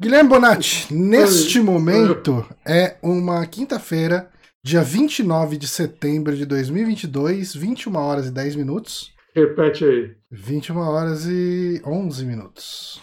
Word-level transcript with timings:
Guilherme 0.00 0.28
Bonatti, 0.28 0.92
neste 0.92 1.60
momento 1.60 2.44
é 2.66 2.96
uma 3.02 3.46
quinta-feira, 3.46 4.30
dia 4.62 4.82
29 4.82 5.56
de 5.56 5.68
setembro 5.68 6.34
de 6.34 6.44
2022, 6.46 7.54
21 7.54 7.96
horas 7.96 8.26
e 8.26 8.30
10 8.30 8.56
minutos. 8.56 9.12
Repete 9.34 9.84
aí. 9.84 10.12
21 10.30 10.78
horas 10.78 11.26
e 11.26 11.80
11 11.84 12.24
minutos. 12.24 13.00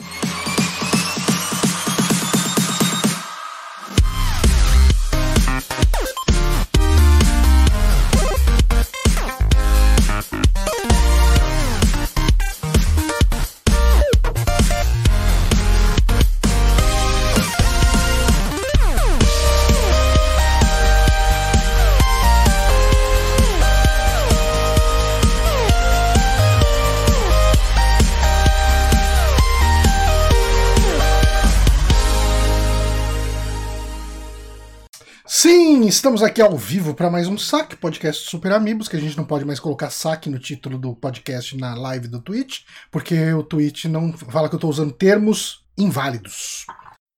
Estamos 36.01 36.23
aqui 36.23 36.41
ao 36.41 36.57
vivo 36.57 36.95
para 36.95 37.11
mais 37.11 37.27
um 37.27 37.37
saque, 37.37 37.75
podcast 37.75 38.27
Super 38.27 38.53
Amigos, 38.53 38.87
que 38.87 38.95
a 38.95 38.99
gente 38.99 39.15
não 39.15 39.23
pode 39.23 39.45
mais 39.45 39.59
colocar 39.59 39.91
saque 39.91 40.31
no 40.31 40.39
título 40.39 40.79
do 40.79 40.95
podcast 40.95 41.55
na 41.55 41.75
live 41.75 42.07
do 42.07 42.19
Twitch, 42.19 42.61
porque 42.89 43.31
o 43.33 43.43
Twitch 43.43 43.85
não 43.85 44.11
fala 44.11 44.49
que 44.49 44.55
eu 44.55 44.57
estou 44.57 44.71
usando 44.71 44.91
termos 44.91 45.63
inválidos. 45.77 46.65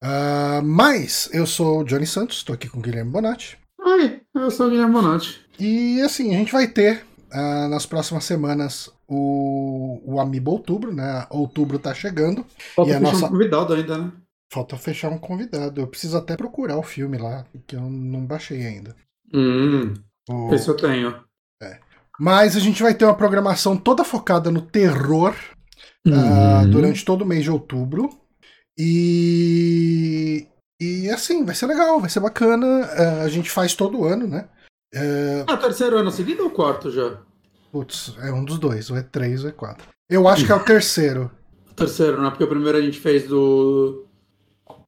Uh, 0.04 0.62
mas 0.66 1.30
eu 1.32 1.48
sou 1.48 1.80
o 1.80 1.84
Johnny 1.86 2.06
Santos, 2.06 2.40
estou 2.40 2.54
aqui 2.54 2.68
com 2.68 2.80
o 2.80 2.82
Guilherme 2.82 3.10
Bonatti. 3.10 3.58
Oi, 3.82 4.20
eu 4.36 4.52
sou 4.52 4.68
o 4.68 4.70
Guilherme 4.70 4.92
Bonatti. 4.92 5.40
E 5.58 6.02
assim, 6.02 6.36
a 6.36 6.38
gente 6.40 6.52
vai 6.52 6.68
ter 6.68 7.06
uh, 7.34 7.70
nas 7.70 7.86
próximas 7.86 8.26
semanas 8.26 8.90
o, 9.08 10.02
o 10.04 10.20
Amiibo 10.20 10.52
Outubro, 10.52 10.94
né? 10.94 11.26
Outubro 11.30 11.80
tá 11.80 11.94
chegando. 11.94 12.46
Falta 12.76 12.92
e 12.92 12.96
a 12.96 13.00
nossa... 13.00 13.28
um 13.28 13.30
convidado 13.30 13.74
ainda, 13.76 13.98
né? 13.98 14.12
Falta 14.54 14.78
fechar 14.78 15.10
um 15.10 15.18
convidado. 15.18 15.82
Eu 15.82 15.88
preciso 15.88 16.16
até 16.16 16.38
procurar 16.38 16.78
o 16.78 16.84
filme 16.84 17.18
lá, 17.18 17.44
que 17.66 17.76
eu 17.76 17.82
não 17.82 18.24
baixei 18.24 18.64
ainda. 18.68 18.96
Hum, 19.34 19.96
O- 20.30 20.54
esse 20.54 20.68
eu 20.70 20.78
tenho. 20.78 21.16
Mas 22.20 22.56
a 22.56 22.60
gente 22.60 22.84
vai 22.84 22.94
ter 22.94 23.06
uma 23.06 23.16
programação 23.16 23.76
toda 23.76 24.04
focada 24.04 24.52
no 24.52 24.62
terror 24.62 25.34
Uhum. 26.06 26.70
durante 26.70 27.04
todo 27.04 27.24
o 27.24 27.26
mês 27.26 27.44
de 27.44 27.50
outubro. 27.50 28.10
E. 28.78 30.48
E 30.80 31.10
assim, 31.10 31.44
vai 31.46 31.56
ser 31.56 31.66
legal, 31.66 32.00
vai 32.00 32.10
ser 32.10 32.20
bacana. 32.20 32.68
Ah, 32.86 33.22
a 33.24 33.30
gente 33.30 33.50
faz 33.50 33.74
todo 33.74 34.04
ano, 34.06 34.28
né? 34.28 34.48
É, 34.94 35.46
Ah, 35.48 35.58
terceiro 35.58 35.98
ano 35.98 36.12
seguido 36.12 36.44
ou 36.44 36.50
quarto 36.52 36.92
já? 36.92 37.18
putz, 37.72 38.14
é 38.22 38.32
um 38.32 38.46
dos 38.46 38.60
dois, 38.60 38.92
o 38.92 38.96
E3 38.96 39.44
ou 39.44 39.50
o 39.50 39.54
E4. 39.54 39.82
Eu 40.08 40.28
acho 40.28 40.46
que 40.46 40.52
é 40.52 40.56
o 40.56 40.64
terceiro. 40.64 41.32
Terceiro, 41.76 42.22
né? 42.22 42.30
Porque 42.30 42.44
o 42.44 42.48
primeiro 42.48 42.78
a 42.78 42.82
gente 42.82 43.00
fez 43.00 43.28
do 43.28 44.03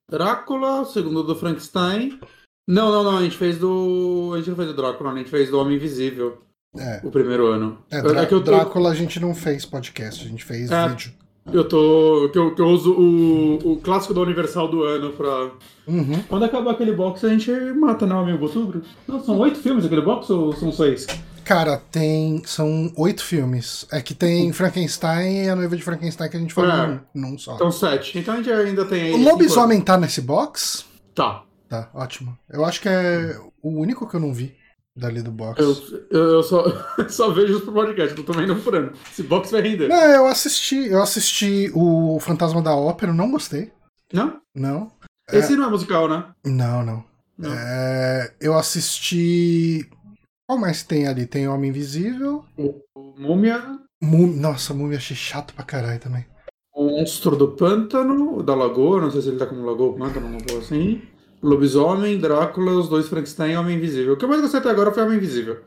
Drácula, 0.09 0.81
o 0.81 0.85
segundo 0.85 1.23
do 1.23 1.35
Frankenstein. 1.35 2.19
Não, 2.67 2.91
não, 2.91 3.03
não, 3.03 3.17
a 3.17 3.23
gente 3.23 3.37
fez 3.37 3.57
do. 3.57 4.31
A 4.33 4.37
gente 4.37 4.49
não 4.49 4.55
fez 4.55 4.67
do 4.69 4.75
Drácula, 4.75 5.11
a 5.11 5.17
gente 5.17 5.29
fez 5.29 5.49
do 5.49 5.59
Homem 5.59 5.75
Invisível 5.75 6.39
É. 6.77 6.99
o 7.03 7.11
primeiro 7.11 7.47
ano. 7.47 7.77
É, 7.91 8.01
Drá- 8.01 8.23
eu 8.23 8.29
tô, 8.29 8.39
Drácula 8.39 8.89
a 8.91 8.95
gente 8.95 9.19
não 9.19 9.33
fez 9.35 9.65
podcast, 9.65 10.25
a 10.25 10.27
gente 10.29 10.43
fez 10.43 10.71
É. 10.71 10.87
vídeo. 10.89 11.11
eu 11.51 11.63
tô. 11.67 12.29
Que 12.31 12.39
eu, 12.39 12.55
que 12.55 12.61
eu 12.61 12.67
uso 12.67 12.91
o, 12.93 13.73
o 13.73 13.77
clássico 13.81 14.13
da 14.13 14.21
Universal 14.21 14.67
do 14.67 14.83
ano 14.83 15.11
pra. 15.13 15.51
Uhum. 15.87 16.23
Quando 16.27 16.45
acabar 16.45 16.71
aquele 16.71 16.91
box, 16.93 17.23
a 17.25 17.29
gente 17.29 17.51
mata, 17.51 18.05
né, 18.07 18.15
o 18.15 18.19
amigo 18.19 18.43
outubro? 18.45 18.81
Não, 19.07 19.23
são 19.23 19.37
oito 19.39 19.59
filmes 19.59 19.85
aquele 19.85 20.01
box 20.01 20.29
ou 20.31 20.53
são 20.53 20.71
seis? 20.71 21.05
Cara, 21.45 21.77
tem. 21.91 22.41
São 22.45 22.91
oito 22.97 23.23
filmes. 23.23 23.85
É 23.91 24.01
que 24.01 24.13
tem 24.15 24.51
Frankenstein 24.51 25.43
e 25.45 25.49
a 25.49 25.55
noiva 25.55 25.75
de 25.77 25.83
Frankenstein 25.83 26.29
que 26.29 26.37
a 26.37 26.39
gente 26.39 26.53
falou 26.53 26.71
É. 26.71 26.87
num, 26.87 26.99
num 27.31 27.37
só. 27.37 27.55
Então 27.55 27.71
sete. 27.71 28.17
Então 28.17 28.33
a 28.33 28.37
gente 28.37 28.51
ainda 28.51 28.83
tem 28.85 29.03
aí. 29.03 29.13
o 29.13 29.23
lobisomem 29.23 29.79
tá 29.79 29.97
nesse 29.97 30.21
box? 30.21 30.85
Tá. 31.13 31.43
Tá, 31.69 31.89
ótimo. 31.93 32.37
Eu 32.49 32.65
acho 32.65 32.81
que 32.81 32.89
é 32.89 33.37
o 33.61 33.69
único 33.79 34.07
que 34.07 34.15
eu 34.15 34.19
não 34.19 34.33
vi 34.33 34.55
dali 34.95 35.21
do 35.21 35.31
box. 35.31 35.59
Eu, 35.61 35.75
eu, 36.11 36.29
eu 36.35 36.43
só, 36.43 36.63
só 37.09 37.31
vejo 37.31 37.57
os 37.57 37.63
pro 37.63 37.73
podcast, 37.73 38.17
eu 38.17 38.23
tô 38.23 38.31
também 38.31 38.47
não 38.47 38.59
furando. 38.59 38.93
Esse 39.11 39.23
box 39.23 39.51
vai 39.51 39.61
render. 39.61 39.87
Não, 39.87 39.97
eu 39.97 40.25
assisti. 40.27 40.87
Eu 40.87 41.01
assisti 41.01 41.71
o 41.75 42.19
Fantasma 42.19 42.61
da 42.61 42.75
Ópera, 42.75 43.13
não 43.13 43.31
gostei. 43.31 43.71
Não? 44.13 44.39
Não. 44.53 44.91
Esse 45.31 45.55
não 45.55 45.65
é 45.67 45.69
musical, 45.69 46.07
né? 46.07 46.25
Não, 46.45 46.83
não. 46.83 47.03
Não. 47.37 47.51
É, 47.53 48.31
eu 48.39 48.55
assisti. 48.57 49.89
Qual 50.47 50.59
mais 50.59 50.83
tem 50.83 51.07
ali? 51.07 51.25
Tem 51.25 51.47
Homem 51.47 51.69
Invisível. 51.69 52.45
O, 52.57 52.81
Múmia, 53.17 53.79
Mú- 54.01 54.27
Nossa, 54.27 54.73
Múmia 54.73 54.97
achei 54.97 55.15
chato 55.15 55.53
pra 55.53 55.63
caralho 55.63 55.99
também. 55.99 56.25
o 56.75 56.85
Monstro 56.85 57.35
do 57.35 57.53
Pântano, 57.53 58.43
da 58.43 58.53
Lagoa, 58.53 59.01
não 59.01 59.09
sei 59.11 59.21
se 59.21 59.29
ele 59.29 59.37
tá 59.39 59.45
como 59.47 59.65
Lagoa 59.65 59.87
ou 59.87 59.93
Pântano, 59.97 60.27
uma 60.27 60.37
coisa 60.41 60.59
assim. 60.59 61.01
Lobisomem, 61.41 62.17
Drácula, 62.19 62.71
os 62.73 62.89
dois 62.89 63.07
Frankenstein 63.07 63.53
e 63.53 63.57
Homem 63.57 63.77
Invisível. 63.77 64.13
O 64.13 64.17
que 64.17 64.25
eu 64.25 64.29
mais 64.29 64.41
gostei 64.41 64.59
até 64.59 64.69
agora 64.69 64.91
foi 64.91 65.03
Homem 65.03 65.17
Invisível. 65.17 65.61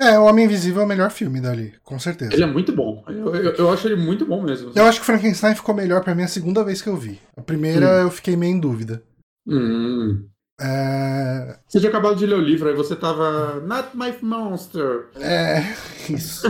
É, 0.00 0.16
o 0.18 0.24
Homem 0.26 0.44
Invisível 0.44 0.82
é 0.82 0.84
o 0.84 0.88
melhor 0.88 1.10
filme 1.10 1.40
dali, 1.40 1.74
com 1.82 1.98
certeza. 1.98 2.32
Ele 2.34 2.44
é 2.44 2.46
muito 2.46 2.72
bom. 2.72 3.02
Eu, 3.08 3.34
eu, 3.34 3.52
eu 3.54 3.70
acho 3.72 3.88
ele 3.88 3.96
muito 3.96 4.24
bom 4.24 4.42
mesmo. 4.42 4.70
Eu 4.74 4.84
acho 4.84 5.00
que 5.00 5.06
Frankenstein 5.06 5.54
ficou 5.56 5.74
melhor 5.74 6.02
pra 6.04 6.14
mim 6.14 6.22
a 6.22 6.28
segunda 6.28 6.62
vez 6.62 6.80
que 6.80 6.88
eu 6.88 6.96
vi. 6.96 7.20
A 7.36 7.42
primeira 7.42 7.86
eu 8.02 8.10
fiquei 8.10 8.36
meio 8.36 8.54
em 8.54 8.60
dúvida. 8.60 9.02
Hum. 9.46 10.24
É, 10.60 11.56
Você 11.68 11.78
tinha 11.78 11.88
acabado 11.88 12.16
de 12.16 12.26
ler 12.26 12.34
o 12.34 12.40
livro, 12.40 12.68
aí 12.68 12.74
você 12.74 12.96
tava. 12.96 13.60
Not 13.60 13.90
my 13.94 14.12
monster. 14.22 15.06
é 15.14 15.62
isso. 16.12 16.46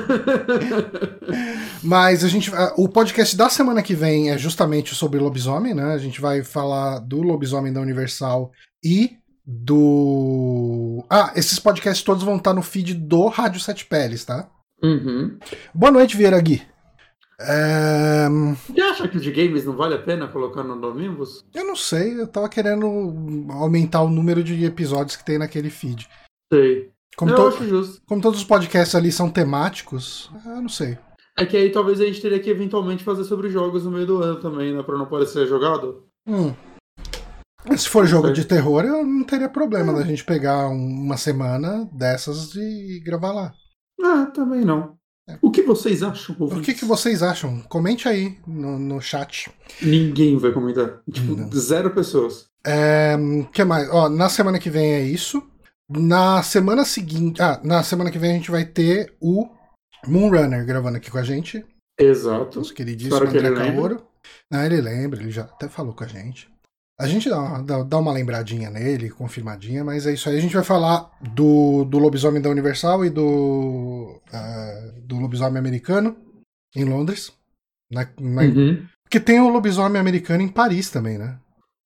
Mas 1.82 2.24
a 2.24 2.28
gente, 2.28 2.50
o 2.76 2.88
podcast 2.88 3.36
da 3.36 3.48
semana 3.50 3.82
que 3.82 3.94
vem 3.94 4.30
é 4.30 4.38
justamente 4.38 4.94
sobre 4.94 5.20
lobisomem, 5.20 5.74
né? 5.74 5.92
A 5.92 5.98
gente 5.98 6.20
vai 6.20 6.42
falar 6.42 7.00
do 7.00 7.20
lobisomem 7.22 7.72
da 7.72 7.80
Universal 7.80 8.50
e 8.82 9.18
do. 9.46 11.04
Ah, 11.10 11.32
esses 11.36 11.58
podcasts 11.58 12.02
todos 12.02 12.22
vão 12.22 12.36
estar 12.36 12.54
no 12.54 12.62
feed 12.62 12.94
do 12.94 13.26
Rádio 13.28 13.60
Sete 13.60 13.84
Peles, 13.84 14.24
tá? 14.24 14.48
Uhum. 14.82 15.38
Boa 15.74 15.92
noite, 15.92 16.16
Vieira 16.16 16.40
Gui. 16.40 16.62
É, 17.40 18.26
Você 18.66 18.80
acha 18.80 19.06
que 19.08 19.16
o 19.16 19.20
de 19.20 19.30
games 19.30 19.64
não 19.64 19.76
vale 19.76 19.94
a 19.94 20.02
pena 20.02 20.26
colocar 20.26 20.62
no 20.64 20.80
Domingos? 20.80 21.44
Eu 21.54 21.64
não 21.64 21.76
sei, 21.76 22.20
eu 22.20 22.26
tava 22.26 22.48
querendo 22.48 22.86
aumentar 23.52 24.02
o 24.02 24.08
número 24.08 24.42
de 24.42 24.64
episódios 24.64 25.14
que 25.16 25.24
tem 25.24 25.38
naquele 25.38 25.70
feed. 25.70 26.08
Sei. 26.52 26.90
Como, 27.16 27.30
eu 27.30 27.36
to- 27.36 27.46
acho 27.48 27.68
justo. 27.68 28.02
como 28.06 28.20
todos 28.20 28.40
os 28.40 28.44
podcasts 28.44 28.94
ali 28.94 29.10
são 29.12 29.30
temáticos, 29.30 30.30
eu 30.46 30.60
não 30.62 30.68
sei. 30.68 30.98
É 31.38 31.46
que 31.46 31.56
aí 31.56 31.70
talvez 31.70 32.00
a 32.00 32.04
gente 32.04 32.20
teria 32.20 32.40
que 32.40 32.50
eventualmente 32.50 33.04
fazer 33.04 33.22
sobre 33.22 33.48
jogos 33.50 33.84
no 33.84 33.92
meio 33.92 34.06
do 34.06 34.20
ano 34.22 34.40
também, 34.40 34.74
né? 34.74 34.82
Pra 34.82 34.98
não 34.98 35.06
parecer 35.06 35.46
jogado. 35.46 36.04
Hum. 36.26 36.52
Se 37.76 37.88
for 37.88 38.04
jogo 38.06 38.32
de 38.32 38.44
terror, 38.44 38.84
eu 38.84 39.04
não 39.06 39.22
teria 39.24 39.48
problema 39.48 39.92
da 39.92 40.02
gente 40.02 40.24
pegar 40.24 40.68
um- 40.68 41.02
uma 41.04 41.16
semana 41.16 41.88
dessas 41.92 42.54
e 42.56 43.00
gravar 43.04 43.32
lá. 43.32 43.52
Ah, 44.02 44.26
também 44.26 44.64
não. 44.64 44.97
O 45.42 45.50
que 45.50 45.62
vocês 45.62 46.02
acham? 46.02 46.36
É. 46.40 46.54
O 46.54 46.60
que, 46.62 46.74
que 46.74 46.84
vocês 46.84 47.22
acham? 47.22 47.60
Comente 47.68 48.08
aí 48.08 48.38
no, 48.46 48.78
no 48.78 49.00
chat. 49.00 49.50
Ninguém 49.82 50.36
vai 50.38 50.52
comentar. 50.52 51.00
Tipo, 51.10 51.36
Não. 51.36 51.50
zero 51.52 51.90
pessoas. 51.90 52.46
É, 52.66 53.16
que 53.52 53.64
mais? 53.64 53.88
Ó, 53.90 54.08
na 54.08 54.28
semana 54.28 54.58
que 54.58 54.70
vem 54.70 54.94
é 54.94 55.02
isso. 55.02 55.42
Na 55.88 56.42
semana 56.42 56.84
seguinte. 56.84 57.40
Ah, 57.40 57.60
na 57.62 57.82
semana 57.82 58.10
que 58.10 58.18
vem 58.18 58.32
a 58.32 58.34
gente 58.34 58.50
vai 58.50 58.64
ter 58.64 59.14
o 59.20 59.48
Moonrunner 60.06 60.64
gravando 60.64 60.96
aqui 60.96 61.10
com 61.10 61.18
a 61.18 61.22
gente. 61.22 61.64
Exato. 61.98 62.58
Nosso 62.58 62.74
queridíssimo 62.74 63.14
Espero 63.14 63.30
que 63.30 63.38
André 63.38 63.48
ele 63.48 63.58
lembre. 63.58 63.76
Caoro. 63.76 64.06
Não, 64.50 64.64
ele 64.64 64.80
lembra, 64.80 65.20
ele 65.20 65.30
já 65.30 65.42
até 65.42 65.68
falou 65.68 65.94
com 65.94 66.04
a 66.04 66.06
gente. 66.06 66.48
A 67.00 67.06
gente 67.06 67.28
dá 67.30 67.38
uma, 67.38 67.62
dá, 67.62 67.82
dá 67.84 67.98
uma 67.98 68.12
lembradinha 68.12 68.70
nele, 68.70 69.08
confirmadinha, 69.10 69.84
mas 69.84 70.04
é 70.06 70.12
isso 70.14 70.28
aí. 70.28 70.36
A 70.36 70.40
gente 70.40 70.54
vai 70.54 70.64
falar 70.64 71.08
do, 71.32 71.84
do 71.84 71.96
lobisomem 71.98 72.42
da 72.42 72.50
Universal 72.50 73.04
e 73.04 73.10
do, 73.10 74.20
ah, 74.32 74.90
do 75.04 75.16
lobisomem 75.20 75.58
americano 75.58 76.16
em 76.74 76.84
Londres. 76.84 77.32
Na, 77.90 78.06
na- 78.20 78.42
Uhum. 78.42 78.84
Porque 79.04 79.20
tem 79.20 79.40
o 79.40 79.48
lobisomem 79.48 80.00
americano 80.00 80.42
em 80.42 80.48
Paris 80.48 80.90
também, 80.90 81.16
né? 81.16 81.38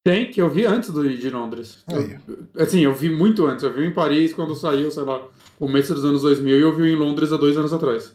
Tem, 0.04 0.30
que 0.30 0.40
eu 0.40 0.50
vi 0.50 0.64
antes 0.66 0.90
do 0.90 1.08
de 1.08 1.30
Londres. 1.30 1.84
Eu- 1.86 2.46
assim, 2.62 2.80
eu 2.80 2.94
vi 2.94 3.10
muito 3.10 3.46
antes. 3.46 3.62
Eu 3.62 3.72
vi 3.72 3.84
em 3.86 3.92
Paris 3.92 4.32
quando 4.32 4.56
saiu, 4.56 4.90
sei 4.90 5.04
lá, 5.04 5.22
o 5.60 5.68
mês 5.68 5.88
dos 5.88 6.04
anos 6.04 6.22
2000 6.22 6.58
e 6.58 6.62
eu 6.62 6.74
vi 6.74 6.90
em 6.90 6.96
Londres 6.96 7.32
há 7.32 7.36
dois 7.36 7.56
anos 7.56 7.72
atrás. 7.72 8.12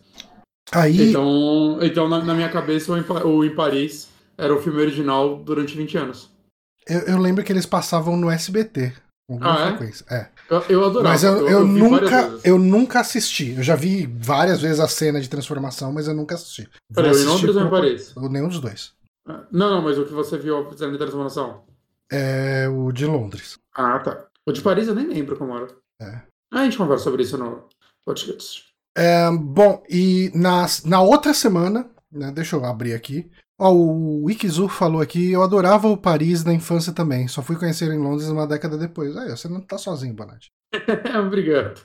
Aí, 0.74 1.10
Então, 1.10 1.78
então 1.82 2.10
na, 2.10 2.22
na 2.24 2.34
minha 2.34 2.50
cabeça, 2.50 2.92
o 2.92 2.98
em, 2.98 3.06
o 3.24 3.46
em 3.46 3.56
Paris 3.56 4.10
era 4.38 4.54
o 4.54 4.62
filme 4.62 4.82
original 4.82 5.38
durante 5.38 5.78
20 5.78 5.96
anos. 5.98 6.36
Eu, 6.88 7.00
eu 7.02 7.18
lembro 7.18 7.44
que 7.44 7.52
eles 7.52 7.66
passavam 7.66 8.16
no 8.18 8.30
SBT. 8.30 8.94
Com 9.30 9.40
Ah, 9.44 9.60
é? 9.60 9.68
frequência. 9.70 10.06
É. 10.10 10.30
Eu, 10.50 10.62
eu 10.70 10.86
adorava. 10.86 11.10
Mas 11.10 11.24
eu, 11.24 11.48
eu, 11.50 11.68
várias 11.68 11.68
nunca, 11.68 12.40
eu 12.46 12.58
nunca 12.58 13.00
assisti. 13.02 13.56
Eu 13.58 13.64
já 13.64 13.76
vi 13.76 14.06
várias 14.06 14.62
vezes 14.62 14.80
a 14.80 14.88
cena 14.88 15.20
de 15.20 15.30
transformação, 15.30 15.92
mas 15.92 16.08
eu 16.08 16.14
nunca 16.14 16.36
assisti. 16.36 16.70
Peraí, 16.94 17.12
assistir 17.12 17.28
Londres 17.28 17.56
ou 17.58 17.70
Paris? 17.70 18.16
Nenhum 18.16 18.48
dos 18.48 18.62
dois. 18.62 18.94
Não, 19.28 19.46
não, 19.52 19.82
mas 19.82 19.98
o 19.98 20.06
que 20.06 20.14
você 20.14 20.38
viu 20.38 20.64
fazendo 20.70 20.94
de 20.94 20.98
transformação? 20.98 21.64
É 22.10 22.70
o 22.70 22.90
de 22.94 23.06
Londres. 23.06 23.58
Ah, 23.76 24.00
tá. 24.00 24.26
O 24.46 24.54
de 24.54 24.62
Paris 24.62 24.88
eu 24.88 24.96
nem 24.96 25.08
lembro 25.08 25.36
como 25.36 25.58
era. 25.58 25.68
É. 26.02 26.22
A 26.54 26.64
gente 26.64 26.78
conversa 26.78 27.04
sobre 27.04 27.24
isso 27.24 27.38
no 27.38 27.68
podcast. 28.06 28.68
É, 28.98 29.30
bom, 29.30 29.84
e 29.90 30.32
na, 30.34 30.66
na 30.86 31.02
outra 31.02 31.34
semana, 31.34 31.90
né, 32.10 32.32
deixa 32.32 32.56
eu 32.56 32.64
abrir 32.64 32.94
aqui. 32.94 33.30
Ó, 33.60 33.72
o 33.72 34.26
Wikizu 34.26 34.68
falou 34.68 35.02
aqui, 35.02 35.32
eu 35.32 35.42
adorava 35.42 35.88
o 35.88 35.98
Paris 35.98 36.44
na 36.44 36.54
infância 36.54 36.94
também, 36.94 37.28
só 37.28 37.42
fui 37.42 37.56
conhecer 37.56 37.92
em 37.92 37.98
Londres 37.98 38.30
uma 38.30 38.46
década 38.46 38.78
depois. 38.78 39.18
Aí, 39.18 39.30
você 39.30 39.48
não 39.48 39.62
tá 39.62 39.78
sozinho, 39.78 40.14
Bonatti. 40.14 40.52
Obrigado. 41.26 41.82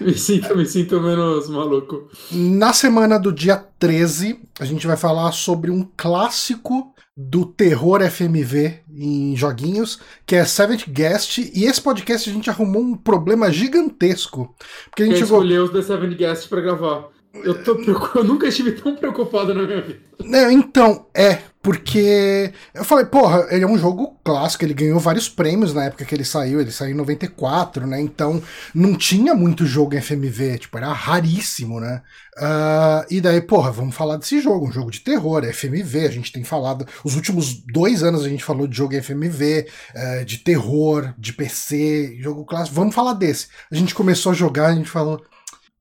Me 0.00 0.14
sinto, 0.14 0.56
me 0.56 0.64
sinto 0.64 1.00
menos 1.00 1.48
maluco. 1.48 2.08
Na 2.32 2.72
semana 2.72 3.18
do 3.18 3.32
dia 3.32 3.56
13, 3.78 4.40
a 4.58 4.64
gente 4.64 4.86
vai 4.86 4.96
falar 4.96 5.32
sobre 5.32 5.70
um 5.70 5.86
clássico 5.96 6.94
do 7.16 7.44
terror 7.44 8.00
FMV 8.08 8.78
em 8.88 9.36
joguinhos, 9.36 10.00
que 10.24 10.36
é 10.36 10.44
Seventh 10.44 10.88
Guest, 10.88 11.38
e 11.38 11.64
esse 11.64 11.82
podcast 11.82 12.30
a 12.30 12.32
gente 12.32 12.48
arrumou 12.48 12.80
um 12.80 12.96
problema 12.96 13.52
gigantesco. 13.52 14.54
Porque 14.88 15.02
a 15.02 15.06
gente 15.06 15.16
Quem 15.16 15.24
chegou... 15.24 15.38
escolheu 15.42 15.64
os 15.64 15.70
The 15.70 15.82
Seven 15.82 16.16
Guests 16.16 16.46
pra 16.46 16.62
gravar. 16.62 17.08
Eu, 17.32 17.62
tô 17.62 17.76
preocup- 17.76 18.16
eu 18.16 18.24
nunca 18.24 18.48
estive 18.48 18.72
tão 18.72 18.96
preocupado 18.96 19.54
na 19.54 19.62
minha 19.62 19.80
vida. 19.80 20.00
Não, 20.24 20.50
então, 20.50 21.06
é, 21.14 21.38
porque 21.62 22.52
eu 22.74 22.84
falei, 22.84 23.06
porra, 23.06 23.46
ele 23.50 23.64
é 23.64 23.66
um 23.66 23.78
jogo 23.78 24.18
clássico, 24.24 24.64
ele 24.64 24.74
ganhou 24.74 24.98
vários 24.98 25.28
prêmios 25.28 25.72
na 25.72 25.84
época 25.84 26.04
que 26.04 26.14
ele 26.14 26.24
saiu, 26.24 26.60
ele 26.60 26.72
saiu 26.72 26.90
em 26.92 26.96
94, 26.96 27.86
né? 27.86 28.00
Então 28.00 28.42
não 28.74 28.94
tinha 28.96 29.32
muito 29.34 29.64
jogo 29.64 29.94
em 29.94 30.00
FMV, 30.00 30.58
tipo, 30.58 30.76
era 30.76 30.92
raríssimo, 30.92 31.78
né? 31.80 32.02
Ah, 32.36 33.06
e 33.08 33.20
daí, 33.20 33.40
porra, 33.40 33.70
vamos 33.70 33.94
falar 33.94 34.16
desse 34.16 34.40
jogo, 34.40 34.66
um 34.68 34.72
jogo 34.72 34.90
de 34.90 35.00
terror, 35.00 35.44
é 35.44 35.52
FMV, 35.52 36.06
a 36.06 36.10
gente 36.10 36.32
tem 36.32 36.42
falado, 36.42 36.86
os 37.04 37.14
últimos 37.14 37.54
dois 37.72 38.02
anos 38.02 38.24
a 38.24 38.28
gente 38.28 38.44
falou 38.44 38.66
de 38.66 38.76
jogo 38.76 38.94
em 38.94 39.02
FMV, 39.02 39.66
eh, 39.94 40.24
de 40.24 40.38
terror, 40.38 41.14
de 41.16 41.32
PC, 41.32 42.16
jogo 42.20 42.44
clássico, 42.44 42.74
vamos 42.74 42.94
falar 42.94 43.14
desse. 43.14 43.46
A 43.70 43.74
gente 43.74 43.94
começou 43.94 44.32
a 44.32 44.34
jogar, 44.34 44.66
a 44.68 44.74
gente 44.74 44.90
falou. 44.90 45.22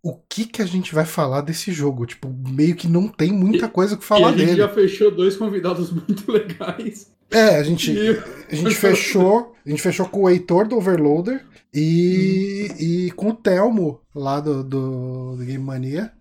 O 0.02 0.14
que 0.30 0.46
que 0.46 0.62
a 0.62 0.66
gente 0.66 0.96
vai 0.96 1.06
falar 1.06 1.42
desse 1.42 1.72
jogo? 1.72 2.06
Tipo, 2.06 2.30
meio 2.30 2.76
que 2.76 2.88
não 2.88 3.08
tem 3.08 3.32
muita 3.34 3.68
coisa 3.68 3.98
que 3.98 4.04
e 4.04 4.08
falar 4.08 4.30
a 4.30 4.32
gente 4.32 4.46
dele. 4.46 4.58
já 4.58 4.70
fechou 4.70 5.12
dois 5.12 5.36
convidados 5.36 5.92
muito 5.92 6.32
legais. 6.32 7.12
É, 7.32 7.58
a 7.58 7.64
gente, 7.64 7.92
E- 7.92 8.18
a 8.50 8.56
gente 8.56 8.74
fechou. 8.76 9.54
A 9.66 9.70
gente 9.70 9.82
fechou 9.82 10.08
com 10.08 10.22
o 10.24 10.30
Heitor 10.30 10.68
do 10.68 10.78
Overloader 10.78 11.46
e, 11.74 12.72
e 12.80 13.12
com 13.12 13.30
o 13.30 13.36
Telmo 13.36 14.00
lá 14.16 14.40
do, 14.40 14.64
do, 14.64 15.36
do 15.36 15.46
Game 15.46 15.64
Mania. 15.64 16.12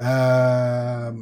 Ah, 0.00 1.12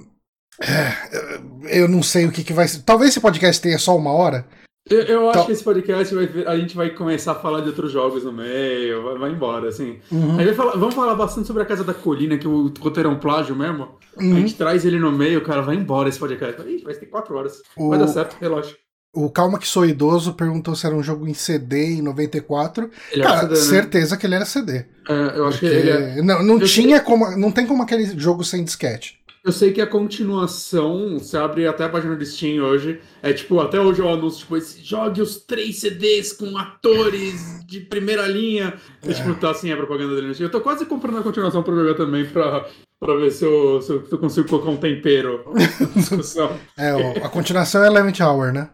é, 0.63 1.81
eu 1.81 1.89
não 1.89 2.03
sei 2.03 2.25
o 2.27 2.33
que, 2.33 2.45
que 2.45 2.53
vai 2.53 2.67
ser. 2.69 2.83
Talvez 2.83 3.11
esse 3.11 3.21
podcast 3.21 3.61
tenha 3.61 3.79
só 3.79 3.97
uma 3.97 4.11
hora. 4.11 4.47
Eu, 4.89 5.01
eu 5.03 5.21
acho 5.31 5.31
Então- 5.39 5.47
que 5.47 5.53
esse 5.53 5.65
podcast 5.65 6.15
vai, 6.15 6.29
a 6.47 6.57
gente 6.57 6.77
vai 6.77 6.91
começar 6.91 7.33
a 7.33 7.35
falar 7.35 7.61
de 7.61 7.69
outros 7.69 7.91
jogos 7.91 8.23
no 8.25 8.33
meio, 8.33 9.03
vai, 9.03 9.19
vai 9.19 9.31
embora, 9.33 9.69
assim. 9.69 9.99
Uhum. 10.13 10.55
Falar- 10.55 10.77
vamos 10.77 10.95
falar 10.95 11.15
bastante 11.17 11.47
sobre 11.47 11.63
a 11.63 11.67
Casa 11.67 11.83
da 11.83 11.93
Colina, 11.93 12.39
que 12.39 12.47
o 12.47 12.73
roteiro 12.81 13.09
é 13.09 13.13
um 13.13 13.19
plágio 13.19 13.57
mesmo. 13.57 13.89
Uhum. 14.17 14.37
A 14.37 14.41
gente 14.41 14.55
traz 14.55 14.85
ele 14.85 14.99
no 15.01 15.11
meio, 15.11 15.43
cara, 15.43 15.61
vai 15.61 15.75
embora 15.75 16.09
esse 16.09 16.19
podcast. 16.19 16.63
Ih, 16.63 16.83
vai 16.85 16.95
ter 16.95 17.07
quatro 17.07 17.37
horas. 17.37 17.63
O- 17.77 17.89
Vai 17.91 17.99
dar 17.99 18.07
certo, 18.09 18.37
relaxa. 18.41 18.75
O 19.13 19.31
Calma 19.31 19.59
Que 19.59 19.67
Sou 19.67 19.85
Idoso 19.87 20.35
perguntou 20.35 20.75
se 20.77 20.87
era 20.87 20.95
um 20.95 21.03
jogo 21.03 21.27
em 21.27 21.33
CD 21.35 21.95
em 21.95 22.03
94. 22.03 22.91
Ele 23.11 23.23
Cara, 23.23 23.41
CD, 23.41 23.55
né? 23.55 23.61
certeza 23.61 24.17
que 24.17 24.27
ele 24.27 24.35
era 24.35 24.45
CD. 24.45 24.85
É, 25.09 25.33
eu 25.39 25.47
acho 25.47 25.59
que 25.59 25.65
ele 25.67 25.89
é. 25.91 26.23
não, 26.23 26.43
não 26.43 26.61
eu 26.61 26.67
tinha 26.67 27.01
como. 27.01 27.35
Não 27.37 27.51
tem 27.51 27.67
como 27.67 27.83
aquele 27.83 28.05
jogo 28.19 28.45
sem 28.45 28.63
disquete. 28.63 29.19
Eu 29.47 29.53
sei 29.53 29.73
que 29.73 29.81
a 29.81 29.87
continuação, 29.87 31.19
você 31.21 31.37
abre 31.37 31.67
até 31.69 31.85
a 31.85 31.89
página 31.89 32.17
do 32.17 32.27
Steam 32.27 32.65
hoje, 32.65 33.01
é 33.23 33.33
tipo, 33.33 33.61
até 33.61 33.79
hoje 33.81 34.01
eu 34.01 34.09
anúncio, 34.09 34.41
tipo, 34.41 34.57
esse- 34.57 34.83
jogue 34.83 35.23
os 35.23 35.37
três 35.37 35.79
CDs 35.79 36.33
com 36.33 36.59
atores 36.59 37.65
de 37.65 37.79
primeira 37.81 38.27
linha. 38.27 38.75
E, 39.07 39.15
tipo, 39.15 39.35
tá 39.37 39.51
assim 39.53 39.71
a 39.71 39.77
propaganda 39.77 40.17
dele. 40.17 40.35
Eu 40.39 40.51
tô 40.51 40.61
quase 40.61 40.85
comprando 40.85 41.19
a 41.19 41.23
continuação 41.23 41.63
pra 41.63 41.75
jogar 41.75 41.95
também, 41.95 42.25
pra, 42.27 42.67
pra 42.99 43.15
ver 43.15 43.31
se 43.31 43.45
eu, 43.45 43.81
se 43.81 43.93
eu 43.93 44.19
consigo 44.19 44.49
colocar 44.49 44.71
um 44.71 44.77
tempero 44.77 45.45
na 45.55 45.65
discussão. 45.95 46.57
É, 46.77 47.25
a 47.25 47.29
continuação 47.29 47.85
é 47.85 47.87
Eleventh 47.87 48.21
Hour, 48.21 48.53
né? 48.53 48.69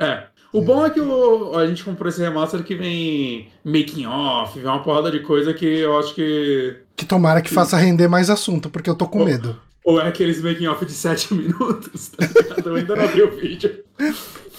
É. 0.00 0.24
O 0.52 0.60
bom 0.62 0.84
é 0.84 0.90
que 0.90 1.00
o- 1.00 1.56
a 1.56 1.66
gente 1.66 1.84
comprou 1.84 2.08
esse 2.08 2.20
remaster 2.20 2.62
que 2.62 2.74
vem 2.74 3.48
making 3.64 4.06
off, 4.06 4.58
vem 4.58 4.68
uma 4.68 4.82
porrada 4.82 5.10
de 5.10 5.20
coisa 5.20 5.52
que 5.54 5.64
eu 5.64 5.98
acho 5.98 6.14
que. 6.14 6.76
Que 6.96 7.04
tomara 7.06 7.40
que 7.40 7.48
faça 7.50 7.76
render 7.78 8.08
mais 8.08 8.28
assunto, 8.30 8.68
porque 8.70 8.88
eu 8.90 8.94
tô 8.94 9.06
com 9.06 9.24
medo. 9.24 9.58
Ou 9.84 10.00
é 10.00 10.08
aqueles 10.08 10.42
making 10.42 10.66
off 10.66 10.84
de 10.84 10.92
7 10.92 11.32
minutos, 11.34 12.08
tá 12.08 12.26
ligado? 12.26 12.68
Eu 12.68 12.74
ainda 12.76 12.96
não 12.96 13.08
vi 13.08 13.22
o 13.22 13.30
vídeo. 13.36 13.84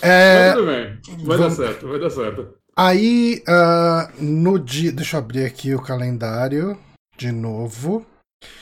É, 0.02 0.48
Mas 0.50 0.54
tudo 0.56 0.66
bem. 0.68 0.98
Vai 1.26 1.38
vamos- 1.38 1.58
dar 1.58 1.66
certo, 1.66 1.88
vai 1.88 2.00
dar 2.00 2.10
certo. 2.10 2.48
Aí, 2.76 3.44
ah, 3.48 4.10
no 4.20 4.58
dia. 4.58 4.92
Deixa 4.92 5.18
eu 5.18 5.20
abrir 5.22 5.44
aqui 5.46 5.76
o 5.76 5.82
calendário 5.82 6.78
de 7.18 7.32
novo. 7.32 8.06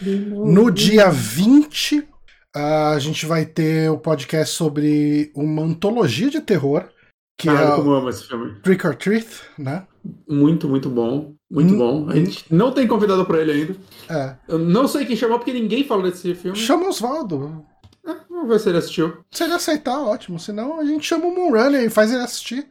No 0.01 0.71
dia 0.71 1.09
20, 1.11 2.07
ah, 2.55 2.91
a 2.93 2.99
gente 2.99 3.25
vai 3.27 3.45
ter 3.45 3.91
o 3.91 3.97
podcast 3.99 4.55
sobre 4.55 5.31
uma 5.35 5.61
antologia 5.61 6.31
de 6.31 6.41
terror, 6.41 6.89
que 7.37 7.47
Cara, 7.47 7.73
é 7.73 7.75
como 7.75 7.89
o 7.89 7.93
eu 7.93 7.97
amo 7.97 8.09
esse 8.09 8.23
filme. 8.27 8.55
Trick 8.61 8.85
or 8.87 8.95
Treat, 8.95 9.27
né? 9.57 9.85
Muito, 10.27 10.67
muito 10.67 10.89
bom. 10.89 11.33
Muito 11.51 11.73
Hum, 11.73 11.77
bom. 11.77 12.09
A 12.09 12.15
gente 12.15 12.45
não 12.49 12.71
tem 12.71 12.87
convidado 12.87 13.25
pra 13.25 13.39
ele 13.41 13.51
ainda. 13.51 13.75
É. 14.09 14.35
Eu 14.47 14.57
não 14.59 14.87
sei 14.87 15.05
quem 15.05 15.15
chamou 15.15 15.37
porque 15.37 15.53
ninguém 15.53 15.83
falou 15.85 16.03
desse 16.09 16.33
filme. 16.35 16.57
Chama 16.57 16.85
o 16.85 16.89
Oswaldo. 16.89 17.63
É, 18.05 18.15
vamos 18.29 18.47
ver 18.49 18.59
se 18.59 18.69
ele 18.69 18.77
assistiu. 18.79 19.17
Se 19.31 19.43
ele 19.43 19.53
aceitar, 19.53 19.99
ótimo. 19.99 20.39
Senão 20.39 20.79
a 20.79 20.85
gente 20.85 21.05
chama 21.05 21.25
o 21.25 21.35
Moonrunner 21.35 21.83
e 21.83 21.89
faz 21.89 22.11
ele 22.11 22.23
assistir. 22.23 22.67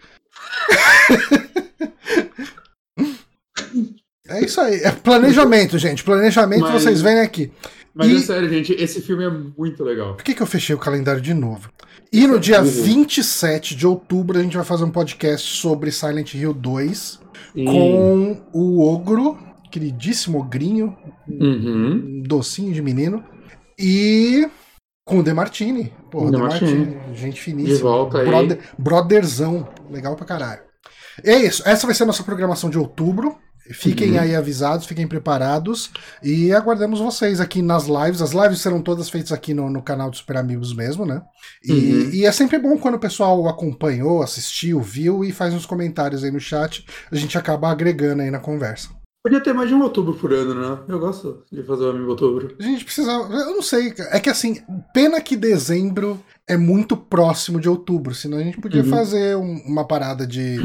é 4.29 4.45
isso 4.45 4.61
aí. 4.61 4.81
É 4.83 4.91
planejamento, 4.91 5.79
gente. 5.79 6.03
Planejamento 6.05 6.63
Mas- 6.63 6.83
vocês 6.83 7.01
veem 7.01 7.21
aqui. 7.21 7.53
Mas 7.97 8.09
E- 8.11 8.17
é 8.17 8.21
sério, 8.21 8.49
gente, 8.49 8.73
esse 8.75 9.01
filme 9.01 9.25
é 9.25 9.31
muito 9.31 9.83
legal. 9.83 10.15
Por 10.15 10.23
que, 10.23 10.35
que 10.35 10.43
eu 10.43 10.47
fechei 10.47 10.75
o 10.75 10.79
calendário 10.79 11.21
de 11.21 11.33
novo? 11.33 11.71
E 12.13 12.27
no 12.27 12.39
dia 12.39 12.63
27 12.63 13.75
de 13.75 13.87
outubro 13.87 14.39
a 14.39 14.43
gente 14.43 14.55
vai 14.57 14.65
fazer 14.67 14.85
um 14.85 14.91
podcast 14.91 15.57
sobre 15.59 15.91
Silent 15.91 16.35
Hill 16.35 16.53
2 16.53 17.21
com 17.55 18.43
o 18.53 18.87
Ogro, 18.87 19.39
queridíssimo 19.71 20.39
Ogrinho, 20.41 20.97
Uhum. 21.29 22.21
um 22.21 22.23
docinho 22.23 22.73
de 22.73 22.83
menino, 22.83 23.25
e 23.79 24.47
com 25.07 25.19
o 25.19 25.23
Demartini. 25.23 25.93
Porra, 26.11 26.31
De 26.31 26.37
Martini. 26.37 26.97
gente 27.15 27.41
finíssima. 27.41 27.77
De 27.77 27.83
volta 27.83 28.19
aí. 28.19 28.27
Brother, 28.27 28.59
brotherzão, 28.79 29.69
legal 29.91 30.15
pra 30.17 30.27
caralho. 30.27 30.61
É 31.25 31.35
isso, 31.37 31.63
essa 31.67 31.87
vai 31.87 31.95
ser 31.95 32.03
a 32.03 32.07
nossa 32.07 32.23
programação 32.23 32.69
de 32.69 32.79
outubro. 32.79 33.37
Fiquem 33.73 34.13
Uhum. 34.13 34.21
aí 34.21 34.35
avisados, 34.37 34.87
fiquem 34.87 35.07
preparados 35.09 35.91
e 36.23 36.53
aguardamos 36.53 37.01
vocês 37.01 37.41
aqui 37.41 37.61
nas 37.63 37.87
lives. 37.87 38.23
As 38.23 38.33
lives 38.33 38.61
serão 38.61 38.81
todas 38.81 39.09
feitas 39.11 39.33
aqui 39.33 39.53
no, 39.55 39.69
no 39.71 39.83
canal 39.83 40.11
do 40.11 40.17
Super 40.17 40.37
Amigos 40.37 40.75
mesmo, 40.75 41.05
né? 41.05 41.23
E, 41.65 41.73
Uhum. 41.73 42.11
e 42.13 42.25
é 42.27 42.33
sempre 42.33 42.59
bom 42.59 42.79
quando 42.79 42.95
o 42.95 43.01
pessoal 43.01 43.49
acompanhou, 43.49 44.23
assistiu, 44.23 44.81
viu 44.81 45.25
e 45.25 45.33
faz 45.33 45.53
uns 45.55 45.67
comentários 45.67 46.23
aí 46.25 46.31
no 46.31 46.41
chat. 46.41 46.85
A 47.11 47.17
gente 47.17 47.37
acaba 47.37 47.71
agregando 47.71 48.23
aí 48.23 48.31
na 48.31 48.39
conversa. 48.41 48.89
Podia 49.25 49.41
ter 49.43 49.53
mais 49.53 49.69
de 49.69 49.75
um 49.75 49.83
outubro 49.83 50.15
por 50.15 50.33
ano, 50.33 50.55
né? 50.55 50.79
Eu 50.89 51.01
gosto 51.01 51.43
de 51.51 51.61
fazer 51.65 51.83
o 51.87 51.91
amigo 51.91 52.11
outubro. 52.11 52.55
A 52.61 52.63
gente 52.63 52.85
precisa. 52.85 53.11
Eu 53.11 53.55
não 53.57 53.61
sei. 53.63 53.93
É 54.13 54.21
que 54.21 54.31
assim, 54.31 54.63
pena 54.95 55.21
que 55.21 55.37
dezembro 55.37 56.23
é 56.49 56.57
muito 56.57 56.97
próximo 56.97 57.61
de 57.61 57.69
outubro, 57.69 58.15
senão 58.15 58.39
a 58.39 58.43
gente 58.45 58.61
podia 58.61 58.85
Uhum. 58.85 58.89
fazer 58.91 59.37
um- 59.37 59.61
uma 59.67 59.85
parada 59.85 60.25
de, 60.25 60.59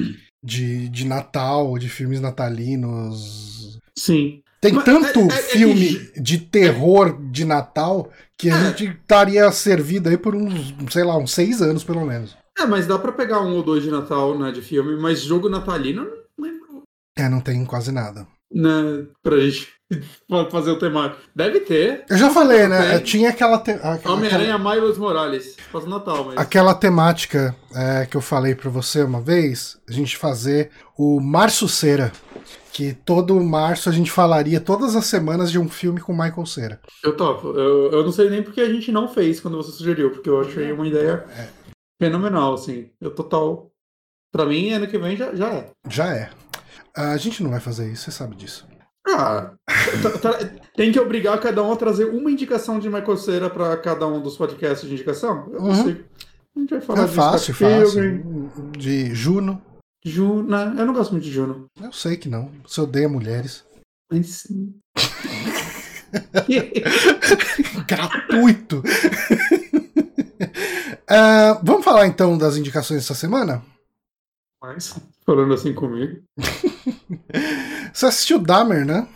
de, 0.44 0.90
de 0.90 1.06
Natal, 1.06 1.78
de 1.78 1.88
filmes 1.90 2.20
natalinos. 2.20 3.80
Sim. 3.98 4.42
Tem 4.60 4.74
Mas 4.74 4.86
tanto 4.86 5.20
é- 5.20 5.24
é- 5.24 5.40
é 5.40 5.42
filme 5.42 6.12
de 6.22 6.38
terror 6.38 7.18
de 7.32 7.46
Natal 7.46 8.12
que 8.38 8.50
a 8.50 8.56
É. 8.56 8.66
gente 8.70 8.86
estaria 9.02 9.52
servido 9.52 10.10
aí 10.10 10.18
por 10.18 10.36
uns, 10.36 10.74
sei 10.92 11.04
lá, 11.04 11.18
uns 11.18 11.32
seis 11.32 11.62
anos 11.62 11.84
pelo 11.84 12.06
menos. 12.06 12.38
É, 12.60 12.66
mas 12.66 12.86
dá 12.86 12.98
pra 13.00 13.12
pegar 13.12 13.42
um 13.42 13.56
ou 13.56 13.64
dois 13.64 13.82
de 13.84 13.90
Natal, 13.90 14.38
né, 14.38 14.52
de 14.52 14.62
filme, 14.62 14.96
mas 15.02 15.22
jogo 15.22 15.50
natalino, 15.50 16.04
não 16.38 16.46
lembro, 16.46 16.84
É, 17.18 17.28
não 17.28 17.40
tem 17.42 17.66
quase 17.66 17.92
nada. 17.92 18.28
né, 18.54 19.06
pra 19.24 19.40
gente 19.40 19.68
fazer 20.52 20.72
o 20.72 20.80
temático. 20.80 21.22
Deve 21.36 21.60
ter. 21.62 22.06
Eu 22.10 22.18
já 22.18 22.30
falei, 22.30 22.68
né? 22.68 22.98
Tem. 22.98 23.04
Tinha 23.04 23.30
aquela. 23.30 23.58
te- 23.60 23.72
aquela- 23.72 24.16
Homem-Aranha 24.16 24.58
Miles 24.58 24.98
Morales. 24.98 25.56
Faz 25.72 25.86
Natal, 25.86 26.26
mas... 26.26 26.38
Aquela 26.38 26.74
temática 26.74 27.56
é, 27.76 28.06
que 28.06 28.16
eu 28.18 28.22
falei 28.22 28.56
pra 28.56 28.70
você 28.70 29.04
uma 29.04 29.22
vez, 29.22 29.78
a 29.88 29.92
gente 29.92 30.18
fazer 30.18 30.72
o 30.98 31.20
Março 31.20 31.68
Cera. 31.68 32.12
Que 32.74 32.94
todo 32.94 33.38
março 33.42 33.90
a 33.90 33.92
gente 33.92 34.10
falaria 34.10 34.58
todas 34.62 34.96
as 34.96 35.06
semanas 35.06 35.52
de 35.52 35.60
um 35.60 35.68
filme 35.68 36.00
com 36.00 36.14
Michael 36.14 36.46
Cera. 36.46 36.80
Eu 37.04 37.18
topo. 37.18 37.50
Eu, 37.50 37.92
eu 37.92 38.04
não 38.06 38.14
sei 38.14 38.30
nem 38.30 38.42
porque 38.42 38.62
a 38.62 38.70
gente 38.72 38.94
não 38.94 39.10
fez 39.10 39.42
quando 39.42 39.58
você 39.58 39.72
sugeriu, 39.74 40.10
porque 40.12 40.30
eu 40.30 40.40
achei 40.40 40.72
uma 40.72 40.88
ideia 40.88 41.26
É. 41.38 41.48
fenomenal, 42.02 42.54
assim. 42.54 42.90
Eu 43.02 43.12
total. 43.14 43.70
Pra 44.32 44.46
mim, 44.46 44.72
ano 44.72 44.88
que 44.88 44.98
vem 44.98 45.18
já, 45.18 45.36
já 45.36 45.50
é. 45.54 45.70
Já 45.90 46.16
é. 46.16 46.30
A 46.96 47.18
gente 47.18 47.44
não 47.44 47.50
vai 47.52 47.60
fazer 47.60 47.92
isso, 47.92 48.06
você 48.06 48.12
sabe 48.12 48.38
disso. 48.38 48.66
Ah, 49.08 49.52
tá- 50.04 50.18
tá- 50.20 50.40
tem 50.76 50.92
que 50.92 51.00
obrigar 51.00 51.40
cada 51.40 51.64
um 51.64 51.72
a 51.72 51.76
trazer 51.76 52.06
uma 52.06 52.30
indicação 52.32 52.80
de 52.80 52.88
Michael 52.88 53.18
Cera 53.18 53.50
pra 53.50 53.76
cada 53.78 54.06
um 54.08 54.22
dos 54.22 54.38
podcasts 54.38 54.88
de 54.88 54.94
indicação? 54.94 55.50
Eu 55.52 55.60
Uhum. 55.62 55.68
consigo. 55.70 56.04
A 56.56 56.60
gente 56.60 56.70
vai 56.70 56.82
falar 56.82 57.04
É 57.04 57.08
de 57.08 57.14
fácil, 57.14 57.54
fácil. 57.56 58.52
De 58.78 59.16
Juno. 59.16 59.62
Juno. 60.06 60.44
Não, 60.44 60.78
eu 60.78 60.86
não 60.86 60.94
gosto 60.94 61.12
muito 61.12 61.24
de 61.24 61.32
Juno. 61.32 61.66
Eu 61.82 61.92
sei 61.92 62.16
que 62.18 62.30
não. 62.30 62.52
Você 62.68 62.82
odeia 62.82 63.10
mulheres. 63.10 63.64
Mas. 64.12 64.48
Gratuito! 67.88 68.84
Ah, 71.14 71.60
vamos 71.62 71.84
falar 71.84 72.08
então 72.08 72.38
das 72.38 72.56
indicações 72.56 73.02
dessa 73.02 73.14
semana? 73.14 73.62
Mas, 74.62 74.96
falando 75.26 75.54
assim 75.54 75.74
comigo. 75.74 76.22
Você 77.94 78.06
assistiu 78.06 78.40
Dahmer, 78.40 78.86
né? 78.86 79.08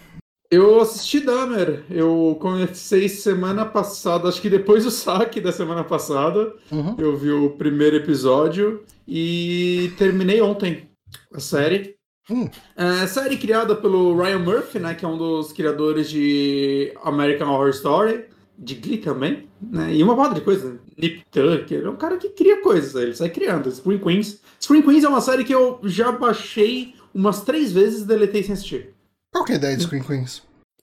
Eu 0.51 0.79
assisti 0.79 1.19
Dahmer. 1.19 1.83
Eu 1.89 2.37
comecei 2.39 3.09
semana 3.09 3.65
passada, 3.65 4.29
acho 4.29 4.41
que 4.41 4.49
depois 4.49 4.83
do 4.83 4.91
saque 4.91 5.41
da 5.41 5.51
semana 5.51 5.83
passada. 5.83 6.53
Uhum. 6.71 6.95
Eu 6.97 7.17
vi 7.17 7.31
o 7.31 7.51
primeiro 7.51 7.95
episódio 7.95 8.83
e 9.07 9.91
terminei 9.97 10.41
ontem 10.41 10.89
a 11.33 11.39
série. 11.39 11.95
Hum. 12.29 12.49
É, 12.75 13.05
série 13.07 13.37
criada 13.37 13.75
pelo 13.75 14.15
Ryan 14.15 14.39
Murphy, 14.39 14.79
né, 14.79 14.95
que 14.95 15.05
é 15.05 15.07
um 15.07 15.17
dos 15.17 15.51
criadores 15.51 16.09
de 16.09 16.91
American 17.03 17.49
Horror 17.51 17.69
Story, 17.69 18.25
de 18.57 18.75
Glee 18.75 18.97
também, 18.97 19.47
né, 19.61 19.93
e 19.93 20.01
uma 20.01 20.15
porrada 20.15 20.35
de 20.35 20.41
coisa. 20.41 20.79
Nip 20.97 21.23
Tucker, 21.31 21.85
é 21.85 21.89
um 21.89 21.95
cara 21.95 22.17
que 22.17 22.29
cria 22.29 22.61
coisas, 22.61 22.95
ele 22.95 23.15
sai 23.15 23.29
criando. 23.29 23.69
Screen 23.71 23.99
Queens. 23.99 24.39
Screen 24.61 24.81
Queens 24.81 25.03
é 25.03 25.09
uma 25.09 25.21
série 25.21 25.43
que 25.43 25.53
eu 25.53 25.79
já 25.83 26.11
baixei 26.11 26.95
umas 27.13 27.41
três 27.41 27.71
vezes 27.71 28.01
e 28.01 28.05
deletei 28.07 28.43
sem 28.43 28.53
assistir. 28.53 28.93
Qual 29.31 29.43
que 29.43 29.51
é 29.51 29.55
a 29.55 29.57
ideia 29.57 29.77
de 29.77 29.83
Screen 29.83 30.03
Queens? 30.03 30.41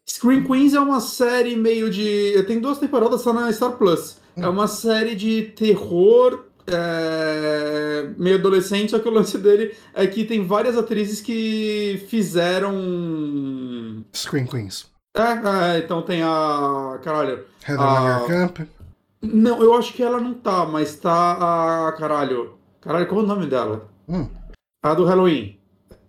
Screen 0.08 0.44
Queens 0.44 0.74
é 0.74 0.80
uma 0.80 1.00
série 1.00 1.56
meio 1.56 1.88
de. 1.90 2.42
Tem 2.46 2.60
duas 2.60 2.78
temporadas 2.78 3.22
só 3.22 3.32
na 3.32 3.50
Star 3.52 3.72
Plus. 3.72 4.18
É 4.36 4.48
uma 4.48 4.66
série 4.66 5.14
de 5.14 5.42
terror 5.42 6.44
é, 6.66 8.10
meio 8.18 8.36
adolescente, 8.36 8.90
só 8.90 8.98
que 8.98 9.08
o 9.08 9.12
lance 9.12 9.36
dele 9.38 9.74
é 9.94 10.06
que 10.06 10.24
tem 10.24 10.46
várias 10.46 10.76
atrizes 10.76 11.20
que 11.20 12.04
fizeram. 12.08 14.04
Screen 14.14 14.46
Queens. 14.46 14.86
É, 15.14 15.76
é, 15.76 15.78
então 15.78 16.02
tem 16.02 16.22
a. 16.22 16.98
Caralho. 17.02 17.44
Heather 17.66 17.80
Ah. 17.80 18.18
Langerkamp. 18.20 18.58
Não, 19.22 19.62
eu 19.62 19.74
acho 19.74 19.92
que 19.94 20.02
ela 20.02 20.20
não 20.20 20.34
tá, 20.34 20.66
mas 20.66 20.96
tá 20.96 21.86
a. 21.88 21.92
Caralho. 21.92 22.54
Caralho, 22.80 23.06
qual 23.06 23.20
é 23.20 23.24
o 23.24 23.26
nome 23.26 23.46
dela? 23.46 23.88
Hum. 24.08 24.28
A 24.82 24.94
do 24.94 25.04
Halloween. 25.04 25.56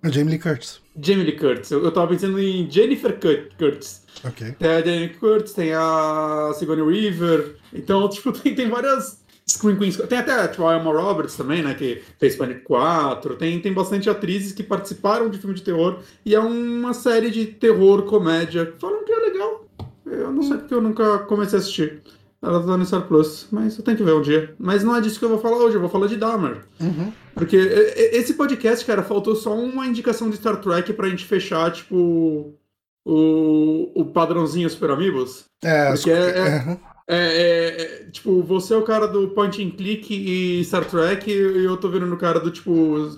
A 0.01 0.09
Jamie 0.09 0.31
Lee 0.31 0.39
Curtis. 0.39 0.81
Jamie 0.99 1.23
Lee 1.23 1.37
Curtis. 1.37 1.71
Eu, 1.71 1.83
eu 1.83 1.91
tava 1.91 2.07
pensando 2.07 2.39
em 2.39 2.69
Jennifer 2.69 3.17
Cur- 3.19 3.49
Curtis. 3.57 4.03
Ok. 4.25 4.51
Tem 4.59 4.69
a 4.69 4.81
Jamie 4.81 5.09
Curtis, 5.09 5.53
tem 5.53 5.73
a 5.73 6.51
Sigourney 6.55 6.83
Weaver. 6.83 7.55
Então, 7.71 8.09
tipo, 8.09 8.31
tem, 8.31 8.55
tem 8.55 8.67
várias 8.69 9.23
Screen 9.47 9.77
Queens. 9.77 9.97
Tem 9.97 10.17
até 10.17 10.47
tipo, 10.47 10.65
a 10.65 10.75
Emma 10.77 10.91
Roberts 10.91 11.35
também, 11.37 11.61
né? 11.61 11.73
Que 11.75 12.01
fez 12.19 12.35
Panic 12.35 12.61
4. 12.61 13.35
Tem, 13.35 13.59
tem 13.61 13.71
bastante 13.73 14.09
atrizes 14.09 14.51
que 14.53 14.63
participaram 14.63 15.29
de 15.29 15.37
filme 15.37 15.55
de 15.55 15.61
terror. 15.61 15.99
E 16.25 16.33
é 16.33 16.39
uma 16.39 16.93
série 16.93 17.29
de 17.29 17.45
terror, 17.45 18.03
comédia. 18.03 18.73
Falam 18.79 19.05
que 19.05 19.11
é 19.13 19.17
legal. 19.17 19.65
Eu 20.05 20.31
não 20.31 20.41
sei 20.43 20.57
porque 20.57 20.73
eu 20.73 20.81
nunca 20.81 21.19
comecei 21.19 21.59
a 21.59 21.61
assistir. 21.61 22.01
Ela 22.43 22.61
tá 22.61 22.75
no 22.75 22.85
Star 22.85 23.07
Plus, 23.07 23.47
mas 23.51 23.77
eu 23.77 23.83
tenho 23.85 23.95
que 23.95 24.03
ver 24.03 24.13
um 24.13 24.21
dia. 24.21 24.53
Mas 24.59 24.83
não 24.83 24.93
é 24.95 24.99
disso 24.99 25.17
que 25.17 25.23
eu 25.23 25.29
vou 25.29 25.39
falar 25.39 25.57
hoje, 25.57 25.75
eu 25.77 25.79
vou 25.81 25.89
falar 25.89 26.07
de 26.07 26.17
Dahmer. 26.17 26.65
Uhum. 26.81 27.13
Porque 27.33 27.55
esse 27.55 28.33
podcast, 28.33 28.85
cara, 28.85 29.01
faltou 29.01 29.33
só 29.35 29.55
uma 29.55 29.87
indicação 29.87 30.29
de 30.29 30.35
Star 30.35 30.57
Trek 30.57 30.91
pra 30.93 31.07
gente 31.07 31.23
fechar, 31.25 31.71
tipo, 31.71 32.53
o, 33.05 33.91
o 33.95 34.05
padrãozinho 34.05 34.69
Super 34.69 34.91
Amigos. 34.91 35.45
É, 35.63 35.91
Porque 35.93 36.11
é- 36.11 36.15
é- 36.37 36.63
Uhum. 36.69 36.77
É, 37.05 38.05
é, 38.05 38.09
tipo, 38.11 38.41
você 38.43 38.73
é 38.73 38.77
o 38.77 38.83
cara 38.83 39.07
do 39.07 39.27
point 39.29 39.61
and 39.61 39.71
click 39.71 40.07
e 40.13 40.63
Star 40.63 40.85
Trek, 40.85 41.29
e 41.29 41.65
eu 41.65 41.75
tô 41.75 41.89
virando 41.89 42.13
o 42.15 42.17
cara 42.17 42.39
do, 42.39 42.49
tipo, 42.49 42.71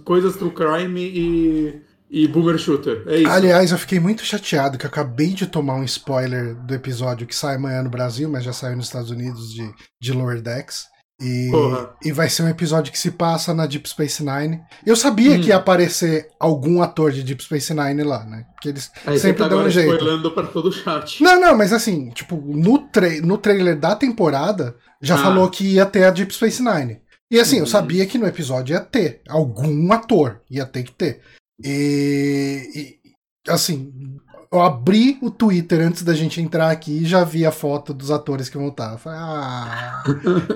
coisas 0.04 0.36
true 0.36 0.50
crime 0.50 1.02
e, 1.02 1.82
e 2.18 2.28
boomer 2.28 2.58
shooter. 2.58 3.04
É 3.08 3.18
isso. 3.18 3.30
Aliás, 3.30 3.72
eu 3.72 3.78
fiquei 3.78 4.00
muito 4.00 4.24
chateado 4.24 4.78
que 4.78 4.86
eu 4.86 4.90
acabei 4.90 5.34
de 5.34 5.46
tomar 5.48 5.76
um 5.76 5.84
spoiler 5.84 6.56
do 6.56 6.74
episódio 6.74 7.28
que 7.28 7.36
sai 7.36 7.56
amanhã 7.56 7.82
no 7.84 7.90
Brasil, 7.90 8.30
mas 8.30 8.44
já 8.44 8.54
saiu 8.54 8.78
nos 8.78 8.86
Estados 8.86 9.12
Unidos 9.12 9.54
de, 9.54 9.70
de 10.02 10.14
Lower 10.14 10.42
Decks. 10.42 10.86
E, 11.22 11.50
Porra. 11.50 11.94
e 12.04 12.12
vai 12.12 12.30
ser 12.30 12.44
um 12.44 12.50
episódio 12.50 12.92
que 12.92 13.00
se 13.00 13.10
passa 13.12 13.54
na 13.54 13.66
Deep 13.66 13.88
Space 13.90 14.22
Nine. 14.24 14.60
Eu 14.86 14.96
sabia 14.98 15.32
Hum. 15.38 15.42
que 15.42 15.48
ia 15.48 15.56
aparecer 15.56 16.28
algum 16.40 16.82
ator 16.82 17.12
de 17.12 17.24
Deep 17.24 17.42
Space 17.42 17.74
Nine 17.74 18.04
lá, 18.04 18.26
né? 18.26 18.46
Porque 18.54 18.68
eles 18.70 18.92
Aí 19.06 19.18
sempre 19.18 19.38
você 19.38 19.44
tá 19.44 19.48
dão 19.48 19.66
um 19.66 19.70
jeito. 19.70 19.94
spoilando 19.94 20.32
pra 20.32 20.44
todo 20.44 20.68
o 20.68 20.72
chat. 20.74 21.24
Não, 21.24 21.40
não, 21.40 21.58
mas 21.58 21.72
assim, 21.72 22.10
tipo, 22.10 22.36
no, 22.36 22.80
tra 22.80 23.10
no 23.22 23.38
trailer 23.38 23.80
da 23.80 23.96
temporada 23.96 24.76
já 25.02 25.16
Ah. 25.16 25.20
falou 25.24 25.50
que 25.50 25.66
ia 25.76 25.86
ter 25.86 26.04
a 26.04 26.12
Deep 26.12 26.34
Space 26.34 26.62
Nine. 26.62 27.00
E 27.32 27.40
assim, 27.40 27.56
eu 27.58 27.62
Uhum. 27.62 27.68
sabia 27.68 28.06
que 28.06 28.18
no 28.18 28.28
episódio 28.28 28.74
ia 28.74 28.82
ter 28.82 29.22
algum 29.30 29.92
ator, 29.94 30.42
ia 30.52 30.66
ter 30.66 30.84
que 30.84 30.92
ter. 30.92 31.22
E, 31.64 33.00
e, 33.46 33.52
assim, 33.52 33.94
eu 34.52 34.62
abri 34.62 35.18
o 35.22 35.30
Twitter 35.32 35.82
antes 35.82 36.04
da 36.04 36.14
gente 36.14 36.42
entrar 36.42 36.70
aqui 36.70 37.00
e 37.04 37.06
já 37.06 37.24
vi 37.24 37.46
a 37.46 37.52
foto 37.52 37.94
dos 37.94 38.12
atores 38.12 38.50
que 38.50 38.58
vão 38.58 38.70
estar. 38.70 38.94
Eu 38.94 38.98
Falei, 38.98 39.20
ah, 39.22 40.04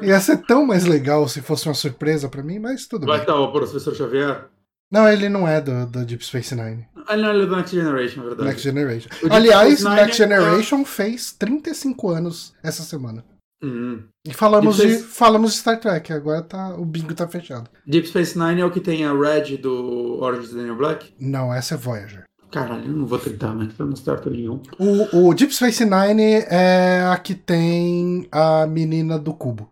ia 0.01 0.19
ser 0.19 0.37
tão 0.45 0.65
mais 0.65 0.85
legal 0.85 1.27
se 1.27 1.41
fosse 1.41 1.67
uma 1.67 1.73
surpresa 1.73 2.27
pra 2.29 2.43
mim, 2.43 2.59
mas 2.59 2.85
tudo 2.87 3.05
Vai 3.05 3.17
bem. 3.17 3.23
estar 3.23 3.39
o 3.39 3.51
professor 3.51 3.95
Xavier? 3.95 4.45
Não, 4.91 5.07
ele 5.07 5.29
não 5.29 5.47
é 5.47 5.61
do, 5.61 5.85
do 5.85 6.03
Deep 6.05 6.25
Space 6.25 6.55
Nine. 6.55 6.87
Ah, 7.07 7.15
não, 7.15 7.29
ele 7.31 7.43
é 7.43 7.45
do 7.45 7.55
Next 7.55 7.75
Generation, 7.75 8.21
é 8.21 8.25
verdade. 8.25 8.49
Next 8.49 8.63
Generation. 8.63 9.09
Aliás, 9.29 9.83
Next 9.83 10.21
é- 10.23 10.27
Generation 10.27 10.83
fez 10.85 11.31
35 11.33 12.09
anos 12.09 12.53
essa 12.63 12.81
semana. 12.83 13.23
Hum. 13.61 14.03
E 14.25 14.33
falamos 14.33 14.77
Deep 14.77 14.87
de, 14.89 14.97
Space- 14.99 15.13
falamos 15.15 15.51
de 15.51 15.57
Star 15.57 15.79
Trek, 15.79 16.13
agora 16.13 16.41
tá, 16.41 16.75
o 16.75 16.85
bingo 16.85 17.13
tá 17.13 17.27
fechado. 17.27 17.69
Deep 17.85 18.07
Space 18.07 18.37
Nine 18.37 18.61
é 18.61 18.65
o 18.65 18.71
que 18.71 18.79
tem 18.79 19.03
a 19.05 19.11
Red 19.13 19.57
do 19.57 20.17
Orange 20.21 20.55
New 20.55 20.75
Black? 20.77 21.13
Não, 21.19 21.53
essa 21.53 21.73
é 21.73 21.77
Voyager. 21.77 22.23
Caralho, 22.51 22.85
eu 22.85 22.93
não 22.93 23.05
vou 23.05 23.19
tentar, 23.19 23.53
mas 23.53 23.77
eu 23.77 23.85
não 23.85 23.95
certo 23.95 24.29
nenhum. 24.29 24.61
O, 24.79 25.27
o 25.27 25.33
Deep 25.35 25.53
Space 25.53 25.83
Nine 25.83 26.45
é 26.49 27.03
a 27.11 27.17
que 27.17 27.35
tem 27.35 28.27
a 28.31 28.65
menina 28.65 29.19
do 29.19 29.33
cubo. 29.33 29.71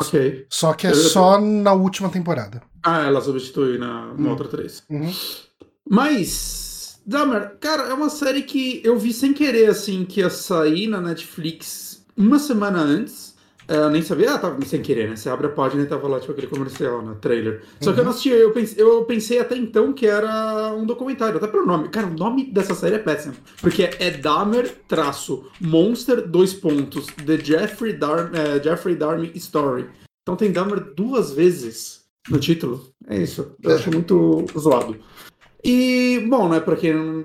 Ok. 0.00 0.46
Só 0.50 0.72
que 0.72 0.86
é 0.86 0.90
Eu- 0.90 0.94
só 0.94 1.40
na 1.40 1.72
última 1.72 2.08
temporada. 2.08 2.62
Ah, 2.82 3.02
ela 3.06 3.20
substitui 3.20 3.78
na, 3.78 4.06
na 4.08 4.12
Hum. 4.14 4.30
outra 4.30 4.48
3. 4.48 4.82
Uhum. 4.90 5.12
Mas, 5.88 7.00
Dahmer, 7.06 7.56
cara, 7.60 7.84
é 7.84 7.94
uma 7.94 8.10
série 8.10 8.42
que 8.42 8.80
eu 8.84 8.98
vi 8.98 9.12
sem 9.12 9.32
querer, 9.32 9.68
assim, 9.70 10.04
que 10.04 10.20
ia 10.20 10.30
sair 10.30 10.86
na 10.88 11.00
Netflix 11.00 11.93
uma 12.16 12.38
semana 12.38 12.80
antes. 12.80 13.34
É, 13.66 13.76
Eu 13.78 13.88
nem 13.88 14.02
sabia, 14.02 14.34
ah, 14.34 14.38
tava 14.38 14.62
sem 14.66 14.82
querer, 14.82 15.08
né? 15.08 15.16
Você 15.16 15.26
abre 15.30 15.46
a 15.46 15.50
página 15.50 15.82
e 15.82 15.86
tava 15.86 16.06
lá, 16.06 16.20
tipo, 16.20 16.32
aquele 16.32 16.48
comercial, 16.48 17.00
né? 17.00 17.16
Trailer. 17.18 17.62
Só 17.80 17.94
que 17.94 17.98
eu 17.98 18.02
Uhum. 18.02 18.04
não 18.04 18.10
assisti, 18.10 18.28
eu 18.28 18.52
pensei, 18.52 18.82
eu 18.84 19.04
pensei 19.06 19.38
até 19.38 19.56
então 19.56 19.90
que 19.94 20.06
era 20.06 20.70
um 20.74 20.84
documentário, 20.84 21.38
até 21.38 21.46
pelo 21.46 21.64
nome. 21.64 21.88
Cara, 21.88 22.06
o 22.08 22.12
nome 22.14 22.44
dessa 22.52 22.74
série 22.74 22.96
é 22.96 22.98
péssimo. 22.98 23.32
Porque 23.62 23.84
é 23.98 24.10
Dahmer, 24.10 24.70
traço, 24.86 25.46
Monster, 25.62 26.28
dois 26.28 26.52
pontos, 26.52 27.06
The 27.24 27.38
Jeffrey, 27.42 27.94
Dar 27.94 28.30
é, 28.34 28.62
Jeffrey 28.62 28.96
Dahmer 28.96 29.30
Story. 29.36 29.86
Então 30.22 30.36
tem 30.36 30.52
Dahmer 30.52 30.80
duas 30.94 31.32
vezes 31.32 32.02
no 32.28 32.38
título. 32.38 32.86
É 33.08 33.16
isso. 33.18 33.52
Eu 33.62 33.74
acho 33.76 33.90
muito 33.90 34.44
zoado. 34.58 34.96
E, 35.64 36.26
bom, 36.28 36.48
né, 36.48 36.60
pra 36.60 36.76
quem 36.76 36.92
não 36.92 37.24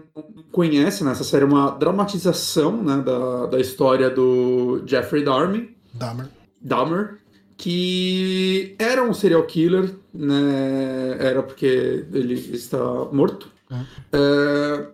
conhece, 0.51 1.03
né, 1.03 1.11
essa 1.11 1.25
série 1.25 1.43
é 1.43 1.47
uma 1.47 1.71
dramatização, 1.71 2.81
né, 2.81 3.03
da, 3.05 3.47
da 3.47 3.59
história 3.59 4.09
do 4.09 4.81
Jeffrey 4.85 5.23
Dahmer, 5.23 5.69
Dahmer. 5.93 6.27
Dahmer, 6.61 7.17
que 7.57 8.75
era 8.79 9.03
um 9.03 9.13
serial 9.13 9.43
killer, 9.43 9.93
né, 10.13 11.17
era 11.19 11.43
porque 11.43 12.05
ele 12.13 12.35
está 12.35 12.77
morto. 13.11 13.51
Uhum. 13.69 13.85
É, 14.13 14.87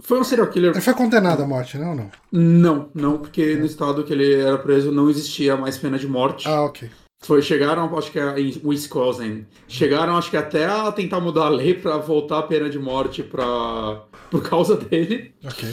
foi 0.00 0.20
um 0.20 0.24
serial 0.24 0.48
killer 0.48 0.72
Ele 0.72 0.80
foi 0.82 0.92
condenado 0.92 1.42
à 1.42 1.46
morte, 1.46 1.78
não? 1.78 1.94
Não. 1.94 2.10
não, 2.30 2.90
não, 2.94 3.18
porque 3.18 3.56
no 3.56 3.64
estado 3.64 4.04
que 4.04 4.12
ele 4.12 4.34
era 4.34 4.58
preso 4.58 4.92
não 4.92 5.08
existia 5.08 5.56
mais 5.56 5.78
pena 5.78 5.98
de 5.98 6.06
morte. 6.06 6.46
Ah, 6.46 6.62
ok. 6.64 6.90
Foi, 7.24 7.40
chegaram, 7.40 7.96
acho 7.96 8.12
que 8.12 8.18
é 8.18 8.38
em 8.38 8.60
Wisconsin, 8.64 9.46
chegaram, 9.66 10.16
acho 10.16 10.30
que 10.30 10.36
até 10.36 10.66
a 10.66 10.92
tentar 10.92 11.20
mudar 11.20 11.46
a 11.46 11.48
lei 11.48 11.72
para 11.72 11.96
voltar 11.96 12.38
a 12.40 12.42
pena 12.42 12.68
de 12.68 12.78
morte 12.78 13.22
para 13.22 14.02
por 14.30 14.42
causa 14.42 14.76
dele, 14.76 15.32
Ok. 15.44 15.68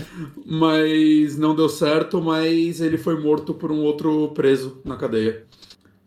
mas 0.46 1.38
não 1.38 1.54
deu 1.56 1.68
certo, 1.68 2.22
mas 2.22 2.80
ele 2.80 2.98
foi 2.98 3.20
morto 3.20 3.54
por 3.54 3.72
um 3.72 3.80
outro 3.82 4.30
preso 4.36 4.80
na 4.86 4.96
cadeia. 4.96 5.44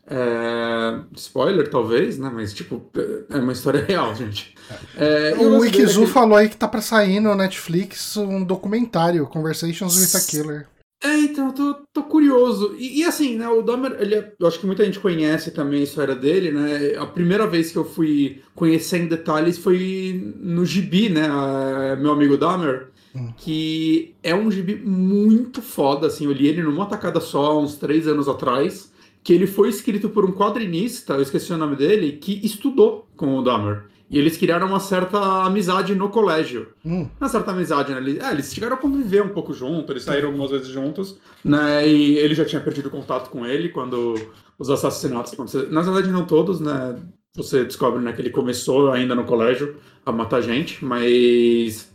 É, 0.06 0.98
Spoiler, 1.16 1.68
talvez, 1.68 2.18
né? 2.18 2.30
Mas, 2.32 2.52
tipo, 2.52 2.82
é 3.30 3.36
uma 3.36 3.52
história 3.52 3.82
real, 3.88 4.14
gente. 4.14 4.54
É, 4.96 5.30
e 5.32 5.44
O 5.44 5.54
é 5.54 5.58
Wikizu 5.58 6.02
que- 6.02 6.06
falou 6.08 6.36
aí 6.36 6.48
que 6.48 6.56
tá 6.56 6.68
pra 6.68 6.80
sair 6.80 7.20
no 7.20 7.34
Netflix 7.34 8.16
um 8.16 8.44
documentário, 8.44 9.26
Conversations 9.26 9.96
with 9.96 10.18
a 10.18 10.24
Killer. 10.24 10.66
É, 11.04 11.18
então, 11.18 11.48
eu 11.48 11.52
tô, 11.52 11.74
tô 11.92 12.02
curioso. 12.04 12.74
E, 12.78 13.00
e 13.00 13.04
assim, 13.04 13.36
né, 13.36 13.46
o 13.46 13.60
Dahmer, 13.60 13.94
ele 14.00 14.14
é- 14.14 14.32
eu 14.40 14.46
acho 14.46 14.58
que 14.58 14.64
muita 14.66 14.82
gente 14.86 14.98
conhece 14.98 15.50
também 15.50 15.80
a 15.80 15.84
história 15.84 16.14
dele, 16.14 16.50
né? 16.50 16.96
A 16.96 17.04
primeira 17.04 17.46
vez 17.46 17.70
que 17.70 17.76
eu 17.76 17.84
fui 17.84 18.40
conhecer 18.54 18.98
em 19.02 19.06
detalhes 19.06 19.58
foi 19.58 20.34
no 20.40 20.64
Gibi, 20.64 21.10
né? 21.10 21.26
a- 21.28 21.96
meu 22.00 22.10
amigo 22.12 22.38
Dahmer, 22.38 22.88
Hum. 23.14 23.32
que 23.36 24.14
é 24.22 24.34
um 24.34 24.50
gibi 24.50 24.74
muito 24.76 25.60
foda, 25.62 26.06
assim. 26.06 26.24
Eu 26.24 26.32
li 26.32 26.48
ele 26.48 26.62
numa 26.62 26.86
tacada 26.86 27.20
só, 27.20 27.52
há 27.52 27.58
uns 27.58 27.76
três 27.76 28.08
anos 28.08 28.26
atrás, 28.26 28.90
que 29.22 29.32
ele 29.32 29.46
foi 29.46 29.68
escrito 29.68 30.08
por 30.08 30.24
um 30.24 30.32
quadrinista, 30.32 31.12
eu 31.14 31.22
esqueci 31.22 31.52
o 31.52 31.58
nome 31.58 31.76
dele, 31.76 32.12
que 32.12 32.40
estudou 32.44 33.06
com 33.16 33.36
o 33.38 33.42
Dahmer. 33.42 33.84
E 34.10 34.18
eles 34.18 34.36
criaram 34.36 34.66
uma 34.66 34.80
certa 34.80 35.18
amizade 35.44 35.94
no 35.94 36.08
colégio. 36.08 36.68
Hum. 36.84 37.08
Uma 37.18 37.28
certa 37.28 37.50
amizade, 37.50 37.92
né? 37.92 37.98
Eles, 37.98 38.22
é, 38.22 38.30
eles 38.32 38.52
chegaram 38.52 38.74
a 38.74 38.78
conviver 38.78 39.22
um 39.22 39.30
pouco 39.30 39.52
juntos, 39.52 39.90
eles 39.90 40.02
saíram 40.02 40.28
algumas 40.28 40.50
vezes 40.50 40.68
juntos, 40.68 41.18
né? 41.44 41.88
E 41.88 42.18
ele 42.18 42.34
já 42.34 42.44
tinha 42.44 42.60
perdido 42.60 42.90
contato 42.90 43.30
com 43.30 43.46
ele 43.46 43.70
quando 43.70 44.14
os 44.58 44.70
assassinatos 44.70 45.32
aconteceram. 45.32 45.70
Na 45.70 45.80
verdade, 45.80 46.10
não 46.10 46.24
todos, 46.24 46.60
né? 46.60 46.96
Você 47.34 47.64
descobre 47.64 48.00
né, 48.00 48.12
que 48.12 48.20
ele 48.20 48.30
começou 48.30 48.92
ainda 48.92 49.14
no 49.14 49.24
colégio 49.24 49.76
a 50.06 50.12
matar 50.12 50.40
gente, 50.40 50.84
mas 50.84 51.90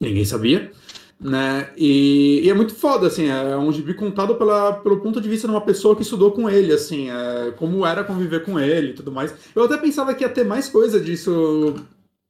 ninguém 0.00 0.24
sabia 0.24 0.70
né? 1.24 1.70
E, 1.74 2.42
e, 2.44 2.50
é 2.50 2.54
muito 2.54 2.74
foda, 2.74 3.06
assim, 3.06 3.28
é 3.30 3.56
um 3.56 3.72
gibi 3.72 3.94
contado 3.94 4.34
pela, 4.34 4.74
pelo 4.74 5.00
ponto 5.00 5.22
de 5.22 5.28
vista 5.28 5.48
de 5.48 5.54
uma 5.54 5.60
pessoa 5.62 5.96
que 5.96 6.02
estudou 6.02 6.30
com 6.32 6.50
ele, 6.50 6.70
assim, 6.70 7.08
é, 7.10 7.50
como 7.56 7.86
era 7.86 8.04
conviver 8.04 8.44
com 8.44 8.60
ele 8.60 8.90
e 8.90 8.92
tudo 8.92 9.10
mais. 9.10 9.34
Eu 9.56 9.64
até 9.64 9.78
pensava 9.78 10.12
que 10.12 10.22
ia 10.22 10.28
ter 10.28 10.44
mais 10.44 10.68
coisa 10.68 11.00
disso 11.00 11.76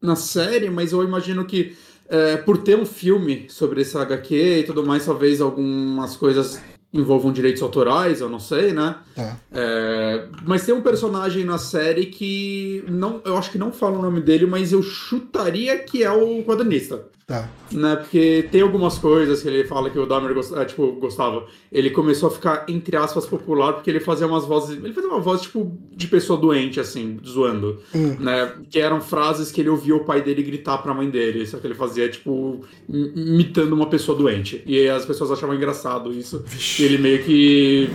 na 0.01 0.15
série, 0.15 0.71
mas 0.71 0.93
eu 0.93 1.03
imagino 1.03 1.45
que 1.45 1.77
é, 2.09 2.37
por 2.37 2.59
ter 2.59 2.79
um 2.79 2.87
filme 2.87 3.47
sobre 3.49 3.81
esse 3.81 3.99
HQ 3.99 4.61
e 4.61 4.63
tudo 4.63 4.87
mais, 4.87 5.05
talvez 5.05 5.41
algumas 5.41 6.17
coisas 6.17 6.63
envolvam 6.93 7.33
direitos 7.33 7.63
autorais, 7.63 8.21
eu 8.21 8.29
não 8.29 8.39
sei, 8.39 8.73
né? 8.73 8.99
É. 9.17 9.33
É, 9.51 10.29
mas 10.47 10.65
tem 10.65 10.73
um 10.73 10.83
personagem 10.83 11.45
na 11.45 11.59
série 11.59 12.07
que 12.07 12.85
não, 12.87 13.21
eu 13.25 13.37
acho 13.37 13.51
que 13.51 13.59
não 13.59 13.73
fala 13.73 13.99
o 13.99 14.03
nome 14.03 14.21
dele, 14.21 14.47
mas 14.47 14.71
eu 14.71 14.81
chutaria 14.85 15.77
que 15.81 16.05
é 16.05 16.13
o 16.13 16.45
quadrinista. 16.45 17.13
Tá. 17.27 17.49
Né, 17.73 17.97
porque 17.97 18.47
tem 18.53 18.61
algumas 18.61 18.99
coisas 18.99 19.41
que 19.41 19.49
ele 19.49 19.65
fala 19.65 19.89
que 19.89 19.99
o 19.99 20.05
Dahmer 20.05 20.35
gost, 20.35 20.55
é, 20.55 20.65
tipo, 20.67 20.93
gostava. 20.93 21.47
Ele 21.73 21.89
começou 21.89 22.29
a 22.29 22.33
ficar, 22.33 22.67
entre 22.69 22.97
aspas, 22.97 23.25
popular 23.25 23.73
porque 23.73 23.89
ele 23.89 24.01
fazia 24.01 24.27
umas 24.27 24.45
vozes. 24.45 24.77
Ele 24.77 24.93
fazia 24.93 25.09
uma 25.09 25.21
voz, 25.21 25.41
tipo, 25.41 25.75
de 25.91 26.07
pessoa 26.07 26.39
doente, 26.39 26.79
assim, 26.79 27.19
zoando. 27.27 27.81
Hum. 27.95 28.17
Né? 28.21 28.53
Que 28.69 28.79
eram 28.79 29.01
frases 29.01 29.51
que 29.51 29.63
ele 29.63 29.71
ouvia 29.71 29.97
o 29.97 30.05
pai 30.05 30.21
dele 30.21 30.43
gritar 30.43 30.79
pra 30.79 30.93
mãe 30.93 31.09
dele. 31.09 31.47
Só 31.47 31.59
que 31.59 31.67
ele 31.67 31.75
fazia, 31.75 32.11
tipo, 32.11 32.61
imitando 32.89 33.73
uma 33.73 33.89
pessoa 33.89 34.17
doente. 34.17 34.63
E 34.67 34.87
as 34.87 35.07
pessoas 35.07 35.31
achavam 35.31 35.57
engraçado 35.57 36.13
isso. 36.13 36.45
Vixe. 36.47 36.83
E 36.83 36.85
ele 36.85 36.99
meio 36.99 37.25
que 37.25 37.91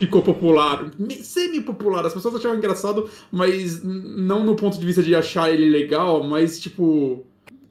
ficou 0.00 0.22
popular, 0.22 0.90
semi-popular. 1.22 2.04
As 2.04 2.14
pessoas 2.14 2.34
achavam 2.34 2.58
engraçado, 2.58 3.08
mas 3.30 3.80
não 3.84 4.44
no 4.44 4.56
ponto 4.56 4.76
de 4.78 4.84
vista 4.84 5.04
de 5.04 5.14
achar 5.14 5.52
ele 5.52 5.70
legal, 5.70 6.24
mas 6.24 6.58
tipo 6.58 7.24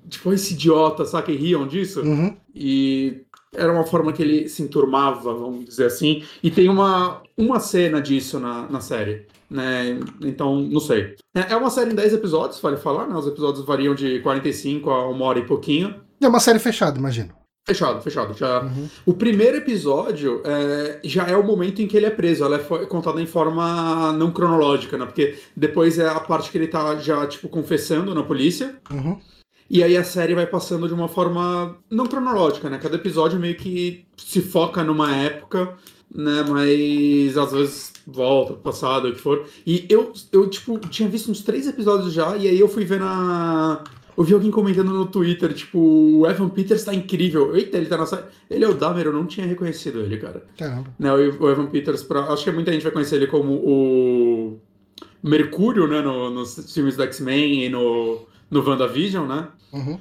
tipo, 0.10 0.34
esse 0.34 0.54
idiota, 0.54 1.06
sabe, 1.06 1.28
que 1.28 1.32
riam 1.34 1.68
disso. 1.68 2.02
Uhum. 2.02 2.36
E 2.54 3.26
era 3.54 3.72
uma 3.72 3.86
forma 3.86 4.12
que 4.12 4.22
ele 4.22 4.50
se 4.50 4.62
enturmava, 4.64 5.34
vamos 5.34 5.66
dizer 5.66 5.86
assim. 5.86 6.24
E 6.44 6.52
tem 6.52 6.70
uma, 6.70 7.22
uma 7.38 7.60
cena 7.60 8.02
disso 8.02 8.40
na, 8.40 8.70
na 8.70 8.82
série. 8.82 9.26
Né? 9.50 10.00
Então, 10.22 10.60
não 10.62 10.80
sei. 10.80 11.16
É, 11.34 11.54
é 11.54 11.56
uma 11.56 11.70
série 11.70 11.92
em 11.92 11.96
10 11.96 12.14
episódios, 12.14 12.60
vale 12.60 12.78
falar, 12.78 13.08
né? 13.08 13.16
Os 13.16 13.28
episódios 13.28 13.66
variam 13.66 13.96
de 13.96 14.20
45 14.20 14.90
a 14.90 15.08
uma 15.10 15.26
hora 15.26 15.40
e 15.40 15.46
pouquinho. 15.46 15.96
É 16.22 16.28
uma 16.28 16.40
série 16.40 16.60
fechada, 16.60 16.98
imagino. 16.98 17.34
Fechado, 17.68 18.00
fechado. 18.02 18.38
Já... 18.38 18.62
Uhum. 18.62 18.88
O 19.08 19.14
primeiro 19.14 19.58
episódio 19.58 20.42
é, 20.46 21.00
já 21.04 21.26
é 21.26 21.36
o 21.36 21.44
momento 21.44 21.82
em 21.82 21.88
que 21.88 21.98
ele 21.98 22.06
é 22.06 22.12
preso. 22.12 22.44
Ela 22.44 22.58
é 22.58 22.86
contada 22.86 23.20
em 23.20 23.26
forma 23.26 24.14
não 24.14 24.32
cronológica, 24.32 24.98
né? 24.98 25.06
Porque 25.06 25.36
depois 25.56 25.98
é 25.98 26.08
a 26.08 26.20
parte 26.20 26.52
que 26.52 26.58
ele 26.60 26.68
tá 26.68 26.96
já, 26.98 27.26
tipo, 27.26 27.50
confessando 27.50 28.14
na 28.14 28.22
polícia. 28.22 28.76
Uhum. 28.92 29.20
E 29.70 29.84
aí 29.84 29.98
a 29.98 30.04
série 30.04 30.36
vai 30.36 30.46
passando 30.46 30.88
de 30.88 30.94
uma 30.94 31.08
forma 31.08 31.78
não 31.90 32.06
cronológica, 32.06 32.70
né? 32.70 32.78
Cada 32.78 32.96
episódio 32.96 33.40
meio 33.40 33.56
que 33.56 34.06
se 34.16 34.42
foca 34.42 34.84
numa 34.84 35.16
época, 35.16 35.76
né? 36.14 36.46
Mas 36.48 37.38
às 37.38 37.52
vezes 37.52 37.94
volta 38.06 38.54
pro 38.54 38.62
passado, 38.62 39.08
o 39.08 39.14
que 39.14 39.20
for. 39.20 39.46
E 39.66 39.86
eu, 39.90 40.14
eu, 40.32 40.48
tipo, 40.50 40.78
tinha 40.90 41.10
visto 41.10 41.32
uns 41.32 41.42
três 41.42 41.68
episódios 41.68 42.14
já, 42.14 42.38
e 42.38 42.48
aí 42.48 42.60
eu 42.60 42.68
fui 42.68 42.86
ver 42.86 43.00
na. 43.00 43.84
Eu 44.16 44.24
vi 44.24 44.34
alguém 44.34 44.52
comentando 44.52 44.94
no 44.94 45.08
Twitter, 45.08 45.54
tipo, 45.54 45.78
o 45.78 46.28
Evan 46.28 46.48
Peters 46.48 46.86
tá 46.86 46.94
incrível. 46.94 47.54
Eita, 47.54 47.78
ele 47.78 47.88
tá 47.88 47.98
na 47.98 48.06
série. 48.06 48.24
Ele 48.50 48.64
é 48.64 48.70
o 48.70 48.74
Dahmer, 48.74 49.08
eu 49.08 49.14
não 49.14 49.26
tinha 49.26 49.46
reconhecido 49.46 50.00
ele, 50.00 50.18
cara. 50.18 50.46
Caramba. 50.58 50.86
Né, 50.98 51.12
o 51.12 51.50
Evan 51.50 51.66
Peters, 51.66 52.02
pra... 52.02 52.32
acho 52.32 52.46
que 52.46 52.52
muita 52.52 52.72
gente 52.72 52.84
vai 52.84 52.94
conhecer 52.94 53.18
ele 53.18 53.28
como 53.28 53.54
o 53.54 54.58
Mercúrio, 55.22 55.86
né? 55.88 56.02
No, 56.02 56.30
nos 56.30 56.72
filmes 56.74 56.96
do 56.96 57.04
X-Men 57.04 57.66
e 57.66 57.70
no 57.70 58.26
no 58.50 58.68
WandaVision, 58.68 59.28
né? 59.28 59.48
Uhum. 59.74 60.00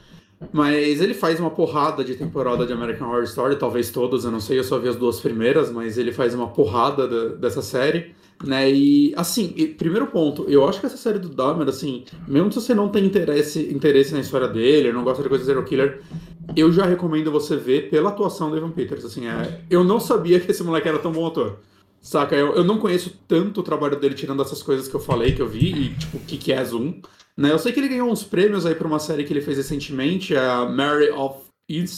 Mas 0.52 1.00
ele 1.00 1.14
faz 1.14 1.40
uma 1.40 1.50
porrada 1.50 2.04
de 2.04 2.14
temporada 2.14 2.66
de 2.66 2.72
American 2.72 3.08
Horror 3.08 3.22
Story, 3.24 3.56
talvez 3.56 3.90
todas, 3.90 4.24
eu 4.24 4.30
não 4.30 4.40
sei, 4.40 4.58
eu 4.58 4.64
só 4.64 4.78
vi 4.78 4.88
as 4.88 4.96
duas 4.96 5.20
primeiras, 5.20 5.70
mas 5.70 5.96
ele 5.96 6.12
faz 6.12 6.34
uma 6.34 6.48
porrada 6.48 7.08
da, 7.08 7.36
dessa 7.36 7.62
série, 7.62 8.14
né? 8.44 8.70
E, 8.70 9.14
assim, 9.16 9.54
e, 9.56 9.66
primeiro 9.66 10.06
ponto, 10.08 10.44
eu 10.48 10.68
acho 10.68 10.80
que 10.80 10.86
essa 10.86 10.96
série 10.96 11.18
do 11.18 11.28
Dahmer, 11.28 11.68
assim, 11.68 12.04
mesmo 12.26 12.52
se 12.52 12.60
você 12.60 12.74
não 12.74 12.88
tem 12.88 13.04
interesse, 13.06 13.72
interesse 13.72 14.12
na 14.12 14.20
história 14.20 14.48
dele, 14.48 14.92
não 14.92 15.04
gosta 15.04 15.22
de 15.22 15.28
coisa 15.28 15.44
Zero 15.44 15.64
Killer, 15.64 16.02
eu 16.54 16.70
já 16.72 16.84
recomendo 16.84 17.30
você 17.30 17.56
ver 17.56 17.88
pela 17.88 18.10
atuação 18.10 18.50
do 18.50 18.56
Evan 18.56 18.70
Peters, 18.70 19.04
assim, 19.04 19.26
é, 19.26 19.60
eu 19.70 19.82
não 19.82 19.98
sabia 19.98 20.38
que 20.40 20.50
esse 20.50 20.62
moleque 20.62 20.88
era 20.88 20.98
tão 20.98 21.12
bom 21.12 21.26
ator. 21.26 21.58
Saca? 22.04 22.36
Eu, 22.36 22.54
eu 22.54 22.62
não 22.62 22.78
conheço 22.78 23.18
tanto 23.26 23.60
o 23.60 23.62
trabalho 23.62 23.98
dele 23.98 24.14
tirando 24.14 24.42
essas 24.42 24.62
coisas 24.62 24.86
que 24.86 24.94
eu 24.94 25.00
falei, 25.00 25.34
que 25.34 25.40
eu 25.40 25.48
vi, 25.48 25.72
e 25.72 25.94
tipo, 25.94 26.18
o 26.18 26.20
que, 26.20 26.36
que 26.36 26.52
é 26.52 26.62
Zoom. 26.62 27.00
Né? 27.34 27.50
Eu 27.50 27.58
sei 27.58 27.72
que 27.72 27.80
ele 27.80 27.88
ganhou 27.88 28.10
uns 28.10 28.22
prêmios 28.22 28.66
aí 28.66 28.74
por 28.74 28.86
uma 28.86 28.98
série 28.98 29.24
que 29.24 29.32
ele 29.32 29.40
fez 29.40 29.56
recentemente, 29.56 30.36
a 30.36 30.66
Mary 30.66 31.08
of 31.08 31.40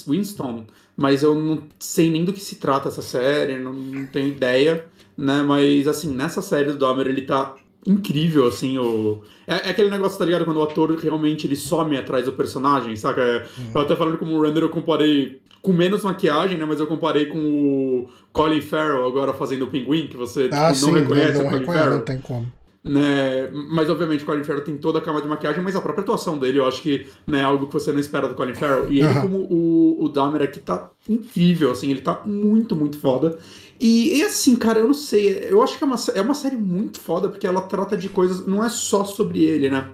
Winston, 0.08 0.64
mas 0.96 1.24
eu 1.24 1.34
não 1.34 1.64
sei 1.80 2.08
nem 2.08 2.24
do 2.24 2.32
que 2.32 2.38
se 2.38 2.54
trata 2.54 2.88
essa 2.88 3.02
série, 3.02 3.58
não, 3.58 3.72
não 3.72 4.06
tenho 4.06 4.28
ideia, 4.28 4.86
né? 5.18 5.42
Mas 5.42 5.88
assim, 5.88 6.14
nessa 6.14 6.40
série 6.40 6.70
do 6.70 6.78
Dahmer 6.78 7.08
ele 7.08 7.22
tá 7.22 7.56
incrível, 7.86 8.46
assim, 8.46 8.76
o... 8.78 9.22
É, 9.46 9.68
é, 9.68 9.70
aquele 9.70 9.90
negócio, 9.90 10.18
tá 10.18 10.24
ligado? 10.24 10.44
Quando 10.44 10.58
o 10.58 10.62
ator 10.62 10.94
realmente 10.96 11.46
ele 11.46 11.56
some 11.56 11.96
atrás 11.96 12.24
do 12.24 12.32
personagem, 12.32 12.96
saca? 12.96 13.20
É, 13.20 13.38
uhum. 13.38 13.70
Eu 13.74 13.80
até 13.82 13.94
falando 13.94 14.18
como 14.18 14.36
o 14.36 14.42
render, 14.42 14.62
eu 14.62 14.68
comparei 14.68 15.40
com 15.62 15.72
menos 15.72 16.02
maquiagem, 16.02 16.58
né? 16.58 16.64
Mas 16.64 16.80
eu 16.80 16.86
comparei 16.86 17.26
com 17.26 17.38
o 17.38 18.08
Colin 18.32 18.60
Farrell 18.60 19.06
agora 19.06 19.32
fazendo 19.32 19.64
o 19.64 19.66
Pinguim, 19.68 20.06
que 20.06 20.16
você 20.16 20.48
ah, 20.52 20.72
tipo, 20.72 20.86
não 20.86 20.94
sim, 20.94 21.00
reconhece 21.00 21.34
não, 21.34 21.42
não 21.42 21.48
o 21.48 21.50
Colin 21.52 21.64
Farrell. 21.64 21.90
Não 21.90 22.00
tem 22.00 22.18
como. 22.18 22.52
Né? 22.84 23.50
Mas 23.72 23.90
obviamente 23.90 24.22
o 24.22 24.26
Colin 24.26 24.44
Farrell 24.44 24.62
tem 24.62 24.76
toda 24.76 25.00
a 25.00 25.02
camada 25.02 25.24
de 25.24 25.28
maquiagem, 25.28 25.60
mas 25.60 25.74
a 25.74 25.80
própria 25.80 26.02
atuação 26.02 26.38
dele 26.38 26.60
eu 26.60 26.66
acho 26.66 26.80
que 26.80 27.08
né, 27.26 27.40
é 27.40 27.42
algo 27.42 27.66
que 27.66 27.72
você 27.72 27.90
não 27.90 27.98
espera 27.98 28.28
do 28.28 28.34
Colin 28.34 28.54
Farrell. 28.54 28.92
E 28.92 29.00
ele, 29.00 29.20
como 29.20 29.38
o, 29.38 30.04
o 30.04 30.08
Dahmer 30.08 30.42
aqui, 30.42 30.60
tá 30.60 30.88
incrível, 31.08 31.72
assim, 31.72 31.90
ele 31.90 32.00
tá 32.00 32.22
muito, 32.24 32.76
muito 32.76 32.98
foda. 32.98 33.36
E, 33.78 34.18
e 34.18 34.22
assim, 34.22 34.56
cara, 34.56 34.78
eu 34.80 34.86
não 34.86 34.94
sei, 34.94 35.48
eu 35.50 35.62
acho 35.62 35.76
que 35.76 35.84
é 35.84 35.86
uma, 35.86 35.96
é 36.14 36.20
uma 36.20 36.34
série 36.34 36.56
muito 36.56 36.98
foda, 36.98 37.28
porque 37.28 37.46
ela 37.46 37.62
trata 37.62 37.96
de 37.96 38.08
coisas, 38.08 38.46
não 38.46 38.64
é 38.64 38.68
só 38.68 39.04
sobre 39.04 39.44
ele, 39.44 39.68
né? 39.68 39.92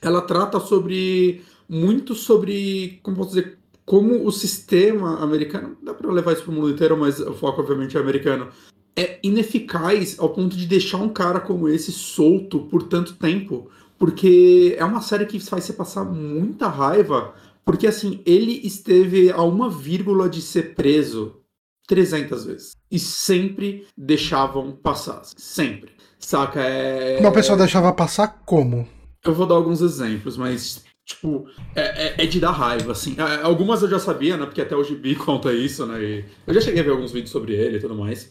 Ela 0.00 0.22
trata 0.22 0.58
sobre, 0.60 1.42
muito 1.68 2.14
sobre, 2.14 3.00
como 3.02 3.16
posso 3.16 3.30
dizer, 3.30 3.58
como 3.84 4.26
o 4.26 4.30
sistema 4.30 5.18
americano, 5.20 5.76
dá 5.82 5.94
pra 5.94 6.10
levar 6.10 6.32
isso 6.32 6.44
pro 6.44 6.52
mundo 6.52 6.70
inteiro, 6.70 6.96
mas 6.96 7.20
o 7.20 7.34
foco 7.34 7.60
obviamente 7.60 7.96
é 7.96 8.00
americano, 8.00 8.48
é 8.96 9.18
ineficaz 9.22 10.18
ao 10.18 10.30
ponto 10.30 10.56
de 10.56 10.66
deixar 10.66 10.98
um 10.98 11.08
cara 11.08 11.40
como 11.40 11.68
esse 11.68 11.92
solto 11.92 12.60
por 12.60 12.82
tanto 12.82 13.14
tempo. 13.14 13.70
Porque 13.98 14.76
é 14.78 14.84
uma 14.84 15.00
série 15.00 15.26
que 15.26 15.40
faz 15.40 15.64
você 15.64 15.72
passar 15.72 16.04
muita 16.04 16.68
raiva. 16.68 17.34
Porque, 17.64 17.86
assim, 17.86 18.20
ele 18.24 18.60
esteve 18.64 19.30
a 19.30 19.42
uma 19.42 19.68
vírgula 19.68 20.28
de 20.28 20.40
ser 20.40 20.74
preso 20.74 21.36
300 21.88 22.44
vezes. 22.44 22.76
E 22.90 22.98
sempre 22.98 23.84
deixavam 23.96 24.70
passar. 24.72 25.22
Sempre. 25.24 25.90
Saca? 26.20 26.60
É... 26.60 27.18
Uma 27.18 27.32
pessoa 27.32 27.56
deixava 27.58 27.92
passar 27.92 28.42
como? 28.46 28.86
Eu 29.24 29.34
vou 29.34 29.46
dar 29.46 29.54
alguns 29.56 29.80
exemplos, 29.80 30.36
mas, 30.36 30.84
tipo, 31.04 31.46
é, 31.74 32.06
é- 32.20 32.24
é 32.24 32.26
de 32.26 32.38
dar 32.38 32.50
raiva, 32.52 32.92
assim. 32.92 33.16
É, 33.18 33.42
Algumas 33.42 33.82
eu 33.82 33.88
já 33.88 33.98
sabia, 33.98 34.36
né? 34.36 34.44
Porque 34.46 34.60
até 34.60 34.76
o 34.76 34.84
Gibi 34.84 35.14
conta 35.16 35.52
isso, 35.52 35.86
né? 35.86 36.02
E 36.02 36.24
eu 36.46 36.54
já 36.54 36.60
cheguei 36.60 36.80
a 36.80 36.84
ver 36.84 36.90
alguns 36.90 37.10
vídeos 37.12 37.30
sobre 37.30 37.54
ele 37.54 37.78
e 37.78 37.80
tudo 37.80 37.94
mais. 37.94 38.30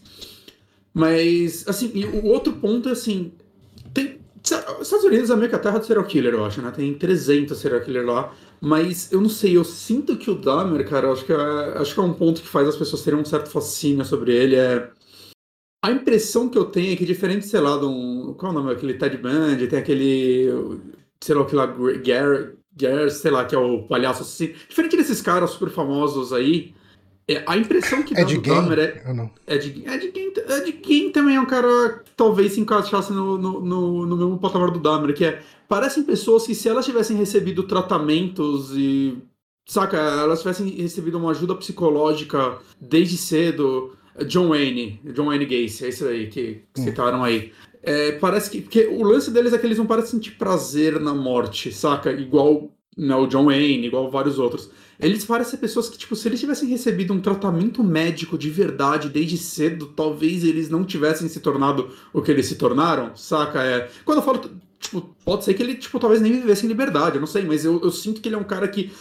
Mas, 0.94 1.68
assim, 1.68 2.06
o 2.06 2.28
outro 2.28 2.54
ponto 2.54 2.90
é 2.90 2.92
assim. 2.92 3.32
Tem, 3.94 4.20
Estados 4.82 5.06
Unidos 5.06 5.30
é 5.30 5.36
meio 5.36 5.50
que 5.50 5.56
a 5.56 5.60
terra 5.60 5.80
do 5.80 5.86
serial 5.86 6.06
killer, 6.06 6.34
eu 6.34 6.46
acho, 6.46 6.62
né? 6.62 6.72
Tem 6.72 6.94
300 6.94 7.58
serial 7.58 7.82
killer 7.82 8.06
lá. 8.06 8.34
Mas 8.60 9.12
eu 9.12 9.22
não 9.22 9.30
sei, 9.30 9.56
eu 9.56 9.64
sinto 9.64 10.18
que 10.18 10.32
o 10.32 10.36
Dahmer, 10.36 10.88
cara, 10.88 11.12
acho 11.12 11.26
que 11.26 11.32
é, 11.34 11.36
acho 11.36 11.94
que 11.94 12.00
é 12.00 12.04
um 12.04 12.14
ponto 12.14 12.42
que 12.42 12.48
faz 12.48 12.68
as 12.68 12.76
pessoas 12.76 13.04
terem 13.04 13.20
um 13.20 13.26
certo 13.26 13.50
fascínio 13.50 14.06
sobre 14.06 14.34
ele. 14.36 14.56
É. 14.56 14.90
A 15.84 15.92
impressão 15.92 16.50
que 16.50 16.58
eu 16.58 16.66
tenho 16.66 16.94
é 16.94 16.96
que, 16.96 17.06
diferente, 17.06 17.46
sei 17.48 17.60
lá, 17.60 17.78
de 17.78 17.86
um. 17.86 18.34
Qual 18.34 18.52
é 18.52 18.56
o 18.56 18.60
nome? 18.60 18.74
Aquele 18.74 18.96
Ted 18.96 19.18
Bundy, 19.18 19.68
tem 19.68 19.80
aquele. 19.80 20.50
Sei 21.22 21.36
lá, 21.36 21.44
aquele 21.44 21.58
lá, 21.58 21.68
Gary, 21.98 22.58
Gary, 22.76 23.12
sei 23.12 23.32
lá, 23.32 23.46
que 23.46 23.56
é 23.56 23.58
o 23.58 23.84
palhaço 23.88 24.24
assim. 24.24 24.54
Diferente 24.68 24.98
desses 24.98 25.22
caras 25.22 25.52
super 25.52 25.70
famosos 25.70 26.34
aí, 26.34 26.74
é, 27.30 27.44
a 27.46 27.58
impressão 27.58 28.02
que 28.04 28.14
dá 28.14 28.22
É 28.22 28.24
de 28.24 28.36
do 28.36 28.42
game? 28.42 28.62
Dahmer 28.62 28.80
é. 28.80 29.14
Não. 29.14 29.30
É 29.46 29.58
de, 29.58 29.72
quem, 29.72 30.34
é 30.38 30.60
de 30.62 30.72
quem 30.72 31.12
também 31.12 31.36
é 31.36 31.42
um 31.42 31.46
cara 31.46 32.02
que 32.06 32.12
talvez 32.16 32.54
se 32.54 32.62
encaixasse 32.62 33.12
no, 33.12 33.38
no, 33.38 33.60
no, 33.60 34.06
no 34.06 34.16
mesmo 34.16 34.38
patamar 34.40 34.72
do 34.72 34.80
Dahmer, 34.80 35.14
que 35.14 35.26
é. 35.26 35.42
Parecem 35.68 36.04
pessoas 36.04 36.48
que, 36.48 36.56
se 36.56 36.70
elas 36.70 36.86
tivessem 36.86 37.18
recebido 37.18 37.64
tratamentos 37.64 38.72
e. 38.74 39.18
Saca, 39.68 39.98
elas 39.98 40.40
tivessem 40.40 40.70
recebido 40.70 41.18
uma 41.18 41.32
ajuda 41.32 41.54
psicológica 41.54 42.58
desde 42.80 43.18
cedo, 43.18 43.98
John 44.26 44.48
Wayne, 44.48 45.02
John 45.14 45.26
Wayne 45.26 45.46
Gacy, 45.46 45.84
é 45.84 45.90
isso 45.90 46.06
aí 46.08 46.28
que, 46.28 46.64
que 46.74 46.82
citaram 46.82 47.22
aí. 47.22 47.52
É, 47.84 48.14
parece 48.14 48.50
que. 48.50 48.62
Porque 48.62 48.86
o 48.86 49.04
lance 49.04 49.30
deles 49.30 49.52
é 49.52 49.58
que 49.58 49.66
eles 49.66 49.78
não 49.78 49.86
parecem 49.86 50.12
sentir 50.12 50.32
prazer 50.38 50.98
na 51.02 51.14
morte, 51.14 51.74
saca? 51.74 52.10
Igual 52.14 52.72
né, 52.98 53.16
o 53.16 53.28
John 53.28 53.46
Wayne, 53.46 53.88
igual 53.88 54.10
vários 54.10 54.40
outros. 54.40 54.72
Eles 55.00 55.24
parecem 55.24 55.60
pessoas 55.60 55.90
que, 55.90 55.98
tipo, 55.98 56.16
se 56.16 56.28
eles 56.28 56.40
tivessem 56.40 56.68
recebido 56.70 57.14
um 57.14 57.20
tratamento 57.20 57.84
médico 57.84 58.38
de 58.38 58.50
verdade 58.50 59.10
desde 59.10 59.38
cedo, 59.38 59.88
talvez 59.88 60.44
eles 60.44 60.70
não 60.70 60.84
tivessem 60.84 61.28
se 61.28 61.40
tornado 61.40 61.90
o 62.12 62.22
que 62.22 62.32
eles 62.32 62.48
se 62.48 62.56
tornaram, 62.56 63.16
saca? 63.16 63.64
É, 63.64 63.90
quando 64.04 64.20
eu 64.20 64.24
falo, 64.24 64.50
tipo, 64.80 65.16
pode 65.24 65.44
ser 65.44 65.54
que 65.54 65.62
ele, 65.62 65.76
tipo, 65.76 66.00
talvez 66.00 66.22
nem 66.22 66.34
vivesse 66.34 66.66
em 66.66 66.70
liberdade, 66.70 67.16
eu 67.16 67.22
não 67.22 67.28
sei, 67.28 67.44
mas 67.44 67.64
eu, 67.64 67.80
eu 67.82 67.92
sinto 67.92 68.22
que 68.22 68.28
ele 68.28 68.36
é 68.36 68.40
um 68.40 68.44
cara 68.44 68.68
que 68.68 68.92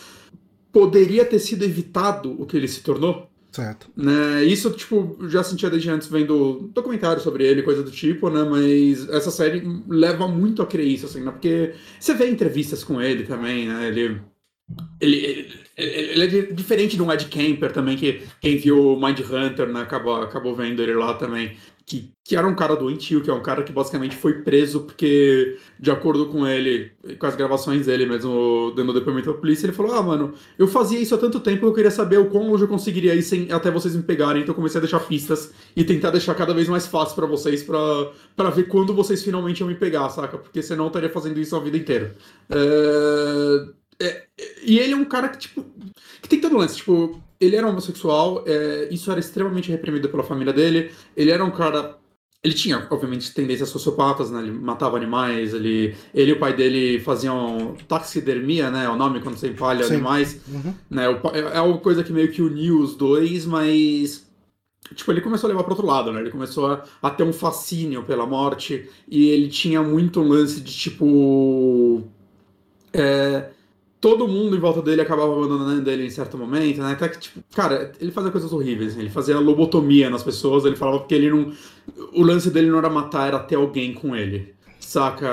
poderia 0.70 1.24
ter 1.24 1.38
sido 1.38 1.64
evitado 1.64 2.30
o 2.40 2.44
que 2.44 2.56
ele 2.56 2.68
se 2.68 2.82
tornou. 2.82 3.30
Certo. 3.56 3.88
Né? 3.96 4.44
Isso, 4.44 4.70
tipo, 4.72 5.16
já 5.28 5.42
sentia 5.42 5.70
desde 5.70 5.88
antes 5.88 6.08
vendo 6.08 6.70
documentários 6.74 7.22
sobre 7.22 7.46
ele, 7.46 7.62
coisa 7.62 7.82
do 7.82 7.90
tipo, 7.90 8.28
né? 8.28 8.42
Mas 8.44 9.08
essa 9.08 9.30
série 9.30 9.62
leva 9.88 10.28
muito 10.28 10.60
a 10.60 10.66
crer 10.66 10.86
isso, 10.86 11.06
assim, 11.06 11.22
né? 11.22 11.30
Porque 11.30 11.72
você 11.98 12.12
vê 12.12 12.28
entrevistas 12.28 12.84
com 12.84 13.00
ele 13.00 13.24
também, 13.24 13.66
né? 13.66 13.88
Ele. 13.88 14.20
Ele, 15.00 15.16
ele, 15.16 15.52
ele 15.76 16.24
é 16.24 16.42
diferente 16.52 16.96
de 16.96 17.02
um 17.02 17.12
Ed 17.12 17.26
Kemper 17.26 17.72
também, 17.72 17.96
que 17.96 18.26
quem 18.40 18.56
viu 18.56 18.98
Mind 18.98 19.20
Hunter, 19.20 19.68
né, 19.68 19.82
acabou, 19.82 20.22
acabou 20.22 20.56
vendo 20.56 20.82
ele 20.82 20.94
lá 20.94 21.14
também 21.14 21.56
que, 21.86 22.12
que 22.24 22.34
era 22.34 22.46
um 22.48 22.54
cara 22.56 22.74
doentio, 22.74 23.22
que 23.22 23.30
é 23.30 23.32
um 23.32 23.40
cara 23.40 23.62
que 23.62 23.72
basicamente 23.72 24.16
foi 24.16 24.42
preso 24.42 24.80
porque, 24.80 25.56
de 25.78 25.88
acordo 25.88 26.26
com 26.26 26.44
ele, 26.44 26.90
com 27.16 27.26
as 27.26 27.36
gravações 27.36 27.86
dele 27.86 28.04
mesmo, 28.04 28.72
dando 28.74 28.92
depoimento 28.92 29.30
à 29.30 29.34
polícia, 29.34 29.66
ele 29.66 29.72
falou: 29.72 29.94
Ah, 29.94 30.02
mano, 30.02 30.34
eu 30.58 30.66
fazia 30.66 30.98
isso 30.98 31.14
há 31.14 31.18
tanto 31.18 31.38
tempo 31.38 31.64
eu 31.64 31.72
queria 31.72 31.90
saber 31.92 32.18
o 32.18 32.28
quão 32.28 32.50
longe 32.50 32.64
eu 32.64 32.68
conseguiria 32.68 33.14
ir 33.14 33.22
sem 33.22 33.52
até 33.52 33.70
vocês 33.70 33.94
me 33.94 34.02
pegarem, 34.02 34.42
então 34.42 34.52
eu 34.52 34.56
comecei 34.56 34.78
a 34.78 34.82
deixar 34.82 34.98
pistas 35.00 35.52
e 35.76 35.84
tentar 35.84 36.10
deixar 36.10 36.34
cada 36.34 36.52
vez 36.52 36.68
mais 36.68 36.88
fácil 36.88 37.14
para 37.14 37.26
vocês, 37.26 37.62
para 37.62 38.50
ver 38.50 38.64
quando 38.64 38.92
vocês 38.92 39.22
finalmente 39.22 39.60
iam 39.60 39.68
me 39.68 39.76
pegar, 39.76 40.08
saca? 40.10 40.36
Porque 40.38 40.62
senão 40.62 40.86
eu 40.86 40.88
estaria 40.88 41.10
fazendo 41.10 41.38
isso 41.38 41.54
a 41.54 41.60
vida 41.60 41.76
inteira. 41.76 42.16
É... 42.50 43.85
É... 44.00 44.24
e 44.62 44.78
ele 44.78 44.92
é 44.92 44.96
um 44.96 45.04
cara 45.04 45.28
que, 45.28 45.38
tipo, 45.38 45.64
que 46.20 46.28
tem 46.28 46.40
todo 46.40 46.56
lance, 46.56 46.76
tipo, 46.76 47.20
ele 47.40 47.56
era 47.56 47.68
homossexual, 47.68 48.44
é, 48.46 48.88
isso 48.90 49.10
era 49.10 49.20
extremamente 49.20 49.70
reprimido 49.70 50.08
pela 50.08 50.22
família 50.22 50.52
dele. 50.52 50.90
Ele 51.16 51.30
era 51.30 51.44
um 51.44 51.50
cara. 51.50 51.96
Ele 52.42 52.54
tinha, 52.54 52.86
obviamente, 52.90 53.34
tendências 53.34 53.68
sociopatas, 53.68 54.30
né? 54.30 54.40
Ele 54.40 54.52
matava 54.52 54.96
animais, 54.96 55.52
ele, 55.52 55.96
ele 56.14 56.30
e 56.30 56.34
o 56.34 56.38
pai 56.38 56.54
dele 56.54 57.00
faziam 57.00 57.76
taxidermia, 57.88 58.70
né? 58.70 58.84
É 58.84 58.88
o 58.88 58.96
nome 58.96 59.20
quando 59.20 59.36
você 59.36 59.48
empalha 59.48 59.84
Sim. 59.84 59.94
animais. 59.94 60.40
Uhum. 60.46 60.74
Né? 60.88 61.04
É, 61.32 61.58
é 61.58 61.60
uma 61.60 61.78
coisa 61.78 62.04
que 62.04 62.12
meio 62.12 62.30
que 62.30 62.42
uniu 62.42 62.78
os 62.78 62.94
dois, 62.94 63.44
mas 63.44 64.24
tipo, 64.94 65.10
ele 65.10 65.20
começou 65.20 65.48
a 65.48 65.50
levar 65.50 65.64
para 65.64 65.72
outro 65.72 65.86
lado, 65.86 66.12
né? 66.12 66.20
Ele 66.20 66.30
começou 66.30 66.72
a, 66.72 66.84
a, 67.02 67.10
ter 67.10 67.24
um 67.24 67.32
fascínio 67.32 68.04
pela 68.04 68.26
morte 68.26 68.88
e 69.08 69.30
ele 69.30 69.48
tinha 69.48 69.82
muito 69.82 70.20
um 70.20 70.28
lance 70.28 70.60
de 70.60 70.72
tipo. 70.72 72.04
É, 72.92 73.25
todo 74.06 74.28
mundo 74.28 74.54
em 74.54 74.60
volta 74.60 74.80
dele 74.80 75.00
acabava 75.00 75.32
abandonando 75.32 75.90
ele 75.90 76.06
em 76.06 76.10
certo 76.10 76.38
momento, 76.38 76.80
né? 76.80 76.92
Até 76.92 77.08
que, 77.08 77.18
tipo, 77.18 77.42
cara, 77.52 77.90
ele 78.00 78.12
fazia 78.12 78.30
coisas 78.30 78.52
horríveis. 78.52 78.94
Né? 78.94 79.02
Ele 79.02 79.10
fazia 79.10 79.36
lobotomia 79.36 80.08
nas 80.08 80.22
pessoas, 80.22 80.64
ele 80.64 80.76
falava 80.76 81.04
que 81.04 81.12
ele 81.12 81.28
não. 81.28 81.52
O 82.12 82.22
lance 82.22 82.48
dele 82.48 82.70
não 82.70 82.78
era 82.78 82.88
matar, 82.88 83.26
era 83.26 83.40
ter 83.40 83.56
alguém 83.56 83.92
com 83.92 84.14
ele. 84.14 84.54
Saca? 84.78 85.28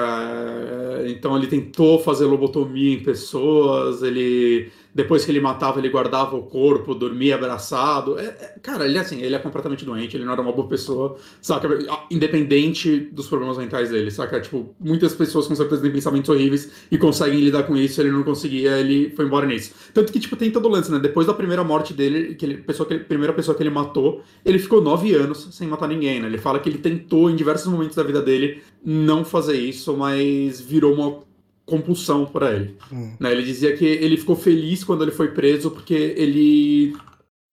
Então 1.05 1.37
ele 1.37 1.45
tentou 1.45 1.99
fazer 1.99 2.25
lobotomia 2.25 2.95
em 2.95 3.03
pessoas, 3.03 4.01
ele 4.01 4.71
depois 4.93 5.25
que 5.25 5.31
ele 5.31 5.39
matava, 5.39 5.79
ele 5.79 5.89
guardava 5.89 6.35
o 6.35 6.43
corpo, 6.43 6.93
dormia 6.93 7.35
abraçado. 7.35 8.19
É, 8.19 8.25
é, 8.25 8.55
cara, 8.61 8.85
ele 8.85 8.97
assim, 8.99 9.21
ele 9.21 9.35
é 9.35 9.39
completamente 9.39 9.83
doente, 9.83 10.15
ele 10.15 10.25
não 10.25 10.33
era 10.33 10.41
uma 10.41 10.51
boa 10.51 10.67
pessoa, 10.67 11.17
saca? 11.41 11.67
Independente 12.11 12.99
dos 13.11 13.27
problemas 13.27 13.57
mentais 13.57 13.89
dele, 13.89 14.11
saca? 14.11 14.39
Tipo, 14.39 14.75
muitas 14.79 15.15
pessoas 15.15 15.47
com 15.47 15.55
certeza 15.55 15.81
têm 15.81 15.91
pensamentos 15.91 16.29
horríveis 16.29 16.71
e 16.91 16.97
conseguem 16.97 17.39
lidar 17.39 17.63
com 17.63 17.75
isso, 17.75 17.99
ele 18.01 18.11
não 18.11 18.23
conseguia, 18.23 18.79
ele 18.79 19.09
foi 19.15 19.25
embora 19.25 19.47
nisso. 19.47 19.73
Tanto 19.93 20.11
que, 20.11 20.19
tipo, 20.19 20.35
tem 20.35 20.51
todo 20.51 20.67
o 20.67 20.69
lance, 20.69 20.91
né? 20.91 20.99
Depois 20.99 21.25
da 21.25 21.33
primeira 21.33 21.63
morte 21.63 21.93
dele, 21.93 22.35
que 22.35 22.45
ele, 22.45 22.57
pessoa 22.57 22.87
que 22.87 22.93
ele, 22.93 23.03
primeira 23.03 23.33
pessoa 23.33 23.55
que 23.55 23.63
ele 23.63 23.71
matou, 23.71 24.21
ele 24.45 24.59
ficou 24.59 24.81
nove 24.81 25.13
anos 25.15 25.49
sem 25.51 25.67
matar 25.67 25.87
ninguém, 25.87 26.19
né? 26.19 26.27
Ele 26.27 26.37
fala 26.37 26.59
que 26.59 26.69
ele 26.69 26.77
tentou 26.77 27.29
em 27.29 27.35
diversos 27.35 27.67
momentos 27.67 27.95
da 27.95 28.03
vida 28.03 28.21
dele 28.21 28.61
não 28.85 29.25
fazer 29.25 29.57
isso, 29.57 29.95
mas 29.95 30.61
virou 30.61 30.93
uma 30.93 31.32
compulsão 31.65 32.25
para 32.25 32.53
ele. 32.53 32.77
Hum. 32.91 33.13
Né? 33.19 33.31
Ele 33.31 33.43
dizia 33.43 33.75
que 33.75 33.85
ele 33.85 34.17
ficou 34.17 34.35
feliz 34.35 34.83
quando 34.83 35.03
ele 35.03 35.11
foi 35.11 35.29
preso 35.29 35.71
porque 35.71 35.93
ele 35.93 36.95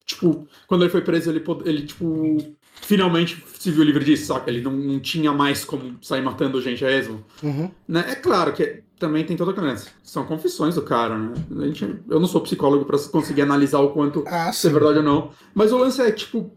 tipo, 0.04 0.46
quando 0.66 0.82
ele 0.82 0.90
foi 0.90 1.02
preso 1.02 1.30
ele 1.30 1.42
ele 1.64 1.82
tipo 1.82 2.38
finalmente 2.80 3.42
se 3.58 3.70
viu 3.70 3.84
livre 3.84 4.04
disso, 4.04 4.26
saca? 4.26 4.50
Ele 4.50 4.60
não, 4.60 4.72
não 4.72 4.98
tinha 4.98 5.32
mais 5.32 5.64
como 5.64 5.96
sair 6.02 6.22
matando 6.22 6.60
gente 6.60 6.84
a 6.84 6.90
esmo. 6.90 7.22
Uhum. 7.42 7.70
Né? 7.86 8.04
É 8.08 8.14
claro 8.14 8.52
que 8.52 8.82
também 8.98 9.24
tem 9.24 9.36
toda 9.36 9.50
a 9.50 9.54
crença. 9.54 9.90
São 10.02 10.24
confissões 10.24 10.74
do 10.74 10.82
cara, 10.82 11.16
né? 11.16 11.32
A 11.58 11.66
gente, 11.66 11.84
eu 12.08 12.20
não 12.20 12.26
sou 12.26 12.40
psicólogo 12.40 12.84
para 12.84 12.98
conseguir 12.98 13.42
analisar 13.42 13.80
o 13.80 13.90
quanto 13.90 14.24
ah, 14.26 14.50
é 14.50 14.68
verdade 14.68 14.98
ou 14.98 15.04
não. 15.04 15.30
Mas 15.54 15.72
o 15.72 15.78
lance 15.78 16.00
é, 16.00 16.10
tipo, 16.10 16.50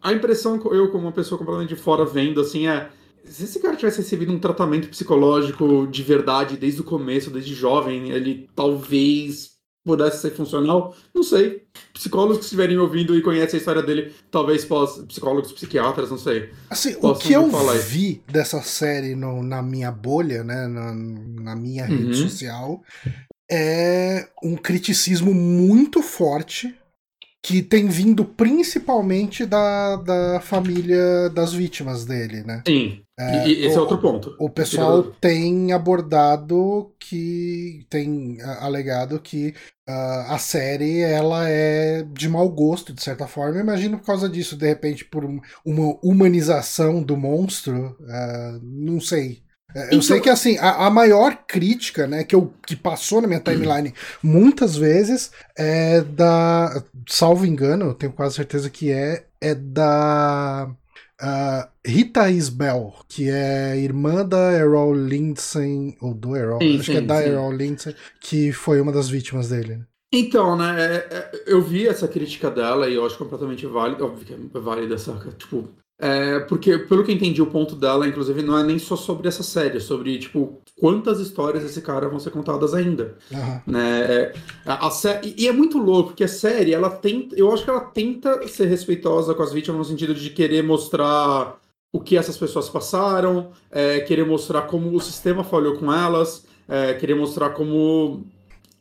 a 0.00 0.12
impressão 0.12 0.58
que 0.58 0.66
eu, 0.66 0.90
como 0.90 1.04
uma 1.04 1.12
pessoa 1.12 1.38
completamente 1.38 1.74
de 1.74 1.80
fora 1.80 2.04
vendo, 2.04 2.40
assim, 2.40 2.66
é 2.66 2.90
se 3.24 3.44
esse 3.44 3.58
cara 3.60 3.76
tivesse 3.76 3.98
recebido 3.98 4.32
um 4.32 4.38
tratamento 4.38 4.88
psicológico 4.88 5.86
de 5.86 6.02
verdade 6.02 6.56
desde 6.56 6.80
o 6.80 6.84
começo, 6.84 7.30
desde 7.30 7.54
jovem, 7.54 8.10
ele 8.10 8.48
talvez 8.54 9.52
pudesse 9.84 10.20
ser 10.20 10.30
funcional, 10.30 10.94
não 11.14 11.22
sei. 11.22 11.64
Psicólogos 11.92 12.38
que 12.38 12.44
estiverem 12.44 12.78
ouvindo 12.78 13.16
e 13.16 13.22
conhecem 13.22 13.56
a 13.56 13.58
história 13.58 13.82
dele, 13.82 14.14
talvez 14.30 14.64
possam, 14.64 15.06
psicólogos, 15.06 15.52
psiquiatras, 15.52 16.10
não 16.10 16.18
sei. 16.18 16.50
Assim, 16.70 16.96
o 17.00 17.14
que 17.14 17.32
eu 17.32 17.48
vi 17.78 18.22
dessa 18.28 18.60
série 18.62 19.14
no, 19.14 19.42
na 19.42 19.62
minha 19.62 19.90
bolha, 19.90 20.44
né, 20.44 20.66
na, 20.68 20.94
na 20.94 21.56
minha 21.56 21.84
rede 21.84 22.04
uhum. 22.04 22.28
social, 22.28 22.82
é 23.50 24.28
um 24.42 24.56
criticismo 24.56 25.34
muito 25.34 26.02
forte 26.02 26.74
que 27.42 27.60
tem 27.60 27.88
vindo 27.88 28.24
principalmente 28.24 29.44
da, 29.44 29.96
da 29.96 30.40
família 30.40 31.28
das 31.30 31.52
vítimas 31.52 32.04
dele, 32.04 32.44
né? 32.44 32.62
Sim. 32.66 33.02
É, 33.18 33.48
e 33.48 33.66
esse 33.66 33.76
o, 33.76 33.78
é 33.78 33.80
outro 33.80 33.98
ponto. 33.98 34.34
O 34.38 34.48
pessoal 34.48 35.02
tem 35.02 35.72
abordado 35.72 36.94
que 37.00 37.84
tem 37.90 38.38
alegado 38.60 39.20
que 39.20 39.54
uh, 39.88 40.32
a 40.32 40.38
série 40.38 41.00
ela 41.00 41.48
é 41.48 42.04
de 42.12 42.28
mau 42.28 42.48
gosto 42.48 42.92
de 42.92 43.02
certa 43.02 43.26
forma. 43.26 43.56
Eu 43.56 43.62
imagino 43.62 43.98
por 43.98 44.06
causa 44.06 44.28
disso, 44.28 44.56
de 44.56 44.66
repente 44.66 45.04
por 45.04 45.24
uma 45.24 45.98
humanização 46.02 47.02
do 47.02 47.16
monstro, 47.16 47.96
uh, 48.00 48.60
não 48.62 49.00
sei. 49.00 49.41
É, 49.74 49.84
eu 49.84 49.86
então... 49.86 50.02
sei 50.02 50.20
que 50.20 50.28
assim, 50.28 50.58
a, 50.58 50.86
a, 50.86 50.90
maior 50.90 51.44
crítica, 51.46 52.06
né, 52.06 52.24
que, 52.24 52.34
eu, 52.34 52.52
que 52.66 52.76
passou 52.76 53.20
na 53.20 53.28
minha 53.28 53.40
timeline 53.40 53.94
muitas 54.22 54.76
vezes 54.76 55.30
é 55.56 56.00
da. 56.00 56.82
Salvo 57.08 57.46
engano, 57.46 57.86
eu 57.86 57.94
tenho 57.94 58.12
quase 58.12 58.36
certeza 58.36 58.70
que 58.70 58.90
é, 58.90 59.24
é 59.40 59.54
da. 59.54 60.70
Uh, 61.20 61.70
Rita 61.86 62.28
Isbell, 62.30 62.92
que 63.08 63.30
é 63.30 63.78
irmã 63.78 64.26
da 64.26 64.52
Errol 64.52 64.92
Lindsay, 64.92 65.96
ou 66.00 66.14
do 66.14 66.36
Errol, 66.36 66.58
sim, 66.60 66.74
acho 66.74 66.84
sim, 66.84 66.92
que 66.92 66.98
é 66.98 67.00
da 67.00 67.22
sim. 67.22 67.28
Errol 67.28 67.52
Lindsay, 67.52 67.96
que 68.20 68.52
foi 68.52 68.80
uma 68.80 68.90
das 68.90 69.08
vítimas 69.08 69.48
dele. 69.48 69.76
Né? 69.76 69.84
Então, 70.12 70.56
né, 70.56 70.76
é, 70.78 70.96
é, 71.10 71.30
eu 71.46 71.62
vi 71.62 71.88
essa 71.88 72.06
crítica 72.06 72.50
dela 72.50 72.88
e 72.88 72.94
eu 72.94 73.06
acho 73.06 73.16
completamente 73.16 73.64
válida, 73.66 74.04
óbvio 74.04 74.26
que 74.26 74.34
é 74.34 74.60
válida, 74.60 74.98
saca? 74.98 75.30
Tipo, 75.30 75.70
é, 76.04 76.40
porque, 76.40 76.76
pelo 76.78 77.04
que 77.04 77.12
entendi, 77.12 77.40
o 77.40 77.46
ponto 77.46 77.76
dela, 77.76 78.08
inclusive, 78.08 78.42
não 78.42 78.58
é 78.58 78.64
nem 78.64 78.76
só 78.76 78.96
sobre 78.96 79.28
essa 79.28 79.44
série, 79.44 79.76
é 79.76 79.80
sobre, 79.80 80.18
tipo, 80.18 80.60
quantas 80.76 81.20
histórias 81.20 81.62
desse 81.62 81.80
cara 81.80 82.08
vão 82.08 82.18
ser 82.18 82.30
contadas 82.30 82.74
ainda. 82.74 83.16
Uhum. 83.30 83.60
Né? 83.68 84.00
É, 84.00 84.34
a, 84.66 84.88
a 84.88 84.90
e 85.22 85.46
é 85.46 85.52
muito 85.52 85.78
louco, 85.78 86.08
porque 86.08 86.24
a 86.24 86.28
série, 86.28 86.74
ela 86.74 86.90
tenta. 86.90 87.36
Eu 87.36 87.52
acho 87.54 87.62
que 87.62 87.70
ela 87.70 87.82
tenta 87.82 88.48
ser 88.48 88.66
respeitosa 88.66 89.32
com 89.32 89.44
as 89.44 89.52
vítimas 89.52 89.78
no 89.78 89.84
sentido 89.84 90.12
de 90.12 90.28
querer 90.30 90.64
mostrar 90.64 91.60
o 91.92 92.00
que 92.00 92.16
essas 92.16 92.36
pessoas 92.36 92.68
passaram, 92.68 93.52
é, 93.70 94.00
querer 94.00 94.26
mostrar 94.26 94.62
como 94.62 94.92
o 94.92 95.00
sistema 95.00 95.44
falhou 95.44 95.76
com 95.76 95.92
elas, 95.92 96.44
é, 96.68 96.94
querer 96.94 97.14
mostrar 97.14 97.50
como 97.50 98.24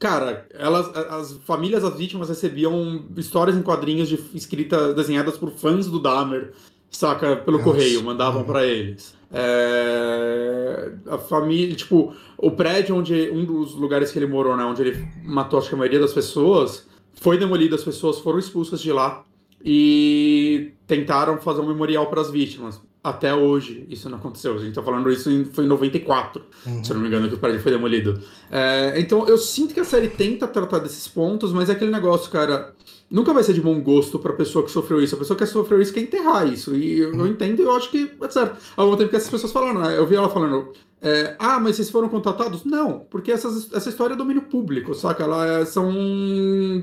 Cara, 0.01 0.47
elas, 0.55 0.87
as 0.97 1.33
famílias 1.45 1.83
das 1.83 1.95
vítimas 1.95 2.27
recebiam 2.27 3.05
histórias 3.15 3.55
em 3.55 3.61
quadrinhos 3.61 4.09
de, 4.09 4.19
escritas, 4.33 4.95
desenhadas 4.95 5.37
por 5.37 5.51
fãs 5.51 5.85
do 5.85 5.99
Dahmer, 5.99 6.53
saca? 6.91 7.37
Pelo 7.37 7.57
Nossa. 7.57 7.71
correio, 7.71 8.03
mandavam 8.03 8.43
para 8.43 8.65
eles. 8.65 9.15
É, 9.33 10.91
a 11.07 11.17
família, 11.17 11.73
tipo, 11.75 12.13
o 12.37 12.51
prédio 12.51 12.95
onde 12.95 13.31
um 13.31 13.45
dos 13.45 13.73
lugares 13.75 14.11
que 14.11 14.19
ele 14.19 14.27
morou, 14.27 14.57
né, 14.57 14.63
onde 14.63 14.81
ele 14.81 15.07
matou 15.23 15.57
acho 15.57 15.69
que 15.69 15.75
a 15.75 15.77
maioria 15.77 15.99
das 15.99 16.13
pessoas, 16.13 16.85
foi 17.13 17.37
demolido, 17.37 17.75
as 17.75 17.83
pessoas 17.83 18.19
foram 18.19 18.39
expulsas 18.39 18.81
de 18.81 18.91
lá. 18.91 19.23
E 19.63 20.71
tentaram 20.87 21.37
fazer 21.37 21.61
um 21.61 21.67
memorial 21.67 22.07
para 22.07 22.19
as 22.19 22.31
vítimas. 22.31 22.81
Até 23.03 23.33
hoje, 23.33 23.85
isso 23.89 24.09
não 24.09 24.17
aconteceu. 24.17 24.55
A 24.55 24.59
gente 24.59 24.73
tá 24.73 24.83
falando 24.83 25.11
isso 25.11 25.29
em, 25.31 25.45
foi 25.45 25.65
em 25.65 25.67
94, 25.67 26.43
uhum. 26.65 26.83
se 26.83 26.91
eu 26.91 26.95
não 26.95 27.01
me 27.01 27.07
engano, 27.07 27.29
que 27.29 27.35
o 27.35 27.37
prédio 27.37 27.61
foi 27.61 27.71
demolido. 27.71 28.19
É, 28.51 28.95
então, 28.97 29.27
eu 29.27 29.37
sinto 29.37 29.73
que 29.73 29.79
a 29.79 29.83
série 29.83 30.07
tenta 30.07 30.47
tratar 30.47 30.79
desses 30.79 31.07
pontos, 31.07 31.53
mas 31.53 31.69
é 31.69 31.73
aquele 31.73 31.91
negócio, 31.91 32.31
cara. 32.31 32.73
Nunca 33.11 33.33
vai 33.33 33.43
ser 33.43 33.53
de 33.53 33.59
bom 33.59 33.79
gosto 33.81 34.17
pra 34.17 34.31
pessoa 34.31 34.63
que 34.63 34.71
sofreu 34.71 35.03
isso. 35.03 35.15
A 35.15 35.17
pessoa 35.17 35.37
que 35.37 35.45
sofreu 35.45 35.81
isso 35.81 35.93
quer 35.93 35.99
enterrar 35.99 36.47
isso. 36.47 36.73
E 36.73 36.99
eu, 36.99 37.13
eu 37.13 37.27
entendo 37.27 37.59
e 37.59 37.63
eu 37.63 37.75
acho 37.75 37.91
que 37.91 38.09
é 38.21 38.29
certo. 38.29 38.57
Ao 38.77 38.85
mesmo 38.85 38.97
tempo 38.97 39.09
que 39.09 39.17
essas 39.17 39.29
pessoas 39.29 39.51
falaram, 39.51 39.81
né? 39.81 39.97
Eu 39.97 40.07
vi 40.07 40.15
ela 40.15 40.29
falando, 40.29 40.71
é, 41.01 41.35
ah, 41.37 41.59
mas 41.59 41.75
vocês 41.75 41.89
foram 41.89 42.07
contratados? 42.07 42.63
Não, 42.63 42.99
porque 43.09 43.31
essas, 43.31 43.71
essa 43.73 43.89
história 43.89 44.13
é 44.13 44.17
domínio 44.17 44.43
público, 44.43 44.95
saca? 44.95 45.23
Ela 45.23 45.59
é, 45.59 45.65
são 45.65 45.91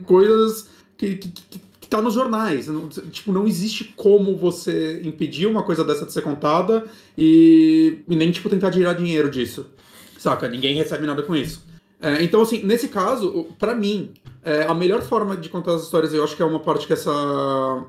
coisas 0.04 0.68
que, 0.98 1.16
que, 1.16 1.28
que 1.30 1.68
que 1.88 1.96
tá 1.96 2.02
nos 2.02 2.12
jornais. 2.12 2.68
Não, 2.68 2.86
tipo, 2.88 3.32
não 3.32 3.46
existe 3.46 3.94
como 3.96 4.36
você 4.36 5.00
impedir 5.02 5.46
uma 5.46 5.62
coisa 5.62 5.82
dessa 5.82 6.04
de 6.04 6.12
ser 6.12 6.20
contada 6.20 6.84
e, 7.16 8.00
e 8.06 8.14
nem, 8.14 8.30
tipo, 8.30 8.50
tentar 8.50 8.70
tirar 8.70 8.92
dinheiro 8.92 9.30
disso. 9.30 9.66
Saca? 10.18 10.46
Ninguém 10.48 10.76
recebe 10.76 11.06
nada 11.06 11.22
com 11.22 11.34
isso. 11.34 11.64
É, 11.98 12.22
então, 12.22 12.42
assim, 12.42 12.62
nesse 12.62 12.88
caso, 12.88 13.46
para 13.58 13.74
mim, 13.74 14.10
é, 14.42 14.64
a 14.64 14.74
melhor 14.74 15.02
forma 15.02 15.36
de 15.36 15.48
contar 15.48 15.74
as 15.74 15.82
histórias, 15.82 16.12
eu 16.14 16.22
acho 16.22 16.36
que 16.36 16.42
é 16.42 16.44
uma 16.44 16.60
parte 16.60 16.86
que 16.86 16.92
essa, 16.92 17.84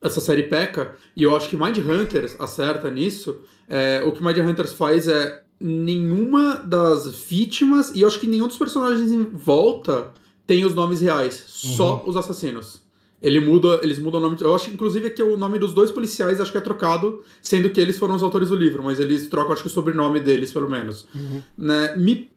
essa 0.00 0.20
série 0.20 0.44
peca, 0.44 0.96
e 1.16 1.22
eu 1.22 1.36
acho 1.36 1.48
que 1.48 1.56
Mind 1.56 1.78
Hunters 1.78 2.36
acerta 2.38 2.90
nisso. 2.90 3.40
É, 3.68 4.02
o 4.04 4.12
que 4.12 4.22
Mind 4.22 4.38
Hunters 4.38 4.72
faz 4.72 5.06
é 5.08 5.42
nenhuma 5.60 6.56
das 6.56 7.06
vítimas, 7.06 7.92
e 7.94 8.00
eu 8.00 8.08
acho 8.08 8.18
que 8.18 8.26
nenhum 8.26 8.48
dos 8.48 8.56
personagens 8.56 9.12
em 9.12 9.24
volta 9.24 10.12
tem 10.46 10.64
os 10.64 10.74
nomes 10.74 11.00
reais, 11.00 11.62
uhum. 11.64 11.70
só 11.76 12.04
os 12.06 12.16
assassinos. 12.16 12.79
Ele 13.22 13.38
muda, 13.38 13.80
eles 13.82 13.98
mudam 13.98 14.18
o 14.18 14.22
nome. 14.22 14.36
Eu 14.40 14.54
acho, 14.54 14.70
inclusive, 14.70 15.10
que 15.10 15.22
o 15.22 15.36
nome 15.36 15.58
dos 15.58 15.74
dois 15.74 15.90
policiais 15.90 16.40
acho 16.40 16.50
que 16.50 16.56
é 16.56 16.60
trocado, 16.60 17.22
sendo 17.42 17.68
que 17.68 17.80
eles 17.80 17.98
foram 17.98 18.14
os 18.14 18.22
autores 18.22 18.48
do 18.48 18.56
livro, 18.56 18.82
mas 18.82 18.98
eles 18.98 19.28
trocam, 19.28 19.52
acho 19.52 19.62
que 19.62 19.68
o 19.68 19.70
sobrenome 19.70 20.20
deles, 20.20 20.52
pelo 20.52 20.70
menos. 20.70 21.06
Uhum. 21.14 21.42
Né? 21.56 21.94
Me, 21.96 22.30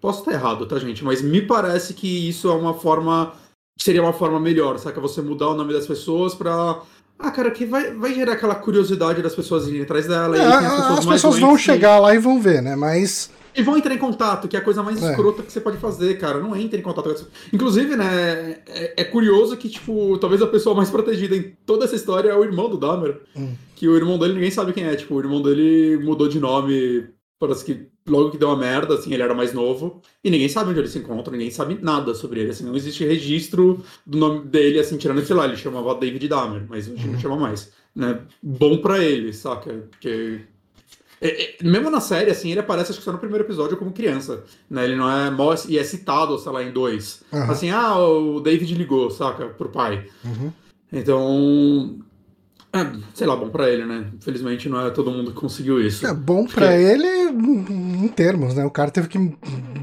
posso 0.00 0.20
estar 0.20 0.32
errado, 0.32 0.64
tá, 0.66 0.78
gente? 0.78 1.04
Mas 1.04 1.20
me 1.20 1.42
parece 1.42 1.92
que 1.92 2.28
isso 2.28 2.48
é 2.48 2.54
uma 2.54 2.72
forma. 2.72 3.34
Seria 3.78 4.02
uma 4.02 4.12
forma 4.12 4.40
melhor, 4.40 4.78
saca? 4.78 5.00
Você 5.00 5.20
mudar 5.20 5.48
o 5.48 5.54
nome 5.54 5.74
das 5.74 5.86
pessoas 5.86 6.34
pra. 6.34 6.80
Ah, 7.18 7.30
cara, 7.30 7.50
que 7.50 7.66
vai, 7.66 7.92
vai 7.92 8.14
gerar 8.14 8.32
aquela 8.32 8.54
curiosidade 8.54 9.20
das 9.20 9.34
pessoas 9.34 9.68
irem 9.68 9.82
atrás 9.82 10.06
dela. 10.06 10.38
É, 10.38 10.42
as 10.42 10.62
pessoas, 10.62 10.98
as 10.98 11.06
pessoas 11.06 11.38
vão 11.38 11.58
chegar 11.58 11.98
lá 11.98 12.14
e 12.14 12.18
vão 12.18 12.40
ver, 12.40 12.62
né? 12.62 12.74
Mas 12.74 13.30
e 13.54 13.62
vão 13.62 13.76
entrar 13.76 13.94
em 13.94 13.98
contato, 13.98 14.48
que 14.48 14.56
é 14.56 14.60
a 14.60 14.64
coisa 14.64 14.82
mais 14.82 15.02
é. 15.02 15.10
escrota 15.10 15.42
que 15.42 15.52
você 15.52 15.60
pode 15.60 15.78
fazer, 15.78 16.18
cara. 16.18 16.38
Não 16.40 16.56
entre 16.56 16.80
em 16.80 16.82
contato. 16.82 17.26
Inclusive, 17.52 17.96
né, 17.96 18.62
é, 18.66 18.94
é, 18.98 19.04
curioso 19.04 19.56
que, 19.56 19.68
tipo, 19.68 20.18
talvez 20.18 20.42
a 20.42 20.46
pessoa 20.46 20.74
mais 20.74 20.90
protegida 20.90 21.36
em 21.36 21.56
toda 21.66 21.84
essa 21.84 21.96
história 21.96 22.30
é 22.30 22.34
o 22.34 22.44
irmão 22.44 22.68
do 22.68 22.78
Dahmer. 22.78 23.20
Hum. 23.36 23.54
Que 23.74 23.88
o 23.88 23.96
irmão 23.96 24.18
dele 24.18 24.34
ninguém 24.34 24.50
sabe 24.50 24.72
quem 24.72 24.84
é. 24.84 24.94
Tipo, 24.94 25.14
o 25.14 25.20
irmão 25.20 25.42
dele 25.42 25.98
mudou 26.02 26.28
de 26.28 26.38
nome, 26.38 27.08
parece 27.38 27.64
que 27.64 27.88
logo 28.06 28.30
que 28.30 28.38
deu 28.38 28.48
uma 28.48 28.56
merda, 28.56 28.94
assim, 28.94 29.12
ele 29.12 29.22
era 29.22 29.34
mais 29.34 29.52
novo. 29.52 30.00
E 30.22 30.30
ninguém 30.30 30.48
sabe 30.48 30.70
onde 30.70 30.80
ele 30.80 30.88
se 30.88 30.98
encontra, 30.98 31.32
ninguém 31.32 31.50
sabe 31.50 31.78
nada 31.80 32.14
sobre 32.14 32.40
ele. 32.40 32.50
Assim, 32.50 32.64
não 32.64 32.76
existe 32.76 33.04
registro 33.04 33.82
do 34.06 34.18
nome 34.18 34.44
dele, 34.46 34.78
assim, 34.78 34.96
tirando, 34.96 35.24
sei 35.24 35.36
lá, 35.36 35.46
ele 35.46 35.56
chamava 35.56 35.94
David 35.94 36.28
Dahmer, 36.28 36.66
mas 36.68 36.88
hoje 36.88 37.06
não 37.08 37.18
chama 37.18 37.36
mais. 37.36 37.72
Né? 37.94 38.20
Bom 38.42 38.78
para 38.78 39.02
ele, 39.02 39.32
saca? 39.32 39.88
Porque 39.90 40.40
é, 41.20 41.42
é, 41.42 41.56
mesmo 41.62 41.90
na 41.90 42.00
série, 42.00 42.30
assim, 42.30 42.50
ele 42.50 42.60
aparece, 42.60 42.90
acho 42.90 42.98
que 42.98 43.04
só 43.04 43.12
no 43.12 43.18
primeiro 43.18 43.44
episódio, 43.44 43.76
como 43.76 43.92
criança. 43.92 44.42
Né? 44.70 44.84
Ele 44.84 44.96
não 44.96 45.10
é 45.10 45.30
mó, 45.30 45.54
e 45.68 45.78
é 45.78 45.84
citado, 45.84 46.38
sei 46.38 46.50
lá, 46.50 46.62
em 46.62 46.72
dois. 46.72 47.22
Uhum. 47.30 47.50
Assim, 47.50 47.70
ah, 47.70 47.98
o 47.98 48.40
David 48.40 48.74
ligou, 48.74 49.10
saca, 49.10 49.46
pro 49.46 49.68
pai. 49.68 50.06
Uhum. 50.24 50.50
Então. 50.90 51.98
É, 52.72 52.86
sei 53.14 53.26
lá, 53.26 53.34
bom 53.34 53.50
pra 53.50 53.68
ele, 53.68 53.84
né? 53.84 54.06
Infelizmente 54.14 54.68
não 54.68 54.86
é 54.86 54.90
todo 54.90 55.10
mundo 55.10 55.32
que 55.32 55.40
conseguiu 55.40 55.84
isso. 55.84 56.06
É 56.06 56.14
bom 56.14 56.46
pra 56.46 56.68
Porque... 56.68 56.82
ele 56.82 57.08
em 57.08 58.06
termos, 58.06 58.54
né? 58.54 58.64
O 58.64 58.70
cara 58.70 58.92
teve 58.92 59.08
que 59.08 59.18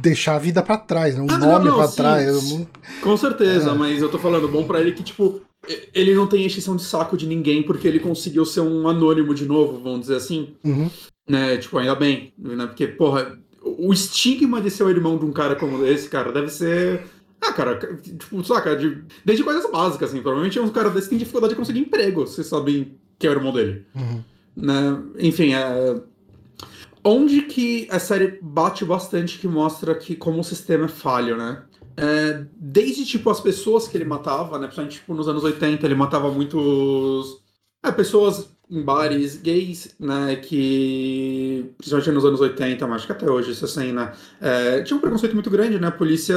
deixar 0.02 0.36
a 0.36 0.40
vida 0.40 0.64
pra 0.64 0.78
trás, 0.78 1.18
né? 1.18 1.22
Um 1.22 1.30
ah, 1.30 1.38
nome 1.38 1.88
sim, 1.88 1.96
trás. 1.98 2.66
Com 3.02 3.18
certeza, 3.18 3.72
é. 3.72 3.74
mas 3.74 4.02
eu 4.02 4.08
tô 4.08 4.18
falando 4.18 4.48
bom 4.48 4.64
pra 4.64 4.80
ele 4.80 4.94
que, 4.94 5.04
tipo, 5.04 5.42
ele 5.94 6.16
não 6.16 6.28
tem 6.28 6.46
extinção 6.46 6.78
de 6.78 6.84
saco 6.84 7.18
de 7.18 7.28
ninguém 7.28 7.62
porque 7.62 7.86
ele 7.90 8.00
conseguiu 8.00 8.46
ser 8.46 8.62
um 8.62 8.88
anônimo 8.88 9.36
de 9.36 9.46
novo, 9.46 9.84
vamos 9.84 10.02
dizer 10.02 10.16
assim. 10.16 10.56
Uhum. 10.64 10.90
Né, 11.28 11.58
tipo, 11.58 11.78
ainda 11.78 11.96
bem, 11.96 12.34
né? 12.38 12.68
Porque, 12.68 12.88
porra, 12.88 13.38
o 13.62 13.92
estigma 13.92 14.62
de 14.62 14.72
ser 14.72 14.84
o 14.84 14.90
irmão 14.90 15.18
de 15.18 15.26
um 15.26 15.32
cara 15.32 15.56
como 15.56 15.86
esse, 15.86 16.08
cara, 16.08 16.32
deve 16.32 16.50
ser. 16.50 17.06
Ah, 17.42 17.52
cara, 17.54 17.78
tipo, 17.78 18.44
saca, 18.44 18.76
de, 18.76 19.04
desde 19.26 19.44
coisas 19.44 19.70
básicas, 19.70 20.10
assim. 20.10 20.22
Provavelmente 20.22 20.60
um 20.60 20.70
cara 20.70 20.90
desse 20.90 21.10
tem 21.10 21.18
dificuldade 21.18 21.54
de 21.54 21.60
conseguir 21.60 21.80
emprego, 21.80 22.26
vocês 22.26 22.48
sabem 22.48 22.98
que 23.20 23.28
é 23.28 23.30
o 23.30 23.34
irmão 23.34 23.52
dele. 23.52 23.86
Uhum. 23.94 24.24
Né? 24.56 25.04
Enfim, 25.20 25.54
é. 25.54 26.02
Onde 27.04 27.44
que 27.44 27.88
a 27.92 28.00
série 28.00 28.40
bate 28.42 28.84
bastante 28.84 29.38
que 29.38 29.48
mostra 29.48 29.96
que 29.96 30.16
como 30.16 30.40
o 30.40 30.44
sistema 30.44 30.86
é 30.86 30.90
falho, 30.90 31.38
né? 31.38 31.64
É, 31.96 32.46
desde, 32.56 33.06
tipo, 33.06 33.30
as 33.30 33.40
pessoas 33.40 33.88
que 33.88 33.98
ele 33.98 34.06
matava, 34.06 34.58
né? 34.60 34.68
Principalmente, 34.68 35.00
tipo, 35.00 35.14
nos 35.14 35.28
anos 35.28 35.44
80, 35.44 35.86
ele 35.86 35.96
matava 35.96 36.32
muitos... 36.32 37.42
É, 37.84 37.92
pessoas 37.92 38.57
em 38.70 38.82
bares 38.82 39.38
gays, 39.38 39.96
né, 39.98 40.36
que, 40.36 41.72
principalmente 41.78 42.12
nos 42.12 42.26
anos 42.26 42.42
80, 42.42 42.86
mas 42.86 42.98
acho 42.98 43.06
que 43.06 43.12
até 43.14 43.30
hoje, 43.30 43.52
isso 43.52 43.64
assim, 43.64 43.94
né, 43.94 44.12
é, 44.42 44.82
tinha 44.82 44.98
um 44.98 45.00
preconceito 45.00 45.34
muito 45.34 45.50
grande, 45.50 45.80
né, 45.80 45.88
a 45.88 45.92
polícia, 45.92 46.36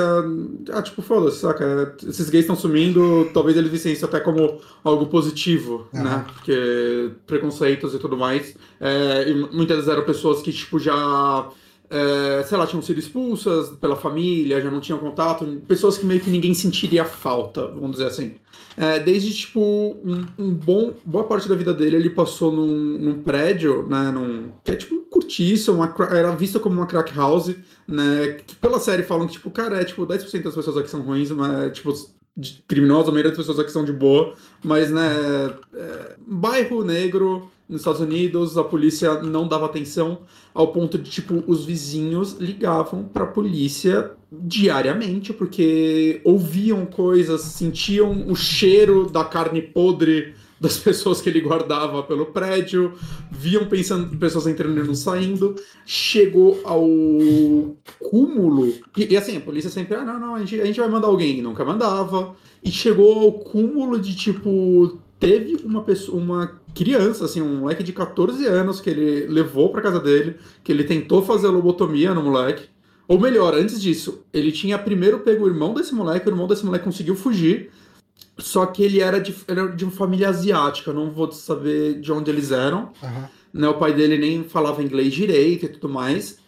ah, 0.73 0.81
tipo, 0.81 1.03
foda-se, 1.03 1.39
saca, 1.39 1.97
esses 2.07 2.31
gays 2.31 2.45
estão 2.45 2.55
sumindo, 2.55 3.29
talvez 3.35 3.57
eles 3.57 3.71
vissem 3.71 3.93
isso 3.93 4.05
até 4.05 4.21
como 4.21 4.61
algo 4.85 5.07
positivo, 5.07 5.89
uhum. 5.93 6.05
né, 6.05 6.25
porque 6.33 7.11
preconceitos 7.27 7.95
e 7.95 7.99
tudo 7.99 8.17
mais, 8.17 8.57
é, 8.81 9.29
e 9.29 9.35
muitas 9.35 9.79
vezes 9.79 9.91
eram 9.91 10.05
pessoas 10.05 10.41
que, 10.41 10.53
tipo, 10.53 10.79
já... 10.79 11.49
É, 11.91 12.45
sei 12.45 12.57
lá, 12.57 12.69
tinham 12.69 12.81
sido 12.81 13.01
expulsas 13.01 13.71
pela 13.71 13.97
família, 13.97 14.61
já 14.61 14.71
não 14.71 14.79
tinham 14.79 14.99
contato, 15.01 15.45
pessoas 15.67 15.99
que 15.99 16.07
meio 16.07 16.21
que 16.21 16.31
ninguém 16.31 16.55
sentiria 16.55 17.05
falta, 17.05 17.67
vamos 17.67 17.93
dizer 17.93 18.07
assim. 18.07 18.37
É, 18.77 19.01
desde, 19.01 19.35
tipo, 19.35 19.61
um, 19.61 20.25
um, 20.39 20.55
bom, 20.55 20.95
boa 21.05 21.25
parte 21.25 21.49
da 21.49 21.57
vida 21.57 21.75
dele, 21.75 21.97
ele 21.97 22.11
passou 22.11 22.53
num, 22.53 22.67
num 22.67 23.23
prédio, 23.23 23.87
né, 23.89 24.11
num, 24.13 24.53
que 24.63 24.71
é 24.71 24.77
tipo 24.77 24.95
um 24.95 25.05
cortiço, 25.05 25.75
uma, 25.75 25.93
era 26.13 26.31
vista 26.37 26.61
como 26.61 26.77
uma 26.77 26.87
crack 26.87 27.13
house, 27.13 27.57
né, 27.89 28.39
que 28.47 28.55
pela 28.55 28.79
série 28.79 29.03
falam 29.03 29.27
que, 29.27 29.33
tipo, 29.33 29.51
cara, 29.51 29.81
é 29.81 29.85
tipo, 29.85 30.07
10% 30.07 30.43
das 30.43 30.55
pessoas 30.55 30.77
aqui 30.77 30.89
são 30.89 31.03
ruins, 31.03 31.33
mas, 31.33 31.73
tipo, 31.73 31.93
criminosa, 32.69 33.09
a 33.09 33.13
maioria 33.13 33.33
das 33.33 33.39
pessoas 33.39 33.59
aqui 33.59 33.73
são 33.73 33.85
de 33.85 33.93
boa, 33.93 34.35
mas, 34.63 34.93
né, 34.93 35.55
é, 35.75 36.15
bairro 36.25 36.85
negro 36.85 37.51
nos 37.71 37.83
Estados 37.83 38.01
Unidos, 38.01 38.59
a 38.59 38.65
polícia 38.65 39.23
não 39.23 39.47
dava 39.47 39.67
atenção 39.67 40.19
ao 40.53 40.73
ponto 40.73 40.99
de, 40.99 41.09
tipo, 41.09 41.45
os 41.47 41.65
vizinhos 41.65 42.37
ligavam 42.41 43.05
pra 43.05 43.25
polícia 43.25 44.11
diariamente, 44.33 45.33
porque 45.33 46.21
ouviam 46.25 46.85
coisas, 46.85 47.43
sentiam 47.43 48.27
o 48.29 48.35
cheiro 48.35 49.09
da 49.09 49.25
carne 49.25 49.63
podre 49.63 50.35
das 50.61 50.77
pessoas 50.83 51.21
que 51.21 51.29
ele 51.29 51.41
guardava 51.41 52.03
pelo 52.03 52.27
prédio, 52.27 52.93
viam 53.31 53.67
pensando 53.67 54.15
pessoas 54.19 54.47
entrando 54.47 54.79
e 54.79 54.87
não 54.87 54.95
saindo, 54.95 55.55
chegou 55.87 56.61
ao 56.65 56.87
cúmulo. 57.99 58.69
E, 58.97 59.13
e, 59.13 59.17
assim, 59.17 59.37
a 59.37 59.41
polícia 59.41 59.71
sempre, 59.71 59.95
ah, 59.95 60.05
não, 60.05 60.19
não, 60.21 60.35
a 60.35 60.41
gente, 60.41 60.61
a 60.61 60.67
gente 60.67 60.81
vai 60.81 60.89
mandar 60.89 61.07
alguém, 61.07 61.39
e 61.39 61.43
nunca 61.43 61.65
mandava. 61.65 62.35
E 62.63 62.71
chegou 62.71 63.21
ao 63.21 63.33
cúmulo 63.33 63.99
de 63.99 64.15
tipo. 64.15 65.01
Teve 65.21 65.61
uma 65.65 65.83
pessoa, 65.83 66.19
uma 66.19 66.61
criança, 66.75 67.27
assim, 67.27 67.43
um 67.43 67.61
moleque 67.61 67.83
de 67.83 67.93
14 67.93 68.47
anos 68.47 68.81
que 68.81 68.89
ele 68.89 69.27
levou 69.27 69.69
para 69.69 69.83
casa 69.83 70.01
dele, 70.01 70.37
que 70.65 70.73
ele 70.73 70.83
tentou 70.83 71.23
fazer 71.23 71.49
lobotomia 71.49 72.15
no 72.15 72.23
moleque. 72.23 72.69
Ou 73.07 73.21
melhor, 73.21 73.55
antes 73.55 73.81
disso, 73.81 74.25
ele 74.33 74.51
tinha 74.51 74.79
primeiro 74.79 75.21
pego 75.21 75.45
o 75.45 75.49
irmão 75.49 75.75
desse 75.75 75.95
moleque, 75.95 76.27
o 76.27 76.31
irmão 76.31 76.47
desse 76.47 76.65
moleque 76.65 76.85
conseguiu 76.85 77.15
fugir, 77.15 77.71
só 78.39 78.65
que 78.65 78.83
ele 78.83 79.01
era 79.01 79.21
de, 79.21 79.35
era 79.47 79.67
de 79.69 79.85
uma 79.85 79.93
família 79.93 80.29
asiática, 80.29 80.93
não 80.93 81.11
vou 81.11 81.31
saber 81.33 82.01
de 82.01 82.11
onde 82.11 82.31
eles 82.31 82.51
eram. 82.51 82.93
Uhum. 83.03 83.25
Né, 83.53 83.69
o 83.69 83.75
pai 83.75 83.93
dele 83.93 84.17
nem 84.17 84.45
falava 84.45 84.83
inglês 84.83 85.13
direito 85.13 85.67
e 85.67 85.69
tudo 85.69 85.89
mais. 85.89 86.39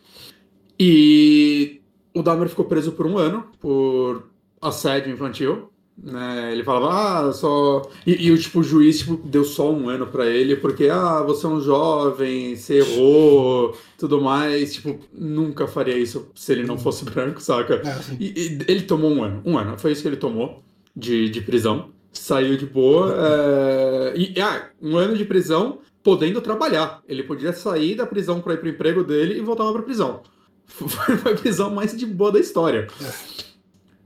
E 0.79 1.81
o 2.15 2.23
Dahmer 2.23 2.49
ficou 2.49 2.65
preso 2.65 2.93
por 2.93 3.07
um 3.07 3.19
ano 3.19 3.49
por 3.61 4.31
assédio 4.61 5.13
infantil. 5.13 5.72
Né? 5.97 6.53
Ele 6.53 6.65
falava, 6.65 7.29
ah, 7.29 7.33
só. 7.33 7.83
E, 8.07 8.31
e, 8.31 8.39
tipo, 8.39 8.61
o 8.61 8.63
juiz 8.63 8.99
tipo, 8.99 9.17
deu 9.17 9.45
só 9.45 9.71
um 9.71 9.89
ano 9.89 10.07
para 10.07 10.27
ele, 10.27 10.57
porque, 10.57 10.89
ah, 10.89 11.23
você 11.23 11.47
é 11.47 11.49
um 11.49 11.61
jovem, 11.61 12.57
você 12.57 12.79
errou, 12.79 13.77
tudo 13.99 14.21
mais. 14.21 14.75
Tipo, 14.75 14.99
nunca 15.13 15.67
faria 15.67 15.97
isso 15.97 16.31
se 16.35 16.53
ele 16.53 16.65
não 16.65 16.79
fosse 16.79 17.05
branco, 17.05 17.41
saca? 17.41 17.75
É, 17.75 18.17
e, 18.19 18.27
e, 18.27 18.59
ele 18.67 18.83
tomou 18.83 19.11
um 19.11 19.23
ano, 19.23 19.43
um 19.45 19.59
ano, 19.59 19.79
foi 19.79 19.93
isso 19.93 20.03
que 20.03 20.09
ele 20.09 20.17
tomou 20.17 20.63
de, 20.97 21.29
de 21.29 21.41
prisão. 21.41 21.91
Saiu 22.13 22.57
de 22.57 22.67
boa. 22.67 23.15
É... 23.17 24.15
E, 24.17 24.41
ah, 24.41 24.71
um 24.81 24.97
ano 24.97 25.17
de 25.17 25.25
prisão 25.25 25.79
podendo 26.03 26.41
trabalhar. 26.41 27.03
Ele 27.09 27.23
podia 27.23 27.53
sair 27.53 27.95
da 27.95 28.07
prisão 28.07 28.41
para 28.41 28.55
ir 28.55 28.59
pro 28.59 28.69
emprego 28.69 29.05
dele 29.05 29.39
e 29.39 29.41
voltava 29.41 29.73
pra 29.73 29.83
prisão. 29.83 30.23
Foi 30.67 31.33
a 31.33 31.37
prisão 31.37 31.71
mais 31.71 31.97
de 31.97 32.07
boa 32.07 32.33
da 32.33 32.41
história. 32.41 32.89
É. 33.01 33.52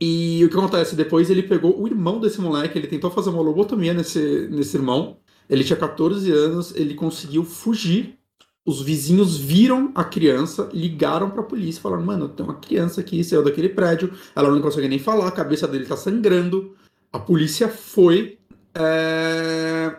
E 0.00 0.44
o 0.44 0.50
que 0.50 0.56
acontece? 0.56 0.94
Depois 0.94 1.30
ele 1.30 1.42
pegou 1.42 1.80
o 1.80 1.87
irmão 1.87 2.20
desse 2.20 2.40
moleque, 2.40 2.78
ele 2.78 2.87
tentou 2.87 3.11
fazer 3.11 3.30
uma 3.30 3.42
lobotomia 3.42 3.94
nesse, 3.94 4.48
nesse 4.50 4.76
irmão. 4.76 5.16
Ele 5.48 5.64
tinha 5.64 5.76
14 5.76 6.30
anos, 6.30 6.74
ele 6.74 6.94
conseguiu 6.94 7.44
fugir. 7.44 8.18
Os 8.64 8.82
vizinhos 8.82 9.37
viram 9.38 9.92
a 9.94 10.02
criança, 10.02 10.68
ligaram 10.72 11.30
pra 11.30 11.42
polícia, 11.42 11.80
falaram: 11.80 12.04
Mano, 12.04 12.28
tem 12.28 12.44
uma 12.44 12.56
criança 12.56 13.00
aqui, 13.00 13.22
saiu 13.22 13.44
daquele 13.44 13.68
prédio, 13.68 14.12
ela 14.35 14.50
não 14.50 14.61
consegue 14.61 14.88
nem 14.88 14.98
falar, 14.98 15.28
a 15.28 15.32
cabeça 15.32 15.68
dele 15.68 15.87
tá 15.87 15.96
sangrando. 15.96 16.74
A 17.12 17.18
polícia 17.18 17.68
foi. 17.68 18.38
É... 18.74 19.96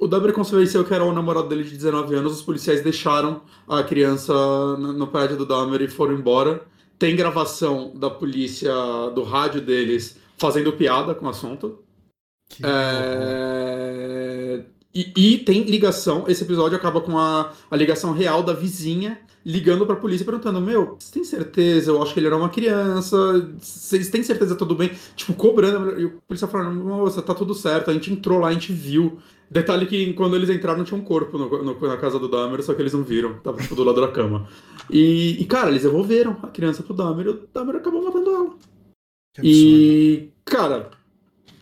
O 0.00 0.06
Dahmer 0.06 0.32
convenceu 0.32 0.84
que 0.84 0.94
era 0.94 1.04
o 1.04 1.12
namorado 1.12 1.48
dele 1.48 1.64
de 1.64 1.70
19 1.76 2.14
anos, 2.14 2.32
os 2.34 2.42
policiais 2.42 2.82
deixaram 2.82 3.42
a 3.68 3.82
criança 3.82 4.32
no 4.76 5.06
prédio 5.08 5.36
do 5.36 5.46
Dahmer 5.46 5.80
e 5.82 5.88
foram 5.88 6.14
embora. 6.14 6.62
Tem 6.98 7.14
gravação 7.14 7.92
da 7.94 8.10
polícia, 8.10 8.72
do 9.14 9.22
rádio 9.22 9.60
deles, 9.60 10.18
fazendo 10.36 10.72
piada 10.72 11.14
com 11.14 11.26
o 11.26 11.28
assunto. 11.28 11.84
É... 12.62 14.64
E, 14.94 15.12
e, 15.16 15.38
tem 15.38 15.62
ligação, 15.62 16.24
esse 16.26 16.42
episódio 16.42 16.76
acaba 16.76 17.00
com 17.00 17.16
a, 17.16 17.52
a 17.70 17.76
ligação 17.76 18.12
real 18.12 18.42
da 18.42 18.52
vizinha 18.52 19.20
ligando 19.44 19.86
pra 19.86 19.96
polícia 19.96 20.24
perguntando: 20.24 20.60
Meu, 20.60 20.96
você 20.98 21.12
tem 21.12 21.24
certeza? 21.24 21.90
Eu 21.90 22.02
acho 22.02 22.12
que 22.12 22.20
ele 22.20 22.26
era 22.26 22.36
uma 22.36 22.48
criança. 22.48 23.16
Vocês 23.58 24.08
têm 24.08 24.22
certeza 24.22 24.54
tudo 24.54 24.74
bem? 24.74 24.90
Tipo, 25.16 25.34
cobrando. 25.34 26.00
E 26.00 26.04
o 26.04 26.20
policial 26.26 26.50
falando: 26.50 26.84
Moça, 26.84 27.22
tá 27.22 27.34
tudo 27.34 27.54
certo. 27.54 27.90
A 27.90 27.94
gente 27.94 28.12
entrou 28.12 28.38
lá, 28.38 28.48
a 28.48 28.52
gente 28.52 28.72
viu. 28.72 29.18
Detalhe 29.50 29.86
que 29.86 30.12
quando 30.12 30.36
eles 30.36 30.50
entraram 30.50 30.84
tinha 30.84 30.98
um 30.98 31.02
corpo 31.02 31.38
no, 31.38 31.64
no, 31.64 31.80
na 31.80 31.96
casa 31.96 32.18
do 32.18 32.28
Dahmer, 32.28 32.62
só 32.62 32.74
que 32.74 32.82
eles 32.82 32.92
não 32.92 33.02
viram. 33.02 33.38
Tava 33.38 33.62
tipo 33.62 33.74
do 33.74 33.82
lado 33.82 34.00
da 34.00 34.08
cama. 34.08 34.46
E, 34.90 35.40
e 35.40 35.44
cara, 35.46 35.70
eles 35.70 35.82
devolveram 35.82 36.36
a 36.42 36.48
criança 36.48 36.82
pro 36.82 36.92
Dahmer 36.92 37.26
e 37.26 37.30
o 37.30 37.48
Dahmer 37.52 37.76
acabou 37.76 38.04
matando 38.04 38.30
ela. 38.30 38.50
E, 39.42 40.30
cara, 40.44 40.90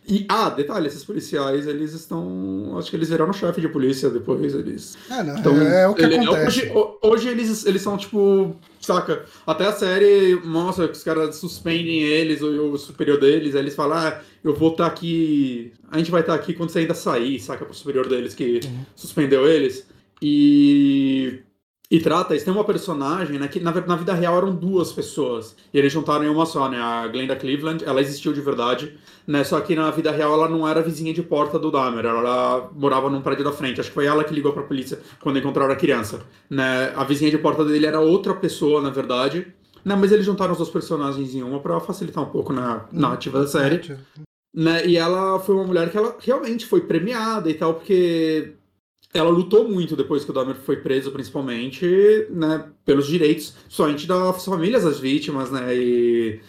e, 0.08 0.24
ah, 0.28 0.48
detalhe, 0.48 0.86
esses 0.86 1.04
policiais, 1.04 1.66
eles 1.66 1.92
estão. 1.92 2.76
Acho 2.78 2.90
que 2.90 2.96
eles 2.96 3.08
viraram 3.08 3.32
chefe 3.32 3.60
de 3.60 3.68
polícia 3.68 4.08
depois, 4.08 4.54
eles. 4.54 4.96
É, 5.10 5.22
não, 5.22 5.38
então, 5.38 5.60
é, 5.60 5.82
é 5.82 5.88
o 5.88 5.94
que 5.94 6.02
ele, 6.02 6.16
acontece. 6.16 6.46
Hoje, 6.46 6.72
hoje, 7.02 7.28
eles, 7.28 7.66
eles 7.66 7.82
são, 7.82 7.96
tipo, 7.96 8.54
saca? 8.80 9.24
Até 9.44 9.66
a 9.66 9.72
série 9.72 10.36
mostra 10.44 10.86
que 10.86 10.94
os 10.94 11.02
caras 11.02 11.34
suspendem 11.36 12.02
eles, 12.02 12.40
o, 12.40 12.72
o 12.72 12.78
superior 12.78 13.18
deles, 13.18 13.56
aí 13.56 13.62
eles 13.62 13.74
falam, 13.74 13.98
ah, 13.98 14.20
eu 14.44 14.54
vou 14.54 14.70
estar 14.70 14.84
tá 14.84 14.90
aqui. 14.90 15.72
A 15.90 15.98
gente 15.98 16.10
vai 16.10 16.20
estar 16.20 16.34
tá 16.34 16.38
aqui 16.40 16.54
quando 16.54 16.70
você 16.70 16.80
ainda 16.80 16.94
sair, 16.94 17.40
saca? 17.40 17.64
Pro 17.64 17.74
superior 17.74 18.08
deles 18.08 18.32
que 18.32 18.60
uhum. 18.64 18.84
suspendeu 18.94 19.48
eles. 19.48 19.88
E 20.22 21.40
e 21.88 22.00
trata 22.00 22.34
isso. 22.34 22.44
Tem 22.44 22.52
uma 22.52 22.64
personagem, 22.64 23.38
né, 23.38 23.46
que 23.46 23.60
na, 23.60 23.72
na, 23.72 23.96
vida 23.96 24.12
real 24.12 24.36
eram 24.36 24.54
duas 24.54 24.92
pessoas. 24.92 25.54
E 25.72 25.78
eles 25.78 25.92
juntaram 25.92 26.24
em 26.24 26.28
uma 26.28 26.44
só, 26.44 26.68
né? 26.68 26.80
A 26.80 27.06
Glenda 27.06 27.36
Cleveland, 27.36 27.84
ela 27.84 28.00
existiu 28.00 28.32
de 28.32 28.40
verdade, 28.40 28.98
né? 29.26 29.44
Só 29.44 29.60
que 29.60 29.74
na 29.74 29.90
vida 29.90 30.10
real 30.10 30.32
ela 30.34 30.48
não 30.48 30.66
era 30.66 30.82
vizinha 30.82 31.14
de 31.14 31.22
porta 31.22 31.58
do 31.58 31.70
Dahmer, 31.70 32.04
ela 32.04 32.70
morava 32.74 33.08
num 33.08 33.22
prédio 33.22 33.44
da 33.44 33.52
frente. 33.52 33.80
Acho 33.80 33.90
que 33.90 33.94
foi 33.94 34.06
ela 34.06 34.24
que 34.24 34.34
ligou 34.34 34.52
pra 34.52 34.64
polícia 34.64 34.98
quando 35.20 35.38
encontraram 35.38 35.72
a 35.72 35.76
criança. 35.76 36.20
Né? 36.50 36.92
A 36.96 37.04
vizinha 37.04 37.30
de 37.30 37.38
porta 37.38 37.64
dele 37.64 37.86
era 37.86 38.00
outra 38.00 38.34
pessoa, 38.34 38.82
na 38.82 38.90
verdade. 38.90 39.46
Né? 39.84 39.94
Mas 39.94 40.10
eles 40.10 40.26
juntaram 40.26 40.52
os 40.52 40.58
dois 40.58 40.70
personagens 40.70 41.36
em 41.36 41.42
uma 41.44 41.60
para 41.60 41.78
facilitar 41.78 42.24
um 42.24 42.30
pouco 42.30 42.52
na 42.52 42.86
narrativa 42.90 43.38
da 43.38 43.46
série. 43.46 43.96
Né? 44.52 44.84
E 44.86 44.96
ela 44.96 45.38
foi 45.38 45.54
uma 45.54 45.64
mulher 45.64 45.88
que 45.90 45.96
ela 45.96 46.16
realmente 46.18 46.66
foi 46.66 46.80
premiada 46.80 47.48
e 47.48 47.54
tal, 47.54 47.74
porque 47.74 48.54
ela 49.12 49.30
lutou 49.30 49.68
muito 49.68 49.96
depois 49.96 50.24
que 50.24 50.30
o 50.30 50.34
Dahmer 50.34 50.56
foi 50.56 50.76
preso, 50.76 51.10
principalmente, 51.10 51.86
né, 52.30 52.70
pelos 52.84 53.06
direitos, 53.06 53.54
somente 53.68 54.06
das 54.06 54.44
famílias 54.44 54.84
das 54.84 55.00
vítimas, 55.00 55.50
né, 55.50 55.74
e, 55.74 56.40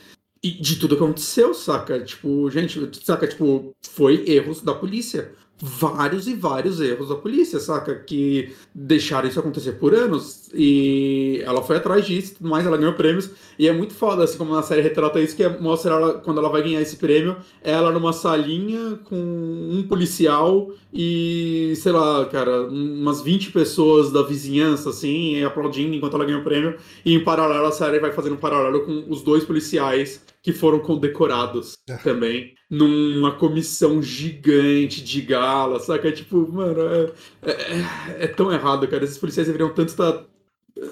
e 0.44 0.52
de 0.52 0.78
tudo 0.78 0.96
que 0.98 1.04
aconteceu, 1.04 1.54
saca? 1.54 2.00
Tipo, 2.04 2.50
gente, 2.50 2.90
saca, 3.04 3.28
tipo, 3.28 3.76
foi 3.90 4.24
erros 4.28 4.62
da 4.62 4.74
polícia 4.74 5.34
vários 5.60 6.28
e 6.28 6.36
vários 6.36 6.80
erros 6.80 7.10
da 7.10 7.16
polícia, 7.16 7.60
saca? 7.60 7.96
Que 7.96 8.54
deixaram 8.74 9.28
isso 9.28 9.40
acontecer 9.40 9.74
por 9.74 9.94
anos. 9.94 10.50
E 10.54 11.42
ela 11.44 11.64
foi 11.64 11.78
atrás 11.78 12.06
disso 12.06 12.36
mais, 12.42 12.66
ela 12.66 12.78
ganhou 12.78 12.94
prêmios. 12.94 13.30
E 13.58 13.68
é 13.68 13.74
muito 13.74 13.94
foda, 13.94 14.24
assim 14.24 14.38
como 14.38 14.54
na 14.54 14.62
série 14.62 14.82
retrata 14.82 15.20
isso, 15.20 15.36
que 15.36 15.44
é, 15.44 15.60
mostra 15.60 15.94
ela, 15.94 16.14
quando 16.16 16.40
ela 16.40 16.50
vai 16.50 16.62
ganhar 16.62 16.82
esse 16.82 16.98
prêmio, 16.98 17.38
ela 17.64 17.92
numa 17.92 18.14
salinha 18.14 19.00
com 19.04 19.16
um 19.16 19.84
policial 19.88 20.72
e, 20.94 21.74
sei 21.78 21.92
lá, 21.92 22.26
cara, 22.26 22.68
umas 22.68 23.22
20 23.22 23.52
pessoas 23.52 24.12
da 24.12 24.22
vizinhança, 24.22 24.90
assim, 24.92 25.44
aplaudindo 25.44 25.96
enquanto 25.96 26.16
ela 26.16 26.26
ganha 26.26 26.38
o 26.38 26.44
prêmio. 26.44 26.76
E 27.04 27.14
em 27.14 27.24
paralelo, 27.24 27.66
a 27.66 27.72
série 27.72 28.00
vai 28.00 28.12
fazendo 28.12 28.34
um 28.34 28.40
paralelo 28.40 28.82
com 28.82 29.06
os 29.10 29.24
dois 29.24 29.44
policiais 29.44 30.22
que 30.48 30.54
foram 30.54 30.80
condecorados 30.80 31.78
é. 31.90 31.98
também 31.98 32.54
numa 32.70 33.34
comissão 33.34 34.02
gigante 34.02 35.04
de 35.04 35.20
gala, 35.20 35.78
saca? 35.78 36.10
Tipo, 36.10 36.50
mano, 36.50 36.80
é, 36.84 37.52
é, 37.52 37.86
é, 38.20 38.28
tão 38.28 38.50
errado, 38.50 38.88
cara. 38.88 39.04
Esses 39.04 39.18
policiais 39.18 39.46
deveriam 39.46 39.74
tanto 39.74 39.90
estar. 39.90 40.24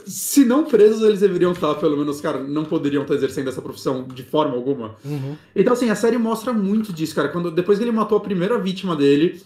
Se 0.06 0.44
não 0.44 0.66
presos, 0.66 1.02
eles 1.04 1.22
deveriam 1.22 1.54
estar, 1.54 1.74
pelo 1.76 1.96
menos, 1.96 2.20
cara, 2.20 2.44
não 2.44 2.66
poderiam 2.66 3.04
estar 3.04 3.16
exercendo 3.16 3.48
essa 3.48 3.62
profissão 3.62 4.06
de 4.06 4.24
forma 4.24 4.56
alguma. 4.56 4.98
Uhum. 5.06 5.38
Então, 5.56 5.72
assim, 5.72 5.90
a 5.90 5.96
série 5.96 6.18
mostra 6.18 6.52
muito 6.52 6.92
disso, 6.92 7.16
cara. 7.16 7.30
Quando, 7.30 7.50
depois 7.50 7.78
que 7.78 7.86
ele 7.86 7.92
matou 7.94 8.18
a 8.18 8.22
primeira 8.22 8.60
vítima 8.60 8.94
dele, 8.94 9.42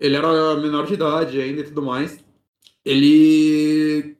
ele 0.00 0.16
era 0.16 0.56
menor 0.56 0.86
de 0.86 0.94
idade 0.94 1.38
ainda 1.38 1.60
e 1.60 1.64
tudo 1.64 1.82
mais, 1.82 2.18
ele 2.82 4.16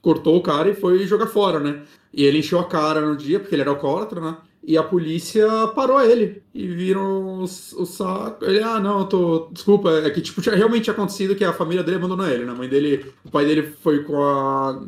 cortou 0.00 0.36
o 0.36 0.42
cara 0.42 0.70
e 0.70 0.76
foi 0.76 1.04
jogar 1.08 1.26
fora, 1.26 1.58
né? 1.58 1.82
E 2.14 2.22
ele 2.22 2.38
encheu 2.38 2.60
a 2.60 2.68
cara 2.68 3.00
no 3.00 3.16
dia, 3.16 3.40
porque 3.40 3.52
ele 3.52 3.62
era 3.62 3.70
alcoólatra, 3.70 4.20
né? 4.20 4.36
E 4.70 4.78
a 4.78 4.84
polícia 4.84 5.48
parou 5.74 6.00
ele 6.00 6.44
e 6.54 6.64
viram 6.68 7.40
o, 7.40 7.42
o 7.42 7.46
saco. 7.84 8.44
Ele, 8.44 8.62
ah, 8.62 8.78
não, 8.78 9.00
eu 9.00 9.04
tô. 9.06 9.48
Desculpa, 9.50 9.90
é 9.90 10.08
que 10.10 10.20
tipo, 10.20 10.40
tinha, 10.40 10.54
realmente 10.54 10.84
tinha 10.84 10.94
acontecido 10.94 11.34
que 11.34 11.42
a 11.42 11.52
família 11.52 11.82
dele 11.82 11.96
abandonou 11.96 12.24
ele, 12.24 12.44
né? 12.44 12.52
A 12.52 12.54
mãe 12.54 12.68
dele, 12.68 13.04
o 13.24 13.30
pai 13.32 13.44
dele 13.44 13.74
foi 13.82 14.04
com 14.04 14.22
a. 14.22 14.80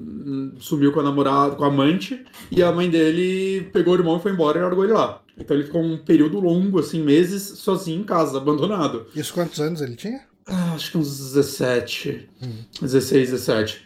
sumiu 0.61 0.92
com 0.92 1.01
a 1.01 1.03
namorada, 1.03 1.57
com 1.57 1.64
a 1.64 1.66
amante, 1.66 2.25
e 2.49 2.62
a 2.62 2.71
mãe 2.71 2.88
dele 2.88 3.62
pegou 3.73 3.95
o 3.95 3.97
irmão 3.97 4.18
e 4.18 4.21
foi 4.21 4.31
embora 4.31 4.61
e 4.61 4.62
largou 4.62 4.85
ele 4.85 4.92
lá. 4.92 5.21
Então 5.37 5.57
ele 5.57 5.66
ficou 5.66 5.83
um 5.83 5.99
período 5.99 6.38
longo, 6.38 6.79
assim, 6.79 7.03
meses, 7.03 7.42
sozinho 7.42 8.03
em 8.03 8.05
casa, 8.05 8.38
abandonado. 8.38 9.09
Isso 9.16 9.35
quantos 9.35 9.59
anos 9.59 9.83
ele 9.83 9.97
tinha? 9.97 10.21
Ah, 10.47 10.75
acho 10.77 10.92
que 10.92 10.99
uns 10.99 11.18
17. 11.18 12.29
Hum. 12.40 12.53
16, 12.81 13.31
17. 13.33 13.85